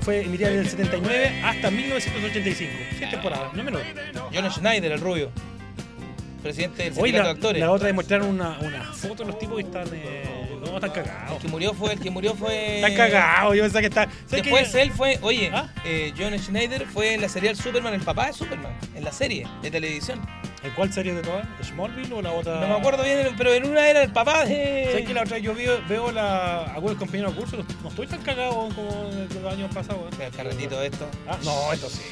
fue 0.00 0.22
emitida 0.22 0.48
del 0.50 0.68
79 0.68 1.42
hasta 1.44 1.70
1985. 1.72 2.72
Seis 2.98 3.10
temporadas, 3.10 3.52
no 3.52 3.64
menos. 3.64 3.82
John 4.32 4.48
Schneider, 4.50 4.92
el 4.92 5.00
rubio. 5.00 5.30
Presidente 6.42 6.82
del 6.84 6.94
sindicato 6.94 7.18
la, 7.18 7.24
de 7.24 7.30
actores. 7.30 7.60
la 7.60 7.70
otra 7.70 7.86
de 7.86 7.92
mostrar 7.92 8.22
una, 8.22 8.58
una 8.60 8.82
foto 8.92 9.22
de 9.22 9.26
los 9.30 9.38
tipos 9.38 9.60
y 9.60 9.64
están. 9.64 9.86
Eh, 9.92 10.58
no, 10.60 10.74
están 10.74 10.90
cagados. 10.90 11.32
El 11.36 11.38
que 11.42 11.48
murió 11.48 11.72
fue. 11.74 11.92
El 11.92 12.00
que 12.00 12.10
murió 12.10 12.34
fue. 12.34 12.76
Están 12.76 12.94
cagados, 12.94 13.56
yo 13.56 13.62
pensaba 13.62 13.80
que 13.80 13.86
está. 13.86 14.02
¿sabes 14.26 14.42
Después 14.44 14.68
qué? 14.72 14.82
él 14.82 14.90
fue, 14.92 15.18
oye, 15.22 15.50
¿Ah? 15.52 15.68
eh, 15.84 16.12
John 16.18 16.36
Schneider 16.38 16.86
fue 16.86 17.14
en 17.14 17.20
la 17.20 17.28
serial 17.28 17.56
Superman, 17.56 17.94
el 17.94 18.00
papá 18.00 18.26
de 18.26 18.32
Superman, 18.32 18.72
en 18.94 19.04
la 19.04 19.12
serie 19.12 19.46
de 19.62 19.70
televisión. 19.70 20.20
¿En 20.64 20.70
cuál 20.72 20.92
serie 20.92 21.12
de 21.14 21.22
todas? 21.22 21.44
¿Smallville 21.64 22.12
o 22.14 22.22
la 22.22 22.30
otra? 22.32 22.60
No 22.60 22.68
me 22.68 22.74
acuerdo 22.74 23.02
bien, 23.02 23.34
pero 23.36 23.52
en 23.52 23.66
una 23.68 23.88
era 23.88 24.00
el 24.02 24.12
papá 24.12 24.42
¿Sabes 24.42 24.94
de. 24.94 25.04
que 25.04 25.12
la 25.12 25.22
otra 25.22 25.38
yo 25.38 25.54
veo, 25.56 25.80
veo 25.88 26.12
la, 26.12 26.62
algunos 26.74 26.96
compañeros 26.98 27.34
de 27.34 27.40
curso? 27.40 27.64
No, 27.82 27.88
estoy 27.88 28.06
tan 28.06 28.22
cagado 28.22 28.68
como 28.74 29.10
los 29.42 29.52
años 29.52 29.74
pasados. 29.74 30.02
¿eh? 30.20 30.26
El 30.26 30.30
carretito 30.32 30.78
de 30.78 30.86
esto. 30.86 31.08
Ah, 31.28 31.36
no, 31.44 31.72
esto 31.72 31.88
sí. 31.90 32.02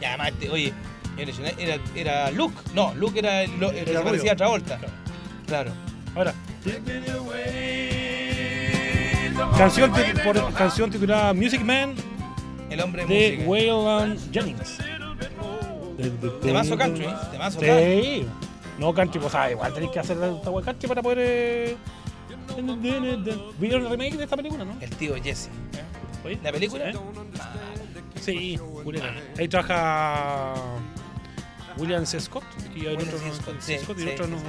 Y 0.00 0.04
además, 0.06 0.32
oye, 0.50 0.72
era, 1.16 1.78
era 1.94 2.30
Luke. 2.30 2.54
No, 2.74 2.94
Luke 2.94 3.18
era 3.18 3.42
el, 3.42 3.58
lo- 3.58 3.70
el 3.70 3.84
que 3.84 3.98
parecía 3.98 4.36
Travolta. 4.36 4.78
Claro. 5.46 5.72
Ahora. 6.14 6.34
Canción, 9.56 9.92
por, 10.24 10.54
canción 10.54 10.90
titulada 10.90 11.32
Music 11.34 11.62
Man 11.62 11.94
El 12.70 12.80
hombre 12.80 13.04
de 13.06 13.32
música. 13.32 13.48
Waylon 13.48 14.18
Jennings. 14.32 14.78
De, 15.96 16.10
de, 16.10 16.30
Temazo 16.40 16.76
country, 16.76 17.04
¿eh? 17.04 17.14
Temazo 17.30 17.60
country. 17.60 18.02
Sí. 18.02 18.26
No 18.78 18.94
country, 18.94 19.20
pues 19.20 19.34
ah, 19.34 19.50
igual 19.50 19.74
tenéis 19.74 19.92
que 19.92 19.98
hacer 20.00 20.16
esta 20.16 20.50
country 20.64 20.88
para 20.88 21.02
poder. 21.02 21.18
Eh... 21.20 21.76
¿Vieron 23.58 23.82
el 23.84 23.90
remake 23.90 24.16
de 24.16 24.24
esta 24.24 24.36
película, 24.36 24.64
no? 24.64 24.76
El 24.80 24.90
tío 24.90 25.14
Jesse. 25.22 25.48
¿eh? 26.24 26.38
¿La 26.42 26.52
película? 26.52 26.90
¿Eh? 26.90 26.94
Sí, 28.20 28.58
Julián. 28.84 29.14
Ahí 29.38 29.48
trabaja 29.48 30.54
William 31.76 32.06
C. 32.06 32.20
Scott 32.20 32.44
y 32.74 32.86
el 32.86 32.96
otro 32.96 33.18
no, 33.26 33.34
Scott, 33.34 33.56
sí, 33.60 33.76
Scott 33.82 33.98
y 33.98 34.02
el 34.02 34.08
sí, 34.08 34.14
otro 34.14 34.26
no 34.28 34.38
sí. 34.38 34.44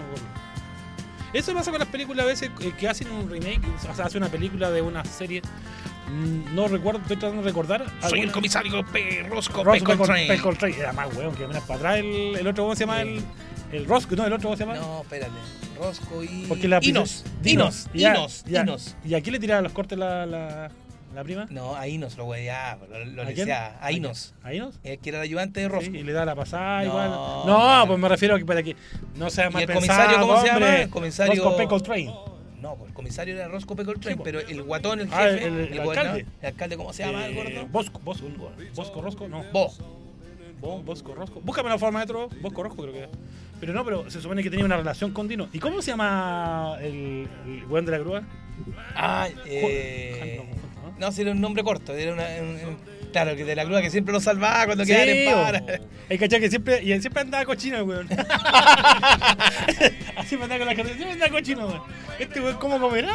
Eso 1.34 1.54
pasa 1.54 1.72
con 1.72 1.80
las 1.80 1.90
películas 1.90 2.26
a 2.26 2.28
veces 2.28 2.52
eh, 2.60 2.72
que 2.78 2.88
hacen 2.88 3.10
un 3.10 3.30
remake, 3.30 3.62
o 3.90 3.96
sea, 3.96 4.06
hace 4.06 4.18
una 4.18 4.28
película 4.30 4.70
de 4.70 4.82
una 4.82 5.04
serie. 5.04 5.42
Mm, 6.10 6.54
No 6.54 6.68
recuerdo, 6.68 7.02
estoy 7.02 7.18
tratando 7.18 7.42
de 7.42 7.48
recordar. 7.48 7.86
Soy 8.08 8.20
el 8.20 8.32
comisario 8.32 8.86
P. 8.86 9.26
Roscoe 9.30 9.64
Ross 9.64 9.80
P. 9.80 10.38
Coltrane. 10.40 10.78
Era 10.78 10.94
más 10.94 11.16
weón 11.16 11.34
que 11.36 11.48
miras 11.48 11.64
para 11.64 11.80
atrás. 11.80 11.98
El, 11.98 12.36
el 12.36 12.48
otro, 12.48 12.66
¿cómo 12.66 12.76
se 12.76 12.82
llama? 12.82 13.02
El, 13.02 13.24
el 13.72 13.86
Roscoe, 13.88 14.16
no, 14.16 14.28
el 14.28 14.34
otro, 14.34 14.50
¿cómo 14.50 14.58
se 14.58 14.66
llama? 14.66 14.76
No, 14.76 15.02
espérate. 15.02 15.32
Roscoe 15.80 16.26
y. 16.26 16.46
Porque 16.48 16.68
la 16.68 16.78
Inos. 16.84 17.24
Dinos. 17.42 17.88
Inos. 17.88 17.90
Ya, 17.96 18.12
Inos. 18.16 18.44
ya. 18.46 18.62
Inos. 18.62 18.96
¿Y 19.04 19.16
aquí 19.16 19.32
le 19.32 19.40
tiraba 19.40 19.62
los 19.62 19.72
cortes 19.72 19.98
la, 19.98 20.28
la, 20.28 20.70
la 21.14 21.24
prima? 21.24 21.46
No, 21.50 21.76
a 21.76 21.88
Inos 21.88 22.18
lo 22.18 22.26
weyaba, 22.26 22.86
lo, 22.88 23.06
lo 23.06 23.22
¿A 23.22 23.26
quién? 23.26 23.38
leseaba. 23.48 23.78
A 23.82 23.92
Inos. 23.92 24.34
¿A 24.44 24.54
Inos? 24.54 24.80
El 24.84 25.00
que 25.00 25.10
era 25.10 25.20
el 25.20 25.24
ayudante 25.24 25.60
de 25.62 25.70
Roscoe. 25.70 25.92
Sí, 25.92 25.98
y 26.00 26.04
le 26.04 26.14
da 26.14 26.26
la 26.26 26.36
pasada 26.36 26.80
No, 26.84 26.86
igual. 26.90 27.10
No, 27.10 27.44
claro. 27.46 27.88
pues 27.88 28.00
me 28.00 28.10
refiero 28.10 28.36
a 28.36 28.40
que 28.40 28.46
para 28.46 28.64
que 28.64 28.76
no 29.16 29.30
sea 29.30 29.50
¿Y 29.50 29.54
mal 29.54 29.62
el 29.64 29.68
pensado, 29.68 29.98
comisario 30.00 30.20
cómo 30.28 30.42
se 30.42 30.50
hombre. 30.50 30.66
llama? 30.66 30.82
El 30.82 30.90
comisario- 30.90 31.44
Roscoe 31.44 31.58
P. 31.64 31.68
Coltrane. 31.70 32.14
No, 32.62 32.76
pues 32.76 32.90
el 32.90 32.94
comisario 32.96 33.36
era 33.36 33.48
Roscoe 33.50 33.76
P. 33.76 33.86
Coltrane, 33.86 34.14
Sí, 34.14 34.18
po. 34.18 34.24
pero 34.24 34.40
el 34.40 34.64
guatón, 34.64 35.02
el 35.02 35.10
Ah, 35.12 35.24
jefe, 35.24 35.46
el- 35.46 35.54
el 35.60 35.68
gobernador- 35.82 35.98
alcalde. 35.98 36.26
el 36.42 36.48
alcalde, 36.48 36.78
¿cómo 36.78 36.94
se 36.94 37.06
llama 37.06 37.26
el 37.26 37.34
Eh, 37.34 37.36
gordo? 37.36 37.68
Bosco, 37.72 38.00
Bosco, 38.04 38.26
Bosco 38.74 39.02
Rosco, 39.02 39.28
no. 39.28 39.44
Vos. 39.52 39.82
Bo- 40.62 40.82
Bosco 40.82 41.14
Rosco. 41.14 41.42
Búscame 41.42 41.68
la 41.70 41.78
forma 41.78 42.00
de 42.00 42.06
otro. 42.06 42.30
Bosco 42.42 42.64
Rosco 42.64 42.82
creo 42.84 42.94
que 42.94 43.04
es. 43.04 43.10
Pero 43.60 43.74
no, 43.74 43.84
pero 43.84 44.10
se 44.10 44.22
supone 44.22 44.42
que 44.44 44.50
tenía 44.50 44.64
una 44.66 44.78
relación 44.78 45.12
con 45.12 45.28
Dino. 45.28 45.50
¿Y 45.52 45.60
cómo 45.60 45.82
se 45.82 45.92
llama 45.92 46.78
el, 46.82 47.28
el 47.46 47.66
weón 47.70 47.86
de 47.86 47.92
la 47.92 47.98
grúa? 47.98 48.24
Ah, 48.96 49.28
eh. 49.46 50.42
No, 50.94 51.00
no, 51.00 51.06
No, 51.08 51.12
si 51.12 51.22
era 51.22 51.32
un 51.32 51.42
nombre 51.42 51.64
corto, 51.64 51.94
era 51.94 52.14
una. 52.14 52.24
un- 52.42 52.70
un- 52.70 52.78
claro, 53.12 53.36
que 53.36 53.46
de 53.46 53.56
la 53.56 53.64
grúa 53.64 53.82
que 53.82 53.90
siempre 53.92 54.12
lo 54.14 54.20
salvaba 54.20 54.66
cuando 54.66 54.86
Sí, 54.86 54.92
quedaban 54.92 55.10
en 55.10 55.34
para. 55.34 55.60
bo. 55.62 55.68
Hay 56.10 56.18
que 56.18 56.50
siempre, 56.50 56.84
y 56.84 56.92
él 56.92 57.02
siempre 57.02 57.22
andaba 57.22 57.46
cochino, 57.46 57.78
el 57.78 57.84
weón. 57.84 58.08
Así 60.18 60.38
me 60.38 60.44
andaba 60.44 60.60
con 60.60 60.68
la 60.68 60.76
gente, 60.76 60.94
siempre 60.94 61.12
andaba 61.14 61.32
cochino, 61.32 61.68
weón. 61.68 61.82
Este 62.20 62.42
weón, 62.42 62.58
¿cómo 62.58 62.80
comerá? 62.80 63.14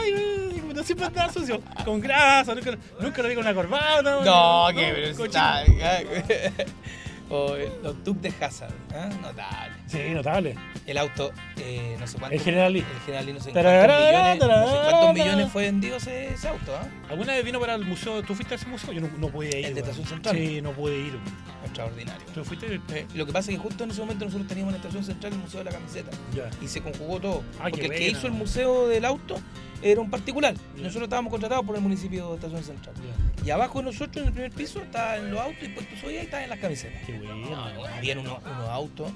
No 0.75 0.83
siempre 0.85 1.07
andaba 1.07 1.33
sucio, 1.33 1.61
con 1.85 2.01
grasa, 2.01 2.55
nunca, 2.55 2.71
nunca 3.01 3.23
lo 3.23 3.29
vi 3.29 3.35
con 3.35 3.45
una 3.45 3.55
corbata. 3.55 4.25
No, 4.25 4.65
weón. 4.67 4.77
que 4.77 4.93
pero 4.95 5.25
está. 5.25 5.65
O 7.31 7.57
el- 7.57 7.73
los 7.83 8.03
Duke 8.05 8.31
de 8.31 8.45
Hazard. 8.45 8.73
¿eh? 8.95 9.09
Notable. 9.21 9.77
Sí, 9.89 9.99
notable. 10.11 10.55
El 10.87 10.99
auto, 10.99 11.33
eh, 11.57 11.97
no 11.99 12.07
sé 12.07 12.19
cuánto. 12.19 12.37
El 12.37 12.43
General 12.43 12.73
Lee. 12.73 12.81
El 12.81 13.01
General 13.01 13.27
Lee, 13.27 13.33
no 13.33 13.41
sé 13.41 13.53
Tararara, 13.53 14.37
cuántos 14.37 14.49
millones, 14.49 14.67
no 14.67 14.71
sé 14.71 14.91
cuántos 14.91 15.15
millones 15.15 15.53
fue 15.53 15.63
vendido 15.65 15.97
ese, 15.97 16.35
ese 16.35 16.49
auto, 16.49 16.77
¿ah? 16.77 16.87
¿Alguna 17.09 17.33
vez 17.33 17.45
vino 17.45 17.59
para 17.59 17.75
el 17.75 17.85
museo? 17.85 18.23
¿Tú 18.23 18.35
fuiste 18.35 18.55
a 18.55 18.57
ese 18.57 18.67
museo? 18.67 18.93
Yo 18.93 19.01
no, 19.01 19.09
no 19.19 19.29
pude 19.29 19.49
ir. 19.49 19.67
¿El 19.67 19.75
de. 19.75 19.81
Estación 19.81 20.07
Central? 20.07 20.37
Sí, 20.37 20.61
no 20.61 20.73
pude 20.73 20.99
ir. 20.99 21.19
Extraordinario. 21.65 22.27
¿Tú 22.35 22.45
fuiste? 22.45 22.81
Eh, 22.91 23.07
lo 23.15 23.27
que 23.27 23.33
pasa 23.33 23.51
es 23.51 23.57
que 23.57 23.63
justo 23.63 23.85
en 23.85 23.91
ese 23.91 24.01
momento 24.01 24.25
nosotros 24.27 24.47
teníamos 24.47 24.75
en 24.75 24.81
la 24.81 24.89
estación 24.89 25.05
central 25.05 25.33
el 25.33 25.39
Museo 25.39 25.61
de 25.61 25.65
la 25.65 25.73
Camiseta 25.73 26.11
y 26.61 26.69
se 26.69 26.81
conjugó 26.83 27.21
todo. 27.21 27.43
Ah, 27.59 27.69
porque 27.71 27.87
el 27.87 27.93
que 27.93 28.09
hizo 28.09 28.27
el 28.27 28.35
Museo 28.35 28.89
del 28.89 29.05
Auto 29.05 29.41
era 29.83 30.01
un 30.01 30.11
particular. 30.11 30.55
Ya. 30.55 30.83
Nosotros 30.83 31.05
estábamos 31.05 31.31
contratados 31.31 31.65
por 31.65 31.77
el 31.77 31.83
municipio 31.83 32.31
de 32.31 32.35
Estación 32.37 32.63
Central. 32.63 32.95
Y 33.45 33.51
abajo 33.51 33.79
de 33.79 33.85
nosotros, 33.87 34.17
en 34.19 34.27
el 34.27 34.33
primer 34.33 34.51
piso, 34.53 34.81
estaban 34.83 35.31
los 35.31 35.41
autos 35.41 35.63
y 35.63 35.69
puesto 35.69 35.97
soy 35.97 36.17
ahí 36.17 36.25
estaban 36.25 36.49
las 36.49 36.59
camisetas. 36.59 37.03
Qué 37.07 37.19
bueno. 37.19 37.51
No, 37.51 37.85
habían 37.87 38.19
unos, 38.19 38.39
unos 38.43 38.69
autos 38.69 39.13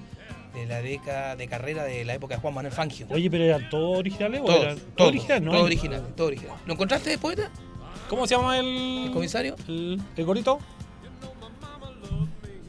de 0.54 0.66
la 0.66 0.82
década 0.82 1.34
de 1.36 1.48
carrera 1.48 1.84
de 1.84 2.04
la 2.04 2.14
época 2.14 2.34
de 2.36 2.40
Juan 2.40 2.54
Manuel 2.54 2.72
Fangio. 2.74 3.06
Oye, 3.10 3.30
pero 3.30 3.44
eran 3.44 3.68
todos 3.70 3.98
originales 3.98 4.40
o 4.42 4.44
Todo, 4.44 4.62
eran 4.62 4.78
todo, 4.96 5.08
original, 5.08 5.44
¿no? 5.44 5.50
todo 5.52 5.62
original, 5.64 6.06
todo 6.16 6.26
original. 6.26 6.56
¿Lo 6.66 6.72
encontraste, 6.74 7.16
poeta? 7.18 7.50
¿Cómo 8.08 8.26
se 8.26 8.36
llama 8.36 8.58
el, 8.58 9.04
¿El 9.06 9.10
comisario? 9.12 9.56
El, 9.68 10.00
el 10.16 10.24
gordito. 10.24 10.58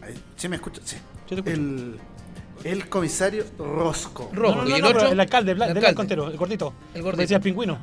Ahí, 0.01 0.13
¿Sí 0.36 0.47
me 0.47 0.55
escucha? 0.55 0.81
Sí. 0.86 0.97
Yo 1.29 1.41
te 1.43 1.51
escucho. 1.51 1.55
El, 1.55 1.99
el 2.63 2.89
comisario 2.89 3.45
Rosco. 3.57 4.29
No, 4.34 4.55
no, 4.63 4.69
¿Y 4.69 4.73
el 4.73 4.81
no, 4.81 4.89
otro? 4.89 5.07
el 5.11 5.19
alcalde, 5.19 5.53
Bla- 5.55 5.67
El 5.67 5.73
del 5.73 5.77
alcalde. 5.77 5.95
Contero, 5.95 6.29
el 6.29 6.38
gordito. 6.38 6.73
El 6.93 7.01
gordito. 7.01 7.21
Decía 7.21 7.38
el 7.38 7.43
pingüino. 7.43 7.77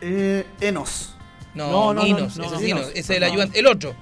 Eh, 0.00 0.44
Enos. 0.60 1.14
No, 1.54 1.92
No, 1.92 1.94
no, 1.94 2.06
no, 2.18 2.26
ese 2.26 2.38
no, 2.40 2.54
es 2.54 2.60
Ninos. 2.60 2.88
ese 2.90 2.98
es 3.00 3.10
el 3.10 3.20
No. 3.20 3.26
ayudante. 3.26 3.58
El 3.58 3.66
otro. 3.66 3.94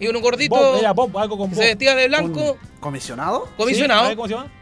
Y 0.00 0.06
un 0.06 0.20
gordito 0.22 0.54
Bob, 0.54 0.78
era 0.78 0.92
Bob, 0.92 1.16
algo 1.18 1.36
con 1.38 1.50
que 1.50 1.56
Bob. 1.56 1.62
se 1.62 1.68
vestía 1.70 1.94
de 1.96 2.08
blanco. 2.08 2.56
¿Comisionado? 2.80 3.48
Comisionado. 3.56 4.02
¿sabes 4.02 4.16
¿Cómo 4.16 4.28
se 4.28 4.34
llama? 4.34 4.52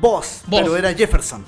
Boss, 0.00 0.42
Boss. 0.46 0.60
pero 0.60 0.76
era 0.76 0.92
Jefferson. 0.94 1.44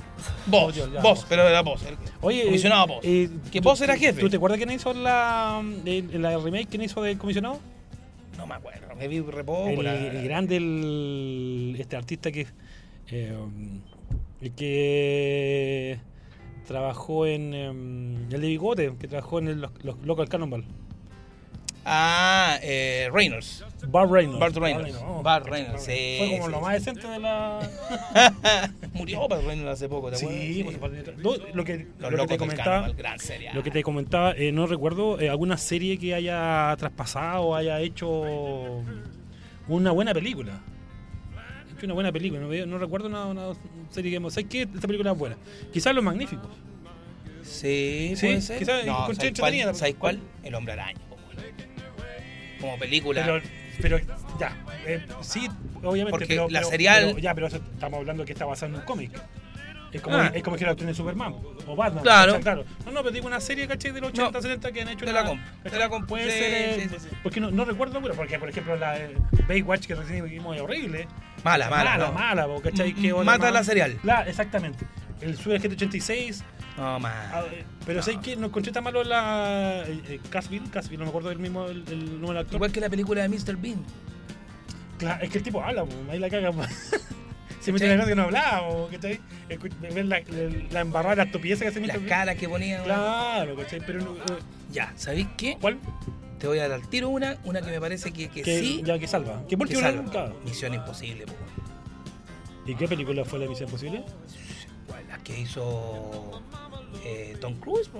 Vos, 0.47 0.75
Ya, 0.75 0.87
ya, 0.87 1.01
vos, 1.01 1.03
vos. 1.03 1.27
pero 1.29 1.49
era 1.49 1.61
vos. 1.63 1.83
el- 1.85 1.97
Oye, 2.21 2.45
comisionado 2.47 2.85
eh, 2.85 2.89
vos. 2.89 2.99
eh, 3.05 3.31
que 3.53 3.61
tú- 3.61 3.69
vos 3.69 3.81
era 3.81 3.97
jefe. 3.97 4.21
¿Tú 4.21 4.31
te 4.31 4.37
acuerdas 4.37 4.57
quién 4.59 4.71
hizo 4.71 4.93
la, 4.95 5.61
en 5.85 6.23
la 6.23 6.39
remake? 6.39 6.69
¿Quién 6.69 6.83
hizo 6.83 7.03
del 7.03 7.19
comisionado? 7.19 7.59
No 8.39 8.47
me 8.47 8.55
acuerdo, 8.55 8.95
me 8.97 9.09
vi 9.09 9.17
el, 9.19 9.87
el 9.87 10.25
grande, 10.25 10.57
el, 10.57 11.77
este 11.79 11.97
artista 11.97 12.31
que. 12.33 12.47
eh, 13.11 13.37
el 14.41 14.53
que 14.53 15.99
trabajó 16.67 17.27
en. 17.27 17.55
em, 17.55 18.17
el 18.33 18.41
de 18.41 18.47
Bigote, 18.49 18.93
que 18.99 19.09
trabajó 19.09 19.39
en 19.39 19.49
el- 19.49 19.61
los, 19.61 19.71
los 19.83 19.99
Local 20.03 20.29
Cannonball. 20.29 20.65
Ah, 21.89 22.59
eh, 22.63 23.09
Reynolds. 23.13 23.65
Bart 23.87 24.11
Reynolds. 24.11 24.41
Bart 24.41 24.57
Reynolds. 24.57 24.99
Bart 25.23 25.47
Reynolds, 25.47 25.73
Bart 25.73 25.85
sí, 25.85 26.17
Fue 26.19 26.31
como 26.33 26.47
sí, 26.47 26.51
lo 26.53 26.61
más 26.61 26.73
decente 26.75 27.07
de 27.07 27.19
la. 27.21 27.61
Murió 28.93 29.29
Bart 29.29 29.45
Reynolds 29.45 29.71
hace 29.71 29.89
poco, 29.89 30.11
¿te 30.11 30.17
acuerdas? 30.17 30.41
Sí, 30.41 30.65
pues, 30.65 31.41
lo 31.55 31.65
que, 31.65 31.87
lo 32.01 32.11
que 32.11 32.27
te 32.27 32.39
comentaba. 32.39 32.71
carnaval, 32.71 32.95
gran 32.97 33.19
serie. 33.21 33.51
Lo 33.55 33.63
que 33.63 33.71
te 33.71 33.85
comentaba, 33.85 34.33
eh, 34.33 34.51
no 34.51 34.67
recuerdo 34.67 35.21
eh, 35.21 35.31
alguna 35.31 35.57
serie 35.59 35.97
que 35.97 36.13
haya 36.13 36.75
traspasado, 36.77 37.55
haya 37.55 37.81
hecho 37.81 38.83
una 39.69 39.93
buena 39.93 40.13
película. 40.13 40.61
Hecho 41.77 41.87
una 41.87 41.95
buena 41.95 42.11
película, 42.11 42.41
no, 42.67 42.79
recuerdo 42.79 43.07
una, 43.07 43.27
una 43.27 43.53
serie 43.91 44.11
que 44.11 44.17
hemos. 44.17 44.35
¿Sabes 44.35 44.49
qué? 44.51 44.63
Esta 44.63 44.89
película 44.89 45.13
es 45.13 45.19
buena. 45.19 45.37
Quizás 45.73 45.95
Los 45.95 46.03
Magníficos. 46.03 46.51
Sí, 47.45 48.15
Sí, 48.17 48.27
puede 48.27 48.41
ser. 48.41 48.59
quizás 48.59 48.85
no, 48.87 49.07
¿sabes 49.15 49.39
cuál? 49.39 49.75
¿Sabes 49.77 49.95
cuál? 49.95 50.21
El 50.43 50.55
Hombre 50.57 50.73
Araña. 50.73 51.06
Como 52.61 52.79
película. 52.79 53.23
Pero, 53.25 53.41
pero 53.81 53.99
ya, 54.41 54.57
eh, 54.87 55.05
sí, 55.21 55.49
obviamente. 55.83 56.11
Porque 56.11 56.27
pero, 56.27 56.49
la 56.49 56.61
pero- 56.61 56.71
serial- 56.71 57.05
pero- 57.09 57.19
ya, 57.19 57.35
pero 57.35 57.47
eso 57.49 57.57
estamos 57.57 57.99
hablando 58.01 58.25
que 58.25 58.33
está 58.33 58.45
basado 58.45 58.73
en 58.73 58.79
un 58.81 58.85
cómic. 58.87 59.11
Es 59.93 60.03
como, 60.03 60.17
Ah. 60.17 60.31
es 60.35 60.43
como 60.43 60.57
que 60.57 60.65
la 60.67 60.75
de 60.75 60.95
Superman 60.95 61.35
o 61.67 61.77
Batman. 61.77 62.03
Claro. 62.03 62.33
¿cachai? 62.33 62.43
claro. 62.43 62.65
No, 62.85 62.93
no, 62.93 63.01
pero 63.03 63.13
digo 63.13 63.27
una 63.29 63.41
serie, 63.41 63.67
¿cachai? 63.67 63.93
De 63.93 64.01
los 64.01 64.11
80, 64.11 64.43
70 64.43 64.73
que 64.73 64.83
han 64.83 64.89
hecho 64.89 65.07
Te 65.07 65.13
la 65.13 65.25
comp- 65.25 65.41
te 65.63 65.79
la 65.79 65.89
comp- 65.89 66.07
Puede 66.07 66.25
sí, 66.31 66.39
ser. 66.39 66.53
eh, 66.53 66.83
sí, 66.83 66.89
sí, 66.99 67.09
sí. 67.09 67.17
Porque 67.23 67.41
no, 67.41 67.51
no 67.51 67.65
recuerdo, 67.65 68.03
pero 68.03 68.15
porque, 68.15 68.39
por 68.39 68.49
ejemplo, 68.51 68.77
la 68.77 68.99
eh, 68.99 69.15
Baywatch 69.49 69.87
que 69.87 69.95
recién 69.95 70.25
vimos 70.29 70.55
es 70.57 70.61
horrible. 70.63 71.07
Mala, 71.45 71.71
mala. 71.71 71.93
Mala, 71.93 72.07
no. 72.09 72.13
mala, 72.13 72.47
¿cachai? 72.63 72.91
M- 72.91 73.01
Que 73.01 73.13
otra 73.13 73.25
mata 73.25 73.51
la 73.51 73.65
serial. 73.65 73.97
La, 74.03 74.23
exactamente. 74.29 74.85
El 75.23 75.37
Super 75.37 75.57
Agente 75.59 75.77
86. 75.77 76.45
No, 76.77 76.97
ah, 76.97 76.99
man. 76.99 77.13
eh, 77.53 77.65
pero 77.87 78.03
sé 78.03 78.19
que 78.19 78.37
no 78.37 78.47
encontré 78.47 78.71
tan 78.73 78.85
malo 78.85 79.03
la. 79.03 79.83
Eh, 79.87 80.01
eh, 80.09 80.21
Casville, 80.29 80.69
Casville, 80.71 80.99
no 80.99 81.05
me 81.05 81.09
acuerdo 81.09 81.31
del 81.31 81.39
mismo 81.39 81.67
el, 81.67 81.85
el 81.89 82.21
del 82.21 82.37
actor. 82.37 82.57
Igual 82.57 82.73
que 82.73 82.81
la 82.81 82.91
película 82.91 83.23
de 83.23 83.29
Mr. 83.29 83.57
Bean. 83.57 83.83
Claro, 84.99 85.25
es 85.25 85.31
que 85.31 85.39
el 85.39 85.45
tipo 85.45 85.63
habla, 85.63 85.85
po, 85.85 85.95
ahí 86.11 86.19
la 86.19 86.29
caga. 86.29 86.53
Se 87.61 87.71
en 87.73 87.99
la 87.99 88.07
que 88.07 88.15
no 88.15 88.23
hablaba, 88.23 88.69
po, 88.69 88.89
¿cachai? 88.93 89.21
Ver 89.49 90.05
la, 90.05 90.23
la, 90.71 90.81
embarrada, 90.81 91.17
la 91.17 91.23
estupidez 91.25 91.61
que 91.61 91.67
hace 91.67 91.81
Las 91.81 92.01
Mr. 92.01 92.07
caras 92.07 92.37
que 92.37 92.49
ponía. 92.49 92.83
Claro, 92.85 93.57
¿cachai? 93.57 93.81
Pero. 93.85 94.01
no, 94.05 94.15
eh, 94.15 94.39
Ya, 94.71 94.93
¿sabéis 94.97 95.27
qué? 95.37 95.57
¿Cuál? 95.61 95.79
Te 96.39 96.47
voy 96.47 96.59
a 96.59 96.69
dar 96.69 96.73
al 96.73 96.89
tiro 96.89 97.09
una, 97.09 97.39
una 97.45 97.63
que 97.63 97.71
me 97.71 97.81
parece 97.81 98.13
que, 98.13 98.29
que, 98.29 98.43
Que, 98.43 98.61
sí. 98.61 98.83
Ya 98.85 98.99
que 98.99 99.09
salva. 99.09 99.43
Que 99.49 99.57
por 99.57 99.69
que 99.69 99.77
salva. 99.77 100.33
Misión 100.45 100.75
Imposible, 100.75 101.27
po. 101.27 101.35
¿Y 102.67 102.75
qué 102.75 102.87
película 102.87 103.25
fue 103.25 103.39
la 103.39 103.47
misión 103.47 103.69
La 105.09 105.19
que 105.19 105.41
hizo 105.41 106.43
eh, 107.05 107.37
Tom 107.41 107.55
Cruise. 107.61 107.91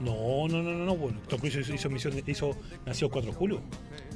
No, 0.00 0.46
no, 0.48 0.62
no, 0.62 0.72
no, 0.72 0.84
no. 0.84 0.96
Bueno, 0.96 1.18
Tom 1.28 1.38
Cruise 1.40 1.56
hizo, 1.56 1.74
hizo 1.74 1.90
misión, 1.90 2.14
hizo, 2.26 2.56
nació 2.86 3.06
el 3.08 3.12
4 3.12 3.30
de 3.32 3.36
julio. 3.36 3.60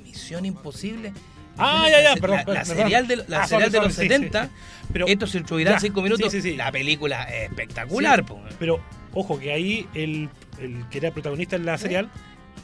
Misión 0.04 0.44
Imposible. 0.44 1.12
Ah, 1.58 1.86
ya, 1.90 2.00
ya, 2.02 2.14
La- 2.14 2.20
perdón, 2.20 2.40
La, 2.46 2.64
serial 2.64 3.06
de, 3.06 3.16
la 3.28 3.42
Ah, 3.42 3.46
serial 3.46 3.70
sorry, 3.70 3.72
de 3.72 3.86
los 3.86 3.94
sorry, 3.94 4.08
sí, 4.08 4.14
70. 4.14 4.44
sí. 4.46 4.50
Pero, 4.92 5.06
Esto 5.06 5.26
se 5.26 5.38
distribuirá 5.38 5.72
en 5.72 5.76
ya, 5.76 5.80
5 5.80 6.02
minutos. 6.02 6.32
sí. 6.32 6.56
La 6.56 6.72
película 6.72 7.24
es 7.24 7.50
espectacular, 7.50 8.24
po. 8.24 8.40
Pero, 8.58 8.80
ojo, 9.12 9.38
que 9.38 9.52
ahí 9.52 9.86
el, 9.92 10.30
el 10.58 10.88
que 10.88 10.98
era 10.98 11.10
protagonista 11.10 11.56
en 11.56 11.66
la 11.66 11.76
serial, 11.76 12.10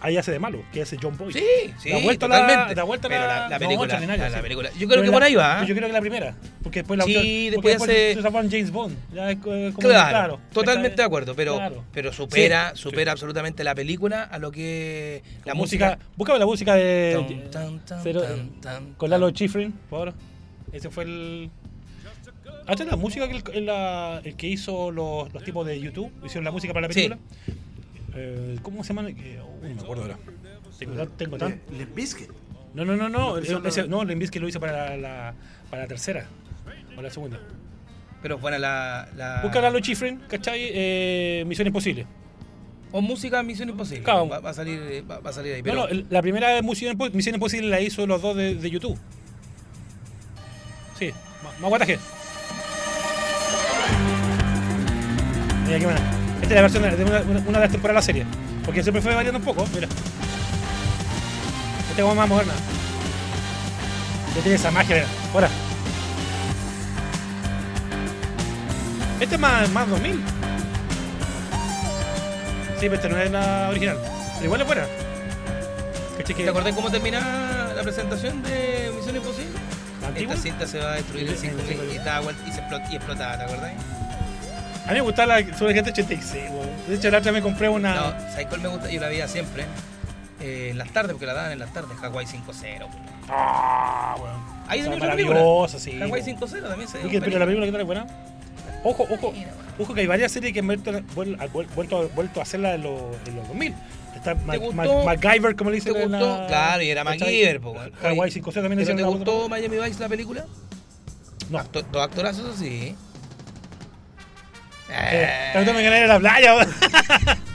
ahí 0.00 0.16
hace 0.16 0.30
de 0.32 0.38
malo, 0.38 0.62
que 0.72 0.82
hace 0.82 0.96
John 1.02 1.16
Boyd. 1.16 1.34
Sí, 1.34 1.42
sí, 1.82 1.90
Da 1.90 1.98
vuelta 1.98 2.28
la- 2.28 2.40
totalmente. 2.40 2.74
da 2.74 2.82
vuelta 2.84 3.08
Pero 3.08 3.20
la- 3.22 3.26
la, 3.26 3.48
la 3.48 3.58
no, 3.58 3.66
película, 3.66 4.00
la, 4.00 4.28
la 4.30 4.42
película. 4.42 4.70
Yo 4.70 4.76
creo 4.76 4.88
Pero 4.88 5.02
que 5.02 5.06
la- 5.08 5.12
por 5.12 5.22
ahí 5.22 5.34
va. 5.34 5.62
¿eh? 5.62 5.66
Yo 5.66 5.74
creo 5.74 5.86
que 5.88 5.92
la 5.92 6.00
primera. 6.00 6.34
Porque 6.62 6.80
después 6.80 6.98
la 6.98 7.04
Sí, 7.04 7.50
después 7.50 7.76
hace- 7.76 8.12
en 8.12 8.22
James 8.50 8.70
Bond. 8.70 8.96
Ya 9.14 9.30
es 9.30 9.38
co- 9.38 9.50
como 9.50 9.88
Claro, 9.88 10.40
totalmente 10.52 10.96
de 10.96 11.02
acuerdo, 11.02 11.34
pero, 11.34 11.56
Claro. 11.56 11.84
pero 11.92 12.12
supera, 12.12 12.72
Sí, 12.74 12.82
supera 12.82 13.10
sí. 13.10 13.12
absolutamente 13.12 13.64
la 13.64 13.74
película 13.74 14.22
a 14.24 14.38
lo 14.38 14.50
que 14.50 15.22
la 15.44 15.52
La 15.52 15.54
música. 15.54 15.98
Búscame 16.16 16.38
la 16.38 16.46
música 16.46 16.74
de. 16.74 17.48
Tan, 17.50 17.80
tan, 17.80 18.02
cero- 18.02 18.22
tan, 18.22 18.60
tan, 18.60 18.92
con 18.94 19.10
Lalo 19.10 19.30
Schifrin, 19.30 19.72
por 19.90 20.10
favor. 20.10 20.14
Ese 20.72 20.90
fue 20.90 21.04
el. 21.04 21.50
Ah, 22.66 22.72
esta 22.72 22.84
es 22.84 22.90
la 22.90 22.96
música 22.96 23.26
que 23.28 23.36
el, 23.36 23.42
el- 23.54 23.66
la- 23.66 24.20
el 24.22 24.36
que 24.36 24.46
hizo 24.46 24.90
los, 24.90 25.32
los 25.32 25.42
tipos 25.42 25.66
de 25.66 25.80
YouTube. 25.80 26.12
Hicieron 26.24 26.44
la 26.44 26.50
música 26.50 26.74
para 26.74 26.86
la 26.86 26.92
Sí. 26.92 27.10
Eh, 28.20 28.58
¿Cómo 28.62 28.82
se 28.82 28.92
llama? 28.92 29.08
Eh, 29.08 29.40
uy, 29.62 29.68
no 29.70 29.74
me 29.76 29.80
acuerdo 29.82 30.02
ahora. 30.02 30.18
Tengo, 30.78 30.94
tan- 30.96 31.16
tengo 31.16 31.36
tan- 31.38 31.60
Le, 31.70 31.78
Limp 31.78 31.94
Bizkit. 31.94 32.28
No, 32.74 32.84
no, 32.84 32.96
no, 32.96 33.08
no. 33.08 33.38
Ese- 33.38 33.86
no, 33.86 34.04
Limp 34.04 34.28
que 34.30 34.40
lo 34.40 34.48
hizo 34.48 34.58
para 34.60 34.96
la, 34.96 35.34
para 35.70 35.82
la 35.82 35.88
tercera. 35.88 36.26
O 36.96 37.02
la 37.02 37.10
segunda. 37.10 37.38
Pero 38.20 38.38
buena 38.38 38.58
la. 38.58 39.08
la 39.16 39.40
Busca 39.42 39.64
a 39.66 39.70
Schifrin, 39.80 40.18
¿cachai? 40.28 40.58
Eh, 40.62 41.44
Misión 41.46 41.68
Imposible. 41.68 42.06
O 42.90 43.00
música 43.00 43.40
Misión 43.44 43.68
Imposible. 43.68 44.02
Claro. 44.02 44.28
Va, 44.28 44.40
va 44.40 44.50
a 44.50 44.54
salir, 44.54 44.80
eh, 44.90 45.02
va, 45.02 45.20
va 45.20 45.30
a 45.30 45.32
salir 45.32 45.54
ahí. 45.54 45.60
No, 45.60 45.64
Pero, 45.64 45.76
no, 45.82 45.86
el- 45.88 46.06
la 46.10 46.20
primera 46.20 46.60
Misión, 46.62 46.98
Impo- 46.98 47.12
Misión 47.12 47.36
Imposible 47.36 47.68
la 47.68 47.80
hizo 47.80 48.04
los 48.06 48.20
dos 48.20 48.36
de, 48.36 48.56
de 48.56 48.70
YouTube. 48.70 48.98
Sí, 50.98 51.12
más, 51.44 51.60
más 51.60 51.68
guataje. 51.68 51.98
Mira 55.66 55.78
qué 55.78 55.84
buena. 55.84 56.27
Esta 56.42 56.46
es 56.46 56.50
la 56.54 56.60
versión 56.62 56.82
de, 56.82 57.04
una, 57.04 57.20
una- 57.20 57.40
una 57.40 57.58
de 57.58 57.64
las 57.64 57.70
temporadas 57.72 58.06
de 58.06 58.12
la 58.14 58.22
serie. 58.22 58.26
Porque 58.64 58.82
siempre 58.82 59.02
fue 59.02 59.14
variando 59.14 59.38
un 59.38 59.44
poco, 59.44 59.66
mira. 59.74 59.86
Esta 61.90 61.96
es 61.96 62.00
como 62.02 62.14
más 62.14 62.28
moderna. 62.28 62.52
Ya 64.36 64.42
tiene 64.42 64.56
esa 64.56 64.70
magia, 64.70 64.94
mira. 64.96 65.06
Ahora. 65.34 65.48
Este 69.20 69.34
es 69.34 69.40
más, 69.40 69.68
más 69.70 69.88
2000. 69.88 70.22
Sí, 72.78 72.82
pero 72.82 72.94
esta 72.94 73.08
no 73.08 73.18
es 73.18 73.30
la 73.30 73.68
original. 73.70 73.98
Pero 74.34 74.44
igual 74.44 74.60
es 74.60 74.66
buena. 74.66 74.82
¿Cachai 76.18 76.36
que- 76.36 76.44
¿Te 76.44 76.50
acordás 76.50 76.74
cómo 76.74 76.90
termina 76.90 77.72
la 77.74 77.82
presentación 77.82 78.42
de 78.42 78.92
Misión 78.96 79.16
Imposible? 79.16 79.58
Esta 80.14 80.36
cinta 80.36 80.66
se 80.66 80.78
va 80.78 80.92
a 80.92 80.94
destruir 80.96 81.28
en 81.28 81.36
Sí, 81.36 81.48
5 81.48 81.58
sí, 81.66 81.74
sí. 81.74 81.74
y, 81.74 82.48
y 82.48 82.52
se 82.52 82.62
explot- 82.62 82.90
y 82.90 82.96
explotaba, 82.96 83.36
¿te 83.36 83.44
acordás? 83.44 83.72
A 84.88 84.92
mí 84.92 84.94
me 84.94 85.00
gustaba 85.02 85.38
la 85.40 85.56
sobre 85.56 85.74
gente 85.74 85.90
86, 85.90 86.44
weón. 86.50 86.68
De 86.88 86.94
hecho, 86.96 87.10
la 87.10 87.18
otra 87.18 87.30
me 87.32 87.42
compré 87.42 87.68
una. 87.68 87.94
No, 87.94 88.10
¿sabes 88.30 88.46
cuál 88.46 88.60
me 88.62 88.68
gusta? 88.68 88.90
Yo 88.90 89.00
la 89.00 89.08
veía 89.08 89.28
siempre. 89.28 89.64
eh, 90.40 90.68
en 90.70 90.78
las 90.78 90.90
tardes, 90.92 91.12
porque 91.12 91.26
la 91.26 91.34
daban 91.34 91.50
en 91.52 91.58
las 91.58 91.72
tardes, 91.72 91.98
Hawaii 92.02 92.26
5-0. 92.26 92.86
Ah, 93.28 94.16
weón. 94.20 94.36
Ahí 94.68 94.80
también 94.82 95.02
otra 95.02 95.14
película. 95.16 95.40
sí. 95.78 96.00
Hawaii 96.00 96.22
weón. 96.22 96.38
5-0 96.38 96.68
también 96.68 96.88
se 96.88 96.98
Oye, 97.04 97.20
Pero 97.20 97.38
la 97.38 97.44
película 97.44 97.66
que 97.66 97.72
tal 97.72 97.80
es 97.82 97.86
buena. 97.86 98.06
Ojo, 98.84 99.06
ojo. 99.10 99.32
Mira. 99.32 99.50
Ojo 99.78 99.94
que 99.94 100.00
hay 100.00 100.06
varias 100.06 100.32
series 100.32 100.52
que 100.52 100.60
han 100.60 100.66
vuelto, 100.66 100.90
vuelto, 101.14 101.98
a- 101.98 102.06
vuelto 102.14 102.40
a 102.40 102.42
hacerla 102.42 102.74
en 102.74 102.82
los, 102.82 103.00
en 103.26 103.36
los 103.36 103.46
2000. 103.48 103.74
Está 104.16 104.34
Ma- 104.34 104.56
gustó? 104.56 104.74
Ma- 104.74 105.04
MacGyver, 105.14 105.54
como 105.56 105.70
le 105.70 105.80
¿Te 105.80 105.90
dicen 105.90 106.02
en 106.02 106.10
gustó? 106.10 106.38
la- 106.40 106.46
Claro, 106.46 106.82
y 106.82 106.90
era. 106.90 107.04
MacGyver, 107.04 107.60
po. 107.60 107.74
Hawaii 108.02 108.30
5 108.32 108.52
también 108.52 108.84
¿Pero 108.84 108.96
te 108.96 109.02
gustó. 109.04 109.48
Miami 109.48 109.76
Vice 109.78 110.00
la 110.00 110.08
película? 110.08 110.44
No. 111.50 111.58
Acto- 111.58 111.82
dos 111.92 112.02
actorazos, 112.02 112.56
sí. 112.56 112.94
Eh, 114.90 115.52
me 115.54 115.82
gané 115.82 116.02
en 116.02 116.08
la 116.08 116.18
playa. 116.18 116.54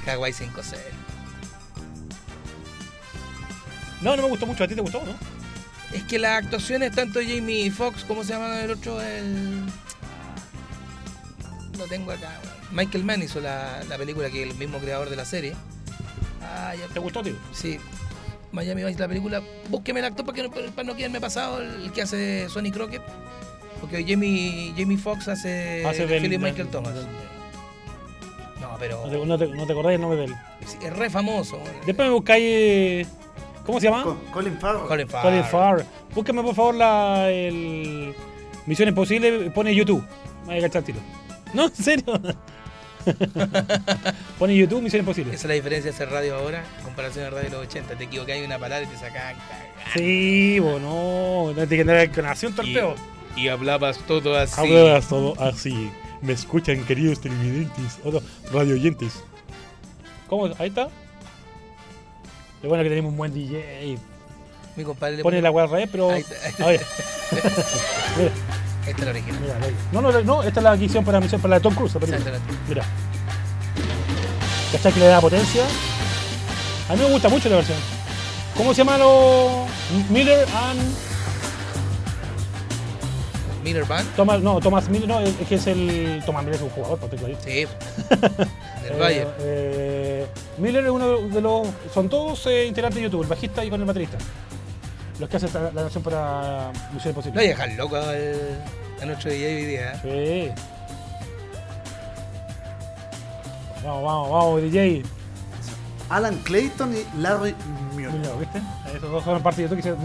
Hawaii 0.07 0.33
5-0. 0.33 0.77
No, 4.01 4.15
no 4.15 4.23
me 4.23 4.29
gustó 4.29 4.45
mucho. 4.45 4.63
¿A 4.63 4.67
ti 4.67 4.75
te 4.75 4.81
gustó, 4.81 5.03
no? 5.03 5.13
Es 5.93 6.03
que 6.03 6.19
las 6.19 6.43
actuaciones, 6.43 6.91
tanto 6.91 7.19
Jamie 7.21 7.69
Foxx, 7.71 8.03
¿cómo 8.03 8.23
se 8.23 8.33
llama 8.33 8.59
el 8.61 8.71
otro? 8.71 9.01
El. 9.01 9.63
Lo 11.77 11.85
tengo 11.87 12.11
acá. 12.11 12.39
Michael 12.71 13.03
Mann 13.03 13.21
hizo 13.21 13.39
la, 13.39 13.83
la 13.87 13.97
película 13.97 14.29
que 14.29 14.43
es 14.43 14.49
el 14.49 14.55
mismo 14.55 14.79
creador 14.79 15.09
de 15.09 15.15
la 15.15 15.25
serie. 15.25 15.55
Ah, 16.41 16.73
ya. 16.75 16.87
¿Te 16.87 16.99
gustó, 16.99 17.21
tío? 17.21 17.35
Sí. 17.53 17.79
Miami 18.51 18.83
Vice, 18.83 18.99
la 18.99 19.07
película. 19.07 19.41
Búsqueme 19.69 19.99
el 19.99 20.05
actor 20.05 20.25
para, 20.25 20.35
que 20.35 20.43
no, 20.43 20.51
para 20.51 20.83
no 20.83 20.95
quedarme 20.95 21.19
pasado 21.21 21.61
el 21.61 21.91
que 21.91 22.01
hace 22.01 22.47
Sonny 22.49 22.71
Crockett. 22.71 23.01
Porque 23.83 24.05
Jamie, 24.07 24.73
Jamie 24.77 24.97
Foxx 24.97 25.27
hace, 25.27 25.85
Hace 25.85 26.07
de 26.07 26.07
del- 26.07 26.21
Philip 26.21 26.39
del- 26.41 26.51
Michael 26.51 26.69
Thomas. 26.69 26.95
del- 26.95 27.05
No, 28.61 28.77
pero 28.79 29.03
No 29.05 29.09
te, 29.11 29.25
no, 29.25 29.37
te, 29.37 29.47
no 29.47 29.65
te 29.65 29.71
acordás 29.73 29.93
el 29.93 30.01
nombre 30.01 30.19
de 30.19 30.25
él. 30.25 30.35
es 30.81 30.93
re 30.95 31.09
famoso. 31.09 31.57
weón. 31.57 31.69
Después 31.85 32.07
me 32.07 32.13
buscáis. 32.13 32.43
eh, 32.47 33.05
¿Cómo 33.65 33.79
se 33.79 33.87
llama? 33.89 34.03
Co- 34.03 34.17
Colin 34.31 34.57
Farrell. 34.57 34.85
Colin 34.87 35.07
Farrell. 35.07 35.31
Colin 35.31 35.43
Farrell. 35.51 35.85
Búsqueme 36.15 36.41
por 36.43 36.55
favor 36.55 36.75
la 36.75 37.29
el 37.29 38.13
Misión 38.65 38.87
Imposible, 38.89 39.51
pone 39.51 39.75
YouTube. 39.75 40.03
Me 40.41 40.55
voy 40.55 40.57
a 40.57 40.61
cachar 40.61 40.79
el 40.79 40.85
tiro. 40.85 40.99
No, 41.53 41.65
en 41.65 41.75
serio. 41.75 42.05
pone 44.39 44.55
YouTube 44.55 44.81
Misión 44.81 45.01
Imposible. 45.01 45.33
Esa 45.33 45.43
es 45.43 45.47
la 45.49 45.53
diferencia 45.55 45.91
de 45.91 45.95
hacer 45.95 46.09
radio 46.09 46.35
ahora 46.35 46.63
en 46.79 46.83
comparación 46.85 47.25
a 47.25 47.29
radio 47.29 47.43
de 47.49 47.49
los 47.57 47.67
80. 47.67 47.95
Te 47.95 48.03
equivocás 48.05 48.35
en 48.37 48.45
una 48.45 48.57
palabra 48.59 48.85
y 48.85 48.87
te 48.87 48.97
sacan. 48.97 49.35
Sí, 49.93 50.59
bueno, 50.59 51.51
no 51.55 51.67
te 51.67 51.75
que 51.75 51.81
andar 51.81 52.11
con 52.11 52.25
así 52.25 52.45
un 52.45 52.55
torpeo. 52.55 52.95
Y 53.35 53.47
hablabas 53.47 53.97
todo 53.99 54.37
así. 54.37 54.59
Hablas 54.61 55.07
todo 55.07 55.33
así. 55.41 55.91
Me 56.21 56.33
escuchan, 56.33 56.83
queridos 56.85 57.19
televidentes, 57.19 57.99
o 58.05 58.11
no, 58.11 58.21
radio 58.51 58.75
oyentes. 58.75 59.21
¿Cómo? 60.29 60.45
Ahí 60.57 60.69
está. 60.69 60.87
Lo 62.61 62.69
bueno 62.69 62.83
que 62.83 62.89
tenemos 62.89 63.11
un 63.11 63.17
buen 63.17 63.33
DJ. 63.33 63.97
Mi 64.75 64.83
compadre 64.83 65.17
le 65.17 65.23
Pone 65.23 65.41
la 65.41 65.49
al 65.49 65.69
revés, 65.69 65.89
pero. 65.91 66.09
Ahí 66.11 66.21
está, 66.21 66.35
ahí 66.43 66.49
está. 66.51 66.63
A 66.63 66.67
ver, 66.67 66.81
mira, 68.17 68.31
Esta 68.87 68.91
es 68.91 68.99
la 69.05 69.09
original. 69.11 69.39
mira, 69.41 69.55
ahí. 69.61 69.75
No, 69.91 70.01
no, 70.01 70.21
no, 70.21 70.43
esta 70.43 70.59
es 70.59 70.63
la 70.63 70.77
que 70.77 70.85
hicieron 70.85 71.03
para, 71.05 71.19
misión- 71.19 71.41
para 71.41 71.55
la 71.55 71.59
Tom 71.59 71.75
Cruise. 71.75 71.93
la 71.95 72.01
la- 72.01 72.39
Mira. 72.67 72.83
¿Cachai 74.71 74.93
que 74.93 74.99
le 75.01 75.07
da 75.07 75.21
potencia? 75.21 75.63
A 76.89 76.93
mí 76.93 76.99
me 77.01 77.09
gusta 77.11 77.29
mucho 77.29 77.49
la 77.49 77.57
versión. 77.57 77.77
¿Cómo 78.57 78.73
se 78.73 78.79
llama 78.83 78.97
lo 78.97 79.65
Miller 80.09 80.47
and 80.55 80.79
Miller 83.63 83.85
Band. 83.85 84.15
Thomas? 84.15 84.41
No, 84.41 84.59
Thomas 84.59 84.89
Miller, 84.89 85.07
no, 85.07 85.19
es 85.19 85.33
que 85.47 85.55
es 85.55 85.67
el. 85.67 86.21
Thomas 86.25 86.43
Miller 86.43 86.57
es 86.57 86.61
un 86.63 86.69
jugador, 86.69 86.99
para 86.99 87.11
tecladista. 87.11 87.43
Sí. 87.45 87.51
Del 88.83 88.91
Eh, 88.93 88.99
Bayern. 88.99 89.29
eh, 89.39 90.27
Miller 90.57 90.83
es 90.85 90.89
uno 90.91 91.17
de 91.29 91.41
los. 91.41 91.67
Son 91.93 92.09
todos 92.09 92.45
eh, 92.47 92.65
integrantes 92.67 92.97
de 92.97 93.03
YouTube, 93.03 93.21
el 93.23 93.27
bajista 93.29 93.63
y 93.65 93.69
con 93.69 93.79
el 93.81 93.87
baterista. 93.87 94.17
Los 95.19 95.29
que 95.29 95.37
hacen 95.37 95.47
esta- 95.47 95.71
la 95.71 95.83
versión 95.83 96.03
para 96.03 96.71
Imposible. 96.91 97.31
voy 97.39 97.45
a 97.45 97.49
dejar 97.49 97.71
loco 97.73 97.95
a 97.95 99.05
nuestro 99.05 99.31
DJ 99.31 99.55
hoy 99.55 99.65
día. 99.65 100.01
¿eh? 100.03 100.51
Sí. 100.55 100.61
Vamos, 103.83 104.03
vamos, 104.03 104.29
vamos, 104.31 104.61
DJ. 104.61 105.03
Alan 106.09 106.35
Clayton 106.43 106.95
y 106.95 107.21
Larry 107.21 107.55
Muir. 107.93 108.09
Mira, 108.11 108.33
¿viste? 108.35 108.61
Esos 108.95 109.09
dos 109.11 109.23
fueron 109.23 109.41
parte 109.41 109.67
de 109.67 109.75
que 109.75 109.81
se- 109.81 109.95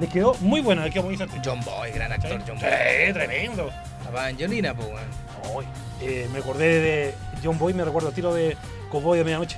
les 0.00 0.08
quedó 0.10 0.34
muy 0.40 0.60
bueno, 0.60 0.82
les 0.82 0.92
quedó 0.92 1.04
muy 1.04 1.14
interesante. 1.14 1.48
John 1.48 1.60
Boy, 1.64 1.90
gran 1.92 2.12
actor. 2.12 2.40
John 2.46 2.58
Boy. 2.58 2.68
Sí, 2.68 3.12
tremendo. 3.12 3.70
Papá 4.04 4.26
Angelina, 4.26 4.74
pues, 4.74 4.88
weón. 4.88 5.66
Eh, 6.00 6.28
me 6.32 6.38
acordé 6.38 6.80
de 6.80 7.14
John 7.42 7.58
Boy, 7.58 7.74
me 7.74 7.84
recuerdo 7.84 8.08
el 8.08 8.14
tiro 8.14 8.32
de 8.32 8.56
Cowboy 8.90 9.18
de 9.18 9.24
Medianoche. 9.24 9.56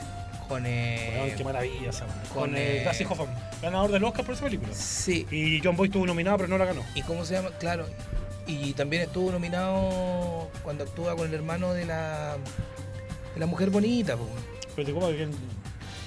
Con. 0.49 0.65
Eh, 0.67 1.35
qué 1.37 1.45
maravilla 1.45 1.91
esa, 1.91 2.07
con, 2.35 2.57
eh, 2.57 2.79
eh, 2.83 2.85
Dustin 2.85 3.07
Hoffman, 3.09 3.29
ganador 3.63 3.93
del 3.93 4.03
Oscar 4.03 4.25
por 4.25 4.35
esa 4.35 4.45
película. 4.45 4.73
sí. 4.75 5.27
Y 5.31 5.61
John 5.63 5.77
Boy 5.77 5.87
estuvo 5.89 6.05
nominado, 6.07 6.39
pero 6.39 6.49
no 6.49 6.59
la 6.59 6.65
ganó. 6.65 6.83
¿Y 6.95 7.03
cómo 7.03 7.25
se 7.25 7.35
llama? 7.35 7.51
Claro. 7.61 7.87
Y 8.47 8.73
también 8.73 9.03
estuvo 9.03 9.31
nominado 9.31 10.49
cuando 10.65 10.83
actúa 10.85 11.15
con 11.15 11.29
el 11.29 11.35
hermano 11.35 11.73
de 11.73 11.85
la. 11.85 12.37
de 13.35 13.39
la 13.41 13.47
mujer 13.47 13.71
bonita, 13.71 14.17
pues, 14.17 14.29
weón. 14.29 14.43
Pero 14.75 14.87
te 14.87 14.93
como 14.93 15.07
que. 15.09 15.29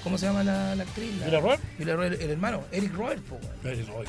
¿Cómo 0.04 0.18
se 0.18 0.26
llama 0.26 0.44
la, 0.44 0.74
la 0.76 0.82
actriz? 0.82 1.18
La- 1.18 1.26
¿Mira 1.26 1.40
Robert? 1.40 1.62
Mila 1.78 1.96
Roy, 1.96 2.06
el 2.20 2.30
hermano, 2.30 2.60
Eric 2.70 2.94
Roy. 2.94 3.16
Eric 3.64 3.88
Roy, 3.88 4.06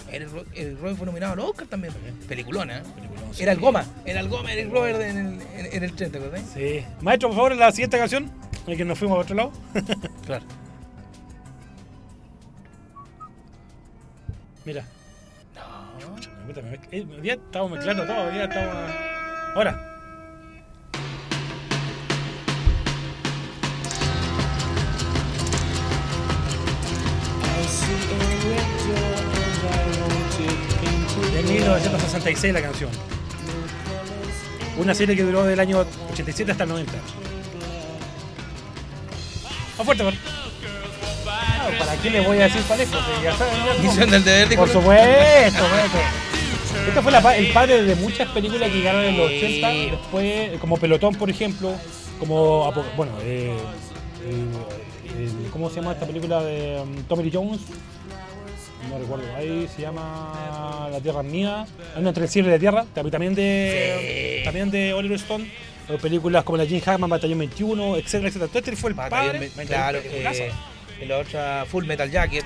Eric 0.54 0.80
Roy 0.82 0.94
fue 0.96 1.06
nominado 1.06 1.34
al 1.34 1.40
Oscar 1.40 1.68
también. 1.68 1.94
Peliculona, 2.28 2.80
¿eh? 2.80 2.84
Sí. 3.32 3.44
Era 3.44 3.54
el 3.54 3.60
Goma, 3.60 3.86
era 4.06 4.20
el 4.20 4.28
Goma, 4.28 4.52
Eric 4.52 4.72
Roy 4.72 4.92
en 4.92 5.02
el, 5.02 5.42
en, 5.42 5.42
en 5.74 5.84
el 5.84 5.94
30, 5.96 6.20
¿verdad? 6.20 6.40
Sí. 6.54 6.84
Maestro, 7.02 7.30
por 7.30 7.36
favor, 7.38 7.56
la 7.56 7.72
siguiente 7.72 7.98
canción. 7.98 8.30
Que 8.66 8.84
nos 8.84 9.00
fuimos 9.00 9.18
a 9.18 9.22
otro 9.22 9.36
lado. 9.36 9.52
Claro. 10.26 10.44
Mira. 14.66 14.84
No. 15.56 16.16
Me- 16.62 16.80
eh, 16.92 17.06
estamos 17.46 17.72
mezclando 17.72 18.06
todo. 18.06 18.26
Hoy 18.28 18.34
día 18.34 18.44
estamos. 18.46 18.92
Ahora. 19.56 19.95
De 31.34 31.44
1966 31.44 32.54
la 32.54 32.62
canción. 32.62 32.90
Una 34.78 34.94
serie 34.94 35.16
que 35.16 35.24
duró 35.24 35.44
del 35.44 35.60
año 35.60 35.86
87 36.12 36.52
hasta 36.52 36.64
el 36.64 36.70
90. 36.70 36.94
Más 39.78 39.86
fuerte, 39.86 40.04
por. 40.04 40.14
Ah, 41.28 41.70
¿Para 41.80 41.96
qué 41.98 42.10
le 42.10 42.22
voy 42.22 42.40
a 42.40 42.44
decir 42.44 42.62
parejo? 42.64 42.92
Si 42.92 43.24
ya 43.24 43.36
saben, 43.36 43.66
ya 43.66 43.74
no. 43.74 43.80
Misión 43.80 44.10
del 44.10 44.24
deber, 44.24 44.50
dijo. 44.50 44.62
Por 44.62 44.72
supuesto, 44.72 45.62
maestro. 45.70 46.02
Este 46.88 47.02
fue 47.02 47.12
la 47.12 47.36
el 47.36 47.52
padre 47.52 47.84
de 47.84 47.96
muchas 47.96 48.30
películas 48.30 48.70
que 48.70 48.78
llegaron 48.78 49.04
en 49.04 49.18
los 49.18 49.28
80, 49.28 49.68
después, 49.70 50.60
como 50.60 50.78
Pelotón, 50.78 51.16
por 51.16 51.30
ejemplo, 51.30 51.74
como, 52.20 52.72
bueno, 52.96 53.14
eh, 53.22 53.58
eh, 54.24 54.85
el- 55.18 55.50
¿cómo 55.52 55.70
se 55.70 55.78
llama 55.78 55.94
esta 55.94 56.06
película 56.06 56.42
de 56.44 56.82
um, 56.82 57.04
Tommy 57.04 57.24
Lee 57.24 57.32
Jones? 57.34 57.62
No 58.90 59.00
recuerdo, 59.00 59.24
ahí 59.36 59.68
se 59.76 59.82
llama 59.82 60.88
La 60.92 61.00
Tierra 61.00 61.22
es 61.22 61.26
Mía, 61.26 61.66
hay 61.96 62.00
una 62.02 62.10
entre 62.10 62.24
el 62.26 62.30
cielo 62.30 62.50
y 62.50 62.52
la 62.52 62.60
tierra, 62.60 62.86
también 62.94 63.34
de, 63.34 64.38
Sí. 64.40 64.44
también 64.46 64.70
de 64.70 64.94
Oliver 64.94 65.18
Stone, 65.18 65.50
o 65.90 65.98
películas 65.98 66.44
como 66.44 66.58
la 66.58 66.66
Jim 66.68 66.82
Hackman, 66.82 67.10
Batallón 67.10 67.40
21, 67.40 67.96
etcétera, 67.98 68.28
etcétera. 68.30 68.48
Todo 68.48 68.60
este 68.60 68.76
fue 68.76 68.92
el 68.92 68.96
Batallón 68.96 69.32
padre, 69.34 69.52
Me- 69.56 69.66
claro, 69.66 70.00
eh, 70.04 70.52
y 71.02 71.06
la 71.06 71.18
otra 71.18 71.66
Full 71.68 71.86
Metal 71.86 72.10
Jacket. 72.12 72.46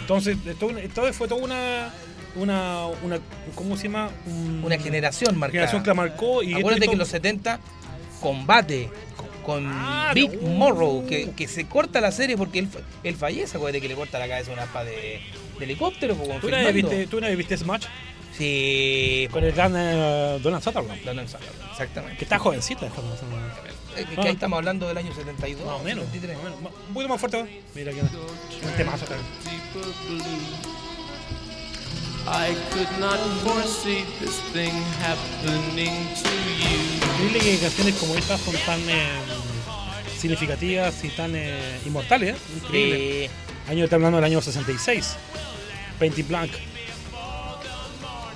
Entonces, 0.00 0.36
esto, 0.46 0.70
esto 0.78 1.12
fue 1.12 1.26
toda 1.28 1.42
una, 1.42 1.90
una, 2.36 2.86
una, 3.02 3.18
¿cómo 3.54 3.76
se 3.76 3.84
llama? 3.84 4.10
Un- 4.26 4.62
Una 4.64 4.78
generación 4.78 5.36
marcada. 5.36 5.52
generación 5.52 5.82
que 5.82 5.88
la 5.88 5.94
marcó 5.94 6.42
y 6.42 6.52
Acuérdate 6.54 6.74
esto- 6.84 6.90
que 6.90 6.92
en 6.94 6.98
los 6.98 7.08
70 7.08 7.60
combate 8.20 8.88
con 9.46 9.64
Ah, 9.66 10.10
Big 10.14 10.42
no. 10.42 10.48
Morrow, 10.50 11.06
que, 11.06 11.30
que 11.30 11.46
se 11.48 11.66
corta 11.66 12.00
la 12.00 12.10
serie 12.12 12.36
porque 12.36 12.58
él, 12.58 12.66
fa- 12.68 12.80
él 13.04 13.14
fallece, 13.16 13.56
acuérdate 13.56 13.80
que 13.80 13.88
le 13.88 13.94
corta 13.94 14.18
la 14.18 14.26
cabeza 14.28 14.50
a 14.50 14.54
una 14.54 14.62
aspa 14.64 14.82
de, 14.84 15.20
de 15.58 15.64
helicóptero. 15.64 16.14
pues, 16.16 16.40
¿Tú 16.40 16.48
filmando. 16.48 16.72
viste, 16.72 17.06
¿Tú 17.06 17.18
una 17.18 17.28
vez 17.28 17.36
viste 17.38 17.56
Smash? 17.56 17.84
Sí, 18.36 19.28
Con 19.30 19.44
el 19.44 19.52
gran 19.52 19.72
eh, 19.76 20.38
Donald 20.42 20.62
Sutherland. 20.62 21.02
Donald 21.04 21.26
Sutherland, 21.28 21.70
exactamente. 21.70 22.18
Que 22.18 22.24
está 22.24 22.38
jovencita. 22.38 22.90
joven, 22.90 23.10
Es 23.96 24.04
que 24.06 24.20
Ah. 24.20 24.24
ahí 24.24 24.32
estamos 24.32 24.58
hablando 24.58 24.86
del 24.88 24.98
año 24.98 25.14
72. 25.14 25.64
Más 25.64 25.80
o 25.80 25.84
menos. 25.84 26.04
73. 26.06 26.36
más 26.36 26.52
o 26.52 26.56
menos. 26.56 26.72
Un 26.88 26.92
poquito 26.94 27.08
más 27.08 27.20
fuerte. 27.20 27.38
¿no? 27.42 27.48
Mira 27.74 27.92
que 27.92 28.00
un 28.02 28.72
temazo 28.76 29.06
también. 29.06 29.26
I 32.28 32.54
could 32.74 32.90
not 32.98 33.20
foresee 33.44 34.04
this 34.20 34.40
thing 34.52 34.72
happening 35.00 35.94
to 36.22 36.28
you. 36.58 36.76
Increíble 37.24 37.38
que 37.38 37.58
canciones 37.58 37.94
como 37.94 38.16
estas 38.16 38.40
son 38.40 38.54
tan 38.66 38.80
eh, 38.90 39.06
significativas 40.16 41.02
y 41.04 41.08
tan 41.08 41.32
eh, 41.34 41.78
inmortales. 41.86 42.34
¿eh? 42.34 42.38
Increíble. 42.62 43.24
Eh, 43.26 43.30
Año 43.68 43.84
hablando 43.90 44.16
del 44.18 44.24
año 44.24 44.40
66. 44.40 45.16
Painting 45.98 46.28
Blank. 46.28 46.52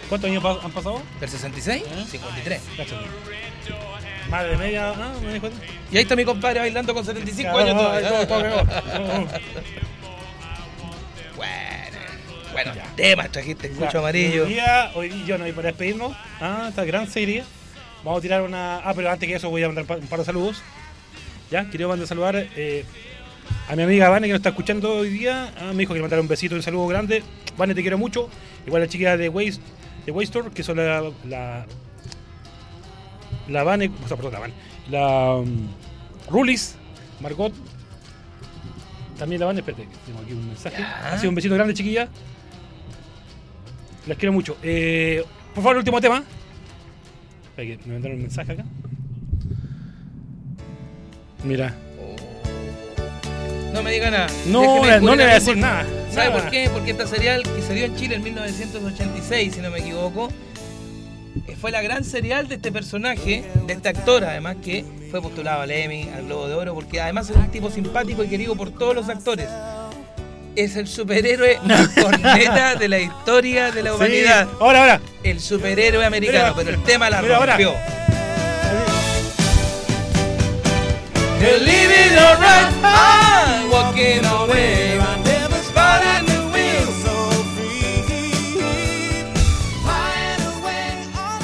¿Cuántos 0.08 0.28
años 0.28 0.44
han 0.64 0.72
pasado? 0.72 1.02
¿Del 1.20 1.28
66? 1.30 1.82
¿Eh? 1.84 2.04
53. 2.10 2.60
Cáchate. 2.76 3.04
Más 4.28 4.44
de 4.44 4.56
media. 4.56 4.90
Ah, 4.96 5.12
me 5.24 5.34
di 5.34 5.40
cuenta. 5.40 5.58
Y 5.92 5.96
ahí 5.96 6.02
está 6.02 6.16
mi 6.16 6.24
compadre 6.24 6.60
bailando 6.60 6.92
con 6.94 7.04
75 7.04 7.50
Ah, 7.56 7.60
años 7.62 7.76
todavía. 7.76 8.08
todo- 8.08 8.26
todo. 8.26 8.64
Bueno, 11.36 11.96
bueno, 12.52 12.74
Ya. 12.74 12.84
temas 12.96 13.30
trajiste, 13.30 13.68
escucho 13.68 13.92
Ya, 13.92 13.98
amarillo. 14.00 14.42
Hoy 14.44 14.48
día, 14.54 14.90
hoy 14.94 15.08
día, 15.08 15.24
yo 15.26 15.38
no, 15.38 15.46
y 15.46 15.52
para 15.52 15.68
despedirnos, 15.68 16.16
ah, 16.40 16.66
esta 16.68 16.84
gran 16.84 17.06
serie, 17.08 17.44
vamos 18.04 18.18
a 18.18 18.22
tirar 18.22 18.42
una. 18.42 18.78
Ah, 18.78 18.92
pero 18.94 19.10
antes 19.10 19.28
que 19.28 19.36
eso 19.36 19.48
voy 19.50 19.62
a 19.62 19.68
mandar 19.68 19.84
un 19.98 20.06
par 20.08 20.18
de 20.18 20.24
saludos. 20.24 20.62
Ya, 21.50 21.68
quiero 21.68 21.88
mandar 21.88 22.06
saludar 22.06 22.36
eh, 22.36 22.84
a 23.68 23.74
mi 23.74 23.82
amiga 23.82 24.08
Vane 24.08 24.28
que 24.28 24.32
nos 24.32 24.38
está 24.38 24.50
escuchando 24.50 24.98
hoy 24.98 25.10
día. 25.10 25.52
Ah, 25.58 25.72
me 25.72 25.80
dijo 25.80 25.92
que 25.92 25.98
le 25.98 26.02
mandara 26.02 26.22
un 26.22 26.28
besito 26.28 26.54
y 26.54 26.58
un 26.58 26.62
saludo 26.62 26.86
grande. 26.86 27.24
Vane, 27.56 27.74
te 27.74 27.82
quiero 27.82 27.98
mucho. 27.98 28.28
Igual 28.66 28.82
la 28.82 28.88
chica 28.88 29.16
de 29.16 29.28
Waze 29.28 29.58
de 30.06 30.12
Waystor, 30.12 30.52
que 30.52 30.62
son 30.62 30.76
la. 30.76 31.10
La, 31.24 31.66
la 33.48 33.64
Vane, 33.64 33.90
o 34.04 34.06
sea, 34.06 34.16
perdón, 34.16 34.32
la 34.34 34.38
Vane, 34.38 34.54
la 34.90 35.34
um, 35.36 35.66
Rulis, 36.28 36.76
Margot, 37.20 37.52
también 39.18 39.40
la 39.40 39.46
Vane, 39.46 39.58
espérate, 39.60 39.88
tengo 40.06 40.20
aquí 40.20 40.32
un 40.32 40.46
mensaje. 40.46 40.82
Ha 40.82 41.18
sido 41.18 41.30
un 41.30 41.34
besito 41.34 41.54
grande, 41.54 41.74
chiquilla. 41.74 42.08
Las 44.06 44.16
quiero 44.16 44.32
mucho. 44.32 44.56
Eh, 44.62 45.24
por 45.52 45.64
favor, 45.64 45.72
el 45.72 45.78
último 45.78 46.00
tema. 46.00 46.22
Espera 47.48 47.76
que 47.76 47.88
me 47.88 47.94
mandaron 47.94 48.18
un 48.18 48.22
mensaje 48.22 48.52
acá. 48.52 48.64
Mira. 51.44 51.74
No 53.72 53.82
me 53.82 53.92
diga 53.92 54.10
nada. 54.10 54.26
No, 54.46 54.60
Déjeme 54.82 55.00
no 55.00 55.14
le 55.14 55.22
voy 55.24 55.30
a 55.30 55.34
decir 55.34 55.54
por- 55.54 55.58
nada. 55.58 55.86
¿Sabe 56.12 56.28
nada. 56.30 56.42
por 56.42 56.50
qué? 56.50 56.70
Porque 56.72 56.90
esta 56.90 57.06
serial 57.06 57.42
que 57.44 57.62
se 57.62 57.72
dio 57.74 57.84
en 57.84 57.96
Chile 57.96 58.16
en 58.16 58.22
1986, 58.24 59.54
si 59.54 59.60
no 59.60 59.70
me 59.70 59.78
equivoco, 59.78 60.28
eh, 61.46 61.56
fue 61.60 61.70
la 61.70 61.80
gran 61.80 62.04
serial 62.04 62.48
de 62.48 62.56
este 62.56 62.72
personaje, 62.72 63.44
de 63.66 63.72
este 63.72 63.88
actor, 63.88 64.24
además, 64.24 64.56
que 64.62 64.84
fue 65.10 65.22
postulado 65.22 65.62
al 65.62 65.70
Emmy, 65.70 66.08
al 66.14 66.24
Globo 66.26 66.48
de 66.48 66.54
Oro, 66.54 66.74
porque 66.74 67.00
además 67.00 67.30
es 67.30 67.36
un 67.36 67.48
tipo 67.50 67.70
simpático 67.70 68.24
y 68.24 68.28
querido 68.28 68.56
por 68.56 68.70
todos 68.72 68.94
los 68.94 69.08
actores. 69.08 69.48
Es 70.56 70.74
el 70.74 70.88
superhéroe 70.88 71.58
corneta 72.02 72.74
de 72.74 72.88
la 72.88 72.98
historia 72.98 73.70
de 73.70 73.84
la 73.84 73.90
Sí. 73.90 73.96
humanidad. 73.96 74.48
Ahora, 74.58 74.80
ahora. 74.80 75.00
El 75.22 75.38
superhéroe 75.38 76.04
americano, 76.04 76.40
Mira, 76.40 76.54
pero 76.56 76.70
el 76.70 76.82
tema 76.82 77.08
la 77.08 77.22
mira 77.22 77.36
ahora. 77.36 77.56
Rompió. 81.40 81.58
Living 81.58 82.18
alright, 82.18 82.72
I'm 82.82 83.70
walking 83.70 84.24
away. 84.24 84.98
The. 85.24 85.40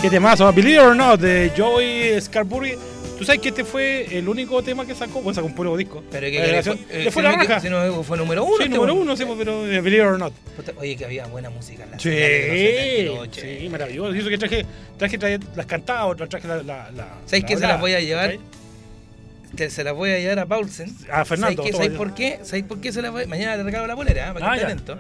¿Qué 0.07 0.11
temazo? 0.11 0.53
Believe 0.53 0.77
it 0.77 0.83
or 0.83 0.95
not, 0.95 1.19
de 1.19 1.51
Joey 1.57 2.21
Scarbury. 2.21 2.77
¿Tú 3.19 3.25
sabes 3.25 3.41
que 3.41 3.49
este 3.49 3.65
fue 3.65 4.07
el 4.17 4.29
único 4.29 4.63
tema 4.63 4.87
que 4.87 4.95
sacó? 4.95 5.21
Pues 5.21 5.35
sacó 5.35 5.49
un 5.49 5.55
puro 5.55 5.77
disco. 5.77 6.05
Pero 6.13 6.27
que 6.27 6.33
que 6.33 6.47
le 6.47 6.63
fue, 6.63 6.75
eh, 6.91 7.05
le 7.05 7.11
fue 7.11 7.23
la 7.23 7.33
raja. 7.33 7.59
si 7.59 7.69
no 7.69 8.05
fue 8.05 8.17
número 8.17 8.45
uno. 8.45 8.57
Sí, 8.59 8.65
este 8.65 8.77
número 8.77 8.95
uno, 8.95 9.17
sí, 9.17 9.25
pues, 9.25 9.39
pero 9.39 9.67
eh, 9.67 9.81
Believe 9.81 10.05
it 10.05 10.11
or 10.11 10.19
not. 10.19 10.33
Oye, 10.77 10.97
que 10.97 11.07
había 11.07 11.27
buena 11.27 11.51
música 11.51 11.83
en 11.85 11.91
la 11.91 11.99
Sí, 11.99 12.11
70, 12.11 13.41
sí, 13.41 13.69
maravilloso. 13.69 14.15
Y 14.15 14.19
eso 14.21 14.29
que 14.29 14.39
traje, 14.39 14.67
traje, 14.97 15.19
traje 15.19 15.41
las 15.57 15.67
cantadas, 15.67 16.07
otras 16.07 16.29
traje 16.29 16.47
la. 16.47 16.57
la, 16.59 16.91
la 16.93 17.09
¿Sabes 17.25 17.43
la 17.43 17.49
qué? 17.49 17.57
Se 17.57 17.67
las 17.67 17.81
voy 17.81 17.95
a 17.95 18.01
llevar. 18.01 18.37
Que 19.57 19.71
se 19.71 19.83
las 19.83 19.95
voy 19.95 20.11
a 20.11 20.19
llevar 20.19 20.39
a 20.41 20.47
Paulsen. 20.47 20.95
A 21.11 21.25
Fernando, 21.25 21.63
todo 21.63 21.73
¿Sabes 21.73 21.93
ya. 21.93 21.97
por 21.99 22.15
qué? 22.15 22.41
¿Sabes 22.43 22.65
por 22.65 22.81
qué 22.81 22.93
se 22.93 23.03
las 23.03 23.11
voy 23.11 23.25
a 23.25 23.27
Mañana 23.27 23.57
le 23.57 23.63
regalo 23.63 23.87
la 23.87 23.97
polera, 23.97 24.29
¿eh? 24.29 24.33
para 24.35 24.53
Ah, 24.53 24.57
que 24.59 24.65
atento. 24.65 24.99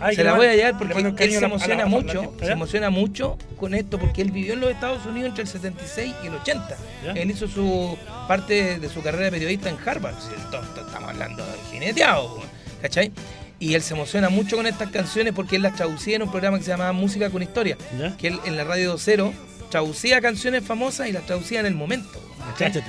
Ay, 0.00 0.16
se 0.16 0.24
la 0.24 0.34
voy 0.34 0.46
a 0.46 0.54
llevar 0.54 0.72
le 0.74 0.78
porque 0.78 1.24
él 1.24 1.30
se 1.32 1.40
la- 1.40 1.40
la- 1.40 1.46
emociona 1.46 1.76
la- 1.84 1.86
mucho, 1.86 2.34
se 2.40 2.52
emociona 2.52 2.90
mucho 2.90 3.38
con 3.56 3.74
esto 3.74 3.98
porque 3.98 4.22
él 4.22 4.30
vivió 4.30 4.52
en 4.54 4.60
los 4.60 4.70
Estados 4.70 5.06
Unidos 5.06 5.30
entre 5.30 5.42
el 5.42 5.48
76 5.48 6.14
y 6.22 6.26
el 6.26 6.34
80. 6.34 6.76
¿Ya? 7.04 7.12
Él 7.12 7.30
hizo 7.30 7.48
su 7.48 7.96
parte 8.28 8.78
de 8.78 8.88
su 8.88 9.02
carrera 9.02 9.24
de 9.26 9.30
periodista 9.32 9.68
en 9.70 9.76
Harvard. 9.84 10.14
Estamos 10.16 11.08
hablando 11.10 11.44
de 11.44 11.52
jineteado, 11.72 12.40
¿cachai? 12.82 13.12
Y 13.60 13.74
él 13.74 13.82
se 13.82 13.94
emociona 13.94 14.28
mucho 14.28 14.56
con 14.56 14.66
estas 14.66 14.90
canciones 14.90 15.32
porque 15.32 15.56
él 15.56 15.62
las 15.62 15.76
traducía 15.76 16.16
en 16.16 16.22
un 16.22 16.30
programa 16.30 16.58
que 16.58 16.64
se 16.64 16.70
llamaba 16.70 16.92
Música 16.92 17.30
con 17.30 17.42
Historia, 17.42 17.78
¿Ya? 17.98 18.16
que 18.16 18.26
él 18.28 18.40
en 18.44 18.56
la 18.56 18.64
radio 18.64 18.98
Cero 18.98 19.32
traducía 19.74 20.20
canciones 20.20 20.62
famosas 20.62 21.08
y 21.08 21.12
las 21.12 21.26
traducía 21.26 21.58
en 21.58 21.66
el 21.66 21.74
momento. 21.74 22.20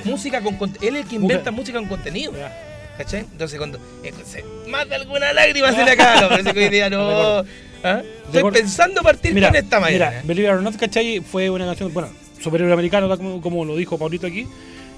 Música 0.04 0.40
con 0.42 0.56
él 0.82 0.96
es 0.98 1.02
el 1.04 1.08
que 1.08 1.16
inventa 1.16 1.50
música 1.50 1.80
con 1.80 1.88
contenido. 1.88 2.32
Ya. 2.38 2.56
¿Cachai? 2.96 3.22
Entonces 3.22 3.58
cuando 3.58 3.80
eh, 4.04 4.14
se- 4.24 4.46
más 4.70 4.88
de 4.88 4.94
alguna 4.94 5.34
lágrima 5.34 5.72
se 5.74 5.84
le 5.84 5.92
acaba, 5.92 6.30
parece 6.30 6.54
que 6.54 6.60
hoy 6.60 6.70
día 6.70 6.88
no. 6.92 7.40
¿Ah? 7.84 8.04
Estoy 8.32 8.52
pensando 8.52 9.02
partir 9.02 9.34
Mira, 9.34 9.48
con 9.48 9.56
esta 9.56 9.80
manera. 9.80 10.10
mira, 10.12 10.22
Believe 10.26 10.48
it 10.48 10.54
or 10.54 10.62
not, 10.62 10.76
¿cachai? 10.76 11.22
Fue 11.22 11.50
una 11.50 11.66
canción, 11.66 11.92
bueno, 11.92 12.10
superhéroe 12.40 12.72
americano, 12.74 13.10
como, 13.18 13.42
como 13.42 13.66
lo 13.66 13.76
dijo 13.76 13.98
Paulito 13.98 14.28
aquí. 14.28 14.46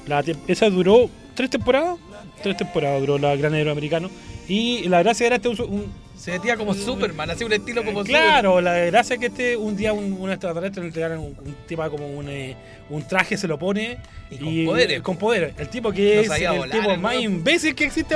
La, 0.07 0.21
esa 0.47 0.69
duró 0.69 1.09
tres 1.35 1.49
temporadas. 1.49 1.97
Tres 2.43 2.57
temporadas 2.57 2.99
duró 2.99 3.17
la 3.17 3.33
gran 3.37 3.55
héroe 3.55 3.71
americano. 3.71 4.11
Y 4.49 4.89
la 4.89 5.01
gracia 5.03 5.25
era 5.25 5.37
este 5.37 5.47
un, 5.47 5.61
un- 5.61 6.06
Se 6.17 6.31
metía 6.31 6.57
como 6.57 6.73
Superman, 6.73 7.29
hacía 7.29 7.45
un 7.45 7.53
estilo 7.53 7.85
como 7.85 8.03
Claro, 8.03 8.59
la 8.59 8.73
gracia 8.85 9.13
es 9.13 9.19
que 9.19 9.27
este 9.27 9.55
un 9.55 9.77
día 9.77 9.93
un, 9.93 10.13
un 10.13 10.31
extraterrestre 10.31 10.81
le 10.81 10.87
entregaran 10.87 11.19
un, 11.19 11.37
un 11.39 11.55
tipo 11.67 11.87
como 11.89 12.07
un, 12.07 12.27
eh, 12.29 12.55
un 12.89 13.07
traje, 13.07 13.37
se 13.37 13.47
lo 13.47 13.59
pone 13.59 13.97
Y 14.31 14.37
con 14.37 14.65
poderes. 14.65 15.01
Con 15.01 15.17
poderes. 15.17 15.53
El 15.57 15.69
tipo 15.69 15.91
que 15.91 16.25
No 16.27 16.33
es 16.33 16.41
el 16.41 16.57
volar, 16.57 16.79
tipo 16.79 16.97
más 16.97 17.15
imbécil 17.15 17.75
que 17.75 17.85
existe. 17.85 18.15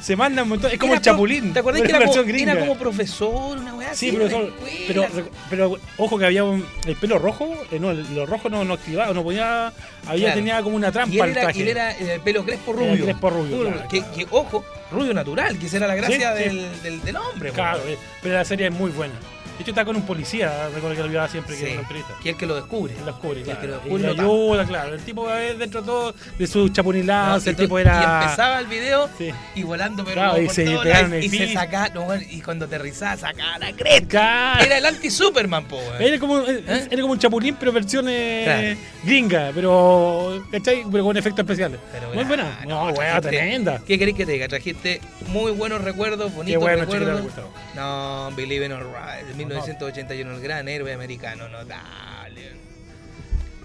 Se 0.00 0.16
manda 0.16 0.42
un 0.42 0.48
montón. 0.50 0.70
Es 0.70 0.78
como 0.78 0.92
Era 0.92 0.98
el 0.98 1.04
Chapulín. 1.04 1.52
¿Te 1.52 1.60
acordás 1.60 1.82
que 1.82 1.88
era 1.88 2.04
como, 2.04 2.22
era 2.22 2.58
como 2.58 2.76
profesor, 2.76 3.58
una 3.58 3.74
weá 3.74 3.94
Sí, 3.94 4.08
así? 4.08 4.16
profesor. 4.16 4.52
Pero, 4.86 5.06
pero 5.50 5.76
ojo 5.98 6.18
que 6.18 6.26
había 6.26 6.44
un, 6.44 6.64
el 6.86 6.96
pelo 6.96 7.18
rojo, 7.18 7.54
eh, 7.70 7.78
no, 7.78 7.90
el, 7.90 8.14
lo 8.14 8.26
rojo 8.26 8.48
no, 8.48 8.64
no 8.64 8.74
activaba, 8.74 9.12
no 9.12 9.22
podía, 9.22 9.72
había 10.06 10.24
Claro. 10.26 10.34
tenía 10.34 10.62
como 10.62 10.76
una 10.76 10.90
trampa 10.92 11.14
y 11.14 11.18
él 11.18 11.24
el 11.24 11.30
era, 11.32 11.40
traje. 11.42 11.58
y 11.58 11.62
él 11.62 11.68
era 11.68 11.90
el 11.92 12.20
pelo 12.20 12.44
crespo 12.44 12.72
rubio. 12.72 13.04
crespo 13.04 13.30
rubio, 13.30 13.60
claro, 13.70 13.88
que, 13.88 14.26
ojo, 14.30 14.64
rubio 14.90 15.14
natural, 15.14 15.58
que 15.58 15.66
esa 15.66 15.76
era 15.78 15.86
la 15.86 15.94
gracia 15.94 16.36
Sí, 16.36 16.42
sí. 16.42 16.48
del, 16.56 16.82
Del, 16.82 17.02
del 17.02 17.16
hombre. 17.16 17.50
Claro, 17.50 17.80
eh, 17.86 17.96
pero 18.22 18.34
la 18.34 18.44
serie 18.44 18.66
es 18.68 18.72
muy 18.72 18.90
buena. 18.90 19.14
De 19.56 19.62
hecho 19.62 19.70
está 19.70 19.84
con 19.84 19.94
un 19.96 20.02
policía, 20.02 20.68
recuerdo 20.74 20.96
que 20.96 21.02
lo 21.02 21.08
llevaba 21.08 21.28
siempre 21.28 21.54
que 21.54 21.60
Sí, 21.60 21.66
era 21.66 21.74
un 21.74 21.80
entrevista. 21.80 22.14
que 22.22 22.28
es 22.30 22.34
el 22.34 22.38
que 22.40 22.46
lo 22.46 22.54
descubre. 22.56 22.94
Lo 22.98 23.06
descubre, 23.06 23.40
Y 23.40 23.42
el 23.42 23.44
que 23.48 23.52
claro. 23.52 23.66
lo 23.66 23.72
Y 23.72 23.80
descubre 23.82 24.02
le 24.02 24.14
lo 24.14 24.22
ayuda, 24.22 24.64
claro. 24.66 24.94
El 24.94 25.00
tipo 25.02 25.28
dentro 25.28 25.80
de 25.80 25.86
todo 25.86 26.14
de 26.38 26.46
su 26.46 26.68
chapunilazo, 26.70 27.38
No, 27.38 27.44
y 27.44 27.48
el 27.50 27.56
tipo 27.56 27.78
era. 27.78 28.00
Y 28.00 28.24
empezaba 28.24 28.58
el 28.60 28.66
video 28.66 29.08
Sí. 29.18 29.30
y 29.54 29.62
volando, 29.62 30.04
pero 30.04 30.14
Claro, 30.16 30.32
no 30.34 30.42
y 30.42 30.48
se 30.48 30.64
y 30.64 31.28
se 31.28 31.52
sacaba, 31.52 31.88
no, 31.90 32.02
bueno, 32.02 32.24
y 32.28 32.40
cuando 32.40 32.64
aterrizaba 32.64 33.16
sacaba 33.16 33.58
la 33.58 33.72
cresta. 33.72 34.08
Claro. 34.08 34.64
Era 34.64 34.78
el 34.78 34.86
anti-Superman, 34.86 35.64
po. 35.66 35.80
Era 36.00 36.18
como, 36.18 36.40
eh, 36.40 36.64
¿Eh? 36.66 36.88
era 36.90 37.02
como 37.02 37.12
un 37.12 37.18
chapulín, 37.18 37.56
pero 37.58 37.72
versión 37.72 38.06
Claro. 38.06 38.76
gringa, 39.04 39.50
pero, 39.54 40.42
¿cachai? 40.50 40.84
pero 40.90 41.04
con 41.04 41.16
efectos 41.16 41.42
especiales. 41.44 41.78
Pero 41.92 42.12
muy 42.14 42.24
buena. 42.24 42.60
No, 42.66 42.84
weá, 42.90 43.20
trajiste- 43.20 43.28
tremenda. 43.28 43.80
¿Qué 43.86 43.98
querés 43.98 44.14
que 44.14 44.26
te 44.26 44.32
diga? 44.32 44.48
Trajiste 44.48 45.00
muy 45.28 45.52
buenos 45.52 45.80
recuerdos, 45.82 46.32
bonitos 46.34 46.60
bueno, 46.62 46.84
chiquita, 46.84 46.98
recuerdos. 47.14 47.44
No, 47.74 48.30
Believe 48.36 48.66
in 48.66 48.72
Alright, 48.72 49.34
1981, 49.46 50.34
el 50.34 50.40
gran 50.40 50.68
héroe 50.68 50.92
americano, 50.92 51.48
notable. 51.48 52.50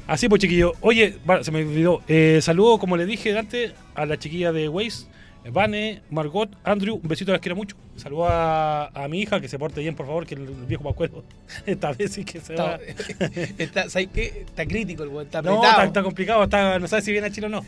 Así 0.08 0.30
pues, 0.30 0.42
chiquillo. 0.42 0.74
Oye, 0.82 1.18
se 1.42 1.52
me 1.52 1.60
olvidó. 1.60 2.02
Eh, 2.08 2.40
saludo, 2.42 2.80
como 2.80 2.96
le 2.96 3.06
dije 3.06 3.38
antes, 3.38 3.74
a 3.94 4.06
la 4.06 4.18
chiquilla 4.18 4.54
de 4.54 4.70
Waze, 4.70 5.08
Vane, 5.52 6.02
Margot, 6.10 6.50
Andrew. 6.64 6.96
Un 6.96 7.08
besito, 7.10 7.32
las 7.32 7.42
quiero 7.42 7.56
mucho. 7.56 7.76
Saludo 7.98 8.28
a, 8.28 8.88
a 8.88 9.08
mi 9.08 9.22
hija, 9.22 9.42
que 9.42 9.48
se 9.48 9.58
porte 9.60 9.82
bien, 9.82 9.96
por 9.96 10.06
favor, 10.06 10.26
que 10.26 10.36
el, 10.36 10.46
viejo 10.46 10.84
Pascuero 10.84 11.24
esta 11.66 11.92
vez 11.94 12.14
sí 12.14 12.24
que 12.24 12.40
se 12.40 12.56
va. 12.56 12.76
Está, 12.76 13.26
está, 13.58 13.90
¿sabes 13.90 14.10
qué? 14.14 14.46
Está 14.48 14.66
crítico 14.66 15.04
el 15.04 15.10
está 15.26 15.42
No, 15.42 15.58
apretado. 15.58 15.72
está, 15.72 15.84
está 15.86 16.04
complicado, 16.04 16.44
está, 16.44 16.80
no 16.80 16.88
sabe 16.88 17.02
si 17.02 17.12
viene 17.12 17.28
a 17.28 17.32
Chile 17.32 17.48
o 17.48 17.50
no. 17.50 17.66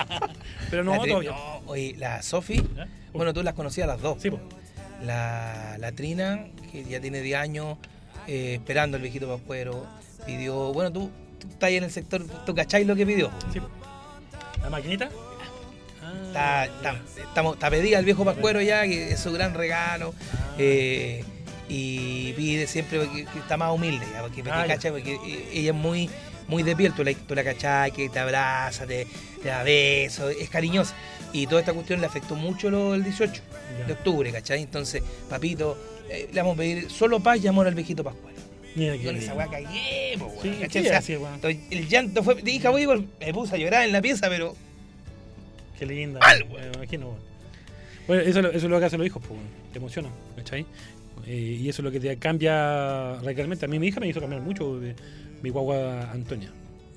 pero 0.70 0.84
no, 0.84 0.92
La 0.92 1.06
no, 1.06 1.62
oye, 1.66 1.94
la 1.98 2.22
Sofi, 2.22 2.62
bueno, 3.12 3.34
tú 3.34 3.42
las 3.42 3.54
conocías 3.54 3.86
las 3.86 4.00
dos. 4.00 4.20
Sí, 4.20 4.30
pues. 4.30 4.42
La, 5.02 5.76
la 5.78 5.92
Trina, 5.92 6.46
que 6.72 6.84
ya 6.84 7.00
tiene 7.00 7.20
10 7.20 7.38
años 7.38 7.76
eh, 8.26 8.54
esperando 8.54 8.96
el 8.96 9.02
viejito 9.02 9.28
Pascuero, 9.28 9.86
pidió, 10.24 10.72
bueno, 10.72 10.90
tú, 10.92 11.10
tú 11.38 11.48
estás 11.48 11.68
ahí 11.68 11.76
en 11.76 11.84
el 11.84 11.90
sector, 11.90 12.24
¿tú 12.44 12.54
cacháis 12.54 12.86
lo 12.86 12.96
que 12.96 13.06
pidió? 13.06 13.30
sí. 13.52 13.60
¿La 14.62 14.70
maquinita? 14.70 15.08
Está, 16.28 16.64
está, 16.64 16.96
estamos, 17.16 17.54
está 17.54 17.70
pedida 17.70 17.98
el 17.98 18.04
viejo 18.04 18.24
Pascuero 18.24 18.60
ya, 18.60 18.82
que 18.82 19.12
es 19.12 19.20
su 19.20 19.32
gran 19.32 19.54
regalo. 19.54 20.14
eh, 20.58 21.24
y 21.68 22.32
pide 22.34 22.66
siempre 22.68 23.00
que, 23.08 23.24
que 23.26 23.38
está 23.40 23.56
más 23.56 23.72
humilde, 23.72 24.06
ya, 24.12 24.22
porque, 24.22 24.42
porque 24.44 24.56
Ah, 24.58 24.66
cacha, 24.68 24.90
porque 24.90 25.18
ella 25.52 25.70
es 25.70 25.74
muy, 25.76 26.08
muy 26.46 26.62
de 26.62 26.76
piel, 26.76 26.92
tú 26.92 27.02
la, 27.02 27.12
tú 27.12 27.34
la 27.34 27.42
cachai, 27.42 27.90
que 27.90 28.08
te 28.08 28.18
abraza, 28.20 28.86
te, 28.86 29.06
te 29.42 29.48
da 29.48 29.62
besos, 29.64 30.32
es 30.38 30.48
cariñosa. 30.48 30.94
Y 31.36 31.46
toda 31.46 31.60
esta 31.60 31.74
cuestión 31.74 32.00
le 32.00 32.06
afectó 32.06 32.34
mucho 32.34 32.70
lo, 32.70 32.94
el 32.94 33.04
18 33.04 33.42
Ya. 33.80 33.86
de 33.86 33.92
octubre, 33.92 34.32
¿cachai? 34.32 34.62
Entonces, 34.62 35.02
papito, 35.28 35.76
eh, 36.08 36.30
le 36.32 36.40
vamos 36.40 36.54
a 36.54 36.58
pedir 36.58 36.90
solo 36.90 37.20
paz 37.20 37.44
y 37.44 37.46
amor 37.46 37.66
al 37.66 37.74
viejito 37.74 38.02
Pascuero. 38.02 38.36
Mira 38.74 38.94
en 38.94 39.16
esa 39.16 39.34
weá 39.34 39.46
cagué, 39.48 40.16
po, 40.18 40.26
weón, 40.26 40.42
Sí, 40.42 40.50
¿cachai? 40.60 40.82
sí, 40.82 40.86
O 40.88 40.90
sea, 40.90 40.98
así, 40.98 41.16
weón. 41.16 41.34
estoy- 41.34 41.60
el 41.70 41.88
llanto 41.88 42.22
fue, 42.22 42.36
hija, 42.46 42.70
voy, 42.70 42.86
me 43.20 43.32
puse 43.34 43.54
a 43.54 43.58
llorar 43.58 43.84
en 43.84 43.92
la 43.92 44.00
pieza, 44.02 44.28
pero 44.28 44.54
Qué 45.78 45.84
linda. 45.84 46.20
Mal. 46.20 46.46
Me 46.46 46.66
imagino, 46.74 47.06
weón. 47.08 47.18
Bueno, 48.06 48.22
eso, 48.22 48.38
es 48.38 48.44
lo- 48.44 48.50
eso 48.50 48.58
es 48.66 48.70
lo 48.70 48.78
que 48.78 48.84
hacen 48.86 48.98
los 48.98 49.06
hijos, 49.06 49.22
pues, 49.26 49.38
te 49.72 49.78
emociona, 49.78 50.08
¿cachai? 50.36 50.64
Eh, 51.26 51.58
y 51.60 51.68
eso 51.68 51.82
es 51.82 51.84
lo 51.84 51.90
que 51.90 52.00
te 52.00 52.16
cambia 52.18 53.16
radicalmente. 53.22 53.64
A 53.66 53.68
mí 53.68 53.78
mi 53.78 53.88
hija 53.88 54.00
me 54.00 54.08
hizo 54.08 54.20
cambiar 54.20 54.40
mucho 54.42 54.78
de 54.80 54.94
mi 55.42 55.50
guagua 55.50 56.10
Antonia. 56.12 56.50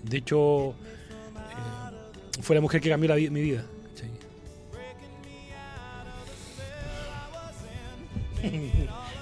De 0.03 0.17
hecho, 0.17 0.69
eh, 0.71 2.41
fue 2.41 2.55
la 2.55 2.61
mujer 2.61 2.79
que 2.79 2.89
cambió 2.89 3.09
la 3.09 3.15
mi 3.15 3.41
vida. 3.41 3.65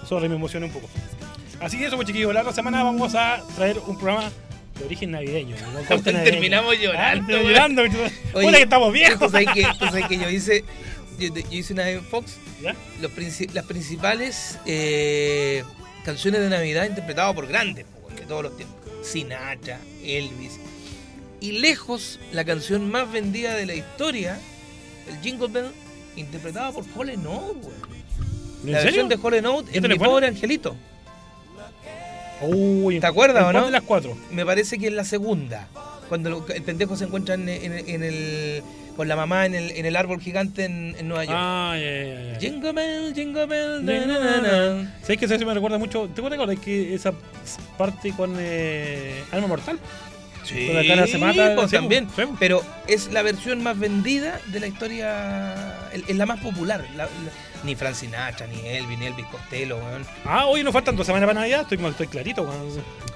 Sorry, 0.08 0.30
me 0.30 0.36
emocioné 0.36 0.66
un 0.68 0.72
poco. 0.72 0.88
Así 1.60 1.78
que 1.78 1.86
eso, 1.88 1.96
pues 1.96 2.08
chiquillos, 2.08 2.34
la 2.34 2.42
otra 2.42 2.54
semana 2.54 2.84
vamos 2.84 3.16
a 3.16 3.44
traer 3.56 3.80
un 3.88 3.98
programa 3.98 4.32
de 4.80 4.86
origen 4.86 5.12
navideño. 5.12 5.56
¿no? 5.90 6.02
Terminamos 6.04 6.78
llorando, 6.80 7.36
Ah, 7.36 7.42
llorando. 7.42 7.82
Oye, 7.82 8.12
Hola, 8.34 8.58
que 8.58 8.64
estamos 8.64 8.88
¿Tú 8.90 8.94
viejos. 8.94 9.32
sabes 9.32 9.48
que, 9.54 9.64
tú 9.80 9.86
sabes 9.86 10.08
que 10.08 10.18
yo 10.18 10.30
hice, 10.30 10.64
yo, 11.20 11.34
yo 11.34 11.42
hice 11.50 11.74
una 11.74 11.84
vez 11.86 11.98
en 11.98 12.06
Fox, 12.06 12.38
¿Ya? 12.62 12.76
los 13.02 13.12
princi- 13.12 13.52
las 13.54 13.66
principales 13.66 14.60
eh, 14.66 15.64
canciones 16.06 16.42
de 16.42 16.50
Navidad 16.50 16.86
interpretadas 16.86 17.34
por 17.34 17.48
grandes 17.48 17.86
de 18.16 18.22
todos 18.28 18.44
los 18.44 18.56
tiempos. 18.56 18.78
Sinatra, 19.04 19.80
Elvis. 20.04 20.60
Y 21.42 21.54
lejos, 21.54 22.20
la 22.32 22.46
canción 22.46 22.90
más 22.90 23.12
vendida 23.12 23.56
de 23.56 23.66
la 23.66 23.74
historia, 23.76 24.40
el 25.10 25.20
Jingle 25.22 25.48
Bell, 25.48 25.72
interpretada 26.16 26.72
por 26.72 26.84
Hall 26.96 27.08
Note, 27.24 27.60
weón. 27.68 27.98
¿En 28.68 28.74
La 28.74 28.84
versión 28.84 29.08
de 29.10 29.16
Hall 29.16 29.42
Note 29.42 29.70
es 29.72 29.76
¿Esta 29.78 29.88
mi 29.88 29.96
pobre 29.98 30.28
angelito. 30.28 30.76
Uy, 32.42 33.00
¿Te 33.00 33.08
acuerdas 33.08 33.44
¿en 33.44 33.50
o 33.56 33.60
no? 33.60 33.66
de 33.66 33.72
las 33.72 33.82
cuatro? 33.82 34.16
Me 34.32 34.46
parece 34.46 34.78
que 34.78 34.88
es 34.88 34.94
la 34.94 35.04
segunda. 35.04 35.68
Cuando 36.08 36.46
el 36.54 36.64
pendejo 36.64 36.96
se 36.96 37.06
encuentra 37.06 37.36
en, 37.36 37.50
en- 37.50 37.74
en 37.90 38.04
el, 38.04 38.64
con 38.96 39.08
la 39.08 39.16
mamá 39.16 39.46
en 39.46 39.56
el, 39.56 39.72
en 39.72 39.86
el 39.86 39.96
árbol 39.96 40.22
gigante 40.22 40.64
en, 40.66 40.96
en 40.98 41.08
Nueva 41.08 41.26
York. 41.26 41.38
Ah, 41.38 41.76
ya, 41.78 42.04
ya, 42.04 42.34
ya. 42.34 42.40
Jingle 42.40 42.72
Bell, 42.72 43.14
Jingle 43.14 43.46
Bell, 43.48 43.84
na, 43.86 44.06
na, 44.06 44.20
na, 44.20 44.42
na. 44.42 44.96
¿Sabes 45.02 45.18
que 45.18 45.26
eso 45.26 45.46
me 45.46 45.54
recuerda 45.54 45.78
mucho? 45.78 46.08
¿Te 46.14 46.22
acuerdas 46.22 46.60
que 46.60 46.94
esa 46.94 47.12
parte 47.78 48.12
con 48.16 48.36
eh, 48.38 49.22
Alma 49.32 49.48
Mortal? 49.48 49.80
Sí, 50.48 50.68
la 50.74 50.86
cara 50.88 51.08
se 51.08 51.18
mata, 51.18 51.54
pues, 51.56 51.72
también. 51.72 52.08
sí. 52.16 52.24
Pero 52.40 52.64
es 52.88 53.12
la 53.12 53.22
versión 53.22 53.62
más 53.64 53.78
vendida 53.78 54.40
de 54.48 54.60
la 54.60 54.68
historia. 54.68 55.76
Es 55.92 56.16
la 56.16 56.26
más 56.26 56.40
popular. 56.40 56.84
La- 56.96 57.06
la- 57.06 57.10
ni 57.64 57.76
Frank 57.76 57.96
Sinatra, 57.96 58.46
ni 58.48 58.60
Elvis, 58.68 59.00
ni 59.00 59.08
Elvis 59.08 59.26
Costello, 59.28 59.78
weón. 59.78 60.06
Ah, 60.26 60.46
hoy 60.46 60.64
nos 60.64 60.72
faltan 60.74 60.96
dos 60.96 61.06
semanas 61.08 61.28
para 61.28 61.40
Navidad, 61.42 61.62
estoy, 61.70 61.84
estoy 61.86 62.08
clarito. 62.08 62.44
weón. 62.44 62.68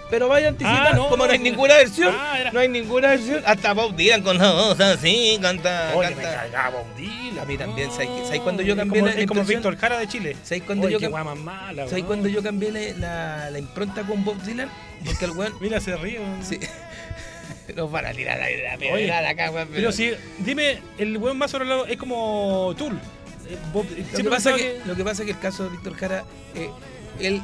Pero 0.09 0.27
vaya 0.27 0.49
anticipando, 0.49 0.89
Ah, 0.89 0.93
no, 0.93 1.07
como 1.09 1.25
no 1.25 1.31
hay 1.31 1.39
ninguna 1.39 1.75
versión, 1.75 2.13
Ah, 2.19 2.37
era- 2.37 2.51
no 2.51 2.59
hay 2.59 2.67
ninguna 2.67 3.09
versión. 3.09 3.41
Hasta 3.45 3.71
Bob 3.73 3.95
Dylan 3.95 4.21
con 4.23 4.37
la 4.37 4.51
voz 4.51 4.77
así, 4.81 5.37
canta. 5.41 5.93
Oye, 5.95 6.09
me 6.09 6.15
canta. 6.15 6.33
cargaba 6.41 6.69
Bob 6.79 6.95
Dylan. 6.97 7.39
A 7.39 7.45
mí 7.45 7.57
también, 7.57 7.87
no. 7.87 7.93
¿sabes? 7.93 8.09
¿Sabes 8.25 8.41
cuando 8.41 8.61
yo 8.61 8.73
Es 8.73 8.79
cambié 8.79 8.99
como- 8.99 9.13
la- 9.13 9.21
Es 9.21 9.27
como? 9.27 9.43
Víctor 9.45 9.77
Jara 9.77 9.99
de 9.99 10.07
Chile. 10.09 10.35
¿Sabes 10.43 10.63
cuando 10.63 10.87
Oye, 10.87 10.97
yo 10.99 11.09
cam- 11.09 11.35
mala, 11.37 11.87
¿Sabes 11.87 12.03
cuando 12.03 12.27
yo 12.27 12.43
cambié 12.43 12.71
la, 12.97 13.49
la- 13.51 13.59
impronta 13.59 14.03
con 14.03 14.25
Bob 14.25 14.41
Dylan? 14.43 14.69
Porque 15.05 15.25
el 15.25 15.31
weón. 15.31 15.53
Mira, 15.61 15.79
se 15.79 15.95
ríe. 15.95 16.19
Sí. 16.41 16.59
Nos 17.75 17.91
van 17.91 18.05
a 18.05 18.11
tirar 18.11 18.37
la, 18.39 18.49
la 18.71 18.77
pedrada 18.77 19.29
acá, 19.29 19.51
weón. 19.51 19.69
Pero 19.73 19.91
si, 19.91 20.11
dime, 20.39 20.79
el 20.97 21.17
weón 21.17 21.37
más 21.37 21.51
sobrevalorado 21.51 21.87
es 21.87 21.97
como 21.97 22.73
Tool. 22.77 22.99
Eh, 23.49 23.57
Bob- 23.73 23.89
Lo 23.89 23.95
que, 23.95 24.03
siempre 24.03 24.23
pasa 24.29 24.51
pensaba 24.53 24.57
que, 24.57 24.79
lo 24.87 24.95
que 24.95 25.03
pasa 25.03 25.21
es 25.23 25.25
que 25.25 25.31
el 25.33 25.39
caso 25.39 25.63
de 25.63 25.69
Víctor 25.69 25.95
Jara, 25.95 26.23
eh, 26.55 26.69
él 27.19 27.41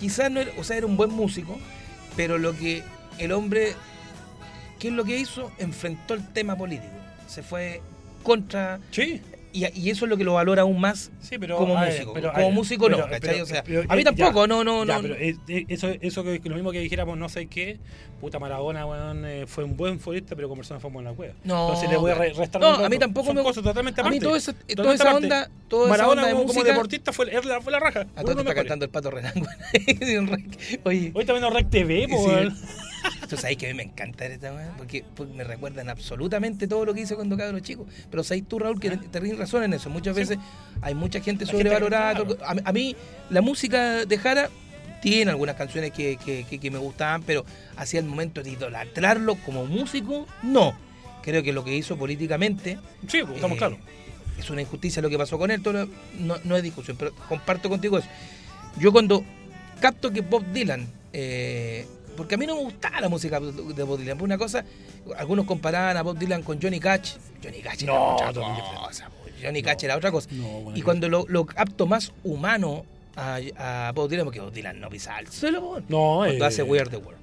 quizás 0.00 0.30
no 0.30 0.40
era, 0.40 0.50
o 0.58 0.64
sea, 0.64 0.76
era 0.76 0.86
un 0.86 0.96
buen 0.96 1.10
músico, 1.10 1.58
pero 2.16 2.38
lo 2.38 2.56
que 2.56 2.82
el 3.18 3.32
hombre, 3.32 3.74
¿qué 4.78 4.88
es 4.88 4.94
lo 4.94 5.04
que 5.04 5.16
hizo? 5.18 5.50
Enfrentó 5.58 6.14
el 6.14 6.26
tema 6.32 6.56
político. 6.56 6.92
Se 7.26 7.42
fue 7.42 7.80
contra. 8.22 8.78
Sí, 8.90 9.20
Y, 9.52 9.66
y 9.78 9.90
eso 9.90 10.06
es 10.06 10.08
lo 10.10 10.16
que 10.16 10.24
lo 10.24 10.34
valora 10.34 10.62
aún 10.62 10.80
más 10.80 11.10
sí, 11.20 11.36
pero. 11.38 11.56
como 11.58 11.78
ver, 11.78 11.92
músico. 11.92 12.12
pero, 12.14 12.32
como 12.32 12.46
ver, 12.46 12.54
músico 12.54 12.88
no, 12.88 12.96
a 13.04 13.06
mí 13.08 14.00
eh, 14.00 14.04
tampoco, 14.04 14.42
ya, 14.42 14.46
no, 14.46 14.64
no, 14.64 14.84
ya, 14.86 14.96
no. 14.96 15.02
pero 15.02 15.14
eh, 15.16 15.36
eh, 15.48 15.64
eso, 15.68 15.88
eso 16.00 16.24
que, 16.24 16.40
lo 16.44 16.54
mismo 16.54 16.72
que 16.72 16.78
dijéramos, 16.80 17.18
no 17.18 17.28
sé 17.28 17.46
qué, 17.46 17.78
puta 18.20 18.38
Maradona, 18.38 18.86
weón, 18.86 19.24
eh, 19.26 19.44
fue 19.46 19.64
un 19.64 19.76
buen 19.76 20.00
futbolista, 20.00 20.34
pero 20.36 20.48
como 20.48 20.60
persona 20.62 20.80
fue 20.80 20.90
en 20.90 21.04
la 21.04 21.12
cueva. 21.12 21.34
No, 21.44 21.66
Entonces 21.68 21.90
le 21.90 21.96
voy 21.96 22.10
a 22.12 22.14
re- 22.14 22.32
restar 22.32 22.60
no, 22.62 22.78
un 22.78 22.84
a 22.84 22.88
mí 22.88 22.98
tampoco 22.98 23.26
Son 23.26 23.36
me 23.36 23.42
cosas 23.42 23.62
totalmente 23.62 24.00
A 24.00 24.04
mí 24.08 24.18
todo 24.20 24.36
esa, 24.36 24.52
toda 24.74 24.94
esa 24.94 25.04
aparte. 25.10 25.24
onda, 25.26 25.50
toda 25.68 25.82
esa 25.84 25.90
Maradona 25.90 26.22
onda 26.22 26.40
de 26.40 26.46
como, 26.46 26.64
deportista 26.64 27.12
fue, 27.12 27.26
la, 27.26 27.60
fue 27.60 27.72
la 27.72 27.80
raja. 27.80 28.00
A 28.16 28.22
todo 28.22 28.30
está 28.30 28.42
mejores. 28.42 28.54
cantando 28.56 28.84
el 28.86 28.90
pato 28.90 29.10
Renán. 29.10 29.34
Oye, 30.84 31.12
Hoy 31.14 31.24
también 31.24 31.44
en 31.46 31.52
Rec 31.54 31.70
TV, 31.70 32.06
Sí. 32.08 32.91
Tú 33.28 33.36
sabes 33.36 33.56
que 33.56 33.66
a 33.66 33.68
mí 33.70 33.74
me 33.74 33.82
encanta 33.84 34.26
esta 34.26 34.52
weá, 34.52 34.74
porque, 34.76 35.04
porque 35.14 35.32
me 35.32 35.44
recuerdan 35.44 35.88
absolutamente 35.88 36.66
todo 36.68 36.84
lo 36.84 36.94
que 36.94 37.00
hice 37.02 37.14
cuando 37.14 37.36
cabro 37.36 37.58
chico. 37.60 37.86
Pero 38.10 38.22
sabes 38.24 38.44
tú, 38.46 38.58
Raúl, 38.58 38.78
que 38.80 38.90
te 38.90 39.20
tienes 39.20 39.38
razón 39.38 39.62
en 39.64 39.72
eso. 39.74 39.88
Muchas 39.90 40.14
veces 40.14 40.38
hay 40.80 40.94
mucha 40.94 41.20
gente 41.20 41.46
sobrevalorada. 41.46 42.24
que- 42.26 42.36
a, 42.44 42.54
mí- 42.54 42.60
a 42.64 42.72
mí, 42.72 42.96
la 43.30 43.40
música 43.40 44.04
de 44.04 44.18
Jara 44.18 44.50
tiene 45.00 45.30
algunas 45.30 45.56
canciones 45.56 45.90
que, 45.92 46.16
que- 46.24 46.44
que- 46.48 46.58
que 46.58 46.70
me 46.70 46.78
gustaban, 46.78 47.22
pero 47.22 47.44
hacia 47.76 47.98
el 48.00 48.06
momento 48.06 48.42
de 48.42 48.50
idolatrarlo 48.50 49.34
como 49.36 49.66
músico, 49.66 50.26
no. 50.42 50.76
Creo 51.22 51.42
que 51.42 51.52
lo 51.52 51.64
que 51.64 51.76
hizo 51.76 51.96
políticamente 51.96 52.78
Sí, 53.08 53.20
pues, 53.22 53.36
estamos 53.36 53.56
eh, 53.56 53.58
claros. 53.58 53.78
Es 54.38 54.50
una 54.50 54.60
injusticia 54.62 55.00
lo 55.02 55.08
que 55.10 55.18
pasó 55.18 55.38
con 55.38 55.50
él, 55.50 55.62
todo 55.62 55.88
no, 56.18 56.36
no 56.44 56.56
es 56.56 56.62
discusión, 56.62 56.96
pero 56.98 57.14
comparto 57.28 57.68
contigo 57.68 57.98
eso. 57.98 58.08
Yo 58.78 58.92
cuando 58.92 59.24
capto 59.80 60.10
que 60.12 60.20
Bob 60.20 60.44
Dylan, 60.52 60.86
eh, 61.12 61.86
porque 62.16 62.34
a 62.34 62.38
mí 62.38 62.46
no 62.46 62.56
me 62.56 62.62
gustaba 62.62 63.00
la 63.00 63.08
música 63.08 63.40
de 63.40 63.82
Bob 63.82 63.98
Dylan, 63.98 64.18
por 64.18 64.24
una 64.24 64.38
cosa, 64.38 64.64
algunos 65.16 65.46
comparaban 65.46 65.96
a 65.96 66.02
Bob 66.02 66.18
Dylan 66.18 66.42
con 66.42 66.60
Johnny 66.60 66.80
Cash. 66.80 67.14
Johnny 67.42 67.60
Cash 67.60 67.84
era 67.84 67.92
No, 67.92 68.16
otra 68.16 68.32
cosa. 68.32 69.10
Johnny 69.42 69.62
Cash 69.62 69.84
era 69.84 69.96
otra 69.96 70.10
cosa. 70.10 70.28
No, 70.32 70.48
bueno, 70.60 70.78
y 70.78 70.82
cuando 70.82 71.08
lo, 71.08 71.24
lo 71.28 71.44
capto 71.46 71.86
más 71.86 72.12
humano 72.22 72.84
a, 73.16 73.38
a 73.56 73.92
Bob 73.92 74.08
Dylan, 74.08 74.24
porque 74.24 74.40
Bob 74.40 74.52
Dylan 74.52 74.80
no 74.80 74.88
pisa 74.88 75.16
al 75.16 75.28
suelo. 75.28 75.82
No, 75.88 76.18
cuando 76.18 76.44
eh, 76.44 76.48
hace 76.48 76.62
We 76.62 76.80
Are 76.80 76.88
the 76.88 76.96
World. 76.96 77.20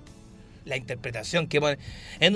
La 0.66 0.78
interpretación 0.78 1.48
que 1.48 1.60
pone. 1.60 1.78
Es 2.20 2.32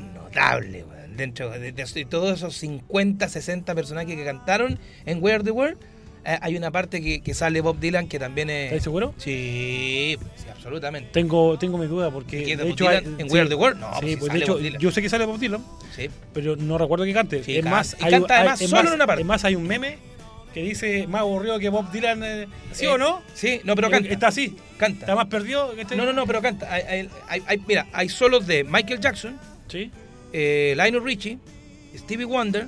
notable, 0.00 0.84
weón. 0.84 1.16
Dentro 1.16 1.50
de, 1.50 1.72
de 1.72 2.04
todos 2.04 2.36
esos 2.36 2.56
50, 2.56 3.28
60 3.28 3.74
personajes 3.74 4.16
que 4.16 4.24
cantaron 4.24 4.78
en 5.06 5.22
We 5.22 5.32
Are 5.32 5.42
the 5.42 5.50
World, 5.50 5.78
hay 6.42 6.56
una 6.56 6.70
parte 6.70 7.00
que, 7.02 7.20
que 7.22 7.34
sale 7.34 7.60
Bob 7.60 7.78
Dylan 7.78 8.08
que 8.08 8.18
también 8.18 8.50
es. 8.50 8.66
¿Estás 8.72 8.84
seguro? 8.84 9.14
Sí, 9.18 10.16
sí, 10.36 10.44
absolutamente. 10.50 11.10
Tengo, 11.12 11.58
tengo 11.58 11.78
mi 11.78 11.86
duda 11.86 12.10
porque. 12.10 12.42
¿Quién, 12.42 12.58
de 12.58 12.64
Bob 12.64 12.72
hecho, 12.72 12.84
Dylan 12.88 13.04
hay- 13.04 13.12
en 13.22 13.28
sí, 13.28 13.34
We 13.34 13.40
Are 13.40 13.48
the 13.48 13.54
World? 13.54 13.80
No, 13.80 13.90
sí, 13.94 14.00
pues, 14.00 14.16
pues, 14.18 14.32
de 14.32 14.38
hecho, 14.40 14.52
Bob 14.54 14.62
Dylan. 14.62 14.80
yo 14.80 14.90
sé 14.90 15.02
que 15.02 15.08
sale 15.08 15.26
Bob 15.26 15.38
Dylan, 15.38 15.64
Sí. 15.94 16.08
pero 16.32 16.56
no 16.56 16.78
recuerdo 16.78 17.04
que 17.04 17.12
cante. 17.14 17.38
Es 17.38 17.46
canta. 17.46 17.70
más, 17.70 17.96
Y 18.00 18.04
hay, 18.04 18.10
canta 18.10 18.34
hay- 18.34 18.40
además 18.40 18.60
es 18.60 18.70
solo 18.70 18.82
más- 18.82 18.90
en 18.90 18.94
una 18.96 19.06
parte. 19.06 19.22
es 19.22 19.26
más, 19.26 19.44
hay 19.44 19.54
un 19.54 19.66
meme 19.66 19.98
que 20.52 20.62
dice 20.62 21.06
más 21.06 21.20
aburrido 21.20 21.58
que 21.58 21.68
Bob 21.68 21.90
Dylan. 21.92 22.22
eh, 22.24 22.46
¿Sí 22.72 22.86
Eh, 22.86 22.88
o 22.88 22.98
no? 22.98 23.22
Sí, 23.34 23.60
no, 23.64 23.74
pero 23.74 23.88
Eh, 23.88 23.90
canta. 23.90 24.08
Está 24.10 24.28
así. 24.28 24.56
Canta. 24.78 25.00
Está 25.00 25.14
más 25.14 25.26
perdido. 25.26 25.74
que 25.74 25.82
este- 25.82 25.96
No, 25.96 26.04
no, 26.06 26.12
no, 26.12 26.26
pero 26.26 26.40
canta. 26.42 26.72
Hay, 26.72 26.82
hay- 26.82 27.08
hay- 27.28 27.42
hay- 27.46 27.62
mira, 27.66 27.86
hay 27.92 28.08
solos 28.08 28.46
de 28.46 28.64
Michael 28.64 29.00
Jackson, 29.00 29.38
Sí. 29.68 29.90
eh, 30.32 30.74
Lionel 30.76 31.02
Richie, 31.04 31.38
Stevie 31.96 32.24
Wonder 32.26 32.66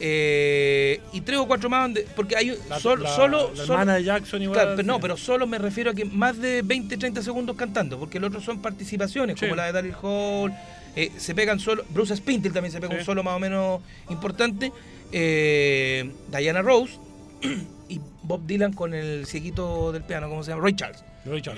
eh, 0.00 1.00
y 1.12 1.20
tres 1.20 1.38
o 1.38 1.46
cuatro 1.46 1.70
más 1.70 1.82
donde, 1.84 2.06
porque 2.16 2.36
hay 2.36 2.56
La, 2.68 2.78
sol- 2.80 3.02
la- 3.02 3.14
solo, 3.14 3.50
la 3.50 3.56
solo- 3.64 3.72
hermana 3.74 3.94
de 3.94 4.04
Jackson 4.04 4.42
igual. 4.42 4.58
claro, 4.60 4.76
pero 4.76 4.86
no, 4.86 5.00
pero 5.00 5.16
solo 5.16 5.46
me 5.46 5.58
refiero 5.58 5.90
a 5.90 5.94
que 5.94 6.04
más 6.04 6.38
de 6.40 6.62
20, 6.62 6.96
30 6.96 7.22
segundos 7.22 7.56
cantando, 7.56 7.98
porque 7.98 8.18
el 8.18 8.24
otro 8.24 8.40
son 8.40 8.60
participaciones, 8.60 9.36
Sí. 9.38 9.46
como 9.46 9.56
la 9.56 9.66
de 9.66 9.72
Daryl 9.72 9.94
Hall, 10.02 10.52
eh, 10.96 11.10
se 11.16 11.34
pegan 11.34 11.58
solo, 11.60 11.84
Bruce 11.90 12.16
Spintel 12.16 12.52
también 12.52 12.72
se 12.72 12.80
pega 12.80 12.92
Sí. 12.92 12.98
un 13.00 13.04
solo 13.04 13.22
más 13.22 13.34
o 13.36 13.38
menos 13.38 13.80
importante, 14.10 14.72
eh, 15.12 16.10
Diana 16.28 16.62
Rose 16.62 16.98
y 17.88 18.00
Bob 18.22 18.46
Dylan 18.46 18.72
con 18.72 18.94
el 18.94 19.26
cieguito 19.26 19.92
del 19.92 20.02
piano, 20.02 20.28
¿cómo 20.28 20.42
se 20.42 20.50
llama? 20.50 20.62
Ray 20.64 20.74
Charles. 20.76 21.04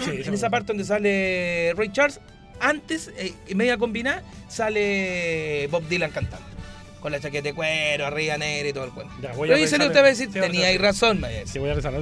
Sí, 0.05 0.11
en 0.27 0.35
esa 0.35 0.51
parte 0.51 0.69
donde 0.69 0.85
sale 0.85 1.73
Ray 1.77 1.91
Charles, 1.93 2.21
antes, 2.61 3.11
en 3.19 3.57
media 3.57 3.77
combinada, 3.77 4.23
sale 4.49 5.69
Bob 5.71 5.87
Dylan 5.89 6.11
cantando. 6.11 6.47
Con 7.07 7.13
la 7.13 7.21
chaqueta 7.21 7.45
de 7.51 7.55
cuero, 7.55 8.05
arriba 8.05 8.37
negra 8.37 8.69
y 8.69 8.73
todo 8.73 8.83
el 8.83 8.91
cuento. 8.91 9.15
Ya, 9.23 9.33
voy 9.35 9.47
Pero 9.49 9.61
revisar- 9.61 9.81
usted 9.87 10.01
va 10.01 10.07
a 10.07 10.09
decir, 10.09 10.29
tenía 10.29 10.67
ahí 10.67 10.77
razón, 10.77 11.21
me. 11.21 11.47
Sí, 11.47 11.61
voy 11.61 11.71
a 11.71 11.75
rezar. 11.75 11.93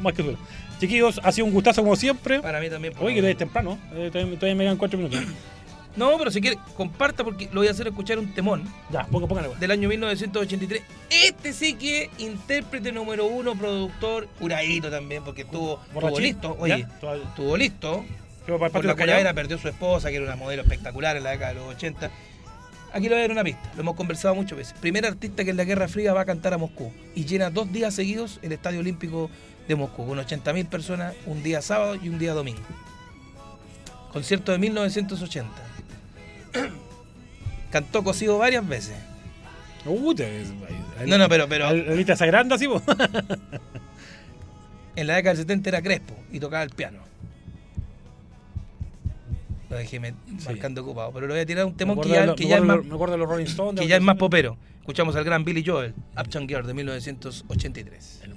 Más 0.00 0.14
que 0.14 0.22
duro. 0.22 0.38
Chiquillos, 0.80 1.20
ha 1.22 1.32
sido 1.32 1.44
un 1.48 1.52
gustazo 1.52 1.82
como 1.82 1.96
siempre. 1.96 2.40
Para 2.40 2.58
mí 2.58 2.70
también. 2.70 2.94
Oye, 2.98 3.16
que 3.16 3.20
favor. 3.20 3.30
es 3.30 3.36
temprano. 3.36 3.78
eh, 3.94 4.08
todavía, 4.10 4.34
todavía 4.36 4.54
me 4.54 4.64
quedan 4.64 4.78
cuatro 4.78 4.98
minutos. 4.98 5.20
No, 5.96 6.16
pero 6.16 6.30
si 6.30 6.40
quiere, 6.40 6.56
comparta 6.78 7.24
porque 7.24 7.50
lo 7.52 7.60
voy 7.60 7.68
a 7.68 7.72
hacer 7.72 7.88
escuchar 7.88 8.18
un 8.18 8.32
temón 8.32 8.64
ya, 8.90 9.04
ponga, 9.04 9.26
póngale. 9.28 9.50
del 9.60 9.70
año 9.70 9.86
1983. 9.86 10.80
Este 11.10 11.52
sí 11.52 11.74
que 11.74 12.08
intérprete 12.16 12.90
número 12.90 13.26
uno, 13.26 13.54
productor, 13.54 14.28
curadito 14.38 14.88
también, 14.90 15.24
porque 15.24 15.42
estuvo, 15.42 15.78
listo. 16.18 16.56
Oye, 16.58 16.86
Todavía- 17.02 17.24
estuvo 17.24 17.54
listo. 17.54 18.02
¿Qué 18.46 18.52
va 18.52 18.58
para 18.58 18.68
el 18.68 18.72
Por 18.72 18.84
la 18.86 18.94
curadera 18.94 19.34
perdió 19.34 19.58
su 19.58 19.68
esposa, 19.68 20.08
que 20.08 20.16
era 20.16 20.24
una 20.24 20.36
modelo 20.36 20.62
espectacular 20.62 21.18
en 21.18 21.24
la 21.24 21.32
década 21.32 21.52
de 21.52 21.60
los 21.60 21.68
80. 21.74 22.10
Aquí 22.92 23.08
le 23.08 23.10
voy 23.10 23.18
a 23.18 23.22
dar 23.22 23.32
una 23.32 23.44
pista, 23.44 23.70
lo 23.74 23.82
hemos 23.82 23.96
conversado 23.96 24.34
muchas 24.34 24.56
veces. 24.56 24.74
Primer 24.80 25.04
artista 25.04 25.44
que 25.44 25.50
en 25.50 25.56
la 25.56 25.64
Guerra 25.64 25.88
Fría 25.88 26.14
va 26.14 26.22
a 26.22 26.24
cantar 26.24 26.54
a 26.54 26.58
Moscú 26.58 26.92
y 27.14 27.26
llena 27.26 27.50
dos 27.50 27.70
días 27.70 27.94
seguidos 27.94 28.38
el 28.42 28.52
Estadio 28.52 28.80
Olímpico 28.80 29.30
de 29.66 29.76
Moscú, 29.76 30.06
con 30.06 30.18
80.000 30.18 30.66
personas, 30.68 31.14
un 31.26 31.42
día 31.42 31.60
sábado 31.60 31.96
y 31.96 32.08
un 32.08 32.18
día 32.18 32.32
domingo. 32.32 32.62
Concierto 34.12 34.52
de 34.52 34.58
1980. 34.58 35.50
Cantó 37.70 38.02
cosido 38.02 38.38
varias 38.38 38.66
veces. 38.66 38.96
Uh, 39.84 40.14
No, 41.06 41.18
no, 41.18 41.28
pero, 41.28 41.46
pero 41.48 41.70
es 41.70 42.20
grande 42.20 42.54
así, 42.54 42.66
en 44.96 45.06
la 45.06 45.16
década 45.16 45.34
del 45.34 45.42
70 45.42 45.68
era 45.68 45.82
Crespo 45.82 46.16
y 46.32 46.40
tocaba 46.40 46.62
el 46.62 46.70
piano. 46.70 47.07
Lo 49.70 49.76
dejé 49.76 50.00
me- 50.00 50.14
marcando 50.46 50.82
ocupado, 50.82 51.12
pero 51.12 51.26
le 51.26 51.34
voy 51.34 51.40
a 51.42 51.46
tirar 51.46 51.64
un 51.66 51.74
temón 51.76 52.00
que 52.00 52.08
ya, 52.08 52.24
lo- 52.26 52.34
que 52.34 52.44
me 52.44 52.50
ya 52.50 52.56
es 52.56 52.62
más 52.64 52.84
me 52.84 52.94
acuerdo 52.94 53.12
de 53.12 53.18
los 53.18 53.28
Rolling 53.28 53.44
Stones. 53.46 53.80
que 53.80 53.86
ya 53.86 53.96
es 53.96 54.02
más 54.02 54.16
popero. 54.16 54.56
Escuchamos 54.80 55.14
al 55.16 55.24
gran 55.24 55.44
Billy 55.44 55.62
Joel, 55.64 55.92
Uptown 56.18 56.48
Girl 56.48 56.66
de 56.66 56.72
1983. 56.72 58.20
El 58.24 58.34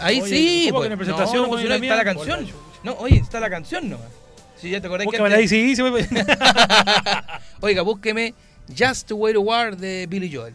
Ahí 0.00 0.20
Oye, 0.20 0.36
sí. 0.36 0.66
¿cómo 0.70 0.78
pues. 0.78 0.88
que 0.88 0.92
en 0.92 0.98
presentación 0.98 1.42
no, 1.42 1.56
no, 1.56 1.58
está 1.58 1.96
la 1.96 2.04
canción. 2.04 2.46
No, 2.82 2.92
oye, 2.94 3.16
está 3.16 3.40
la 3.40 3.50
canción 3.50 3.90
nomás. 3.90 4.06
Si 4.56 4.70
ya 4.70 4.80
te 4.80 4.86
acordás 4.86 5.06
que 5.10 5.16
antes- 5.18 5.52
ACDC, 5.52 5.92
me- 5.92 6.26
Oiga, 7.60 7.82
búsqueme 7.82 8.34
Just 8.76 9.08
the 9.08 9.14
Way 9.14 9.34
to 9.34 9.40
War 9.42 9.76
de 9.76 10.06
Billy 10.08 10.34
Joel. 10.34 10.54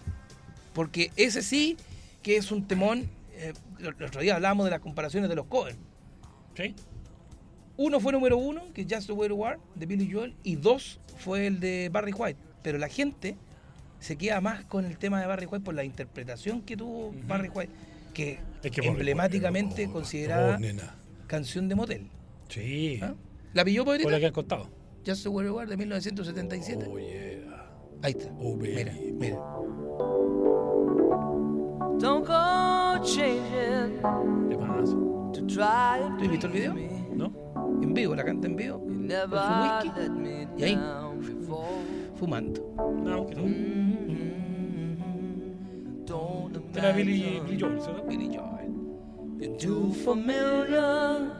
Porque 0.73 1.11
ese 1.15 1.41
sí 1.41 1.77
que 2.23 2.37
es 2.37 2.51
un 2.51 2.67
temón. 2.67 3.09
eh, 3.33 3.53
el 3.79 3.87
el 3.97 4.03
otro 4.05 4.21
día 4.21 4.35
hablábamos 4.35 4.65
de 4.65 4.71
las 4.71 4.79
comparaciones 4.79 5.29
de 5.29 5.35
los 5.35 5.45
covers. 5.47 5.77
¿Sí? 6.55 6.75
Uno 7.77 7.99
fue 7.99 8.11
número 8.11 8.37
uno, 8.37 8.61
que 8.73 8.81
es 8.81 8.87
Just 8.89 9.07
the 9.07 9.13
Way 9.13 9.29
to 9.29 9.35
War, 9.35 9.59
de 9.75 9.85
Billy 9.85 10.11
Joel, 10.11 10.35
y 10.43 10.55
dos 10.55 10.99
fue 11.17 11.47
el 11.47 11.59
de 11.59 11.89
Barry 11.91 12.13
White. 12.13 12.39
Pero 12.61 12.77
la 12.77 12.89
gente 12.89 13.37
se 13.99 14.17
queda 14.17 14.39
más 14.41 14.65
con 14.65 14.85
el 14.85 14.97
tema 14.97 15.19
de 15.19 15.27
Barry 15.27 15.45
White 15.45 15.63
por 15.63 15.73
la 15.73 15.83
interpretación 15.83 16.61
que 16.61 16.75
tuvo 16.77 17.13
Barry 17.27 17.49
White, 17.49 17.71
que, 18.11 18.39
Es 18.63 18.71
que 18.71 18.87
emblemáticamente 18.87 19.89
considerada 19.89 20.59
oh, 20.59 21.27
canción 21.27 21.67
de 21.67 21.75
motel. 21.75 22.09
Sí. 22.49 22.99
¿Ah? 23.01 23.13
¿La 23.53 23.65
pilló, 23.65 23.85
Por 23.85 24.11
la 24.11 24.19
que 24.19 24.27
han 24.27 24.33
contado. 24.33 24.69
Just 25.05 25.23
the 25.23 25.29
Way 25.29 25.47
to 25.47 25.55
War 25.55 25.67
de 25.67 25.77
1977. 25.77 26.85
Oh, 26.87 26.99
yeah. 26.99 27.69
Ahí 28.03 28.11
está. 28.11 28.31
Oh, 28.39 28.55
baby. 28.55 28.75
mira, 28.75 28.93
mira. 29.13 29.35
Don't 31.99 32.25
go 32.25 33.03
changing 33.03 33.99
and 34.03 34.51
¿Tú 35.47 35.61
has 35.61 36.29
visto 36.29 36.47
el 36.47 36.53
video? 36.53 36.73
¿No? 37.13 37.33
En 37.81 37.93
vivo, 37.93 38.15
la 38.15 38.23
canta 38.23 38.47
en 38.47 38.55
vivo. 38.55 38.79
Con 38.79 39.09
su 39.09 39.15
whisky. 39.83 40.47
Y 40.57 40.63
ahí. 40.63 40.79
Fumando. 42.15 42.73
No, 43.03 43.25
que 43.25 43.35
no. 43.35 43.43
Don't 46.05 46.40
Era 46.75 46.91
Billy, 46.93 47.39
Billy 47.45 47.59
Joel, 47.59 47.81
¿sí? 47.81 47.91
Billy 48.07 48.27
Joel. 48.35 48.71
you're 49.39 49.57
too 49.57 49.91
familiar, 50.05 51.31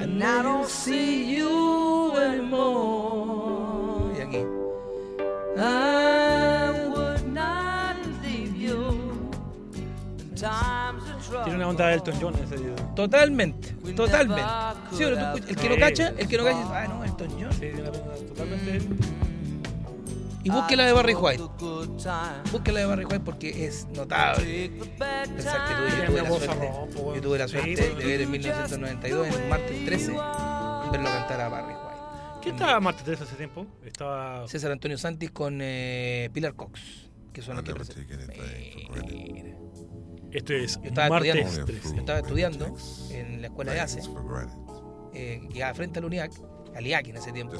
and 0.00 0.22
I 0.22 0.42
don't 0.42 0.66
see 0.68 1.36
you 1.36 2.12
anymore. 2.16 4.12
Y 4.16 4.20
aquí. 4.20 4.44
I 5.56 6.88
would 6.94 7.26
not 7.32 7.96
leave 8.22 8.56
you 8.56 9.22
in 9.76 10.34
times 10.34 11.02
of 11.04 11.26
trouble. 11.28 11.44
Tiene 11.44 11.56
una 11.56 11.68
onda 11.68 11.86
de 11.88 11.94
Elton 11.94 12.14
John 12.20 12.34
ese 12.34 12.56
video. 12.56 12.74
Totalmente, 12.94 13.72
totalmente. 13.94 14.42
Sí, 14.92 14.98
pero 15.04 15.16
tú 15.16 15.38
escuchas- 15.38 15.48
el 15.50 15.56
que 15.56 15.68
no 15.68 15.74
Sí. 15.74 15.80
cacha, 15.80 16.08
el 16.18 16.28
que 16.28 16.36
no 16.38 16.44
cacha 16.44 16.58
dice, 16.58 16.70
ah, 16.74 16.86
no, 16.88 17.04
Elton 17.04 17.28
John. 17.40 17.52
Sí, 17.52 17.58
tiene 17.60 17.80
una 17.82 17.90
onda 17.90 18.14
totalmente. 18.28 18.80
Y 20.42 20.50
búsquela 20.50 20.86
de 20.86 20.92
Barry 20.92 21.14
White. 21.14 21.42
Time. 21.58 22.50
Búsquela 22.50 22.80
de 22.80 22.86
Barry 22.86 23.04
White 23.04 23.20
porque 23.20 23.66
es 23.66 23.86
notable. 23.88 24.70
Pensar 24.98 25.68
que 25.68 25.74
time. 25.74 25.96
yo 25.98 26.06
tuve 26.06 26.22
la 26.22 26.28
suerte, 26.28 26.66
arropo, 26.66 27.14
yo 27.14 27.20
tuve 27.20 27.38
la 27.38 27.48
suerte 27.48 27.74
pues. 27.76 27.98
de 27.98 28.04
ver 28.06 28.20
en 28.22 28.30
1992, 28.30 29.26
en 29.36 29.48
martes 29.48 29.84
13, 29.84 30.12
verlo 30.12 31.08
cantar 31.08 31.40
a 31.40 31.48
Barry 31.48 31.74
White. 31.74 31.90
¿Quién 32.42 32.54
estaba 32.54 32.80
Martes 32.80 33.04
3 33.04 33.20
hace 33.20 33.36
tiempo? 33.36 33.66
Estaba. 33.84 34.48
César 34.48 34.72
Antonio 34.72 34.96
Santis 34.96 35.30
con 35.30 35.58
eh, 35.60 36.30
Pilar 36.32 36.54
Cox, 36.54 37.10
que 37.32 37.42
son 37.42 37.56
los 37.56 37.64
que. 37.64 37.74
Mira. 39.32 39.56
Esto 40.32 40.54
es 40.54 40.80
Yo 40.80 40.88
estaba 40.88 41.08
Martes 41.08 41.34
estudiando, 41.34 41.64
3. 41.66 41.82
yo 41.92 41.98
estaba 41.98 42.18
estudiando 42.20 42.76
en 43.10 43.40
la 43.42 43.48
escuela 43.48 43.72
de 43.72 43.80
ACE, 43.80 44.00
eh, 45.12 45.40
que 45.42 45.48
quedaba 45.48 45.74
frente 45.74 45.98
al 45.98 46.04
UNIAC, 46.04 46.32
al 46.76 46.86
IAC 46.86 47.08
en 47.08 47.16
ese 47.16 47.32
tiempo. 47.32 47.54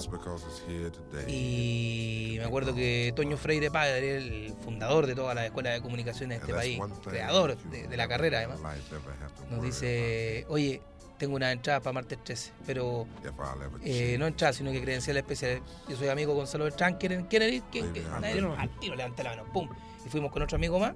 Y 1.29 2.37
me 2.39 2.45
acuerdo 2.45 2.75
que 2.75 3.13
Toño 3.15 3.37
Freire 3.37 3.71
Padre, 3.71 4.17
el 4.17 4.55
fundador 4.65 5.07
de 5.07 5.15
toda 5.15 5.35
la 5.35 5.47
escuela 5.47 5.71
de 5.71 5.81
comunicación 5.81 6.29
de 6.31 6.37
este 6.37 6.53
país, 6.61 6.79
creador 7.11 7.57
de, 7.71 7.87
de 7.89 7.97
la 7.97 8.09
carrera 8.09 8.39
además, 8.39 8.61
nos 9.51 9.63
dice, 9.63 10.47
oye, 10.49 10.81
tengo 11.19 11.37
una 11.37 11.53
entrada 11.53 11.81
para 11.81 11.93
martes 11.93 12.19
13, 12.25 12.53
pero 12.67 13.07
eh, 13.85 14.17
no 14.19 14.27
entrada, 14.27 14.53
sino 14.55 14.73
que 14.73 14.81
credenciales 14.81 15.23
especiales. 15.23 15.61
Yo 15.89 15.97
soy 15.97 16.09
amigo 16.09 16.35
Gonzalo 16.35 16.65
Beltrán, 16.65 16.97
¿quieren, 16.97 17.25
quieren 17.27 17.53
ir? 17.55 17.63
Nadie- 18.21 18.35
ready. 18.49 18.63
al 18.63 18.81
tiro 18.81 18.95
levanté 18.97 19.23
la 19.25 19.31
mano, 19.37 19.45
pum. 19.53 19.69
Y 20.07 20.09
fuimos 20.09 20.33
con 20.33 20.41
otro 20.43 20.57
amigo 20.57 20.79
más, 20.79 20.95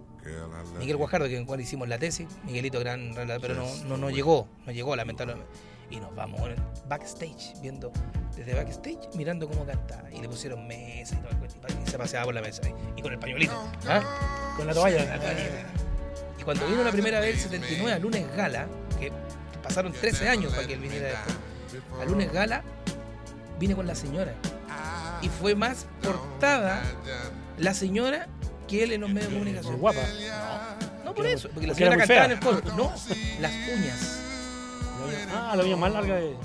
Miguel. 0.78 0.96
Guajardo, 0.96 1.28
que 1.28 1.44
cuando 1.44 1.62
hicimos 1.62 1.86
la 1.88 1.98
tesis, 1.98 2.26
Miguelito 2.44 2.80
gran 2.80 3.12
pero 3.38 3.54
no, 3.54 3.66
no, 3.84 3.98
no 3.98 4.08
llegó, 4.08 4.48
no 4.64 4.72
llegó 4.72 4.96
lamentablemente. 4.96 5.46
Y 5.90 5.96
nos 6.00 6.14
vamos 6.14 6.40
bueno, 6.40 6.56
backstage, 6.88 7.54
viendo 7.60 7.92
desde 8.36 8.54
backstage, 8.54 9.14
mirando 9.14 9.48
cómo 9.48 9.64
cantaba. 9.64 10.10
Y 10.10 10.20
le 10.20 10.28
pusieron 10.28 10.66
mesa 10.66 11.14
y 11.14 11.18
todo 11.18 11.30
el 11.30 11.36
cuento, 11.38 11.56
y 11.84 11.90
se 11.90 11.98
paseaba 11.98 12.26
por 12.26 12.34
la 12.34 12.42
mesa 12.42 12.62
y, 12.68 12.98
y 12.98 13.02
con 13.02 13.12
el 13.12 13.18
pañuelito. 13.18 13.52
¿ah? 13.88 14.54
Con 14.56 14.66
la 14.66 14.74
toalla. 14.74 15.18
Y 16.38 16.42
cuando 16.42 16.66
vino 16.66 16.82
la 16.82 16.90
primera 16.90 17.20
vez, 17.20 17.34
el 17.34 17.40
79, 17.40 17.92
a 17.92 17.98
Lunes 17.98 18.36
Gala, 18.36 18.66
que 18.98 19.12
pasaron 19.62 19.92
13 19.92 20.28
años 20.28 20.52
para 20.52 20.66
que 20.66 20.74
él 20.74 20.80
viniera 20.80 21.08
después, 21.72 22.02
a 22.02 22.04
Lunes 22.04 22.32
Gala, 22.32 22.62
vine 23.58 23.74
con 23.74 23.86
la 23.86 23.94
señora. 23.94 24.34
Y 25.22 25.28
fue 25.28 25.54
más 25.54 25.86
portada 26.02 26.82
la 27.56 27.72
señora 27.72 28.28
que 28.66 28.82
él 28.82 28.92
en 28.92 29.02
los 29.02 29.10
medios 29.10 29.30
de 29.30 29.34
comunicación. 29.38 29.78
Guapa. 29.78 30.00
No 31.04 31.14
por 31.14 31.26
eso, 31.26 31.48
porque 31.50 31.66
la 31.66 31.74
señora 31.74 31.96
cantaba 31.96 32.24
en 32.26 32.30
el 32.32 32.40
coro. 32.40 32.60
No, 32.76 32.92
las 33.40 33.52
uñas, 33.52 34.20
Ah, 35.32 35.54
la 35.56 35.64
uña 35.64 35.76
más 35.76 35.92
larga 35.92 36.14
de. 36.16 36.36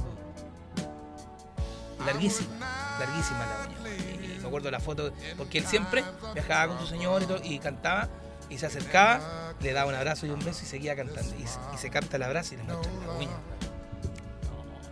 larguísimas 2.06 3.48
las 3.48 3.68
uñas. 3.68 3.80
Y 4.24 4.42
me 4.42 4.48
acuerdo 4.48 4.66
de 4.68 4.72
la 4.72 4.80
foto, 4.80 5.12
porque 5.38 5.58
él 5.60 5.66
siempre 5.66 6.04
viajaba 6.34 6.74
con 6.76 6.80
su 6.86 6.88
señor 6.88 7.22
y, 7.24 7.26
todo, 7.26 7.40
y 7.44 7.60
cantaba, 7.60 8.08
y 8.50 8.58
se 8.58 8.66
acercaba, 8.66 9.54
le 9.62 9.74
daba 9.74 9.90
un 9.90 9.96
abrazo 9.96 10.26
y 10.26 10.30
un 10.30 10.40
beso 10.40 10.62
y 10.64 10.66
seguía 10.68 10.96
cantando. 10.96 11.36
Y, 11.38 11.46
se- 11.48 11.60
y 11.74 11.78
se 11.78 11.90
capta 11.90 12.18
el 12.18 12.24
abrazo 12.24 12.54
y 12.54 12.58
le 12.58 12.64
muestra 12.64 12.92
la 12.92 13.12
uña. 13.14 13.30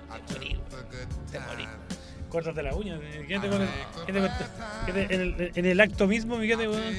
No, 0.09 0.15
te 0.25 0.33
morí, 0.33 0.59
te 1.31 1.39
morí. 1.39 1.67
Córtate 2.29 2.61
la 2.61 2.75
uña. 2.75 2.99
Quédate 3.27 3.49
con 3.49 3.61
el, 3.61 3.69
quédate 4.05 4.27
con- 4.27 4.85
quédate 4.85 5.15
en, 5.15 5.21
el, 5.21 5.51
en 5.55 5.65
el 5.65 5.79
acto 5.79 6.07
mismo, 6.07 6.35
weón. 6.35 6.97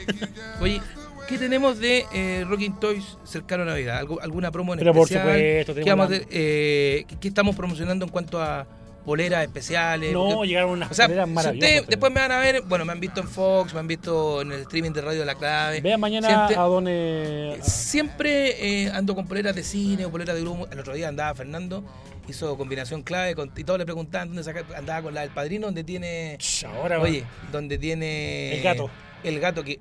Oye, 0.61 0.81
¿qué 1.29 1.39
tenemos 1.39 1.79
de 1.79 2.05
eh, 2.13 2.45
Rocking 2.49 2.81
Toys 2.81 3.19
cercano 3.25 3.63
a 3.65 3.67
Navidad? 3.67 3.99
¿Algo- 3.99 4.21
¿Alguna 4.21 4.51
promo 4.51 4.73
en 4.73 4.79
Pero 4.79 4.93
por 4.93 5.03
especial? 5.03 5.25
supuesto, 5.27 5.75
¿Qué, 5.75 5.91
vamos? 5.91 6.09
Eh, 6.31 7.05
¿qué- 7.21 7.29
estamos 7.29 7.55
promocionando 7.55 8.05
en 8.07 8.11
cuanto 8.11 8.41
a 8.43 8.67
boleras 9.05 9.43
especiales? 9.45 10.13
No, 10.13 10.29
Porque- 10.31 10.49
llegaron 10.49 10.71
unas 10.71 10.91
O 10.91 10.95
sea, 10.95 11.07
si 11.07 11.13
maravillosas. 11.31 11.87
después 11.87 12.13
me 12.13 12.21
van 12.21 12.33
a 12.33 12.39
ver, 12.39 12.63
bueno, 12.63 12.85
me 12.85 12.93
han 12.93 13.01
visto 13.01 13.21
en 13.21 13.29
Fox, 13.29 13.73
me 13.75 13.81
han 13.81 13.87
visto 13.87 14.43
en 14.43 14.53
el 14.53 14.61
streaming 14.63 14.91
de 14.93 15.01
Radio 15.03 15.25
La 15.25 15.35
Clave. 15.35 15.81
Vean 15.81 16.01
mañana 16.01 16.29
Siempre- 16.29 16.57
a 16.57 16.63
Don. 16.63 16.85
eh, 16.89 17.59
Siempre 17.63 18.85
eh, 18.85 18.91
ando 18.93 19.15
con 19.15 19.27
poleras 19.27 19.55
de 19.55 19.63
cine 19.63 20.05
o 20.07 20.11
poleras 20.11 20.35
de 20.35 20.43
grupo. 20.43 20.67
El 20.71 20.79
otro 20.81 20.95
día 20.95 21.09
andaba 21.09 21.35
Fernando, 21.35 21.85
hizo 22.29 22.57
combinación 22.59 23.03
clave 23.03 23.35
con- 23.35 23.51
y 23.57 23.65
todos 23.65 23.79
le 23.79 23.85
preguntaban 23.87 24.29
dónde 24.29 24.45
saca, 24.45 24.65
andaba 24.77 25.03
con 25.03 25.15
la 25.15 25.23
del 25.23 25.31
padrino, 25.31 25.67
donde 25.67 25.85
tiene. 25.85 26.37
Ahora, 26.77 27.01
Oye, 27.01 27.25
donde 27.53 27.79
tiene. 27.79 28.57
El 28.57 28.63
gato. 28.63 28.91
El 29.25 29.41
gato 29.41 29.65
que. 29.65 29.81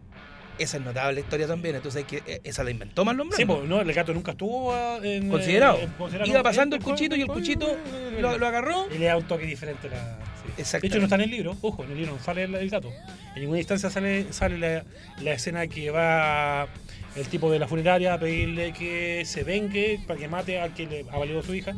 Esa 0.59 0.77
es 0.77 0.83
notable 0.83 1.21
historia 1.21 1.45
también, 1.47 1.75
entonces 1.75 2.03
que, 2.05 2.23
eh, 2.25 2.41
esa 2.43 2.63
la 2.63 2.71
inventó 2.71 3.05
Marlon 3.05 3.27
Sí, 3.31 3.43
Brando. 3.43 3.57
pues, 3.57 3.69
no, 3.69 3.81
el 3.81 3.93
gato 3.93 4.13
nunca 4.13 4.31
estuvo 4.31 4.73
ah, 4.73 4.99
en, 5.03 5.29
Considerado. 5.29 5.77
eh, 5.77 5.87
considerado 5.97 6.31
Iba 6.31 6.41
pasando 6.43 6.75
el 6.75 6.81
eh, 6.81 6.85
cuchito 6.85 7.15
y 7.15 7.21
el 7.21 7.27
cuchito 7.27 7.77
lo, 8.19 8.37
lo 8.37 8.47
agarró. 8.47 8.87
Y 8.93 8.97
le 8.97 9.05
da 9.05 9.17
un 9.17 9.23
toque 9.27 9.45
diferente. 9.45 9.87
La, 9.89 10.17
sí. 10.63 10.77
De 10.79 10.87
hecho, 10.87 10.97
no 10.97 11.03
está 11.03 11.15
en 11.15 11.21
el 11.21 11.29
libro, 11.31 11.55
ojo, 11.61 11.83
en 11.83 11.91
el 11.91 11.97
libro 11.97 12.13
no 12.13 12.23
sale 12.23 12.43
el, 12.43 12.55
el 12.55 12.69
gato. 12.69 12.91
En 13.35 13.41
ninguna 13.41 13.59
instancia 13.59 13.89
sale, 13.91 14.31
sale 14.33 14.57
la, 14.57 14.83
la 15.21 15.31
escena 15.33 15.67
que 15.67 15.91
va 15.91 16.67
el 17.15 17.27
tipo 17.27 17.51
de 17.51 17.59
la 17.59 17.67
funeraria 17.67 18.13
a 18.15 18.19
pedirle 18.19 18.73
que 18.73 19.23
se 19.25 19.43
vengue 19.43 19.99
para 20.07 20.19
que 20.19 20.27
mate 20.27 20.59
al 20.59 20.73
que 20.73 20.85
le 20.87 21.05
ha 21.11 21.17
valido 21.17 21.39
a 21.39 21.43
su 21.43 21.53
hija. 21.53 21.73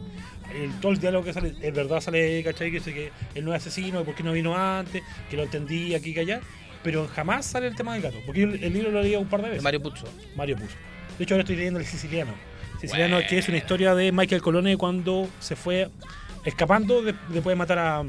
El, 0.53 0.71
todo 0.79 0.93
el 0.93 0.99
diálogo 0.99 1.25
que 1.25 1.33
sale, 1.33 1.53
es 1.61 1.73
verdad 1.73 1.99
sale, 2.01 2.43
¿cachai? 2.43 2.71
Que 2.71 2.77
dice 2.79 2.93
que 2.93 3.11
él 3.35 3.45
no 3.45 3.53
es 3.53 3.61
asesino, 3.61 4.03
por 4.03 4.15
qué 4.15 4.23
no 4.23 4.31
vino 4.31 4.55
antes, 4.57 5.03
que 5.29 5.37
lo 5.37 5.43
entendí 5.43 5.93
aquí 5.93 6.11
y 6.11 6.19
allá. 6.19 6.41
Pero 6.83 7.07
jamás 7.13 7.45
sale 7.45 7.67
el 7.67 7.75
tema 7.75 7.93
del 7.93 8.01
gato, 8.03 8.17
porque 8.25 8.43
el, 8.43 8.63
el 8.63 8.73
libro 8.73 8.89
lo 8.91 9.01
leía 9.01 9.19
un 9.19 9.27
par 9.27 9.41
de 9.41 9.49
veces. 9.49 9.63
Mario 9.63 9.81
Puzo. 9.81 10.05
Mario 10.35 10.55
Puzo. 10.57 10.75
De 11.17 11.23
hecho, 11.23 11.33
ahora 11.33 11.41
estoy 11.43 11.57
leyendo 11.57 11.79
El 11.79 11.85
Siciliano. 11.85 12.33
Siciliano, 12.79 13.19
que 13.27 13.37
es 13.37 13.47
una 13.49 13.57
historia 13.57 13.93
de 13.95 14.11
Michael 14.13 14.41
Colone 14.41 14.77
cuando 14.77 15.27
se 15.39 15.57
fue 15.57 15.89
escapando 16.45 17.01
de- 17.01 17.13
después 17.27 17.51
de 17.53 17.55
matar 17.55 17.79
a, 17.79 18.03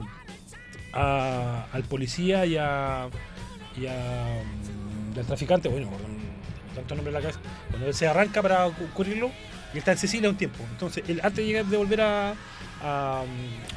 a- 0.92 1.66
al 1.72 1.82
policía 1.84 2.46
y 2.46 2.56
a. 2.56 3.08
y 3.76 3.86
a. 3.86 4.42
mm, 5.14 5.18
al 5.18 5.26
traficante, 5.26 5.68
bueno, 5.68 5.88
con 5.90 6.00
tanto 6.74 6.94
nombre 6.94 7.10
en 7.10 7.14
la 7.14 7.20
cabeza. 7.20 7.40
Cuando 7.70 7.88
él 7.88 7.94
se 7.94 8.06
arranca 8.06 8.42
para 8.42 8.64
cu- 8.66 8.86
cubrirlo, 8.94 9.30
y 9.74 9.78
está 9.78 9.92
en 9.92 9.98
Sicilia 9.98 10.28
un 10.30 10.36
tiempo. 10.36 10.58
Entonces, 10.70 11.02
él, 11.08 11.20
antes 11.22 11.38
de 11.38 11.46
llegar 11.46 11.64
de 11.66 11.76
volver 11.76 12.00
a. 12.02 12.34
a, 12.82 13.22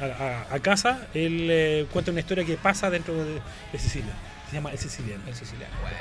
a- 0.00 0.46
a 0.54 0.58
casa, 0.60 1.08
él 1.14 1.48
eh, 1.50 1.86
cuenta 1.92 2.10
una 2.12 2.20
historia 2.20 2.44
que 2.44 2.56
pasa 2.56 2.88
dentro 2.90 3.14
de, 3.14 3.40
de 3.72 3.78
Sicilia. 3.78 4.12
Se 4.50 4.56
llama 4.56 4.70
El 4.72 4.78
Siciliano. 4.78 5.22
El 5.26 5.34
siciliano. 5.34 5.74
Bueno, 5.80 5.96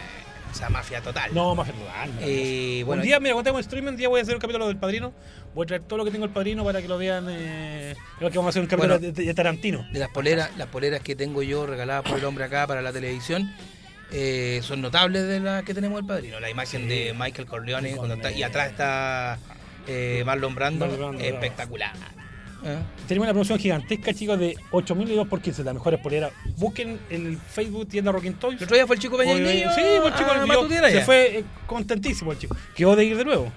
o 0.51 0.55
sea, 0.55 0.69
mafia 0.69 1.01
total. 1.01 1.33
No, 1.33 1.55
más 1.55 1.67
total. 1.71 2.11
Eh, 2.21 2.83
bueno, 2.85 3.01
un 3.01 3.07
día, 3.07 3.19
mira, 3.19 3.33
cuando 3.33 3.49
tengo 3.49 3.59
streaming, 3.59 3.89
un 3.91 3.97
día 3.97 4.07
voy 4.09 4.19
a 4.19 4.23
hacer 4.23 4.35
un 4.35 4.41
capítulo 4.41 4.67
del 4.67 4.77
Padrino. 4.77 5.13
Voy 5.55 5.63
a 5.63 5.67
traer 5.67 5.81
todo 5.83 5.97
lo 5.97 6.05
que 6.05 6.11
tengo 6.11 6.25
del 6.25 6.33
Padrino 6.33 6.63
para 6.63 6.81
que 6.81 6.87
lo 6.87 6.97
vean. 6.97 7.25
Eh, 7.29 7.95
creo 8.19 8.29
que 8.29 8.37
vamos 8.37 8.49
a 8.49 8.51
hacer 8.51 8.61
un 8.61 8.67
capítulo 8.67 8.99
Bueno. 8.99 9.13
de, 9.13 9.23
de 9.25 9.33
Tarantino. 9.33 9.85
de 9.91 9.99
las 9.99 10.09
poleras, 10.09 10.51
las 10.57 10.67
poleras 10.67 11.01
que 11.01 11.15
tengo 11.15 11.41
yo 11.41 11.65
regaladas 11.65 12.03
por 12.03 12.19
el 12.19 12.25
hombre 12.25 12.43
acá 12.43 12.67
para 12.67 12.81
la 12.81 12.91
televisión. 12.93 13.51
eh, 14.15 14.59
son 14.61 14.79
notables 14.81 15.27
de 15.27 15.39
las 15.39 15.63
que 15.63 15.73
tenemos 15.73 15.97
del 15.97 16.05
padrino. 16.05 16.39
La 16.39 16.47
imagen 16.51 16.81
Sí. 16.83 16.87
de 16.87 17.13
Michael 17.17 17.47
Corleone 17.47 17.89
Sí, 17.89 17.95
cuando 17.95 18.13
está- 18.13 18.29
y 18.29 18.33
Corleone. 18.33 18.45
atrás 18.51 18.69
está 18.69 19.39
eh, 19.87 20.21
Marlon 20.23 20.53
Brando, 20.53 20.85
Marlon 20.85 21.15
Brando, 21.17 21.23
espectacular. 21.27 21.93
¿Eh? 22.65 22.77
Tenemos 23.07 23.25
una 23.25 23.33
promoción 23.33 23.59
gigantesca, 23.59 24.13
chicos, 24.13 24.39
de 24.39 24.55
8.000 24.71 25.09
y 25.11 25.15
2 25.15 25.27
por 25.27 25.41
15, 25.41 25.63
las 25.63 25.73
mejores 25.73 25.99
poleras. 25.99 26.31
Busquen 26.57 26.99
en 27.09 27.25
el 27.27 27.37
Facebook 27.37 27.87
tienda 27.87 28.11
Rockin' 28.11 28.35
Toys. 28.35 28.57
El 28.57 28.63
otro 28.63 28.75
día 28.75 28.87
fue 28.87 28.95
el 28.95 29.01
chico 29.01 29.17
Peña 29.17 29.33
Oye, 29.33 29.41
Niño 29.55 29.73
Sí, 29.75 29.81
pues 30.01 30.13
el 30.13 30.19
chico 30.19 30.31
a 30.31 30.35
el 30.37 30.47
Matutera 30.47 30.89
se 30.89 31.01
fue 31.01 31.39
eh, 31.39 31.43
contentísimo 31.67 32.31
el 32.31 32.37
chico. 32.39 32.55
Quedó 32.75 32.95
de 32.95 33.05
ir 33.05 33.17
de 33.17 33.25
nuevo. 33.25 33.51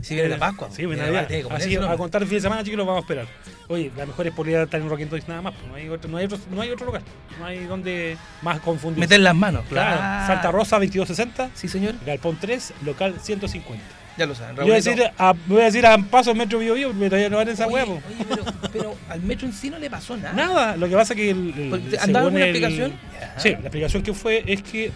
Si 0.00 0.14
viene 0.14 0.30
la 0.30 0.38
Pascua. 0.38 0.68
Sí, 0.70 0.86
viene 0.86 1.02
la- 1.10 1.26
ponerse 1.26 1.46
Así 1.50 1.68
que 1.70 1.78
a 1.84 1.96
contar 1.96 2.22
el 2.22 2.28
fin 2.28 2.38
de 2.38 2.42
semana, 2.42 2.64
chicos, 2.64 2.78
los 2.78 2.86
vamos 2.86 3.00
a 3.00 3.04
esperar. 3.04 3.26
Oye, 3.68 3.90
las 3.96 4.06
mejores 4.08 4.32
poleras 4.32 4.64
están 4.64 4.82
en 4.82 4.88
Rockin' 4.88 5.08
Toys 5.08 5.28
nada 5.28 5.42
más. 5.42 5.54
pues, 5.54 5.66
no, 5.68 5.74
hay 5.76 5.88
otro, 5.88 6.10
no, 6.10 6.16
hay 6.16 6.24
otro, 6.24 6.38
no 6.50 6.60
hay 6.62 6.70
otro 6.70 6.86
lugar. 6.86 7.02
No 7.38 7.46
hay 7.46 7.64
donde 7.66 8.16
más 8.42 8.60
confundir. 8.60 9.00
Meter 9.00 9.20
las 9.20 9.34
manos, 9.34 9.64
Claro. 9.68 9.96
claro. 9.98 10.26
Santa 10.26 10.50
Rosa 10.50 10.76
2260, 10.76 11.50
Sí, 11.54 11.68
señor. 11.68 11.94
Galpón 12.06 12.38
3, 12.40 12.72
local 12.84 13.16
150. 13.20 13.84
Ya 14.18 14.26
lo 14.26 14.34
saben. 14.34 14.56
Yo 14.56 14.62
voy 14.62 14.72
a 14.72 14.74
decir 14.74 15.02
a, 15.18 15.32
voy 15.46 15.60
a, 15.62 15.64
decir 15.64 15.86
a 15.86 15.96
Paso 15.98 16.34
Metro 16.34 16.58
Bio 16.58 16.74
Bio, 16.74 16.88
porque 16.90 17.06
todavía 17.06 17.30
no 17.30 17.36
van 17.38 17.48
esa 17.48 17.66
Oye, 17.66 17.74
huevo. 17.74 18.02
oye, 18.08 18.26
pero, 18.28 18.44
pero 18.72 18.94
al 19.08 19.20
metro 19.22 19.46
en 19.46 19.52
sí 19.54 19.70
no 19.70 19.78
le 19.78 19.88
pasó 19.88 20.16
nada. 20.16 20.32
Nada, 20.34 20.76
lo 20.76 20.88
que 20.88 20.94
pasa 20.96 21.14
es 21.14 21.16
que 21.16 21.30
el, 21.30 21.54
el- 21.56 21.98
¿andaba 22.00 22.26
alguna 22.26 22.44
el- 22.44 22.50
explicación? 22.56 22.92
Sí, 23.38 23.50
la 23.50 23.58
explicación 23.60 24.02
que 24.02 24.12
fue 24.12 24.42
es 24.46 24.62
que, 24.62 24.92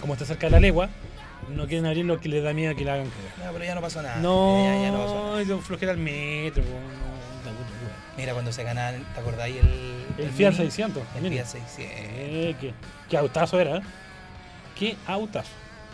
como 0.00 0.12
está 0.14 0.24
cerca 0.24 0.46
de 0.46 0.52
la 0.52 0.60
legua, 0.60 0.88
no 1.54 1.66
quieren 1.66 1.86
abrir 1.86 2.04
lo 2.04 2.20
que 2.20 2.28
les 2.28 2.44
da 2.44 2.52
miedo 2.52 2.76
que 2.76 2.84
le 2.84 2.90
hagan 2.92 3.06
creer. 3.08 3.32
No, 3.46 3.52
pero 3.52 3.64
ya 3.64 3.74
no 3.74 3.80
pasó 3.80 4.02
nada. 4.02 4.16
No, 4.18 4.64
Ya, 4.64 4.82
ya 4.82 4.90
no 4.92 4.98
pasó 4.98 5.30
nada. 5.30 5.42
yo 5.42 5.58
flojera 5.60 5.92
el 5.92 5.98
metro. 5.98 6.62
No, 6.62 7.50
puta 7.50 7.56
wea. 7.84 8.16
Mira 8.18 8.32
cuando 8.34 8.52
se 8.52 8.62
ganaban, 8.64 9.02
¿te 9.14 9.20
acordáis? 9.20 9.56
El, 9.56 10.24
el 10.26 10.30
Fiat 10.30 10.52
Mini? 10.52 10.64
600. 10.70 11.02
El. 11.22 11.28
Fiat 11.30 11.46
600. 11.46 11.76
Eh, 11.78 12.54
qué, 12.60 12.74
qué 13.08 13.16
autazo 13.16 13.58
era, 13.60 13.78
¿eh? 13.78 13.82
Qué 14.78 14.96
autazo. 15.06 15.50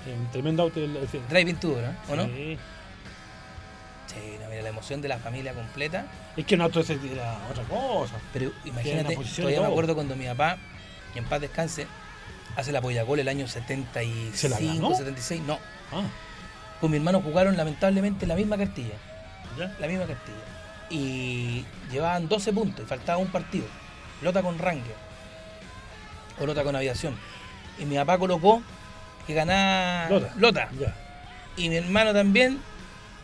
Un 0.07 0.31
tremendo 0.31 0.63
auto. 0.65 0.81
El, 0.81 0.97
el. 0.97 1.09
Driving 1.29 1.57
Tour, 1.57 1.79
¿no? 1.79 2.13
¿o 2.13 2.17
no? 2.17 2.25
Sí. 2.27 2.59
Sí, 4.07 4.37
no, 4.43 4.49
mira, 4.51 4.63
la 4.63 4.69
emoción 4.69 5.01
de 5.01 5.09
la 5.09 5.19
familia 5.19 5.55
completa. 5.55 6.07
Es 6.37 6.45
que 6.45 6.55
un 6.55 6.61
auto 6.61 6.81
ese 6.81 6.99
era 7.11 7.39
otra 7.51 7.65
cosa. 7.65 8.15
Pero 8.33 8.53
imagínate, 8.65 9.17
todavía 9.37 9.61
me 9.61 9.67
acuerdo 9.67 9.95
cuando 9.95 10.15
mi 10.15 10.27
papá, 10.27 10.59
que 11.13 11.19
en 11.21 11.25
paz 11.25 11.41
descanse, 11.41 11.87
hace 12.57 12.71
la 12.71 12.81
Pollagol 12.83 13.19
el 13.19 13.29
año 13.29 13.49
¿Se 13.49 13.61
la 13.61 13.67
75, 13.67 14.57
ganó? 14.75 14.95
76. 14.95 15.43
No, 15.47 15.59
Ah, 15.93 16.03
con 16.81 16.91
mi 16.91 16.97
hermano 16.99 17.21
jugaron 17.23 17.57
lamentablemente 17.57 18.27
la 18.27 18.35
misma 18.37 18.57
cartilla. 18.59 18.95
ya. 19.59 19.75
La 19.81 19.87
misma 19.87 20.07
cartilla. 20.07 20.37
Y 20.91 21.65
llevaban 21.91 22.29
12 22.29 22.53
puntos 22.53 22.85
y 22.85 22.89
faltaba 22.89 23.19
un 23.19 23.29
partido. 23.29 23.67
Lota 24.23 24.43
con 24.43 24.59
Ranger. 24.59 24.95
O 26.41 26.47
Lota 26.47 26.63
con 26.63 26.77
Aviación. 26.77 27.17
Y 27.79 27.85
mi 27.87 27.97
papá 27.97 28.19
colocó 28.19 28.63
que 29.27 29.35
ganaba 29.35 30.09
Lota. 30.37 30.69
Y 31.57 31.69
mi 31.69 31.77
hermano 31.77 32.13
también 32.13 32.59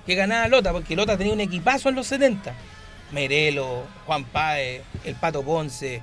que 0.07 0.15
ganaba 0.15 0.49
Lota, 0.49 0.73
porque 0.73 0.97
Lota 0.97 1.17
tenía 1.17 1.33
un 1.33 1.41
equipazo 1.41 1.89
en 1.89 1.95
los 1.95 2.07
70. 2.07 2.53
Merelo, 3.13 3.87
Juan 4.07 4.25
Páez, 4.25 4.83
el 5.05 5.15
Pato 5.17 5.43
Ponce, 5.43 6.03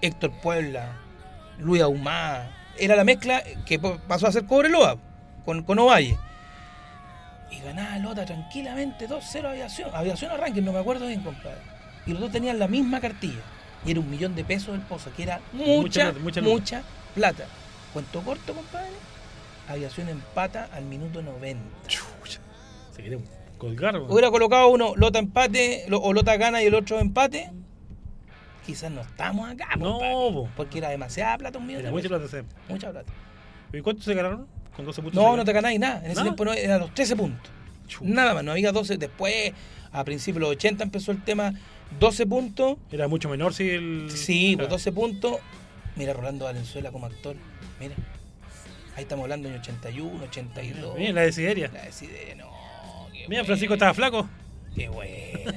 Héctor 0.00 0.32
Puebla, 0.42 0.96
Luis 1.58 1.82
Ahumada. 1.82 2.50
Era 2.76 2.96
la 2.96 3.04
mezcla 3.04 3.42
que 3.66 3.78
pasó 3.78 4.26
a 4.26 4.32
ser 4.32 4.46
Cobreloa 4.46 4.98
con, 5.44 5.62
con 5.62 5.78
Ovalle. 5.78 6.18
Y 7.50 7.60
ganaba 7.60 7.98
Lota 7.98 8.24
tranquilamente 8.24 9.08
2-0 9.08 9.46
aviación. 9.46 9.90
Aviación 9.94 10.32
arranque, 10.32 10.60
no 10.60 10.72
me 10.72 10.80
acuerdo 10.80 11.06
bien, 11.06 11.20
compadre. 11.20 11.60
Y 12.06 12.10
los 12.10 12.20
dos 12.20 12.32
tenían 12.32 12.58
la 12.58 12.68
misma 12.68 13.00
cartilla. 13.00 13.40
Y 13.86 13.92
era 13.92 14.00
un 14.00 14.10
millón 14.10 14.34
de 14.34 14.44
pesos 14.44 14.74
el 14.74 14.80
pozo, 14.80 15.10
que 15.14 15.22
era 15.22 15.40
mucha, 15.52 16.12
Mucha 16.12 16.18
mucha, 16.18 16.40
plata, 16.40 16.50
mucha 16.50 16.82
plata. 17.14 17.44
Cuento 17.92 18.20
corto, 18.22 18.54
compadre. 18.54 18.90
Aviación 19.68 20.08
empata 20.08 20.68
al 20.72 20.84
minuto 20.84 21.22
90. 21.22 21.62
Se 22.94 23.02
quería 23.02 23.18
colgar. 23.58 23.94
weón. 23.96 24.10
Hubiera 24.10 24.30
colocado 24.30 24.68
uno 24.68 24.94
Lota 24.96 25.18
empate 25.18 25.84
lo- 25.88 26.00
o 26.00 26.12
Lota 26.12 26.36
gana 26.36 26.62
y 26.62 26.66
el 26.66 26.74
otro 26.74 26.98
empate. 27.00 27.50
Quizás 28.66 28.90
no 28.90 29.02
estamos 29.02 29.50
acá, 29.50 29.76
No, 29.76 29.98
po. 29.98 30.48
porque 30.56 30.78
era 30.78 30.88
demasiada 30.88 31.36
plata 31.38 31.58
un 31.58 31.66
millón 31.66 31.90
mucha 31.90 32.08
plata 32.08 32.24
ese. 32.24 32.44
Mucha 32.68 32.90
plata. 32.90 33.12
¿Y 33.72 33.80
cuánto 33.80 34.02
se 34.02 34.14
ganaron? 34.14 34.46
Con 34.74 34.86
12 34.86 35.02
puntos. 35.02 35.22
No, 35.22 35.30
se 35.32 35.36
no 35.36 35.44
te 35.44 35.52
ganáis 35.52 35.78
nada. 35.78 35.98
En 35.98 36.06
ese 36.06 36.14
¿Nada? 36.14 36.22
tiempo 36.24 36.44
no, 36.44 36.52
eran 36.54 36.80
los 36.80 36.94
13 36.94 37.14
puntos. 37.16 37.50
Chu. 37.86 38.04
Nada 38.04 38.32
más, 38.34 38.42
no 38.44 38.52
había 38.52 38.72
12. 38.72 38.96
Después, 38.96 39.52
a 39.92 40.04
principios 40.04 40.36
de 40.36 40.40
los 40.40 40.50
80 40.52 40.82
empezó 40.84 41.12
el 41.12 41.22
tema 41.22 41.52
12 42.00 42.26
puntos. 42.26 42.78
Era 42.90 43.06
mucho 43.08 43.28
menor 43.28 43.52
si 43.52 43.68
el. 43.70 44.10
Sí, 44.10 44.54
pues 44.56 44.66
Claro. 44.68 44.70
12 44.76 44.92
puntos. 44.92 45.36
Mira, 45.96 46.12
Rolando 46.14 46.46
Valenzuela 46.46 46.90
como 46.90 47.06
actor. 47.06 47.36
Mira. 47.78 47.94
Ahí 48.96 49.02
estamos 49.02 49.24
hablando 49.24 49.48
en 49.48 49.56
81, 49.56 50.24
82. 50.24 50.98
Mira, 50.98 51.12
la 51.12 51.22
desideria. 51.22 51.70
La 51.72 51.82
decidé, 51.82 52.34
no. 52.36 52.46
Mira, 53.28 53.44
Francisco 53.44 53.74
estaba 53.74 53.92
flaco. 53.94 54.28
Qué 54.74 54.88
bueno. 54.88 55.52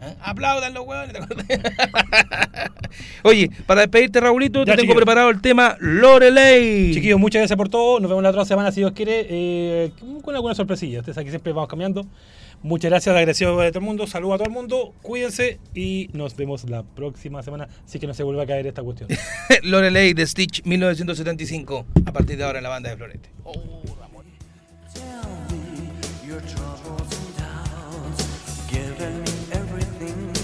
¿Ah? 0.00 0.14
Aplaudan 0.20 0.74
los 0.74 0.86
huevones. 0.86 1.16
Oye, 3.22 3.50
para 3.66 3.82
despedirte, 3.82 4.20
Raulito, 4.20 4.64
Ya, 4.64 4.74
te 4.76 4.82
tengo 4.82 4.94
preparado 4.94 5.30
el 5.30 5.40
tema 5.40 5.76
Lorelei. 5.80 6.92
Chiquillos, 6.92 7.18
muchas 7.18 7.40
gracias 7.40 7.56
por 7.56 7.68
todo. 7.68 8.00
Nos 8.00 8.10
vemos 8.10 8.22
la 8.22 8.30
otra 8.30 8.44
semana, 8.44 8.72
si 8.72 8.80
Dios 8.80 8.92
quiere, 8.92 9.26
eh, 9.28 9.92
con 10.22 10.34
alguna 10.34 10.54
sorpresilla. 10.54 11.00
Ustedes 11.00 11.16
que 11.24 11.30
siempre 11.30 11.52
vamos 11.52 11.68
cambiando. 11.68 12.06
Muchas 12.66 12.90
gracias, 12.90 13.14
agradecido 13.14 13.60
a 13.60 13.68
todo 13.68 13.78
el 13.78 13.84
mundo. 13.84 14.08
Saludos 14.08 14.34
a 14.34 14.38
todo 14.38 14.48
el 14.48 14.52
mundo. 14.52 14.92
Cuídense 15.00 15.60
y 15.72 16.10
nos 16.12 16.34
vemos 16.34 16.68
la 16.68 16.82
próxima 16.82 17.40
semana. 17.40 17.68
Así 17.84 18.00
que 18.00 18.08
no 18.08 18.14
se 18.14 18.24
vuelva 18.24 18.42
a 18.42 18.46
caer 18.46 18.66
esta 18.66 18.82
cuestión. 18.82 19.08
Lorelei 19.62 20.14
de 20.14 20.26
Stitch 20.26 20.64
1975. 20.64 21.86
A 22.04 22.12
partir 22.12 22.36
de 22.36 22.42
ahora 22.42 22.58
en 22.58 22.64
la 22.64 22.70
banda 22.70 22.90
de 22.90 22.96
Florete. 22.96 23.30
Oh, 23.44 23.54
Ramón. 24.00 24.26
giving 28.68 29.20
me 29.20 29.56
everything 29.56 30.36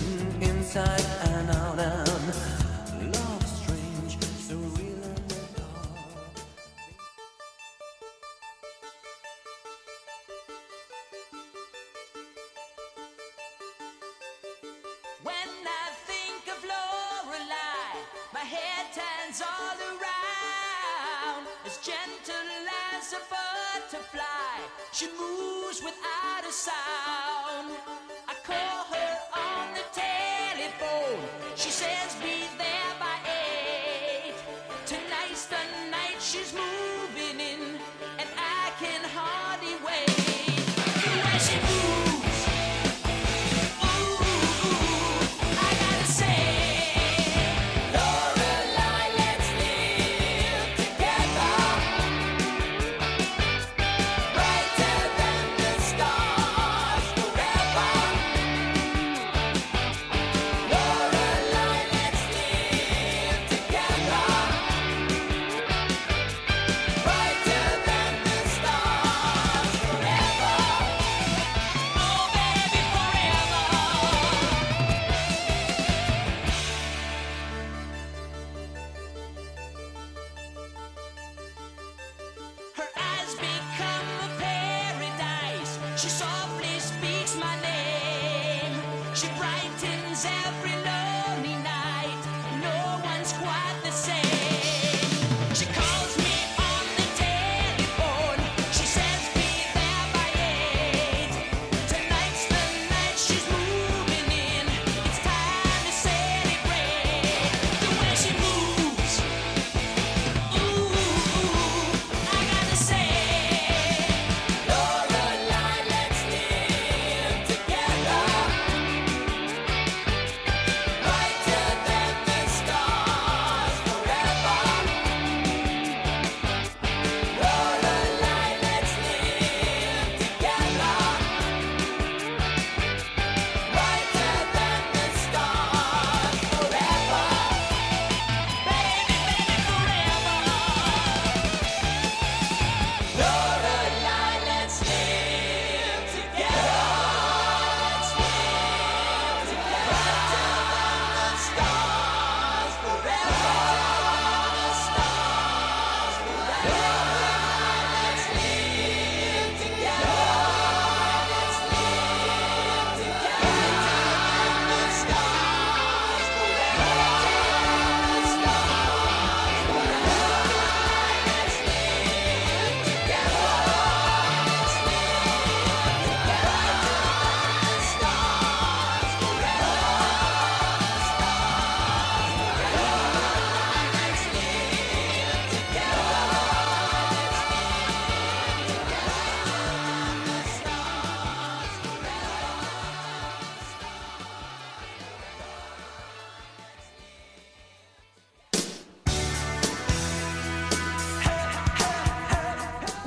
turns 19.33 19.43
all 19.43 19.79
around. 19.89 21.47
As 21.65 21.79
gentle 21.79 22.35
as 22.97 23.13
a 23.13 23.21
butterfly, 23.31 24.59
she 24.93 25.07
moves 25.19 25.83
without 25.83 26.45
a 26.49 26.53
sound. 26.53 27.73
I 28.29 28.35
call 28.45 28.85
her 28.95 29.19
on 29.35 29.75
the 29.75 29.85
telephone. 29.93 31.52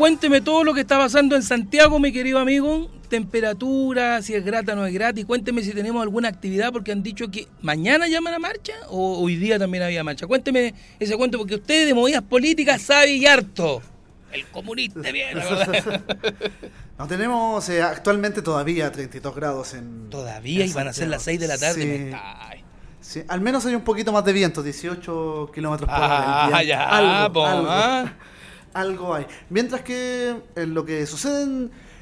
Cuénteme 0.05 0.39
todo 0.39 0.63
lo 0.63 0.75
que 0.75 0.81
está 0.81 0.99
pasando 0.99 1.35
en 1.35 1.41
Santiago, 1.41 1.97
mi 1.97 2.11
querido 2.11 2.37
amigo. 2.37 2.91
Temperatura, 3.09 4.21
si 4.21 4.35
es 4.35 4.45
grata 4.45 4.73
o 4.73 4.75
no 4.75 4.85
es 4.85 4.93
grata. 4.93 5.19
Y 5.19 5.23
cuénteme 5.23 5.63
si 5.63 5.71
tenemos 5.71 6.03
alguna 6.03 6.27
actividad, 6.27 6.71
porque 6.71 6.91
han 6.91 7.01
dicho 7.01 7.31
que 7.31 7.47
mañana 7.63 8.07
llaman 8.07 8.35
a 8.35 8.37
marcha 8.37 8.73
o 8.89 9.19
hoy 9.19 9.35
día 9.35 9.57
también 9.57 9.81
había 9.83 10.03
marcha. 10.03 10.27
Cuénteme 10.27 10.75
ese 10.99 11.17
cuento, 11.17 11.39
porque 11.39 11.55
usted 11.55 11.87
de 11.87 11.95
movidas 11.95 12.21
políticas 12.21 12.83
sabe 12.83 13.13
y 13.13 13.25
harto. 13.25 13.81
El 14.31 14.45
comunista 14.45 15.11
bien. 15.11 15.39
No 16.99 17.07
tenemos 17.07 17.67
eh, 17.69 17.81
actualmente 17.81 18.43
todavía 18.43 18.91
32 18.91 19.35
grados 19.35 19.73
en. 19.73 20.11
Todavía 20.11 20.65
en 20.65 20.69
y 20.69 20.73
van 20.73 20.87
a 20.87 20.93
ser 20.93 21.07
las 21.07 21.23
6 21.23 21.39
de 21.39 21.47
la 21.47 21.57
tarde. 21.57 22.15
Sí. 23.01 23.23
al 23.27 23.41
menos 23.41 23.65
hay 23.65 23.73
un 23.73 23.81
poquito 23.81 24.11
más 24.11 24.23
de 24.23 24.33
viento, 24.33 24.61
18 24.61 25.49
kilómetros 25.51 25.89
por 25.89 25.97
hora. 25.97 26.45
Ah, 26.45 26.63
ya, 26.63 26.89
algo, 26.89 27.33
po, 27.33 27.45
algo, 27.47 27.67
ah. 27.71 28.13
Algo 28.75 29.15
hay. 29.15 29.25
Mientras 29.49 29.81
que 29.81 30.43
en 30.55 30.73
lo 30.73 30.85
que 30.85 31.05
sucede 31.07 31.43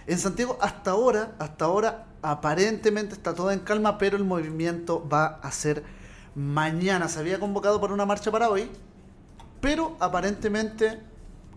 en, 0.08 0.20
Santiago 0.20 0.58
hasta 0.60 0.92
ahora, 0.92 1.36
hasta 1.40 1.66
ahora 1.66 2.06
aparentemente 2.22 3.14
está 3.14 3.34
todo 3.34 3.52
en 3.52 3.60
calma, 3.60 3.98
pero 3.98 4.18
el 4.18 4.26
movimiento 4.26 5.08
va 5.08 5.40
a 5.42 5.52
ser 5.52 5.84
mañana. 6.36 7.08
Se 7.08 7.20
había 7.20 7.40
convocado 7.40 7.80
para 7.80 7.94
una 7.94 8.06
marcha 8.06 8.32
para 8.32 8.50
hoy, 8.50 8.70
pero 9.62 9.96
aparentemente 10.00 11.00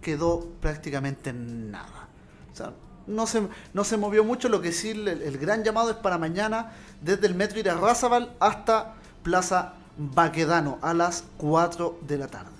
quedó 0.00 0.46
prácticamente 0.60 1.30
en 1.30 1.72
nada. 1.72 2.08
O 2.52 2.56
sea, 2.56 2.72
no 3.06 3.26
se, 3.26 3.48
no 3.72 3.84
se 3.84 3.96
movió 3.96 4.22
mucho, 4.22 4.48
lo 4.48 4.60
que 4.60 4.70
sí 4.72 4.90
el, 4.90 5.08
el 5.08 5.38
gran 5.38 5.64
llamado 5.64 5.90
es 5.90 5.96
para 5.96 6.18
mañana 6.18 6.72
desde 7.00 7.26
el 7.26 7.34
metro 7.34 7.58
Irarrázaval 7.58 8.34
hasta 8.38 8.94
Plaza 9.22 9.74
Baquedano 9.96 10.78
a 10.82 10.94
las 10.94 11.24
4 11.38 12.00
de 12.06 12.18
la 12.18 12.28
tarde. 12.28 12.50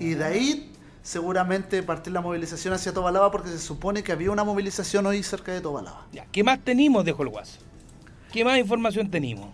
Y 0.00 0.14
de 0.14 0.24
ahí 0.24 0.75
seguramente 1.06 1.84
partir 1.84 2.12
la 2.12 2.20
movilización 2.20 2.74
hacia 2.74 2.92
Tobalaba 2.92 3.30
porque 3.30 3.48
se 3.48 3.60
supone 3.60 4.02
que 4.02 4.10
había 4.10 4.32
una 4.32 4.42
movilización 4.42 5.06
hoy 5.06 5.22
cerca 5.22 5.52
de 5.52 5.60
Tobalaba. 5.60 6.04
Ya, 6.12 6.26
¿Qué 6.32 6.42
más 6.42 6.58
tenemos, 6.64 7.04
dejo 7.04 7.22
el 7.22 7.28
guaso? 7.28 7.60
¿Qué 8.32 8.44
más 8.44 8.58
información 8.58 9.08
tenemos? 9.08 9.48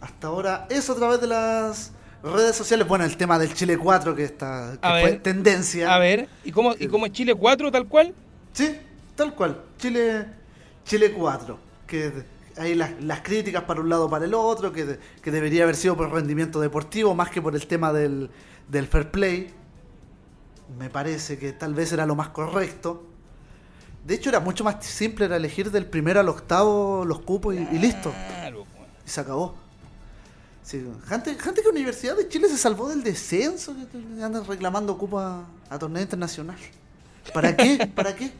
Hasta 0.00 0.28
ahora 0.28 0.68
eso 0.70 0.92
a 0.92 0.96
través 0.96 1.20
de 1.20 1.26
las 1.26 1.90
redes 2.22 2.54
sociales. 2.54 2.86
Bueno, 2.86 3.04
el 3.04 3.16
tema 3.16 3.36
del 3.36 3.52
Chile 3.52 3.76
4 3.76 4.14
que, 4.14 4.22
está, 4.22 4.78
que 4.80 4.88
fue 4.88 5.02
ver. 5.02 5.22
tendencia. 5.22 5.92
A 5.92 5.98
ver, 5.98 6.28
¿y 6.44 6.52
cómo, 6.52 6.74
¿y 6.78 6.86
cómo 6.86 7.06
es 7.06 7.12
Chile 7.12 7.34
4 7.34 7.72
tal 7.72 7.88
cual? 7.88 8.14
Sí, 8.52 8.76
tal 9.16 9.34
cual. 9.34 9.60
Chile, 9.76 10.24
Chile 10.84 11.12
4. 11.12 11.58
Que 11.88 12.12
hay 12.56 12.76
las, 12.76 12.92
las 13.02 13.22
críticas 13.22 13.64
para 13.64 13.80
un 13.80 13.88
lado 13.88 14.08
para 14.08 14.24
el 14.24 14.34
otro, 14.34 14.72
que, 14.72 15.00
que 15.20 15.30
debería 15.32 15.64
haber 15.64 15.74
sido 15.74 15.96
por 15.96 16.12
rendimiento 16.12 16.60
deportivo 16.60 17.12
más 17.16 17.28
que 17.28 17.42
por 17.42 17.56
el 17.56 17.66
tema 17.66 17.92
del, 17.92 18.30
del 18.68 18.86
fair 18.86 19.10
play. 19.10 19.52
Me 20.78 20.88
parece 20.90 21.38
que 21.38 21.52
tal 21.52 21.74
vez 21.74 21.92
era 21.92 22.06
lo 22.06 22.14
más 22.14 22.28
correcto. 22.28 23.06
De 24.06 24.14
hecho, 24.14 24.30
era 24.30 24.40
mucho 24.40 24.64
más 24.64 24.84
simple, 24.84 25.26
era 25.26 25.36
elegir 25.36 25.70
del 25.70 25.86
primero 25.86 26.20
al 26.20 26.28
octavo 26.28 27.04
los 27.04 27.20
cupos 27.20 27.54
y, 27.54 27.58
y 27.58 27.78
listo. 27.78 28.12
Pues. 28.12 28.88
Y 29.06 29.10
se 29.10 29.20
acabó. 29.20 29.54
Sí, 30.62 30.86
gente, 31.06 31.34
gente 31.34 31.62
que 31.62 31.68
Universidad 31.68 32.16
de 32.16 32.28
Chile 32.28 32.48
se 32.48 32.56
salvó 32.56 32.88
del 32.88 33.02
descenso, 33.02 33.74
que 33.74 34.22
andan 34.22 34.46
reclamando 34.46 34.96
cupos 34.96 35.22
a, 35.22 35.44
a 35.68 35.78
torneo 35.78 36.02
internacional. 36.02 36.56
¿Para 37.34 37.56
qué? 37.56 37.90
¿Para 37.94 38.14
qué? 38.14 38.32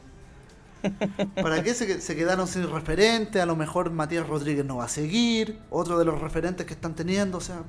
¿Para 1.34 1.62
qué 1.62 1.74
se, 1.74 2.00
se 2.00 2.16
quedaron 2.16 2.46
sin 2.46 2.70
referente? 2.70 3.40
A 3.40 3.46
lo 3.46 3.54
mejor 3.56 3.90
Matías 3.90 4.26
Rodríguez 4.26 4.64
no 4.64 4.76
va 4.76 4.84
a 4.84 4.88
seguir, 4.88 5.58
otro 5.70 5.98
de 5.98 6.04
los 6.04 6.20
referentes 6.20 6.64
que 6.66 6.72
están 6.72 6.94
teniendo, 6.94 7.38
o 7.38 7.40
sea, 7.42 7.64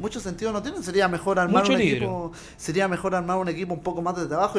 mucho 0.00 0.18
sentido 0.20 0.50
no 0.52 0.62
tienen. 0.62 0.82
Sería 0.82 1.06
mejor 1.08 1.38
armar 1.38 1.62
Mucho 1.62 1.74
un 1.74 1.78
libro. 1.78 1.96
equipo, 1.96 2.32
sería 2.56 2.88
mejor 2.88 3.14
armar 3.14 3.36
un 3.36 3.48
equipo 3.48 3.74
un 3.74 3.80
poco 3.80 4.02
más 4.02 4.16
de 4.16 4.26
trabajo 4.26 4.58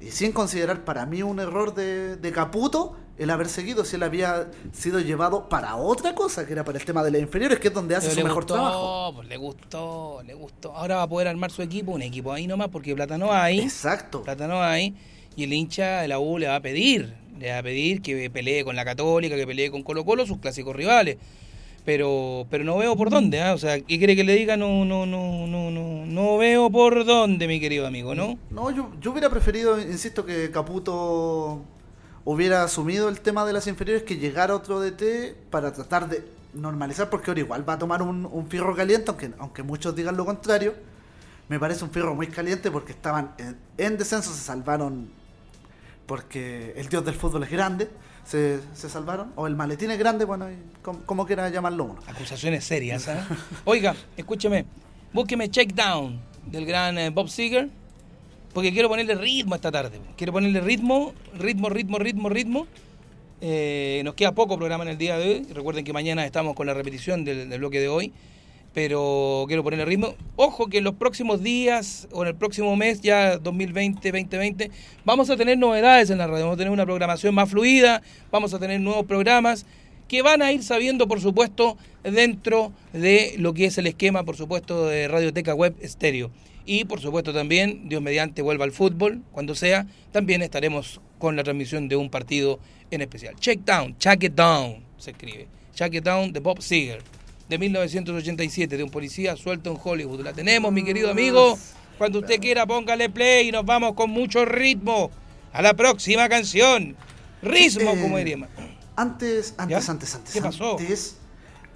y, 0.00 0.06
y 0.06 0.10
sin 0.10 0.32
considerar 0.32 0.84
para 0.84 1.04
mí 1.06 1.22
un 1.22 1.40
error 1.40 1.74
de, 1.74 2.16
de 2.16 2.32
Caputo 2.32 2.96
el 3.18 3.28
haber 3.28 3.48
seguido 3.50 3.84
si 3.84 3.96
él 3.96 4.02
había 4.02 4.50
sido 4.72 4.98
llevado 4.98 5.48
para 5.50 5.76
otra 5.76 6.14
cosa, 6.14 6.46
que 6.46 6.54
era 6.54 6.64
para 6.64 6.78
el 6.78 6.84
tema 6.86 7.02
de 7.02 7.10
las 7.10 7.20
inferiores, 7.20 7.58
que 7.58 7.68
es 7.68 7.74
donde 7.74 7.94
hace 7.94 8.08
Pero 8.08 8.20
su 8.22 8.26
mejor 8.26 8.42
gustó, 8.44 8.54
trabajo. 8.54 9.12
pues, 9.16 9.28
le 9.28 9.36
gustó, 9.36 10.22
le 10.24 10.32
gustó. 10.34 10.74
Ahora 10.74 10.96
va 10.96 11.02
a 11.02 11.08
poder 11.08 11.28
armar 11.28 11.50
su 11.50 11.60
equipo, 11.60 11.92
un 11.92 12.00
equipo 12.00 12.32
ahí 12.32 12.46
nomás, 12.46 12.68
porque 12.68 12.94
plata 12.94 13.18
no 13.18 13.30
hay. 13.30 13.60
Exacto. 13.60 14.22
Plata 14.22 14.46
no 14.48 14.62
hay. 14.62 14.94
Y 15.36 15.44
el 15.44 15.52
hincha 15.52 16.00
de 16.00 16.08
la 16.08 16.18
U 16.18 16.38
le 16.38 16.48
va 16.48 16.56
a 16.56 16.60
pedir, 16.60 17.12
le 17.38 17.52
va 17.52 17.58
a 17.58 17.62
pedir 17.62 18.00
que 18.00 18.30
pelee 18.30 18.64
con 18.64 18.74
la 18.74 18.86
Católica, 18.86 19.36
que 19.36 19.46
pelee 19.46 19.70
con 19.70 19.82
Colo 19.82 20.02
Colo, 20.06 20.24
sus 20.24 20.38
clásicos 20.38 20.74
rivales. 20.74 21.18
Pero, 21.84 22.46
pero 22.50 22.62
no 22.64 22.76
veo 22.76 22.96
por 22.96 23.10
dónde, 23.10 23.40
¿ah? 23.40 23.54
O 23.54 23.58
sea, 23.58 23.80
¿qué 23.80 23.98
quiere 23.98 24.14
que 24.14 24.24
le 24.24 24.34
diga? 24.34 24.56
No, 24.56 24.84
no, 24.84 25.06
no, 25.06 25.46
no, 25.46 25.70
no, 25.70 26.06
no 26.06 26.38
veo 26.38 26.70
por 26.70 27.04
dónde, 27.04 27.48
mi 27.48 27.58
querido 27.58 27.86
amigo, 27.86 28.14
¿no? 28.14 28.38
No, 28.50 28.70
yo, 28.70 28.90
yo 29.00 29.12
hubiera 29.12 29.30
preferido, 29.30 29.80
insisto, 29.80 30.26
que 30.26 30.50
Caputo 30.50 31.62
hubiera 32.24 32.64
asumido 32.64 33.08
el 33.08 33.20
tema 33.20 33.46
de 33.46 33.54
las 33.54 33.66
inferiores, 33.66 34.02
que 34.02 34.18
llegara 34.18 34.54
otro 34.54 34.80
DT 34.80 35.34
para 35.50 35.72
tratar 35.72 36.08
de 36.08 36.22
normalizar, 36.52 37.08
porque 37.08 37.30
ahora 37.30 37.40
igual 37.40 37.68
va 37.68 37.74
a 37.74 37.78
tomar 37.78 38.02
un, 38.02 38.26
un 38.26 38.46
fierro 38.48 38.76
caliente, 38.76 39.06
aunque, 39.10 39.30
aunque 39.38 39.62
muchos 39.62 39.96
digan 39.96 40.16
lo 40.16 40.26
contrario. 40.26 40.74
Me 41.48 41.58
parece 41.58 41.82
un 41.82 41.90
fierro 41.90 42.14
muy 42.14 42.28
caliente 42.28 42.70
porque 42.70 42.92
estaban 42.92 43.32
en, 43.38 43.56
en 43.78 43.98
descenso, 43.98 44.32
se 44.32 44.40
salvaron 44.40 45.10
porque 46.06 46.72
el 46.76 46.88
dios 46.88 47.04
del 47.04 47.14
fútbol 47.14 47.44
es 47.44 47.50
grande, 47.50 47.88
se, 48.30 48.88
salvaron, 48.88 49.32
o 49.34 49.46
el 49.46 49.56
maletín 49.56 49.90
es 49.90 49.98
grande, 49.98 50.24
bueno, 50.24 50.46
como, 50.82 51.00
como 51.00 51.26
quiera 51.26 51.48
llamarlo 51.48 51.84
uno. 51.84 52.00
Acusaciones 52.06 52.64
serias, 52.64 53.08
¿ah? 53.08 53.26
Oiga, 53.64 53.96
escúcheme, 54.16 54.66
búsqueme 55.12 55.50
Check 55.50 55.74
Down 55.74 56.20
del 56.46 56.64
gran 56.64 56.96
eh, 56.96 57.10
Bob 57.10 57.28
Seger, 57.28 57.68
porque 58.54 58.72
quiero 58.72 58.88
ponerle 58.88 59.16
ritmo 59.16 59.56
esta 59.56 59.72
tarde. 59.72 60.00
Quiero 60.16 60.32
ponerle 60.32 60.60
ritmo, 60.60 61.12
ritmo, 61.36 61.68
ritmo, 61.68 61.98
ritmo, 61.98 62.28
ritmo. 62.28 62.66
Eh, 63.40 64.02
nos 64.04 64.14
queda 64.14 64.32
poco 64.32 64.56
programa 64.56 64.84
en 64.84 64.90
el 64.90 64.98
día 64.98 65.18
de 65.18 65.28
hoy. 65.28 65.46
Recuerden 65.52 65.84
que 65.84 65.92
mañana 65.92 66.24
estamos 66.24 66.54
con 66.54 66.66
la 66.66 66.74
repetición 66.74 67.24
del, 67.24 67.48
del 67.48 67.58
bloque 67.58 67.80
de 67.80 67.88
hoy. 67.88 68.12
Pero 68.72 69.44
quiero 69.48 69.64
ponerle 69.64 69.84
ritmo. 69.84 70.14
Ojo 70.36 70.68
que 70.68 70.78
en 70.78 70.84
los 70.84 70.94
próximos 70.94 71.42
días 71.42 72.06
o 72.12 72.22
en 72.22 72.28
el 72.28 72.34
próximo 72.36 72.76
mes, 72.76 73.00
ya 73.00 73.38
2020-2020, 73.40 74.70
vamos 75.04 75.28
a 75.30 75.36
tener 75.36 75.58
novedades 75.58 76.10
en 76.10 76.18
la 76.18 76.26
radio. 76.26 76.44
Vamos 76.44 76.54
a 76.54 76.58
tener 76.58 76.72
una 76.72 76.86
programación 76.86 77.34
más 77.34 77.50
fluida. 77.50 78.02
Vamos 78.30 78.54
a 78.54 78.58
tener 78.58 78.80
nuevos 78.80 79.06
programas 79.06 79.66
que 80.10 80.22
van 80.22 80.42
a 80.42 80.50
ir 80.50 80.64
sabiendo, 80.64 81.06
por 81.06 81.20
supuesto, 81.20 81.76
dentro 82.02 82.72
de 82.92 83.36
lo 83.38 83.54
que 83.54 83.66
es 83.66 83.78
el 83.78 83.86
esquema, 83.86 84.24
por 84.24 84.36
supuesto, 84.36 84.88
de 84.88 85.06
Radioteca 85.06 85.54
Web 85.54 85.76
Estéreo. 85.80 86.32
Y, 86.66 86.84
por 86.84 87.00
supuesto, 87.00 87.32
también, 87.32 87.88
Dios 87.88 88.02
mediante, 88.02 88.42
vuelva 88.42 88.64
al 88.64 88.72
fútbol, 88.72 89.22
cuando 89.30 89.54
sea, 89.54 89.86
también 90.10 90.42
estaremos 90.42 91.00
con 91.18 91.36
la 91.36 91.44
transmisión 91.44 91.88
de 91.88 91.94
un 91.94 92.10
partido 92.10 92.58
en 92.90 93.02
especial. 93.02 93.36
Check 93.36 93.60
Down, 93.64 93.96
Check 93.98 94.24
It 94.24 94.32
Down, 94.34 94.84
se 94.98 95.12
escribe. 95.12 95.46
Check 95.74 95.94
It 95.94 96.02
Down 96.02 96.32
de 96.32 96.40
Bob 96.40 96.60
Seger, 96.60 97.02
de 97.50 97.58
1987, 97.58 98.76
de 98.76 98.82
un 98.84 98.90
policía 98.90 99.36
suelto 99.36 99.70
en 99.72 99.78
Hollywood. 99.82 100.20
La 100.22 100.32
tenemos, 100.32 100.72
mi 100.72 100.84
querido 100.84 101.10
amigo. 101.10 101.58
Cuando 101.98 102.20
usted 102.20 102.40
quiera, 102.40 102.64
póngale 102.64 103.10
play 103.10 103.48
y 103.48 103.52
nos 103.52 103.66
vamos 103.66 103.92
con 103.94 104.08
mucho 104.10 104.44
ritmo 104.46 105.10
a 105.52 105.60
la 105.60 105.74
próxima 105.74 106.28
canción. 106.28 106.96
Ritmo, 107.42 107.90
Eh, 107.90 107.98
como 108.00 108.16
diríamos. 108.18 108.48
Antes, 108.96 109.54
antes, 109.58 109.84
¿Ya? 109.86 109.90
antes, 109.92 110.14
antes. 110.14 110.32
¿Qué 110.32 110.40
pasó? 110.40 110.78
Antes, 110.78 111.16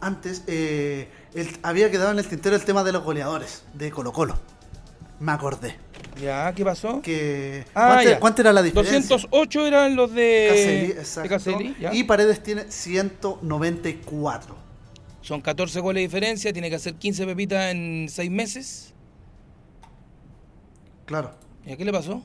antes 0.00 0.42
eh, 0.46 1.08
el- 1.34 1.50
había 1.62 1.90
quedado 1.90 2.12
en 2.12 2.18
el 2.20 2.26
tintero 2.26 2.54
el 2.54 2.64
tema 2.64 2.84
de 2.84 2.92
los 2.92 3.02
goleadores 3.02 3.64
de 3.74 3.90
Colo 3.90 4.12
Colo. 4.12 4.38
Me 5.20 5.32
acordé. 5.32 5.76
¿Ya? 6.22 6.52
¿Qué 6.54 6.64
pasó? 6.64 7.02
Que, 7.02 7.64
Ah, 7.74 8.00
¿cuánto, 8.20 8.42
era 8.42 8.52
la 8.52 8.62
diferencia? 8.62 9.00
208 9.00 9.66
eran 9.66 9.96
los 9.96 10.12
de 10.14 10.46
Caselli, 10.50 10.86
de. 11.22 11.28
Caselli, 11.28 11.76
y 11.98 12.04
Paredes 12.04 12.42
tiene 12.42 12.70
194. 12.70 14.56
Son 15.24 15.40
14 15.40 15.80
goles 15.80 16.02
de 16.02 16.06
diferencia, 16.06 16.52
tiene 16.52 16.68
que 16.68 16.76
hacer 16.76 16.96
15 16.96 17.24
pepitas 17.24 17.72
en 17.72 18.08
6 18.10 18.30
meses. 18.30 18.92
Claro. 21.06 21.34
¿Y 21.64 21.72
a 21.72 21.76
qué 21.78 21.84
le 21.86 21.92
pasó? 21.92 22.22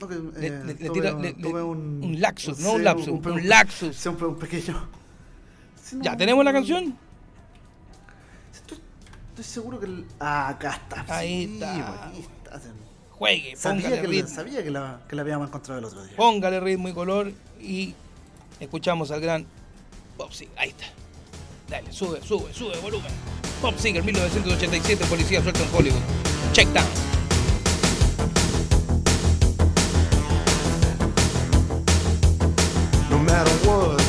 No, 0.00 0.08
que, 0.08 0.14
Le- 0.14 0.46
eh, 0.46 0.62
le- 0.64 0.74
le 0.74 0.88
tira- 0.90 1.14
un- 1.14 1.20
le- 1.22 1.34
un, 1.62 2.00
un 2.02 2.18
lapsus, 2.20 2.58
no 2.60 2.72
un 2.72 2.84
lapsus, 2.84 3.20
pe- 3.20 3.30
un 3.30 3.46
lapsus. 3.46 3.94
sí, 3.94 4.08
un, 4.08 4.16
pe- 4.16 4.24
un 4.24 4.38
pequeño. 4.38 4.88
Sí, 5.82 5.96
no, 5.96 6.02
¿Ya 6.02 6.16
tenemos 6.16 6.42
la 6.46 6.52
canción? 6.54 6.96
Estoy, 8.54 8.78
estoy 9.28 9.44
seguro 9.44 9.78
que. 9.78 9.84
el- 9.84 10.06
ah, 10.18 10.48
acá 10.48 10.80
está. 10.82 11.04
Ahí 11.14 11.46
Sí, 11.46 11.52
está. 11.54 12.06
ahí 12.08 12.20
está. 12.20 12.60
Juegue, 13.10 13.54
Sabía, 13.54 13.82
póngale 13.82 14.00
que, 14.00 14.06
la- 14.08 14.12
ritmo. 14.14 14.34
sabía 14.34 14.62
que, 14.64 14.70
la, 14.70 15.00
que 15.08 15.14
la 15.16 15.22
habíamos 15.22 15.48
encontrado 15.48 15.78
el 15.78 15.84
otro 15.84 16.02
día. 16.04 16.16
Póngale 16.16 16.58
ritmo 16.58 16.88
y 16.88 16.94
color 16.94 17.32
y 17.60 17.94
escuchamos 18.60 19.10
al 19.10 19.20
gran 19.20 19.46
Bob 20.16 20.32
Seger. 20.32 20.54
Ahí 20.58 20.70
está. 20.70 20.86
Dale, 21.72 21.90
sube, 21.90 22.20
sube, 22.22 22.52
sube 22.52 22.76
volumen. 22.82 23.10
Bob 23.62 23.78
Seger, 23.78 24.04
1987, 24.04 25.06
policía 25.06 25.40
suelto 25.40 25.62
en 25.62 25.74
Hollywood. 25.74 26.02
Check 26.52 26.68
down. 26.74 26.84
Matter 33.24 33.50
what 33.66 34.01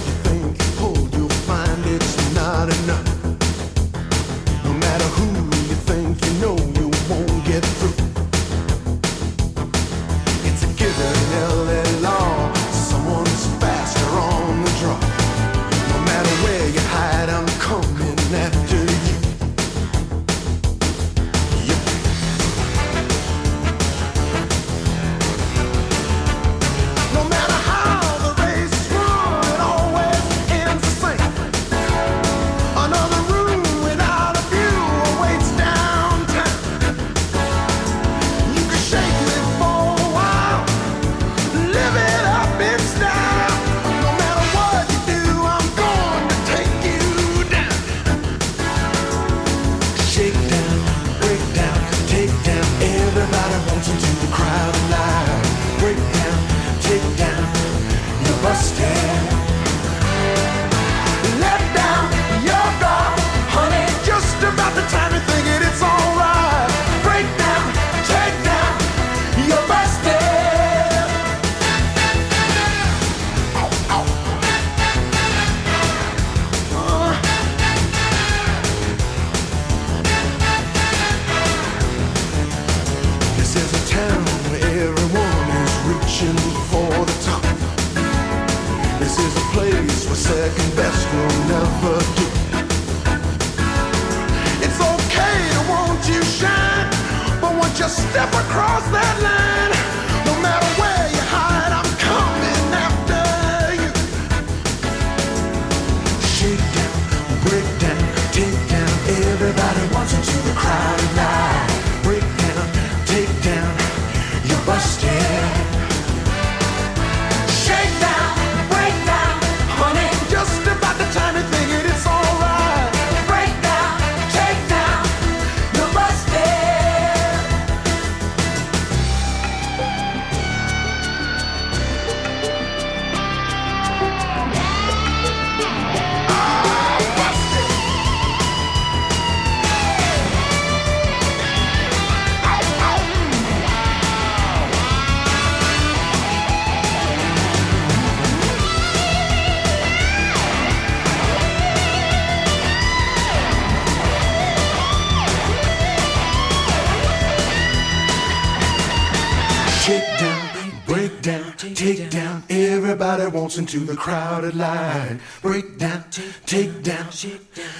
into 163.73 163.85
the 163.85 163.95
crowded 163.97 164.55
line. 164.55 165.19
Break 165.41 165.77
down, 165.77 166.03
take 166.45 166.83
down. 166.83 167.07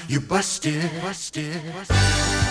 You 0.08 0.20
busted, 0.22 0.90
busted. 1.02 2.43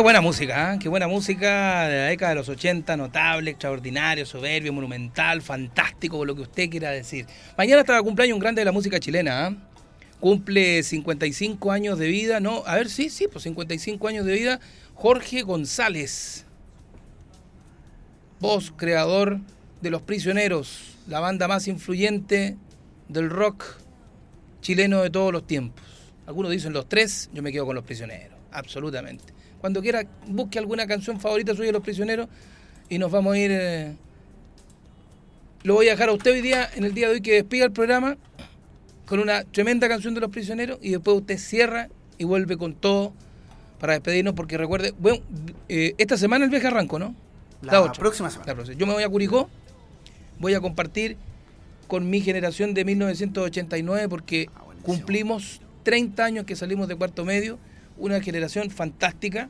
Qué 0.00 0.02
buena 0.02 0.22
música, 0.22 0.72
¿eh? 0.72 0.78
qué 0.78 0.88
buena 0.88 1.06
música 1.06 1.86
de 1.86 1.96
la 1.98 2.04
década 2.06 2.30
de 2.30 2.36
los 2.36 2.48
80, 2.48 2.96
notable, 2.96 3.50
extraordinario, 3.50 4.24
soberbio, 4.24 4.72
monumental, 4.72 5.42
fantástico, 5.42 6.24
lo 6.24 6.34
que 6.34 6.40
usted 6.40 6.70
quiera 6.70 6.90
decir. 6.90 7.26
Mañana 7.58 7.82
está 7.82 7.96
de 7.96 8.02
cumpleaños 8.02 8.36
un 8.36 8.40
grande 8.40 8.62
de 8.62 8.64
la 8.64 8.72
música 8.72 8.98
chilena, 8.98 9.48
¿eh? 9.48 9.56
cumple 10.18 10.82
55 10.82 11.70
años 11.70 11.98
de 11.98 12.06
vida, 12.08 12.40
no, 12.40 12.62
a 12.64 12.76
ver, 12.76 12.88
sí, 12.88 13.10
sí, 13.10 13.28
pues 13.28 13.44
55 13.44 14.08
años 14.08 14.24
de 14.24 14.32
vida, 14.32 14.60
Jorge 14.94 15.42
González, 15.42 16.46
voz 18.40 18.72
creador 18.74 19.40
de 19.82 19.90
Los 19.90 20.00
Prisioneros, 20.00 20.96
la 21.08 21.20
banda 21.20 21.46
más 21.46 21.68
influyente 21.68 22.56
del 23.08 23.28
rock 23.28 23.66
chileno 24.62 25.02
de 25.02 25.10
todos 25.10 25.30
los 25.30 25.46
tiempos. 25.46 25.84
Algunos 26.26 26.50
dicen 26.52 26.72
los 26.72 26.88
tres, 26.88 27.28
yo 27.34 27.42
me 27.42 27.52
quedo 27.52 27.66
con 27.66 27.74
Los 27.74 27.84
Prisioneros, 27.84 28.38
absolutamente. 28.50 29.40
Cuando 29.60 29.82
quiera, 29.82 30.04
busque 30.26 30.58
alguna 30.58 30.86
canción 30.86 31.20
favorita 31.20 31.54
suya 31.54 31.66
de 31.66 31.72
Los 31.72 31.82
Prisioneros 31.82 32.28
y 32.88 32.98
nos 32.98 33.10
vamos 33.10 33.34
a 33.34 33.38
ir... 33.38 33.50
eh, 33.52 33.94
Lo 35.62 35.74
voy 35.74 35.88
a 35.88 35.90
dejar 35.92 36.08
a 36.08 36.12
usted 36.12 36.32
hoy 36.32 36.40
día, 36.40 36.68
en 36.74 36.84
el 36.84 36.94
día 36.94 37.08
de 37.08 37.14
hoy 37.14 37.20
que 37.20 37.32
despida 37.34 37.64
el 37.66 37.72
programa, 37.72 38.16
con 39.06 39.18
una 39.20 39.44
tremenda 39.44 39.88
canción 39.88 40.14
de 40.14 40.20
Los 40.20 40.30
Prisioneros 40.30 40.78
y 40.80 40.90
después 40.92 41.16
usted 41.18 41.38
cierra 41.38 41.88
y 42.16 42.24
vuelve 42.24 42.56
con 42.56 42.74
todo 42.74 43.12
para 43.78 43.94
despedirnos 43.94 44.34
porque 44.34 44.56
recuerde, 44.56 44.94
bueno, 44.98 45.18
eh, 45.68 45.94
esta 45.98 46.16
semana 46.16 46.44
el 46.44 46.50
viaje 46.50 46.66
arranco, 46.66 46.98
¿no? 46.98 47.14
La 47.62 47.80
otra. 47.82 47.92
próxima 48.00 48.30
semana. 48.30 48.46
La 48.48 48.54
próxima. 48.54 48.78
Yo 48.78 48.86
me 48.86 48.92
voy 48.94 49.02
a 49.02 49.08
Curicó, 49.08 49.48
voy 50.38 50.54
a 50.54 50.60
compartir 50.60 51.16
con 51.88 52.08
mi 52.08 52.20
generación 52.20 52.72
de 52.72 52.84
1989 52.84 54.08
porque 54.08 54.48
Ah, 54.54 54.62
cumplimos 54.82 55.60
30 55.82 56.24
años 56.24 56.44
que 56.46 56.56
salimos 56.56 56.88
de 56.88 56.96
cuarto 56.96 57.24
medio, 57.24 57.58
una 58.00 58.20
generación 58.20 58.70
fantástica, 58.70 59.48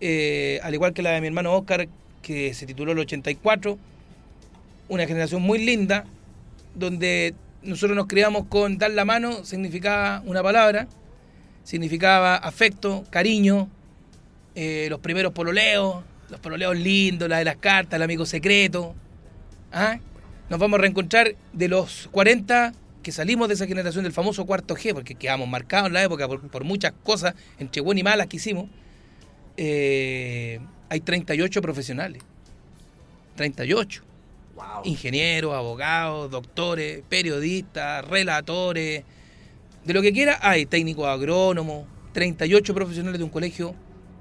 eh, 0.00 0.60
al 0.62 0.74
igual 0.74 0.92
que 0.92 1.02
la 1.02 1.10
de 1.10 1.20
mi 1.20 1.26
hermano 1.26 1.52
Oscar, 1.54 1.88
que 2.22 2.54
se 2.54 2.66
tituló 2.66 2.92
el 2.92 2.98
84, 3.00 3.78
una 4.88 5.06
generación 5.06 5.42
muy 5.42 5.64
linda, 5.64 6.04
donde 6.74 7.34
nosotros 7.62 7.96
nos 7.96 8.06
criamos 8.06 8.46
con 8.48 8.78
dar 8.78 8.90
la 8.90 9.04
mano, 9.04 9.44
significaba 9.44 10.22
una 10.26 10.42
palabra, 10.42 10.86
significaba 11.64 12.36
afecto, 12.36 13.04
cariño, 13.10 13.68
eh, 14.54 14.86
los 14.90 15.00
primeros 15.00 15.32
pololeos, 15.32 16.04
los 16.28 16.40
pololeos 16.40 16.76
lindos, 16.76 17.28
la 17.28 17.38
de 17.38 17.44
las 17.44 17.56
cartas, 17.56 17.96
el 17.96 18.02
amigo 18.02 18.26
secreto. 18.26 18.94
¿ah? 19.72 19.98
Nos 20.50 20.60
vamos 20.60 20.78
a 20.78 20.82
reencontrar 20.82 21.34
de 21.52 21.68
los 21.68 22.08
40 22.12 22.72
que 23.04 23.12
salimos 23.12 23.46
de 23.46 23.54
esa 23.54 23.68
generación 23.68 24.02
del 24.02 24.12
famoso 24.12 24.44
cuarto 24.46 24.74
G, 24.74 24.92
porque 24.92 25.14
quedamos 25.14 25.48
marcados 25.48 25.86
en 25.86 25.92
la 25.92 26.02
época 26.02 26.26
por, 26.26 26.40
por 26.48 26.64
muchas 26.64 26.92
cosas, 27.04 27.34
entre 27.58 27.80
buenas 27.80 28.00
y 28.00 28.02
malas 28.02 28.26
que 28.26 28.38
hicimos. 28.38 28.66
Eh, 29.56 30.58
hay 30.88 31.00
38 31.00 31.62
profesionales. 31.62 32.22
38 33.36 34.02
ingenieros, 34.84 35.54
abogados, 35.54 36.30
doctores, 36.30 37.02
periodistas, 37.08 38.06
relatores, 38.06 39.04
de 39.84 39.92
lo 39.92 40.00
que 40.00 40.12
quiera, 40.12 40.38
hay 40.40 40.66
técnicos 40.66 41.06
agrónomos, 41.06 41.86
38 42.12 42.74
profesionales 42.74 43.18
de 43.18 43.24
un 43.24 43.30
colegio, 43.30 43.74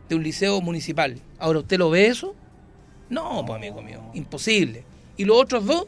de 0.09 0.15
un 0.15 0.23
liceo 0.23 0.59
municipal. 0.61 1.19
Ahora, 1.39 1.59
¿usted 1.59 1.77
lo 1.77 1.89
ve 1.89 2.07
eso? 2.07 2.35
No, 3.09 3.45
pues 3.45 3.57
amigo 3.57 3.81
mío, 3.81 4.01
imposible. 4.13 4.83
Y 5.15 5.25
los 5.25 5.37
otros 5.37 5.65
dos 5.65 5.85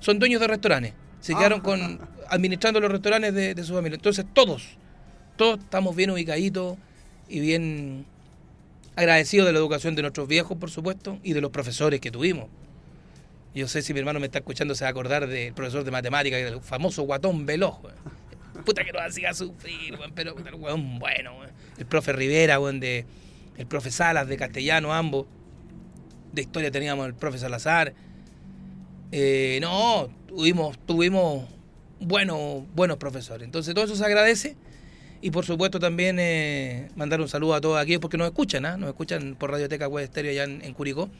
son 0.00 0.18
dueños 0.18 0.40
de 0.40 0.46
restaurantes. 0.46 0.94
Se 1.20 1.34
quedaron 1.34 1.60
con 1.60 2.00
administrando 2.28 2.80
los 2.80 2.90
restaurantes 2.90 3.34
de, 3.34 3.64
su 3.64 3.74
familia. 3.74 3.96
Entonces, 3.96 4.24
todos, 4.32 4.76
todos 5.36 5.58
estamos 5.58 5.96
bien 5.96 6.10
ubicaditos 6.10 6.76
y 7.28 7.40
bien 7.40 8.06
agradecidos 8.96 9.46
de 9.46 9.52
la 9.52 9.58
educación 9.58 9.94
de 9.94 10.02
nuestros 10.02 10.28
viejos, 10.28 10.56
por 10.58 10.70
supuesto, 10.70 11.18
y 11.22 11.32
de 11.32 11.40
los 11.40 11.50
profesores 11.50 12.00
que 12.00 12.10
tuvimos. 12.10 12.46
Yo 13.54 13.66
sé 13.66 13.82
si 13.82 13.92
mi 13.92 14.00
hermano 14.00 14.20
me 14.20 14.26
está 14.26 14.38
escuchando, 14.38 14.74
se 14.74 14.84
va 14.84 14.88
a 14.88 14.90
acordar 14.90 15.26
del 15.26 15.52
profesor 15.52 15.84
de 15.84 15.90
matemáticas, 15.90 16.40
el 16.40 16.60
famoso 16.60 17.02
guatón 17.02 17.46
veloz. 17.46 17.76
Puta 18.64 18.84
que 18.84 18.92
nos 18.92 19.02
hacía 19.02 19.32
sufrir, 19.34 19.98
pero 20.14 20.34
pero, 20.34 20.56
weón, 20.56 20.98
bueno. 20.98 21.32
El 21.78 21.86
profe 21.86 22.12
Rivera, 22.12 22.60
weón, 22.60 22.80
de, 22.80 23.06
el 23.56 23.66
profe 23.66 23.90
Salas 23.90 24.28
de 24.28 24.36
castellano, 24.36 24.92
ambos. 24.92 25.26
De 26.32 26.42
historia 26.42 26.70
teníamos 26.70 27.06
el 27.06 27.14
profe 27.14 27.38
Salazar. 27.38 27.94
Eh, 29.10 29.58
no, 29.62 30.08
tuvimos, 30.28 30.78
tuvimos 30.86 31.44
buenos, 32.00 32.64
buenos 32.74 32.96
profesores. 32.98 33.44
Entonces 33.44 33.74
todo 33.74 33.84
eso 33.84 33.96
se 33.96 34.04
agradece. 34.04 34.56
Y 35.20 35.30
por 35.32 35.44
supuesto 35.44 35.80
también 35.80 36.18
eh, 36.20 36.90
mandar 36.94 37.20
un 37.20 37.28
saludo 37.28 37.54
a 37.54 37.60
todos 37.60 37.80
aquellos 37.80 38.00
porque 38.00 38.16
nos 38.16 38.28
escuchan, 38.28 38.64
¿ah? 38.64 38.76
nos 38.76 38.88
escuchan 38.90 39.34
por 39.36 39.50
Radioteca 39.50 39.88
Web 39.88 40.04
Estéreo 40.04 40.30
allá 40.30 40.44
en, 40.44 40.72
Curicó. 40.74 41.10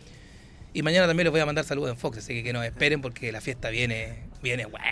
Y 0.72 0.82
mañana 0.82 1.08
también 1.08 1.24
les 1.24 1.32
voy 1.32 1.40
a 1.40 1.46
mandar 1.46 1.64
saludos 1.64 1.90
en 1.90 1.96
Fox, 1.96 2.18
así 2.18 2.34
que 2.34 2.44
que 2.44 2.52
nos 2.52 2.64
esperen 2.64 3.00
porque 3.00 3.32
la 3.32 3.40
fiesta 3.40 3.70
viene, 3.70 4.18
viene 4.40 4.66
buena, 4.66 4.86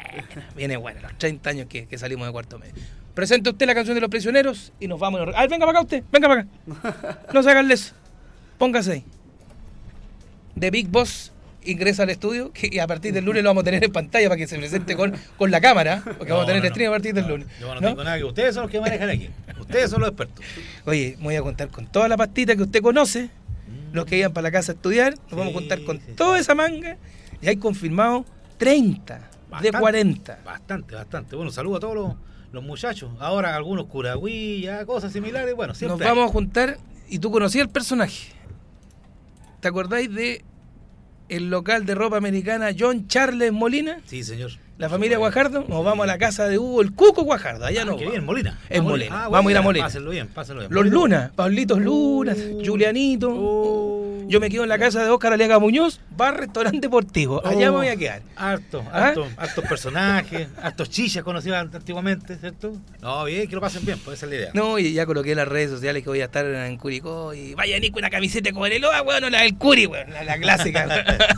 viene 0.57 0.77
buena, 0.77 1.03
los 1.03 1.19
30 1.19 1.51
años 1.51 1.67
que, 1.69 1.87
que 1.87 1.99
salimos 1.99 2.27
de 2.27 2.33
cuarto 2.33 2.59
medio. 2.59 2.75
Presente 3.15 3.49
usted 3.49 3.67
la 3.67 3.75
canción 3.75 3.95
de 3.95 4.01
los 4.01 4.11
prisioneros 4.11 4.73
y 4.81 4.89
nos 4.89 4.99
vamos. 4.99 5.21
¡Ay, 5.35 5.47
venga 5.49 5.67
para 5.67 5.79
acá 5.79 5.85
usted! 5.85 6.03
¡Venga 6.11 6.29
para 6.29 6.41
acá! 6.41 7.21
No 7.33 7.43
se 7.43 7.51
hagan 7.51 7.71
eso. 7.71 7.95
Póngase 8.59 8.93
ahí. 8.93 9.05
The 10.59 10.71
Big 10.71 10.89
Boss 10.89 11.33
ingresa 11.67 12.05
al 12.05 12.11
estudio 12.11 12.53
que 12.55 12.69
y 12.71 12.79
a 12.79 12.87
partir 12.87 13.13
del 13.13 13.25
lunes 13.25 13.43
lo 13.43 13.51
vamos 13.51 13.63
a 13.63 13.65
tener 13.65 13.85
en 13.85 13.93
pantalla 13.93 14.29
para 14.29 14.39
que 14.39 14.47
se 14.47 14.57
presente 14.59 14.97
con, 14.97 15.15
con 15.37 15.51
la 15.51 15.61
cámara, 15.61 16.03
porque 16.19 16.33
vamos 16.33 16.45
a 16.45 16.47
tener 16.49 16.65
el 16.65 16.71
stream 16.71 16.91
a 16.91 16.95
partir 16.95 17.15
del 17.15 17.27
lunes. 17.29 17.47
Yo 17.61 17.75
no, 17.75 17.81
¿no? 17.81 17.89
tengo 17.89 18.05
nada 18.05 18.19
que 18.19 18.25
ustedes 18.25 18.55
son 18.55 18.63
los 18.65 18.71
que 18.71 18.81
manejan 18.81 19.09
aquí. 19.11 19.31
Ustedes 19.61 19.91
son 19.91 20.01
los 20.01 20.11
expertos. 20.11 20.45
Oye, 20.85 21.17
me 21.19 21.25
voy 21.25 21.37
a 21.37 21.43
contar 21.43 21.69
con 21.69 21.87
toda 21.87 22.09
la 22.09 22.17
pastita 22.17 22.57
que 22.57 22.63
usted 22.63 22.83
conoce, 22.83 23.31
los 23.93 24.05
que 24.05 24.19
iban 24.19 24.33
para 24.33 24.43
la 24.45 24.53
casa 24.53 24.73
a 24.73 24.75
estudiar, 24.75 25.15
nos 25.31 25.39
vamos 25.39 25.51
a 25.51 25.55
contar 25.55 25.83
con 25.85 25.99
toda 26.17 26.39
esa 26.39 26.55
manga 26.55 26.97
y 27.41 27.49
hay 27.49 27.57
confirmado 27.57 28.25
30 28.59 29.15
de 29.17 29.23
Bastante, 29.51 29.79
40. 29.79 30.39
Bastante, 30.45 30.95
bastante. 30.95 31.37
Bueno, 31.37 31.51
saludo 31.51 31.77
a 31.77 31.81
todos 31.81 31.95
los, 31.95 32.13
los 32.53 32.63
muchachos. 32.65 33.11
Ahora 33.21 33.55
algunos 33.57 33.87
curagüillas, 33.87 34.85
cosas 34.85 35.13
similares. 35.13 35.55
Bueno, 35.55 35.71
Nos 35.71 35.79
siempre. 35.79 36.07
vamos 36.07 36.25
hay. 36.25 36.29
a 36.31 36.33
juntar 36.33 36.79
y 37.09 37.19
tú 37.21 37.31
conocías 37.31 37.63
el 37.63 37.71
personaje. 37.71 38.33
¿Te 39.61 39.69
acordáis 39.69 40.13
de 40.13 40.45
el 41.29 41.51
local 41.51 41.87
de 41.87 41.95
ropa 41.95 42.17
americana 42.17 42.69
John 42.79 43.09
Charles 43.09 43.53
Molina? 43.53 43.99
Sí, 44.07 44.23
señor. 44.23 44.53
La 44.79 44.91
familia 44.91 45.17
Guajardo, 45.17 45.65
nos 45.69 45.83
vamos 45.85 46.05
a 46.05 46.07
la 46.07 46.19
casa 46.19 46.47
de 46.49 46.59
Hugo 46.59 46.83
el 46.83 46.93
Cuco 46.93 47.23
Guajardo, 47.25 47.65
allá 47.65 47.83
Ah, 47.83 47.85
no. 47.87 47.97
qué 47.97 48.11
bien, 48.11 48.25
Molina. 48.27 48.59
En 48.69 48.81
Ah, 48.81 48.85
Molina. 48.85 49.25
Ah, 49.25 49.29
Vamos 49.29 49.49
a 49.49 49.53
ir 49.53 49.57
a 49.57 49.63
Molina. 49.63 49.87
Pásenlo 49.87 50.11
bien, 50.11 50.29
pásenlo 50.29 50.61
bien. 50.61 50.73
Los. 50.73 50.87
Luna, 50.87 51.33
Pablitos 51.35 51.79
Luna, 51.81 52.35
Julianito. 52.65 53.31
Oh. 53.35 54.16
Yo 54.29 54.41
me 54.41 54.49
quedo 54.51 54.65
en 54.65 54.69
la 54.69 54.79
casa 54.79 55.05
de 55.05 55.11
Óscar 55.11 55.33
Aliaga 55.33 55.59
Muñoz, 55.61 56.01
bar 56.17 56.37
restaurante 56.41 56.81
deportivo. 56.81 57.47
Allá 57.47 57.69
Oh. 57.71 57.73
me 57.75 57.79
voy 57.79 57.89
a 57.89 57.97
quedar. 57.97 58.23
Harto, 58.35 58.85
¿Ah? 58.93 59.09
harto, 59.09 59.29
hartos 59.37 59.65
personajes, 59.67 60.49
hartos 60.61 60.91
chichas 60.91 61.23
conocidos 61.23 61.59
antiguamente, 61.59 62.37
¿cierto? 62.37 62.73
No, 63.01 63.25
bien, 63.25 63.49
que 63.49 63.55
lo 63.55 63.61
pasen 63.61 63.85
bien, 63.85 63.99
esa 64.05 64.13
es 64.13 64.23
la 64.31 64.35
idea. 64.35 64.51
No, 64.53 64.79
y 64.81 64.93
ya 64.93 65.07
coloqué 65.07 65.31
en 65.31 65.37
las 65.37 65.47
redes 65.49 65.71
sociales 65.71 66.03
que 66.03 66.09
voy 66.11 66.21
a 66.23 66.25
estar 66.25 66.45
en 66.45 66.77
Curicó 66.77 67.35
y 67.35 67.55
vaya 67.55 67.79
Nico 67.79 67.99
una 68.01 68.11
camiseta 68.11 68.51
con 68.53 68.71
el 68.71 68.85
Oa, 68.85 69.03
weón, 69.03 69.31
la 69.31 69.43
del 69.43 69.57
Curi, 69.57 69.87
weón, 69.87 70.13
la, 70.13 70.25
la 70.25 70.39
clásica. 70.39 70.87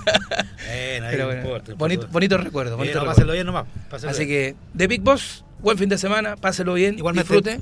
Bueno, 0.68 1.06
Pero 1.10 1.18
no 1.22 1.26
bueno, 1.26 1.40
importa, 1.42 1.74
bonito, 1.76 1.94
importa. 2.02 2.12
bonito 2.12 2.36
recuerdo. 2.38 2.76
Bonito 2.76 2.94
no, 2.94 3.00
recuerdo. 3.00 3.14
pásenlo 3.14 3.32
bien 3.32 3.46
nomás. 3.46 3.64
pásenlo 3.88 4.10
Así 4.10 4.26
bien. 4.26 4.54
que, 4.54 4.76
The 4.76 4.86
Big 4.86 5.00
Boss, 5.00 5.44
buen 5.60 5.78
fin 5.78 5.88
de 5.88 5.96
semana, 5.96 6.36
páselo 6.36 6.74
bien, 6.74 6.98
Igualmente. 6.98 7.32
disfrute. 7.32 7.60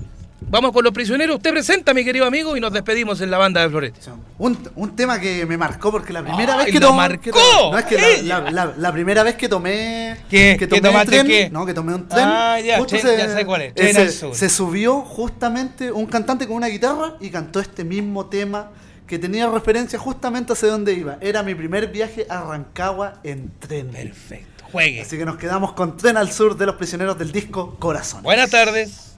Vamos 0.49 0.71
con 0.73 0.85
los 0.85 0.93
prisioneros. 0.93 1.37
Usted 1.37 1.51
presenta, 1.51 1.95
mi 1.95 2.05
querido 2.05 2.27
amigo, 2.27 2.57
y 2.57 2.61
nos 2.61 2.73
despedimos 2.73 3.21
en 3.23 3.31
la 3.31 3.39
banda 3.39 3.63
de 3.63 3.71
Flores. 3.71 3.93
Un, 4.39 4.57
un 4.77 4.95
tema 4.95 5.19
que 5.19 5.47
me 5.47 5.57
marcó 5.57 5.91
porque 5.91 6.13
la 6.13 6.23
primera 6.23 6.55
¡Ay, 6.59 6.67
vez 6.67 6.75
que 6.75 6.81
tomé. 6.81 6.97
marcó! 6.97 7.23
que 7.23 7.31
no, 7.31 7.79
es 7.79 7.85
que 7.87 8.23
la, 8.23 8.41
la- 8.43 8.51
la- 8.51 8.75
la 8.77 8.93
primera 8.93 9.23
vez 9.23 9.35
que 9.37 9.49
tomé. 9.49 10.17
¿Qué? 10.29 10.57
Que 10.59 10.69
¿Qué 10.69 10.81
tomé 10.81 10.83
tomaste 10.83 11.11
tren. 11.11 11.27
qué? 11.27 11.51
No, 11.51 11.65
que 11.65 11.73
tomé 11.75 11.95
un 11.95 12.07
tren. 12.07 12.25
Ah, 12.29 12.61
ya, 12.61 12.85
Tren, 12.85 13.03
ya 13.03 13.35
sé 13.35 13.47
cuál 13.47 13.63
es, 13.75 13.97
al 13.97 14.11
Sur. 14.11 14.35
se 14.35 14.49
subió 14.51 15.01
justamente 15.01 15.91
un 15.91 16.07
cantante 16.07 16.47
con 16.47 16.57
una 16.57 16.67
guitarra 16.69 17.15
y 17.21 17.31
cantó 17.31 17.59
este 17.59 17.83
mismo 17.85 18.27
tema 18.27 18.71
que 19.07 19.19
tenía 19.19 19.49
referencia 19.49 19.99
justamente 19.99 20.53
hacia 20.53 20.69
dónde 20.69 20.93
iba. 20.93 21.17
Era 21.23 21.43
mi 21.43 21.55
primer 21.55 21.89
viaje 21.89 22.27
a 22.29 22.43
Rancagua 22.43 23.21
en 23.25 23.53
tren. 23.59 23.89
Perfecto. 23.89 24.65
Juegue. 24.71 25.01
Así 25.01 25.17
que 25.17 25.25
nos 25.25 25.37
quedamos 25.39 25.73
con 25.73 25.97
Tren 25.97 26.17
al 26.19 26.31
Sur 26.31 26.57
de 26.59 26.67
los 26.67 26.75
prisioneros 26.75 27.19
del 27.19 27.33
disco 27.33 27.77
Corazón. 27.79 28.23
Buenas 28.23 28.51
tardes. 28.51 29.16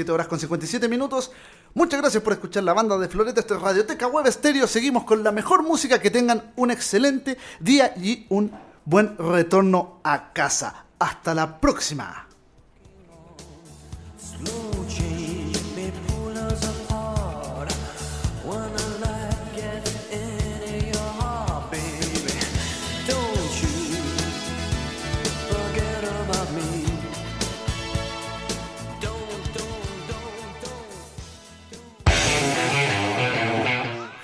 17 0.00 0.12
horas 0.12 0.28
con 0.28 0.38
57 0.38 0.88
minutos. 0.88 1.30
Muchas 1.74 2.00
gracias 2.00 2.22
por 2.22 2.32
escuchar 2.32 2.64
la 2.64 2.72
banda 2.72 2.96
de 2.98 3.08
Floreta. 3.08 3.40
Esto 3.40 3.56
es 3.56 3.60
Radioteca 3.60 4.06
Web 4.06 4.26
Estéreo. 4.26 4.66
Seguimos 4.66 5.04
con 5.04 5.22
la 5.22 5.32
mejor 5.32 5.62
música. 5.62 6.00
Que 6.00 6.10
tengan 6.10 6.52
un 6.56 6.70
excelente 6.70 7.36
día 7.60 7.92
y 7.96 8.26
un 8.30 8.50
buen 8.84 9.16
retorno 9.18 10.00
a 10.02 10.32
casa. 10.32 10.86
Hasta 10.98 11.34
la 11.34 11.60
próxima. 11.60 12.26